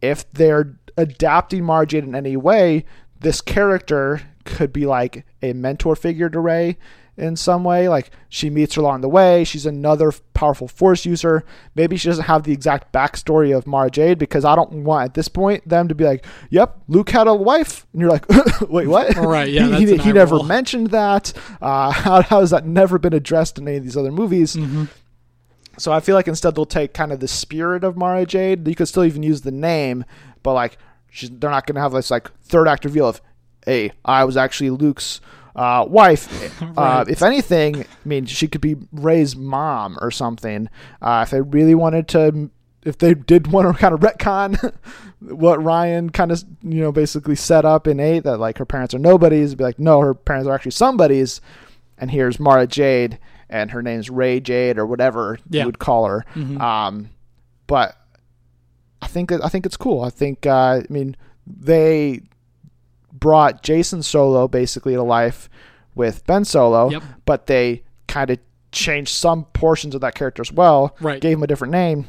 if 0.00 0.30
they're 0.32 0.76
adapting 0.96 1.64
Mara 1.64 1.86
Jade 1.86 2.04
in 2.04 2.14
any 2.14 2.36
way, 2.36 2.84
this 3.20 3.40
character 3.40 4.22
could 4.44 4.72
be 4.72 4.84
like 4.86 5.24
a 5.42 5.52
mentor 5.52 5.94
figure 5.96 6.28
to 6.28 6.40
Ray 6.40 6.76
in 7.16 7.36
some 7.36 7.64
way. 7.64 7.88
Like 7.88 8.10
she 8.28 8.50
meets 8.50 8.74
her 8.74 8.82
along 8.82 9.00
the 9.00 9.08
way. 9.08 9.44
She's 9.44 9.66
another 9.66 10.12
powerful 10.34 10.68
force 10.68 11.04
user. 11.04 11.44
Maybe 11.74 11.96
she 11.96 12.08
doesn't 12.08 12.24
have 12.24 12.42
the 12.44 12.52
exact 12.52 12.92
backstory 12.92 13.56
of 13.56 13.66
Mara 13.66 13.90
Jade 13.90 14.18
because 14.18 14.44
I 14.44 14.54
don't 14.56 14.84
want 14.84 15.04
at 15.04 15.14
this 15.14 15.28
point 15.28 15.66
them 15.68 15.88
to 15.88 15.94
be 15.94 16.04
like, 16.04 16.24
"Yep, 16.50 16.80
Luke 16.88 17.10
had 17.10 17.26
a 17.26 17.34
wife," 17.34 17.86
and 17.92 18.00
you're 18.00 18.10
like, 18.10 18.26
"Wait, 18.68 18.86
what?" 18.88 19.14
Right, 19.16 19.48
yeah, 19.48 19.66
he, 19.78 19.84
that's 19.84 20.02
he, 20.02 20.08
he 20.08 20.12
never 20.12 20.36
roll. 20.36 20.44
mentioned 20.44 20.90
that. 20.90 21.32
Uh, 21.60 21.90
how, 21.90 22.22
how 22.22 22.40
has 22.40 22.50
that 22.50 22.66
never 22.66 22.98
been 22.98 23.14
addressed 23.14 23.58
in 23.58 23.68
any 23.68 23.76
of 23.76 23.84
these 23.84 23.96
other 23.96 24.12
movies? 24.12 24.56
Mm-hmm. 24.56 24.84
So 25.76 25.92
I 25.92 26.00
feel 26.00 26.14
like 26.14 26.28
instead 26.28 26.54
they'll 26.54 26.66
take 26.66 26.94
kind 26.94 27.12
of 27.12 27.20
the 27.20 27.28
spirit 27.28 27.82
of 27.82 27.96
Mara 27.96 28.26
Jade. 28.26 28.66
You 28.66 28.74
could 28.74 28.86
still 28.88 29.04
even 29.04 29.22
use 29.24 29.40
the 29.40 29.50
name, 29.50 30.04
but 30.42 30.52
like 30.52 30.78
she's, 31.10 31.30
they're 31.30 31.50
not 31.50 31.66
going 31.66 31.74
to 31.74 31.80
have 31.80 31.92
this 31.92 32.10
like 32.10 32.30
third 32.42 32.68
act 32.68 32.84
reveal 32.84 33.08
of, 33.08 33.20
"Hey, 33.64 33.92
I 34.04 34.24
was 34.24 34.36
actually 34.36 34.70
Luke's 34.70 35.20
uh, 35.56 35.84
wife." 35.88 36.62
uh, 36.76 37.04
if 37.08 37.22
anything, 37.22 37.82
I 37.82 37.86
mean, 38.04 38.26
she 38.26 38.48
could 38.48 38.60
be 38.60 38.76
Rey's 38.92 39.36
mom 39.36 39.98
or 40.00 40.10
something. 40.10 40.68
Uh, 41.02 41.20
if 41.26 41.30
they 41.30 41.40
really 41.40 41.74
wanted 41.74 42.08
to, 42.08 42.50
if 42.84 42.98
they 42.98 43.14
did 43.14 43.46
want 43.48 43.66
to 43.68 43.74
kind 43.80 43.94
of 43.94 44.00
retcon 44.00 44.74
what 45.20 45.58
Rian 45.60 46.12
kind 46.12 46.30
of 46.30 46.44
you 46.62 46.80
know 46.82 46.92
basically 46.92 47.34
set 47.36 47.64
up 47.64 47.86
in 47.86 47.98
eight 48.00 48.24
that 48.24 48.38
like 48.38 48.58
her 48.58 48.66
parents 48.66 48.94
are 48.94 48.98
nobodies, 48.98 49.54
be 49.54 49.64
like, 49.64 49.78
no, 49.78 50.00
her 50.00 50.14
parents 50.14 50.46
are 50.48 50.54
actually 50.54 50.72
somebodies, 50.72 51.40
and 51.98 52.10
here's 52.10 52.38
Mara 52.40 52.66
Jade. 52.66 53.18
And 53.50 53.70
her 53.70 53.82
name's 53.82 54.10
Ray 54.10 54.40
Jade 54.40 54.78
or 54.78 54.86
whatever 54.86 55.38
Yeah. 55.48 55.60
you 55.60 55.66
would 55.66 55.78
call 55.78 56.06
her. 56.06 56.24
Mhm. 56.34 56.58
Um, 56.60 57.10
but 57.68 57.94
I 59.00 59.06
think 59.06 59.30
I 59.30 59.48
think 59.48 59.64
it's 59.66 59.76
cool. 59.76 60.00
I 60.02 60.10
think 60.10 60.44
uh, 60.46 60.80
I 60.82 60.86
mean 60.88 61.14
they 61.46 62.22
brought 63.14 63.62
Jacen 63.62 64.02
Solo 64.04 64.48
basically 64.48 64.94
to 64.94 65.02
life 65.02 65.48
with 65.94 66.26
Ben 66.26 66.44
Solo, 66.44 66.90
Yep. 66.90 67.02
but 67.24 67.46
they 67.46 67.84
kind 68.08 68.28
of 68.30 68.38
changed 68.72 69.14
some 69.14 69.44
portions 69.46 69.94
of 69.94 70.00
that 70.00 70.14
character 70.14 70.42
as 70.42 70.52
well. 70.52 70.96
Right. 71.00 71.20
Gave 71.20 71.36
him 71.38 71.42
a 71.44 71.46
different 71.46 71.72
name. 71.72 72.06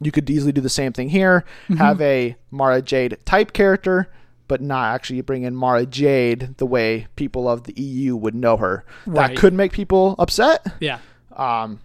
You 0.00 0.10
could 0.12 0.28
easily 0.28 0.52
do 0.52 0.60
the 0.60 0.68
same 0.68 0.92
thing 0.92 1.08
here. 1.08 1.44
Mm-hmm. 1.64 1.76
Have 1.76 2.00
a 2.00 2.36
Mara 2.50 2.82
Jade 2.82 3.16
type 3.24 3.52
character, 3.52 4.10
but 4.48 4.60
not 4.60 4.94
actually 4.94 5.20
bring 5.22 5.42
in 5.44 5.54
Mara 5.54 5.86
Jade 5.86 6.56
the 6.58 6.66
way 6.66 7.06
people 7.16 7.48
of 7.48 7.64
the 7.64 7.72
EU 7.80 8.16
would 8.16 8.34
know 8.34 8.56
her. 8.56 8.84
Right. 9.06 9.28
That 9.28 9.36
could 9.38 9.52
make 9.54 9.72
people 9.72 10.14
upset. 10.18 10.66
Yeah. 10.80 10.98
Um, 11.36 11.80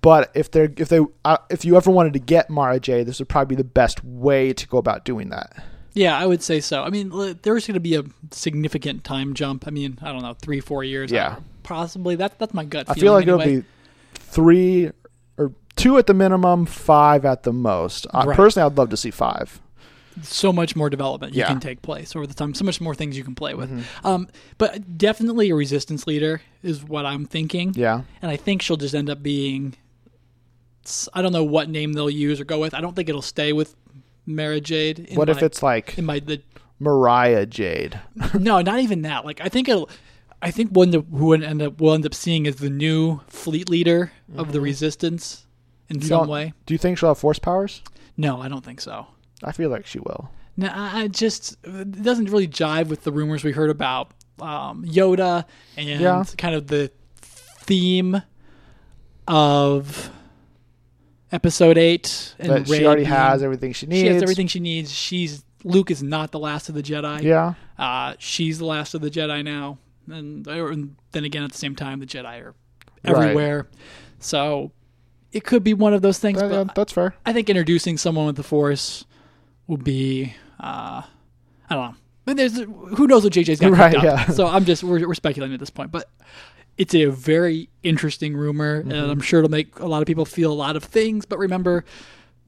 but 0.00 0.30
if 0.34 0.50
they're 0.50 0.72
if 0.76 0.88
they 0.88 1.00
uh, 1.24 1.36
if 1.50 1.64
you 1.64 1.76
ever 1.76 1.90
wanted 1.90 2.12
to 2.14 2.18
get 2.18 2.50
Mara 2.50 2.80
Jade, 2.80 3.06
this 3.06 3.18
would 3.20 3.28
probably 3.28 3.54
be 3.56 3.62
the 3.62 3.68
best 3.68 4.02
way 4.04 4.52
to 4.52 4.66
go 4.68 4.78
about 4.78 5.04
doing 5.04 5.28
that. 5.30 5.64
Yeah, 5.94 6.16
I 6.18 6.24
would 6.26 6.42
say 6.42 6.60
so. 6.60 6.82
I 6.82 6.90
mean, 6.90 7.10
there's 7.42 7.66
going 7.66 7.74
to 7.74 7.80
be 7.80 7.96
a 7.96 8.02
significant 8.30 9.04
time 9.04 9.34
jump. 9.34 9.66
I 9.66 9.70
mean, 9.70 9.98
I 10.02 10.10
don't 10.12 10.22
know, 10.22 10.34
three, 10.34 10.60
four 10.60 10.82
years. 10.84 11.10
Yeah. 11.12 11.36
possibly. 11.62 12.16
That's 12.16 12.34
that's 12.36 12.54
my 12.54 12.64
gut. 12.64 12.86
Feeling. 12.86 12.98
I 12.98 13.00
feel 13.00 13.12
like 13.12 13.28
anyway. 13.28 13.42
it'll 13.56 13.62
be 13.62 13.66
three 14.14 14.90
or 15.36 15.52
two 15.76 15.98
at 15.98 16.06
the 16.06 16.14
minimum, 16.14 16.64
five 16.66 17.24
at 17.24 17.42
the 17.42 17.52
most. 17.52 18.06
Uh, 18.12 18.24
Right. 18.26 18.36
Personally, 18.36 18.66
I'd 18.70 18.78
love 18.78 18.90
to 18.90 18.96
see 18.96 19.10
five. 19.10 19.60
so 20.22 20.52
much 20.52 20.76
more 20.76 20.90
development 20.90 21.34
Yeah. 21.34 21.44
Mm-hmm. 21.44 21.52
can 21.54 21.60
take 21.60 21.82
place 21.82 22.14
over 22.16 22.26
the 22.26 22.34
time. 22.34 22.52
So 22.54 22.64
much 22.64 22.80
more 22.80 22.94
things 22.94 23.16
you 23.16 23.24
can 23.24 23.34
play 23.34 23.54
with. 23.54 23.70
Um, 24.04 24.28
but 24.58 24.98
definitely 24.98 25.50
a 25.50 25.54
resistance 25.54 26.06
leader 26.06 26.42
is 26.62 26.82
what 26.84 27.06
I'm 27.06 27.24
thinking. 27.26 27.72
Yeah. 27.74 28.02
and 28.20 28.30
I 28.30 28.36
think 28.36 28.60
she'll 28.62 28.76
just 28.76 28.94
end 28.94 29.08
up 29.10 29.22
being. 29.22 29.74
I 31.14 31.22
don't 31.22 31.32
know 31.32 31.44
what 31.44 31.68
name 31.68 31.92
they'll 31.92 32.10
use 32.10 32.40
or 32.40 32.44
go 32.44 32.58
with. 32.58 32.74
I 32.74 32.80
don't 32.80 32.96
think 32.96 33.08
it'll 33.08 33.22
stay 33.22 33.52
with 33.52 33.74
Mara 34.26 34.60
Jade. 34.60 35.00
in 35.00 35.16
What 35.16 35.28
if 35.28 35.42
it's 35.42 35.62
like 35.62 35.98
in 35.98 36.04
my 36.04 36.20
the 36.20 36.40
Mariah 36.78 37.46
Jade? 37.46 38.00
no, 38.34 38.60
not 38.60 38.80
even 38.80 39.02
that. 39.02 39.24
Like 39.24 39.40
I 39.40 39.48
think 39.48 39.68
it'll. 39.68 39.88
I 40.44 40.50
think 40.50 40.70
one 40.72 40.90
that 40.90 41.04
who 41.10 41.26
would 41.26 41.42
end 41.44 41.62
up 41.62 41.80
we'll 41.80 41.94
end 41.94 42.04
up 42.04 42.14
seeing 42.14 42.46
is 42.46 42.56
the 42.56 42.68
new 42.70 43.20
fleet 43.28 43.68
leader 43.68 44.10
of 44.36 44.52
the 44.52 44.60
resistance 44.60 45.46
in 45.88 45.96
Mm-hmm. 45.96 46.02
You 46.02 46.08
some 46.08 46.28
way. 46.28 46.52
Do 46.66 46.74
you 46.74 46.78
think 46.78 46.98
she'll 46.98 47.10
have 47.10 47.18
force 47.18 47.38
powers? 47.38 47.82
No, 48.16 48.40
I 48.40 48.48
don't 48.48 48.64
think 48.64 48.80
so. 48.80 49.06
I 49.44 49.52
feel 49.52 49.70
like 49.70 49.86
she 49.86 49.98
will. 50.00 50.30
No, 50.56 50.68
I 50.68 51.02
I 51.02 51.08
just 51.08 51.56
it 51.64 52.02
doesn't 52.02 52.26
really 52.30 52.48
jive 52.48 52.88
with 52.88 53.04
the 53.04 53.12
rumors 53.12 53.44
we 53.44 53.52
heard 53.52 53.70
about 53.70 54.10
um, 54.40 54.84
Yoda 54.84 55.44
and 55.76 55.88
Yeah. 55.88 56.24
kind 56.38 56.54
of 56.56 56.66
the 56.66 56.90
theme 57.20 58.22
of 59.28 60.10
Episode 61.32 61.78
Eight. 61.78 62.34
And 62.38 62.50
That 62.50 62.68
she 62.68 62.84
already 62.86 63.02
being- 63.02 63.12
has 63.14 63.42
everything 63.42 63.72
she 63.72 63.86
needs. 63.86 64.00
She 64.02 64.06
has 64.08 64.22
everything 64.22 64.46
she 64.46 64.60
needs. 64.60 64.92
She's 64.92 65.44
Luke 65.64 65.90
is 65.90 66.02
not 66.02 66.32
the 66.32 66.38
last 66.38 66.68
of 66.68 66.74
the 66.74 66.82
Jedi. 66.82 67.22
Yeah. 67.22 67.54
Uh, 67.78 68.14
she's 68.18 68.58
the 68.58 68.64
last 68.66 68.94
of 68.94 69.00
the 69.00 69.10
Jedi 69.10 69.44
now, 69.44 69.78
and, 70.10 70.46
and 70.46 70.96
then 71.12 71.24
again 71.24 71.42
at 71.44 71.52
the 71.52 71.58
same 71.58 71.74
time, 71.76 72.00
the 72.00 72.06
Jedi 72.06 72.40
are 72.42 72.54
Right. 73.04 73.22
everywhere. 73.22 73.68
So 74.18 74.72
it 75.32 75.44
could 75.44 75.62
be 75.64 75.72
one 75.74 75.94
of 75.94 76.02
those 76.02 76.18
things. 76.18 76.38
That- 76.40 76.50
but 76.50 76.66
yeah, 76.66 76.72
that's 76.74 76.92
fair. 76.92 77.14
I 77.24 77.32
think 77.32 77.48
introducing 77.48 77.96
someone 77.96 78.26
with 78.26 78.36
the 78.36 78.42
Force 78.42 79.04
would 79.68 79.84
be, 79.84 80.34
uh, 80.60 81.02
I 81.70 81.74
don't 81.74 81.90
know. 81.92 81.94
But 82.24 82.36
there's 82.36 82.56
who 82.58 83.06
knows 83.08 83.24
what 83.24 83.32
JJ's 83.32 83.58
got 83.60 83.72
Right, 83.78 83.94
up. 83.96 84.02
yeah. 84.04 84.26
So 84.26 84.46
I'm 84.46 84.64
just 84.64 84.84
we're, 84.84 85.06
we're 85.08 85.14
speculating 85.14 85.54
at 85.54 85.60
this 85.60 85.70
point, 85.70 85.90
but 85.90 86.08
it's 86.78 86.94
a 86.94 87.06
very 87.06 87.68
interesting 87.82 88.36
rumor, 88.36 88.76
and 88.80 88.92
Mm-hmm. 88.92 89.10
I'm 89.10 89.20
sure 89.20 89.40
it'll 89.40 89.50
make 89.50 89.78
a 89.78 89.86
lot 89.86 90.02
of 90.02 90.06
people 90.06 90.24
feel 90.24 90.52
a 90.52 90.54
lot 90.54 90.76
of 90.76 90.84
things. 90.84 91.24
But 91.26 91.38
remember, 91.38 91.84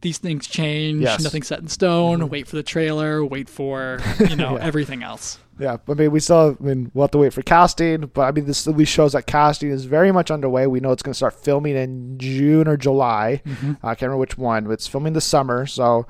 these 0.00 0.18
things 0.18 0.46
change. 0.46 1.02
Yes. 1.02 1.14
Mm-hmm. 1.16 1.22
Nothing's 1.24 1.46
set 1.48 1.58
in 1.60 1.68
stone. 1.68 2.28
Wait 2.28 2.46
for 2.48 2.56
the 2.56 2.62
trailer. 2.62 3.24
Wait 3.24 3.48
for 3.48 3.98
you 4.28 4.36
know 4.36 4.56
Yeah. 4.58 4.64
everything 4.64 5.02
else. 5.02 5.38
Yeah, 5.56 5.76
I 5.88 5.94
mean, 5.94 6.10
we 6.10 6.18
still, 6.18 6.48
have, 6.48 6.56
I 6.60 6.64
mean, 6.64 6.90
we'll 6.94 7.04
have 7.04 7.12
to 7.12 7.18
wait 7.18 7.32
for 7.32 7.42
casting, 7.42 8.06
but 8.06 8.22
I 8.22 8.32
mean, 8.32 8.44
this 8.44 8.66
at 8.66 8.76
least 8.76 8.90
shows 8.90 9.12
that 9.12 9.26
casting 9.28 9.70
is 9.70 9.84
very 9.84 10.10
much 10.10 10.32
underway. 10.32 10.66
We 10.66 10.80
know 10.80 10.90
it's 10.90 11.00
going 11.04 11.12
to 11.12 11.16
start 11.16 11.34
filming 11.34 11.76
in 11.76 12.18
June 12.18 12.66
or 12.66 12.76
July. 12.76 13.40
I 13.80 13.94
can't 13.94 14.02
remember 14.02 14.16
which 14.16 14.36
one, 14.36 14.64
but 14.64 14.70
it's 14.72 14.88
filming 14.88 15.12
this 15.12 15.24
summer, 15.24 15.64
so 15.66 16.06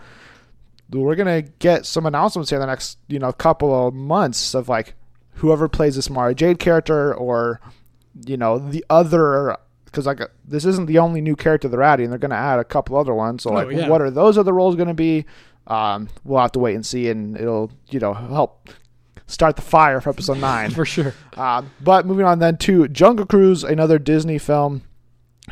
we're 0.91 1.15
going 1.15 1.45
to 1.45 1.51
get 1.59 1.85
some 1.85 2.07
announcements 2.07 2.49
here 2.49 2.57
in 2.59 2.61
the 2.61 2.67
next, 2.67 2.97
you 3.07 3.19
know, 3.19 3.33
couple 3.33 3.89
of 3.89 3.93
months 3.93 4.55
of 4.55 4.71
like 4.71 4.95
whoever 5.35 5.69
plays 5.69 5.97
this 5.97 6.09
Mara 6.09 6.35
Jade 6.35 6.59
character 6.59 7.15
or, 7.15 7.61
you 8.27 8.37
know, 8.37 8.59
the 8.59 8.85
other. 8.91 9.57
Because 9.87 10.07
like 10.07 10.21
this 10.45 10.65
isn't 10.65 10.87
the 10.87 10.99
only 10.99 11.21
new 11.21 11.37
character 11.37 11.69
they're 11.69 11.83
adding; 11.83 12.11
they're 12.11 12.19
going 12.19 12.31
to 12.33 12.37
add 12.37 12.59
a 12.59 12.65
couple 12.65 12.97
other 12.97 13.15
ones. 13.15 13.45
So 13.45 13.51
Oh, 13.51 13.55
like, 13.55 13.71
yeah. 13.71 13.89
what 13.89 14.01
are 14.03 14.11
those 14.11 14.37
other 14.37 14.53
roles 14.53 14.75
going 14.75 14.89
to 14.89 14.95
be? 14.95 15.25
Um, 15.69 16.09
we'll 16.25 16.41
have 16.41 16.53
to 16.53 16.59
wait 16.59 16.75
and 16.75 16.85
see, 16.85 17.09
and 17.09 17.37
it'll 17.37 17.71
you 17.91 18.01
know 18.01 18.13
help 18.13 18.71
start 19.27 19.57
the 19.57 19.63
fire 19.63 20.01
for 20.01 20.11
episode 20.11 20.39
nine. 20.39 20.71
For 20.73 20.85
sure. 20.85 21.15
Um, 21.37 21.71
but 21.81 22.07
moving 22.07 22.27
on 22.27 22.41
then 22.41 22.57
to 22.59 22.89
Jungle 22.89 23.25
Cruise, 23.25 23.63
another 23.65 23.99
Disney 23.99 24.37
film. 24.39 24.83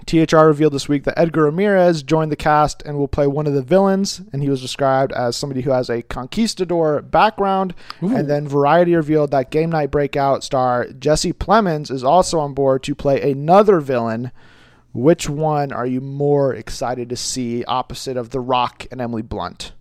THR 0.06 0.46
revealed 0.46 0.72
this 0.72 0.88
week 0.88 1.04
that 1.04 1.18
Edgar 1.18 1.44
Ramirez 1.44 2.02
joined 2.02 2.32
the 2.32 2.36
cast 2.36 2.82
and 2.82 2.96
will 2.96 3.08
play 3.08 3.26
one 3.26 3.46
of 3.46 3.52
the 3.52 3.62
villains, 3.62 4.22
and 4.32 4.42
he 4.42 4.48
was 4.48 4.60
described 4.62 5.12
as 5.12 5.36
somebody 5.36 5.60
who 5.60 5.70
has 5.70 5.90
a 5.90 6.02
conquistador 6.02 7.02
background. 7.02 7.74
Ooh. 8.02 8.14
And 8.16 8.28
then 8.28 8.48
Variety 8.48 8.94
revealed 8.96 9.30
that 9.32 9.50
Game 9.50 9.70
Night 9.70 9.90
Breakout 9.90 10.42
star 10.44 10.88
Jesse 10.88 11.32
Plemons 11.34 11.90
is 11.90 12.02
also 12.02 12.38
on 12.38 12.54
board 12.54 12.82
to 12.84 12.94
play 12.94 13.30
another 13.30 13.80
villain. 13.80 14.32
Which 14.94 15.28
one 15.28 15.72
are 15.72 15.86
you 15.86 16.00
more 16.00 16.54
excited 16.54 17.08
to 17.10 17.16
see 17.16 17.64
opposite 17.64 18.16
of 18.16 18.30
The 18.30 18.40
Rock 18.40 18.86
and 18.90 19.00
Emily 19.00 19.22
Blunt? 19.22 19.72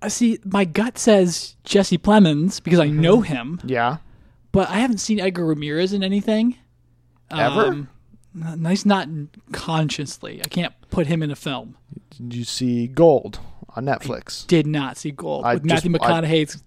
I 0.00 0.08
see. 0.08 0.38
My 0.44 0.64
gut 0.64 0.96
says 0.96 1.56
Jesse 1.64 1.98
Plemons 1.98 2.62
because 2.62 2.78
I 2.80 2.86
Mm-hmm. 2.86 3.00
know 3.00 3.20
him, 3.20 3.60
Yeah. 3.64 3.96
but 4.52 4.68
I 4.70 4.78
haven't 4.78 4.98
seen 4.98 5.18
Edgar 5.20 5.44
Ramirez 5.46 5.92
in 5.92 6.02
anything. 6.04 6.56
Ever? 7.30 7.66
Um, 7.66 7.88
nice, 8.56 8.84
not 8.84 9.08
consciously. 9.52 10.40
I 10.44 10.48
can't 10.48 10.72
put 10.90 11.06
him 11.06 11.22
in 11.22 11.30
a 11.30 11.36
film. 11.36 11.76
Did 12.10 12.34
you 12.34 12.44
see 12.44 12.86
Gold 12.86 13.38
on 13.76 13.84
Netflix? 13.84 14.46
Did 14.46 14.66
not 14.66 14.96
see 14.96 15.10
Gold 15.10 15.44
I 15.44 15.54
with 15.54 15.64
just- 15.68 15.84
Matthew 15.84 15.94
I- 16.00 16.20
McConaughey's 16.22 16.62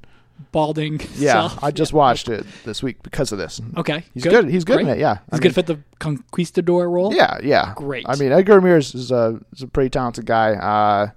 balding. 0.51 0.99
Yeah, 1.15 1.33
self. 1.49 1.63
I 1.63 1.71
just 1.71 1.93
watched 1.93 2.27
it 2.29 2.45
this 2.65 2.81
week 2.81 3.03
because 3.03 3.31
of 3.31 3.37
this. 3.37 3.61
Okay, 3.77 4.03
He's 4.13 4.23
good. 4.23 4.49
He's 4.49 4.63
good 4.65 4.79
in 4.81 4.87
it. 4.87 4.97
Yeah, 4.97 5.15
He's 5.29 5.33
I 5.33 5.37
good 5.37 5.43
mean, 5.45 5.53
fit 5.53 5.67
the 5.67 5.79
conquistador 5.99 6.89
role. 6.89 7.13
Yeah, 7.13 7.37
yeah. 7.43 7.73
Great. 7.75 8.05
I 8.09 8.15
mean, 8.15 8.31
Edgar 8.31 8.55
Ramirez 8.55 8.95
is 8.95 9.11
a 9.11 9.39
is 9.53 9.61
a 9.61 9.67
pretty 9.67 9.89
talented 9.89 10.25
guy. 10.25 10.53
Uh, 10.53 11.09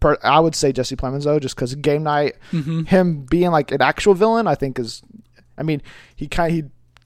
per, 0.00 0.16
I 0.24 0.40
would 0.40 0.54
say 0.56 0.72
Jesse 0.72 0.96
Plemons 0.96 1.24
though, 1.24 1.38
just 1.38 1.54
because 1.54 1.74
game 1.76 2.02
night, 2.02 2.34
Mm-hmm. 2.52 2.84
him 2.84 3.22
being 3.26 3.50
like 3.52 3.70
an 3.70 3.80
actual 3.82 4.14
villain, 4.14 4.46
I 4.46 4.54
think 4.54 4.78
is. 4.78 5.02
I 5.56 5.62
mean, 5.62 5.82
he 6.16 6.26
kind 6.26 6.52
he 6.52 6.64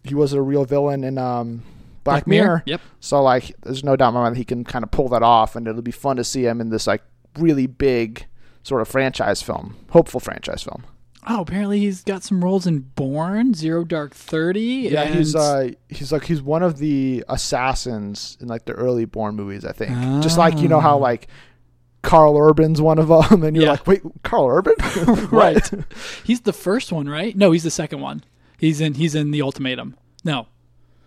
he 0.09 0.15
was 0.15 0.33
a 0.33 0.41
real 0.41 0.65
villain 0.65 1.05
in 1.05 1.19
um, 1.19 1.63
Black, 2.07 2.25
Black 2.25 2.27
Mirror? 2.27 2.47
Mirror. 2.47 2.63
Yep. 2.67 2.81
So 3.01 3.23
like, 3.23 3.55
there's 3.63 3.85
no 3.85 3.95
doubt 3.97 4.09
in 4.09 4.15
my 4.15 4.21
mind 4.23 4.35
that 4.37 4.39
he 4.39 4.45
can 4.45 4.65
kind 4.65 4.83
of 4.83 4.91
pull 4.91 5.09
that 5.11 5.23
off, 5.23 5.55
and 5.57 5.69
it'll 5.69 5.83
be 5.83 5.91
fun 5.93 6.17
to 6.17 6.25
see 6.25 6.47
him 6.47 6.61
in 6.61 6.71
this 6.71 6.87
like 6.87 7.03
really 7.39 7.67
big 7.67 8.27
sort 8.63 8.81
of 8.81 8.89
franchise 8.89 9.43
film, 9.43 9.77
hopeful 9.91 10.19
franchise 10.21 10.63
film. 10.63 10.85
Oh, 11.29 11.41
apparently 11.41 11.81
he's 11.81 12.03
got 12.05 12.23
some 12.23 12.43
roles 12.43 12.67
in 12.69 12.79
Bourne, 12.95 13.53
Zero 13.53 13.83
Dark 13.85 14.15
Thirty. 14.15 14.89
Yeah, 14.93 15.03
and, 15.03 15.15
he's 15.17 15.35
uh 15.35 15.71
he's 15.89 16.13
like 16.13 16.25
he's 16.25 16.41
one 16.41 16.63
of 16.63 16.79
the 16.79 17.25
assassins 17.29 18.39
in 18.41 18.47
like 18.49 18.65
the 18.65 18.73
early 18.73 19.05
Bourne 19.05 19.35
movies, 19.35 19.65
I 19.65 19.73
think. 19.73 19.91
Just 20.23 20.39
like 20.39 20.59
you 20.59 20.69
know 20.69 20.81
how 20.81 20.99
like 20.99 21.27
Karl 22.03 22.37
Urban's 22.39 22.81
one 22.81 22.99
of 23.01 23.09
them, 23.09 23.43
and 23.43 23.57
you're 23.57 23.65
Yeah. 23.65 23.73
like, 23.73 23.87
wait, 23.89 24.03
Carl 24.23 24.47
Urban, 24.49 24.75
right. 25.33 25.69
He's 26.25 26.43
the 26.43 26.53
first 26.53 26.93
one, 26.93 27.09
right? 27.09 27.37
No, 27.37 27.51
he's 27.51 27.65
the 27.65 27.71
second 27.71 28.01
one. 28.01 28.23
He's 28.59 28.81
in. 28.81 28.95
He's 28.95 29.15
in 29.17 29.33
the 29.33 29.43
Ultimatum. 29.43 29.97
No, 30.25 30.47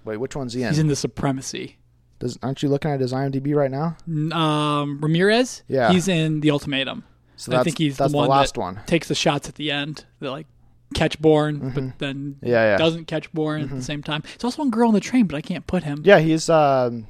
Wait, 0.10 0.18
which 0.18 0.36
one's 0.36 0.54
he 0.54 0.64
in? 0.64 0.70
he's 0.70 0.80
in 0.80 0.88
the 0.88 0.96
Supremacy. 0.96 1.78
Does, 2.20 2.38
aren't 2.44 2.62
you 2.62 2.68
looking 2.70 2.92
at 2.92 3.00
his 3.00 3.14
IMDb 3.14 3.56
right 3.56 3.72
now? 3.72 3.96
Um, 4.38 5.00
Ramirez. 5.02 5.64
Yeah. 5.68 5.92
he's 5.92 6.08
in 6.10 6.42
the 6.42 6.52
Ultimatum. 6.52 7.06
So 7.38 7.56
I 7.56 7.64
think 7.64 7.78
he's 7.78 7.96
that's 7.98 8.12
the 8.12 8.18
one 8.18 8.28
last 8.28 8.56
that 8.56 8.60
one. 8.60 8.80
takes 8.86 9.08
the 9.08 9.16
shots 9.16 9.48
at 9.48 9.56
the 9.56 9.72
end. 9.72 10.04
That 10.20 10.32
like 10.32 10.48
catch 10.94 11.22
Bourne, 11.22 11.72
but 11.74 11.98
then 12.00 12.36
Yeah, 12.42 12.48
Mm-hmm. 12.58 12.72
yeah, 12.72 12.78
doesn't 12.78 13.06
catch 13.06 13.32
Bourne 13.32 13.62
at 13.62 13.70
the 13.70 13.82
same 13.82 14.04
time. 14.04 14.24
It's 14.36 14.44
also 14.44 14.62
one 14.62 14.70
girl 14.72 14.90
on 14.90 14.94
the 14.94 15.00
train, 15.00 15.28
but 15.28 15.38
I 15.38 15.42
can't 15.42 15.66
put 15.66 15.84
him. 15.84 16.02
yeah. 16.04 16.20
He's 16.20 16.50
um, 16.50 17.08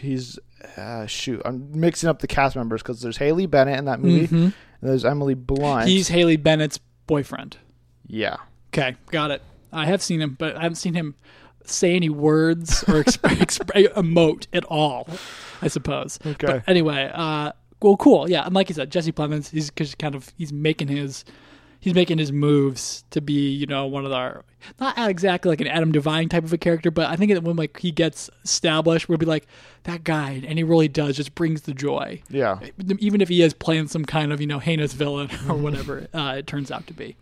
he's 0.00 0.38
uh, 0.76 1.06
shoot. 1.06 1.42
I'm 1.44 1.78
mixing 1.78 2.08
up 2.08 2.20
the 2.20 2.26
cast 2.26 2.56
members 2.56 2.82
because 2.82 3.02
there's 3.02 3.18
Haley 3.18 3.46
Bennett 3.46 3.78
in 3.78 3.84
that 3.84 4.00
movie, 4.00 4.28
Mhm. 4.28 4.42
and 4.44 4.54
there's 4.80 5.04
Emily 5.04 5.34
Blunt. 5.34 5.86
He's 5.88 6.08
Haley 6.08 6.36
Bennett's 6.36 6.78
boyfriend. 7.06 7.58
yeah. 8.06 8.36
Okay, 8.72 8.96
got 9.12 9.30
it. 9.30 9.40
I 9.74 9.86
have 9.86 10.02
seen 10.02 10.20
him, 10.20 10.36
but 10.38 10.56
I 10.56 10.62
haven't 10.62 10.76
seen 10.76 10.94
him 10.94 11.14
say 11.64 11.94
any 11.94 12.08
words 12.08 12.82
or 12.84 13.02
exp- 13.02 13.18
exp- 13.38 13.92
emote 13.94 14.46
at 14.52 14.64
all. 14.64 15.08
I 15.62 15.68
suppose. 15.68 16.18
Okay. 16.24 16.46
But 16.46 16.68
anyway, 16.68 17.10
uh, 17.12 17.52
well, 17.82 17.96
cool. 17.96 18.30
Yeah, 18.30 18.46
and 18.46 18.54
like 18.54 18.68
you 18.68 18.74
said, 18.74 18.90
Jesse 18.90 19.12
Plemons, 19.12 19.50
he's 19.50 19.70
just 19.70 19.98
kind 19.98 20.14
of 20.14 20.32
he's 20.36 20.52
making 20.52 20.88
his 20.88 21.24
he's 21.80 21.94
making 21.94 22.16
his 22.16 22.32
moves 22.32 23.04
to 23.10 23.20
be 23.20 23.50
you 23.50 23.66
know 23.66 23.86
one 23.86 24.06
of 24.06 24.12
our 24.12 24.42
not 24.80 24.94
exactly 25.10 25.50
like 25.50 25.60
an 25.60 25.66
Adam 25.66 25.92
DeVine 25.92 26.30
type 26.30 26.44
of 26.44 26.52
a 26.52 26.58
character, 26.58 26.90
but 26.90 27.10
I 27.10 27.16
think 27.16 27.32
that 27.34 27.42
when 27.42 27.56
like 27.56 27.78
he 27.78 27.90
gets 27.90 28.30
established, 28.42 29.08
we'll 29.08 29.18
be 29.18 29.26
like 29.26 29.46
that 29.82 30.02
guy, 30.04 30.42
and 30.46 30.58
he 30.58 30.64
really 30.64 30.88
does 30.88 31.16
just 31.16 31.34
brings 31.34 31.62
the 31.62 31.74
joy. 31.74 32.22
Yeah. 32.30 32.58
Even 32.98 33.20
if 33.20 33.28
he 33.28 33.42
is 33.42 33.52
playing 33.52 33.88
some 33.88 34.04
kind 34.04 34.32
of 34.32 34.40
you 34.40 34.46
know 34.46 34.58
heinous 34.58 34.94
villain 34.94 35.28
or 35.48 35.56
whatever 35.56 36.08
uh, 36.14 36.36
it 36.38 36.46
turns 36.46 36.70
out 36.70 36.86
to 36.86 36.94
be. 36.94 37.16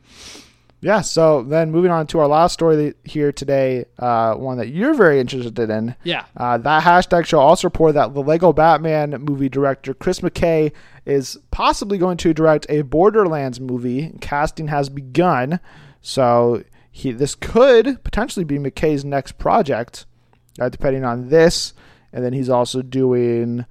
Yeah, 0.82 1.00
so 1.02 1.44
then 1.44 1.70
moving 1.70 1.92
on 1.92 2.08
to 2.08 2.18
our 2.18 2.26
last 2.26 2.54
story 2.54 2.94
here 3.04 3.30
today, 3.30 3.84
uh, 4.00 4.34
one 4.34 4.58
that 4.58 4.68
you're 4.68 4.94
very 4.94 5.20
interested 5.20 5.70
in. 5.70 5.94
Yeah. 6.02 6.24
Uh, 6.36 6.58
that 6.58 6.82
hashtag 6.82 7.24
show 7.24 7.38
also 7.38 7.68
reported 7.68 7.92
that 7.94 8.14
the 8.14 8.20
Lego 8.20 8.52
Batman 8.52 9.10
movie 9.20 9.48
director 9.48 9.94
Chris 9.94 10.20
McKay 10.20 10.72
is 11.06 11.38
possibly 11.52 11.98
going 11.98 12.16
to 12.18 12.34
direct 12.34 12.66
a 12.68 12.82
Borderlands 12.82 13.60
movie. 13.60 14.12
Casting 14.20 14.66
has 14.68 14.88
begun, 14.88 15.60
so 16.00 16.64
he 16.90 17.12
this 17.12 17.36
could 17.36 18.02
potentially 18.02 18.44
be 18.44 18.58
McKay's 18.58 19.04
next 19.04 19.38
project, 19.38 20.04
uh, 20.60 20.68
depending 20.68 21.04
on 21.04 21.28
this. 21.28 21.74
And 22.12 22.24
then 22.24 22.32
he's 22.32 22.50
also 22.50 22.82
doing 22.82 23.66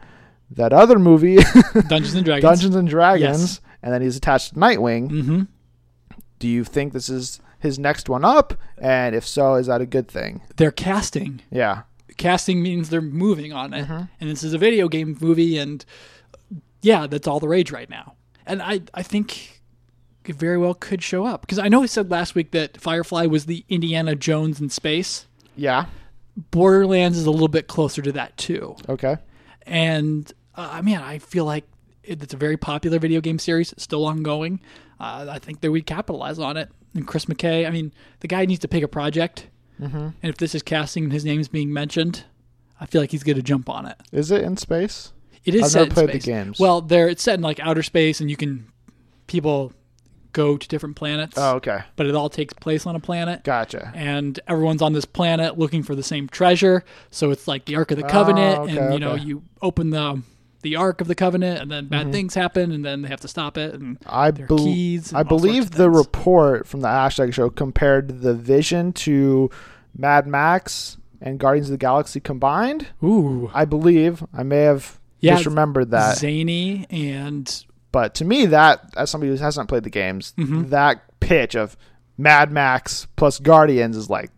that 0.49 0.71
other 0.71 0.97
movie, 0.97 1.39
Dungeons 1.89 2.15
and 2.15 2.23
Dragons. 2.23 2.41
Dungeons 2.41 2.75
and 2.75 2.87
Dragons, 2.87 3.59
and 3.83 3.93
then 3.93 4.01
he's 4.01 4.15
attached 4.15 4.53
to 4.53 4.59
Nightwing. 4.59 5.09
Mm-hmm. 5.09 5.41
Do 6.41 6.47
you 6.49 6.63
think 6.63 6.91
this 6.93 7.07
is 7.07 7.39
his 7.59 7.77
next 7.79 8.09
one 8.09 8.25
up? 8.25 8.55
And 8.77 9.15
if 9.15 9.25
so, 9.27 9.55
is 9.55 9.67
that 9.67 9.79
a 9.79 9.85
good 9.85 10.07
thing? 10.07 10.41
They're 10.57 10.71
casting. 10.71 11.41
Yeah. 11.51 11.83
Casting 12.17 12.61
means 12.61 12.89
they're 12.89 13.01
moving 13.01 13.53
on 13.53 13.73
it, 13.73 13.85
Mm-hmm. 13.85 14.03
and 14.19 14.29
this 14.29 14.43
is 14.43 14.53
a 14.53 14.57
video 14.57 14.87
game 14.89 15.17
movie, 15.21 15.57
and 15.57 15.85
yeah, 16.81 17.07
that's 17.07 17.27
all 17.27 17.39
the 17.39 17.47
rage 17.47 17.71
right 17.71 17.89
now. 17.89 18.15
And 18.45 18.61
I, 18.61 18.81
I 18.93 19.03
think 19.03 19.61
it 20.25 20.35
very 20.35 20.57
well 20.57 20.73
could 20.73 21.01
show 21.01 21.25
up 21.25 21.41
because 21.41 21.57
I 21.59 21.67
know 21.67 21.79
we 21.79 21.87
said 21.87 22.11
last 22.11 22.35
week 22.35 22.51
that 22.51 22.79
Firefly 22.81 23.25
was 23.27 23.45
the 23.45 23.63
Indiana 23.69 24.15
Jones 24.15 24.59
in 24.59 24.69
space. 24.69 25.25
Yeah. 25.55 25.85
Borderlands 26.51 27.17
is 27.17 27.25
a 27.25 27.31
little 27.31 27.47
bit 27.47 27.67
closer 27.67 28.01
to 28.01 28.11
that 28.13 28.35
too. 28.37 28.75
Okay. 28.89 29.17
And 29.63 30.31
uh, 30.55 30.69
I 30.71 30.81
mean, 30.81 30.97
I 30.97 31.19
feel 31.19 31.45
like 31.45 31.65
it's 32.03 32.33
a 32.33 32.37
very 32.37 32.57
popular 32.57 32.99
video 32.99 33.21
game 33.21 33.37
series, 33.39 33.73
still 33.77 34.05
ongoing. 34.05 34.59
Uh, 35.01 35.27
I 35.31 35.39
think 35.39 35.61
that 35.61 35.71
we'd 35.71 35.85
capitalize 35.85 36.37
on 36.39 36.57
it. 36.57 36.69
And 36.93 37.07
Chris 37.07 37.25
McKay, 37.25 37.65
I 37.65 37.69
mean, 37.71 37.91
the 38.19 38.27
guy 38.27 38.45
needs 38.45 38.59
to 38.61 38.67
pick 38.67 38.83
a 38.83 38.87
project. 38.87 39.47
Mm-hmm. 39.81 39.97
And 39.97 40.13
if 40.21 40.37
this 40.37 40.53
is 40.53 40.61
casting 40.61 41.05
and 41.05 41.13
his 41.13 41.25
name 41.25 41.39
is 41.39 41.47
being 41.47 41.73
mentioned, 41.73 42.25
I 42.79 42.85
feel 42.85 43.01
like 43.01 43.11
he's 43.11 43.23
going 43.23 43.37
to 43.37 43.41
jump 43.43 43.69
on 43.69 43.85
it. 43.85 43.95
Is 44.11 44.29
it 44.31 44.43
in 44.43 44.57
space? 44.57 45.11
It 45.43 45.55
is 45.55 45.63
I've 45.63 45.69
set 45.71 45.79
never 45.79 45.89
in 45.89 45.93
played 45.93 46.07
the 46.09 46.11
space. 46.21 46.25
games. 46.25 46.59
Well, 46.59 46.81
there 46.81 47.07
it's 47.09 47.23
set 47.23 47.35
in 47.35 47.41
like 47.41 47.59
outer 47.59 47.81
space, 47.81 48.21
and 48.21 48.29
you 48.29 48.37
can 48.37 48.67
people 49.27 49.73
go 50.33 50.55
to 50.57 50.67
different 50.67 50.95
planets. 50.95 51.33
Oh, 51.37 51.55
okay. 51.55 51.79
But 51.95 52.05
it 52.05 52.15
all 52.15 52.29
takes 52.29 52.53
place 52.53 52.85
on 52.85 52.95
a 52.95 52.99
planet. 52.99 53.43
Gotcha. 53.43 53.91
and 53.95 54.39
everyone's 54.47 54.81
on 54.81 54.93
this 54.93 55.05
planet 55.05 55.57
looking 55.57 55.81
for 55.83 55.95
the 55.95 56.03
same 56.03 56.27
treasure. 56.29 56.83
So 57.09 57.31
it's 57.31 57.47
like 57.47 57.65
the 57.65 57.75
Ark 57.75 57.91
of 57.91 57.97
the 57.97 58.03
Covenant, 58.03 58.59
Oh, 58.59 58.63
okay, 58.63 58.77
and 58.77 58.93
you 58.93 58.99
know 58.99 59.11
okay. 59.13 59.23
you 59.23 59.43
open 59.61 59.89
the 59.89 60.21
the 60.61 60.75
Ark 60.75 61.01
of 61.01 61.07
the 61.07 61.15
Covenant, 61.15 61.61
and 61.61 61.71
then 61.71 61.87
bad 61.87 62.11
things 62.11 62.33
happen, 62.33 62.71
and 62.71 62.83
then 62.85 63.01
they 63.01 63.07
have 63.09 63.21
to 63.21 63.27
stop 63.27 63.57
it. 63.57 63.73
And 63.73 63.97
I, 64.05 64.31
bel- 64.31 64.57
keys 64.57 65.09
and 65.09 65.17
I 65.17 65.23
believe 65.23 65.71
the 65.71 65.89
report 65.89 66.67
from 66.67 66.81
the 66.81 66.87
hashtag 66.87 67.33
show 67.33 67.49
compared 67.49 68.21
the 68.21 68.33
Vision 68.33 68.93
to 68.93 69.49
Mad 69.97 70.27
Max 70.27 70.97
and 71.21 71.39
Guardians 71.39 71.67
of 71.67 71.71
the 71.71 71.77
Galaxy 71.77 72.19
combined. 72.19 72.87
ooh, 73.03 73.49
I 73.53 73.65
believe 73.65 74.23
I 74.33 74.43
may 74.43 74.61
have 74.61 74.99
Yeah, 75.19 75.37
misremembered 75.37 75.89
that, 75.91 76.17
zany 76.17 76.85
and 76.89 77.65
but 77.91 78.15
to 78.15 78.25
me, 78.25 78.45
that 78.47 78.85
as 78.95 79.09
somebody 79.09 79.31
who 79.31 79.37
hasn't 79.37 79.67
played 79.67 79.83
the 79.83 79.89
games, 79.89 80.33
Mm-hmm. 80.37 80.69
that 80.69 81.03
pitch 81.19 81.55
of 81.55 81.75
Mad 82.17 82.51
Max 82.51 83.05
plus 83.17 83.37
Guardians 83.39 83.97
is 83.97 84.09
like, 84.09 84.31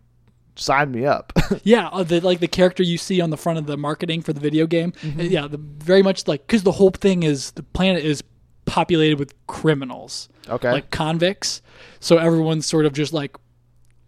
sign 0.56 0.92
me 0.92 1.04
up. 1.06 1.32
yeah, 1.64 1.88
uh, 1.88 2.02
the 2.02 2.20
like 2.20 2.40
the 2.40 2.48
character 2.48 2.82
you 2.82 2.98
see 2.98 3.20
on 3.20 3.30
the 3.30 3.36
front 3.36 3.58
of 3.58 3.66
the 3.66 3.76
marketing 3.76 4.22
for 4.22 4.32
the 4.32 4.40
video 4.40 4.66
game. 4.66 4.92
Mm-hmm. 4.92 5.20
uh, 5.20 5.22
Yeah, 5.24 5.46
the, 5.48 5.58
very 5.58 6.02
much 6.02 6.26
like 6.28 6.46
because 6.46 6.62
the 6.62 6.72
whole 6.72 6.90
thing 6.90 7.22
is 7.22 7.52
the 7.52 7.62
planet 7.62 8.04
is 8.04 8.22
populated 8.66 9.18
with 9.18 9.34
criminals. 9.46 10.28
okay. 10.48 10.70
like 10.72 10.90
convicts. 10.90 11.60
So 12.00 12.18
everyone's 12.18 12.66
sort 12.66 12.86
of 12.86 12.92
just 12.92 13.12
like 13.12 13.36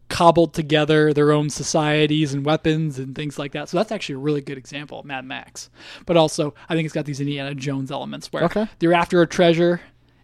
cobbled 0.09 0.55
together 0.55 1.13
their 1.13 1.33
own 1.33 1.51
societies 1.51 2.33
and 2.33 2.47
weapons 2.47 2.99
and 2.99 3.15
things 3.17 3.39
like 3.39 3.53
that. 3.53 3.69
So 3.69 3.77
that's 3.77 3.91
actually 3.91 4.15
a 4.15 4.19
really 4.19 4.41
good 4.41 4.57
example 4.57 5.01
of 5.01 5.05
Mad 5.05 5.25
Max. 5.25 5.69
But 6.07 6.17
also, 6.17 6.55
I 6.69 6.75
think 6.75 6.87
it's 6.87 6.95
got 6.95 7.07
these 7.07 7.21
Indiana 7.21 7.55
Jones 7.55 7.91
elements 7.91 8.33
where 8.33 8.45
Okay. 8.45 8.67
they're 8.79 8.95
after 8.95 9.21
a 9.21 9.27
treasure 9.27 9.81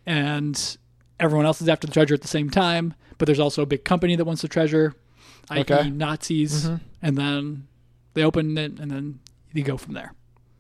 and 0.07 0.77
everyone 1.19 1.47
else 1.47 1.61
is 1.61 1.69
after 1.69 1.87
the 1.89 1.93
treasure 1.93 2.15
at 2.15 2.23
the 2.23 2.29
same 2.29 2.49
time. 2.49 2.95
But 3.19 3.27
there's 3.27 3.41
also 3.41 3.63
a 3.63 3.67
big 3.67 3.85
company 3.85 4.15
that 4.17 4.25
wants 4.25 4.43
the 4.43 4.49
treasure, 4.49 4.95
i.e., 5.51 5.61
Okay. 5.61 5.75
Mm-hmm. 5.79 5.99
Nazis. 5.99 6.67
And 7.03 7.17
then 7.19 7.67
they 8.15 8.23
open 8.23 8.57
it 8.59 8.79
and 8.79 8.91
then 8.91 9.19
you 9.53 9.63
go 9.63 9.77
from 9.77 9.95
there. 9.95 10.13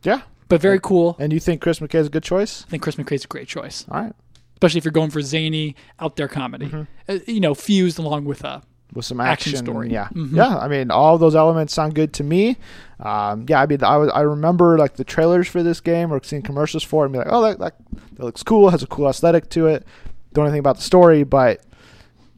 yeah. 0.02 0.22
But 0.48 0.60
very 0.60 0.80
cool. 0.80 1.16
And 1.18 1.32
you 1.32 1.40
think 1.40 1.62
Chris 1.62 1.78
McKay 1.80 1.94
is 2.00 2.09
a 2.09 2.10
good 2.10 2.22
choice? 2.24 2.64
I 2.66 2.70
think 2.70 2.82
Chris 2.82 2.96
McKay's 2.96 3.24
a 3.24 3.28
great 3.28 3.48
choice 3.48 3.86
All 3.90 3.98
right. 4.02 4.12
especially 4.54 4.78
if 4.78 4.84
you're 4.84 4.92
going 4.92 5.09
for 5.10 5.22
zany 5.22 5.76
out 5.98 6.16
there 6.16 6.28
comedy. 6.28 6.70
Uh, 7.09 7.18
you 7.26 7.40
know, 7.40 7.54
fused 7.54 7.98
along 7.98 8.26
with 8.26 8.44
a 8.44 8.62
with 8.92 9.06
some 9.06 9.18
Action 9.22 9.54
action, 9.54 9.64
story. 9.64 9.90
Yeah, 9.90 10.09
Mhm. 10.12 10.36
yeah. 10.36 10.59
I 10.59 10.68
mean, 10.68 10.90
all 10.90 11.16
those 11.16 11.34
elements 11.34 11.72
sound 11.72 11.94
good 11.94 12.12
to 12.14 12.22
me. 12.24 12.59
Um, 13.00 13.46
yeah, 13.48 13.62
I 13.62 13.66
mean, 13.66 13.82
I, 13.82 13.96
was, 13.96 14.10
I 14.14 14.20
remember 14.20 14.76
like 14.76 14.96
the 14.96 15.04
trailers 15.04 15.48
for 15.48 15.62
this 15.62 15.80
game 15.80 16.12
or 16.12 16.22
seeing 16.22 16.42
commercials 16.42 16.82
for 16.82 17.04
it 17.04 17.06
and 17.06 17.12
be 17.14 17.18
like, 17.20 17.28
oh, 17.30 17.40
that, 17.40 17.59
that, 17.60 17.74
that 18.16 18.22
looks 18.24 18.42
cool. 18.42 18.68
Has 18.68 18.82
a 18.82 18.86
cool 18.86 19.09
aesthetic 19.09 19.48
to 19.50 19.68
it. 19.68 19.86
Don't 20.34 20.42
know 20.44 20.48
anything 20.48 20.59
about 20.60 20.76
the 20.76 20.82
story, 20.82 21.24
but 21.24 21.62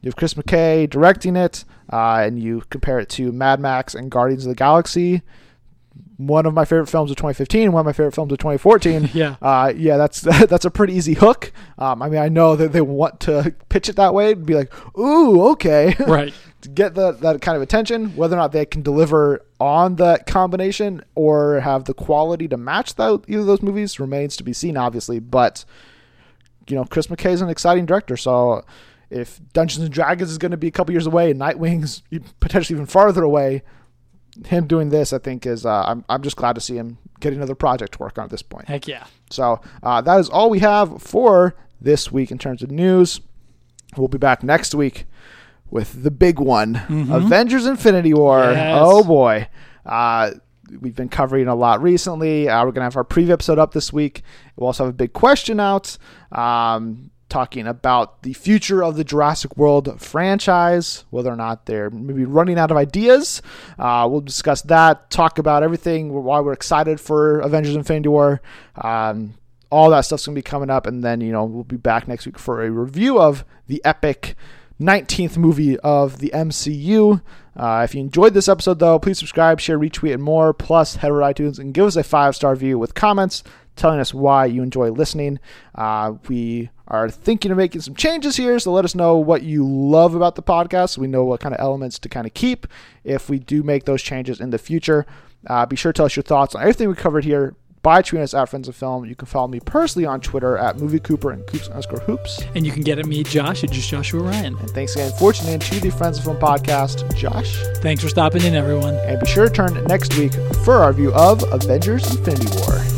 you 0.05 0.09
have 0.09 0.15
Chris 0.17 0.35
McKay 0.35 0.87
directing 0.87 1.35
it, 1.35 1.65
uh, 1.91 2.21
and 2.23 2.39
you 2.39 2.61
compare 2.69 2.99
it 2.99 3.09
to 3.09 3.31
Mad 3.31 3.59
Max 3.59 3.95
and 3.95 4.11
Guardians 4.11 4.45
of 4.45 4.49
the 4.49 4.55
Galaxy. 4.55 5.23
One 6.17 6.45
of 6.45 6.53
my 6.53 6.63
favorite 6.63 6.89
films 6.89 7.09
of 7.09 7.17
2015, 7.17 7.71
one 7.71 7.79
of 7.79 7.85
my 7.87 7.91
favorite 7.91 8.13
films 8.13 8.31
of 8.31 8.37
2014. 8.37 9.09
yeah. 9.15 9.37
Uh, 9.41 9.73
yeah, 9.75 9.97
that's 9.97 10.21
that's 10.47 10.63
a 10.63 10.69
pretty 10.69 10.93
easy 10.93 11.15
hook. 11.15 11.51
Um, 11.79 12.03
I 12.03 12.09
mean, 12.09 12.21
I 12.21 12.29
know 12.29 12.55
that 12.55 12.71
they 12.71 12.81
want 12.81 13.19
to 13.21 13.55
pitch 13.69 13.89
it 13.89 13.95
that 13.95 14.13
way, 14.13 14.33
and 14.33 14.45
be 14.45 14.53
like, 14.53 14.71
"Ooh, 14.95 15.41
okay," 15.53 15.95
right. 16.07 16.31
to 16.61 16.69
get 16.69 16.93
that 16.93 17.21
that 17.21 17.41
kind 17.41 17.55
of 17.55 17.63
attention. 17.63 18.15
Whether 18.15 18.35
or 18.35 18.39
not 18.39 18.51
they 18.51 18.67
can 18.67 18.83
deliver 18.83 19.43
on 19.59 19.95
that 19.95 20.27
combination 20.27 21.03
or 21.15 21.61
have 21.61 21.85
the 21.85 21.95
quality 21.95 22.47
to 22.49 22.57
match 22.57 22.93
that 22.93 23.23
either 23.27 23.39
of 23.39 23.47
those 23.47 23.63
movies 23.63 23.99
remains 23.99 24.37
to 24.37 24.43
be 24.43 24.53
seen, 24.53 24.77
obviously. 24.77 25.17
But 25.17 25.65
you 26.67 26.75
know, 26.75 26.85
Chris 26.85 27.07
McKay 27.07 27.31
is 27.31 27.41
an 27.41 27.49
exciting 27.49 27.87
director, 27.87 28.15
so 28.15 28.63
if 29.15 29.39
Dungeons 29.53 29.85
and 29.85 29.93
Dragons 29.93 30.29
is 30.29 30.37
going 30.37 30.51
to 30.51 30.57
be 30.57 30.67
a 30.67 30.71
couple 30.71 30.93
years 30.93 31.07
away, 31.07 31.31
and 31.31 31.39
Nightwing's 31.39 32.03
potentially 32.39 32.75
even 32.75 32.85
farther 32.85 33.23
away, 33.23 33.63
him 34.45 34.67
doing 34.67 34.89
this, 34.89 35.13
I 35.13 35.19
think, 35.19 35.45
is 35.45 35.65
uh, 35.65 35.83
I'm 35.87 36.03
I'm 36.09 36.21
just 36.21 36.35
glad 36.35 36.53
to 36.55 36.61
see 36.61 36.75
him 36.75 36.97
get 37.21 37.33
another 37.33 37.55
project 37.55 37.93
to 37.93 37.99
work 37.99 38.17
on 38.17 38.25
at 38.25 38.29
this 38.29 38.41
point. 38.41 38.67
Heck 38.67 38.87
yeah. 38.87 39.05
So 39.29 39.61
uh, 39.81 40.01
that 40.01 40.19
is 40.19 40.29
all 40.29 40.49
we 40.49 40.59
have 40.59 41.01
for 41.01 41.55
this 41.79 42.11
week 42.11 42.31
in 42.31 42.37
terms 42.37 42.61
of 42.61 42.71
news. 42.71 43.21
We'll 43.95 44.09
be 44.09 44.17
back 44.17 44.43
next 44.43 44.75
week 44.75 45.05
with 45.69 46.03
the 46.03 46.11
big 46.11 46.39
one 46.39 46.75
Avengers 47.11 47.65
Infinity 47.65 48.13
War. 48.13 48.39
Mm-hmm. 48.39 48.57
Yes. 48.57 48.79
Oh 48.81 49.03
boy. 49.03 49.47
Uh, 49.85 50.31
we've 50.81 50.95
been 50.95 51.09
covering 51.09 51.47
a 51.47 51.55
lot 51.55 51.81
recently. 51.81 52.49
Uh, 52.49 52.59
we're 52.65 52.71
going 52.71 52.81
to 52.81 52.83
have 52.83 52.97
our 52.97 53.03
preview 53.03 53.29
episode 53.29 53.59
up 53.59 53.73
this 53.73 53.93
week. 53.93 54.23
We'll 54.55 54.67
also 54.67 54.85
have 54.85 54.93
a 54.93 54.97
big 54.97 55.13
question 55.13 55.59
out. 55.59 55.97
Um, 56.31 57.11
Talking 57.27 57.67
about 57.67 58.21
the 58.21 58.33
future 58.33 58.83
of 58.83 58.95
the 58.95 59.03
Jurassic 59.03 59.57
World 59.57 59.99
franchise, 59.99 61.05
whether 61.09 61.31
or 61.31 61.35
not 61.35 61.65
they're 61.65 61.89
maybe 61.89 62.23
running 62.23 62.59
out 62.59 62.71
of 62.71 62.77
ideas. 62.77 63.41
Uh, 63.79 64.07
we'll 64.09 64.21
discuss 64.21 64.61
that, 64.63 65.09
talk 65.09 65.39
about 65.39 65.63
everything, 65.63 66.13
why 66.13 66.39
we're 66.39 66.53
excited 66.53 66.99
for 66.99 67.39
Avengers 67.39 67.75
Infinity 67.75 68.09
War. 68.09 68.41
Um, 68.75 69.33
all 69.71 69.89
that 69.89 70.01
stuff's 70.01 70.25
going 70.25 70.35
to 70.35 70.39
be 70.39 70.43
coming 70.43 70.69
up. 70.69 70.87
And 70.87 71.03
then, 71.03 71.19
you 71.21 71.31
know, 71.31 71.43
we'll 71.43 71.63
be 71.63 71.77
back 71.77 72.07
next 72.07 72.25
week 72.25 72.39
for 72.39 72.63
a 72.63 72.69
review 72.69 73.19
of 73.19 73.43
the 73.67 73.83
epic 73.83 74.35
19th 74.79 75.37
movie 75.37 75.77
of 75.79 76.19
the 76.19 76.31
MCU. 76.33 77.21
Uh, 77.55 77.81
if 77.83 77.95
you 77.95 78.01
enjoyed 78.01 78.33
this 78.33 78.49
episode, 78.49 78.79
though, 78.79 78.99
please 78.99 79.17
subscribe, 79.17 79.59
share, 79.59 79.79
retweet, 79.79 80.13
and 80.13 80.23
more. 80.23 80.53
Plus, 80.53 80.97
head 80.97 81.11
over 81.11 81.21
to 81.21 81.43
iTunes 81.43 81.59
and 81.59 81.73
give 81.73 81.85
us 81.85 81.95
a 81.95 82.03
five 82.03 82.35
star 82.35 82.51
review 82.51 82.77
with 82.77 82.93
comments 82.93 83.43
telling 83.75 83.99
us 83.99 84.13
why 84.13 84.45
you 84.45 84.63
enjoy 84.63 84.89
listening. 84.89 85.39
Uh, 85.73 86.13
we 86.27 86.69
are 86.87 87.09
thinking 87.09 87.51
of 87.51 87.57
making 87.57 87.81
some 87.81 87.95
changes 87.95 88.37
here, 88.37 88.57
so 88.59 88.71
let 88.71 88.85
us 88.85 88.95
know 88.95 89.17
what 89.17 89.43
you 89.43 89.67
love 89.67 90.15
about 90.15 90.35
the 90.35 90.43
podcast. 90.43 90.91
So 90.91 91.01
we 91.01 91.07
know 91.07 91.23
what 91.25 91.39
kind 91.39 91.53
of 91.53 91.59
elements 91.59 91.99
to 91.99 92.09
kind 92.09 92.25
of 92.25 92.33
keep 92.33 92.67
if 93.03 93.29
we 93.29 93.39
do 93.39 93.63
make 93.63 93.85
those 93.85 94.01
changes 94.01 94.39
in 94.39 94.49
the 94.49 94.57
future. 94.57 95.05
Uh, 95.47 95.65
be 95.65 95.75
sure 95.75 95.93
to 95.93 95.97
tell 95.97 96.05
us 96.05 96.15
your 96.15 96.23
thoughts 96.23 96.55
on 96.55 96.61
everything 96.61 96.89
we 96.89 96.95
covered 96.95 97.23
here 97.23 97.55
by 97.85 97.99
us 97.99 98.33
at 98.33 98.49
Friends 98.49 98.67
of 98.67 98.75
Film. 98.75 99.05
You 99.05 99.15
can 99.15 99.27
follow 99.27 99.47
me 99.47 99.59
personally 99.59 100.07
on 100.07 100.19
Twitter 100.19 100.57
at 100.57 100.79
Movie 100.79 100.99
Cooper 100.99 101.29
and 101.29 101.45
Coops 101.45 101.67
underscore 101.67 101.99
Hoops. 101.99 102.41
And 102.55 102.65
you 102.65 102.71
can 102.71 102.81
get 102.81 102.97
at 102.97 103.05
me, 103.05 103.23
Josh, 103.23 103.63
at 103.63 103.69
just 103.69 103.87
Joshua 103.87 104.23
Ryan. 104.23 104.57
And 104.57 104.71
thanks 104.71 104.95
again 104.95 105.11
for 105.19 105.31
tuning 105.31 105.53
in 105.53 105.59
to 105.59 105.79
the 105.79 105.91
Friends 105.91 106.17
of 106.17 106.23
Film 106.23 106.37
podcast, 106.37 107.15
Josh. 107.15 107.55
Thanks 107.83 108.01
for 108.01 108.09
stopping 108.09 108.41
in, 108.41 108.55
everyone. 108.55 108.95
And 108.95 109.19
be 109.19 109.27
sure 109.27 109.47
to 109.47 109.53
turn 109.53 109.83
next 109.83 110.17
week 110.17 110.33
for 110.63 110.73
our 110.73 110.93
review 110.93 111.13
of 111.13 111.43
Avengers 111.53 112.09
Infinity 112.09 112.47
War. 112.57 112.94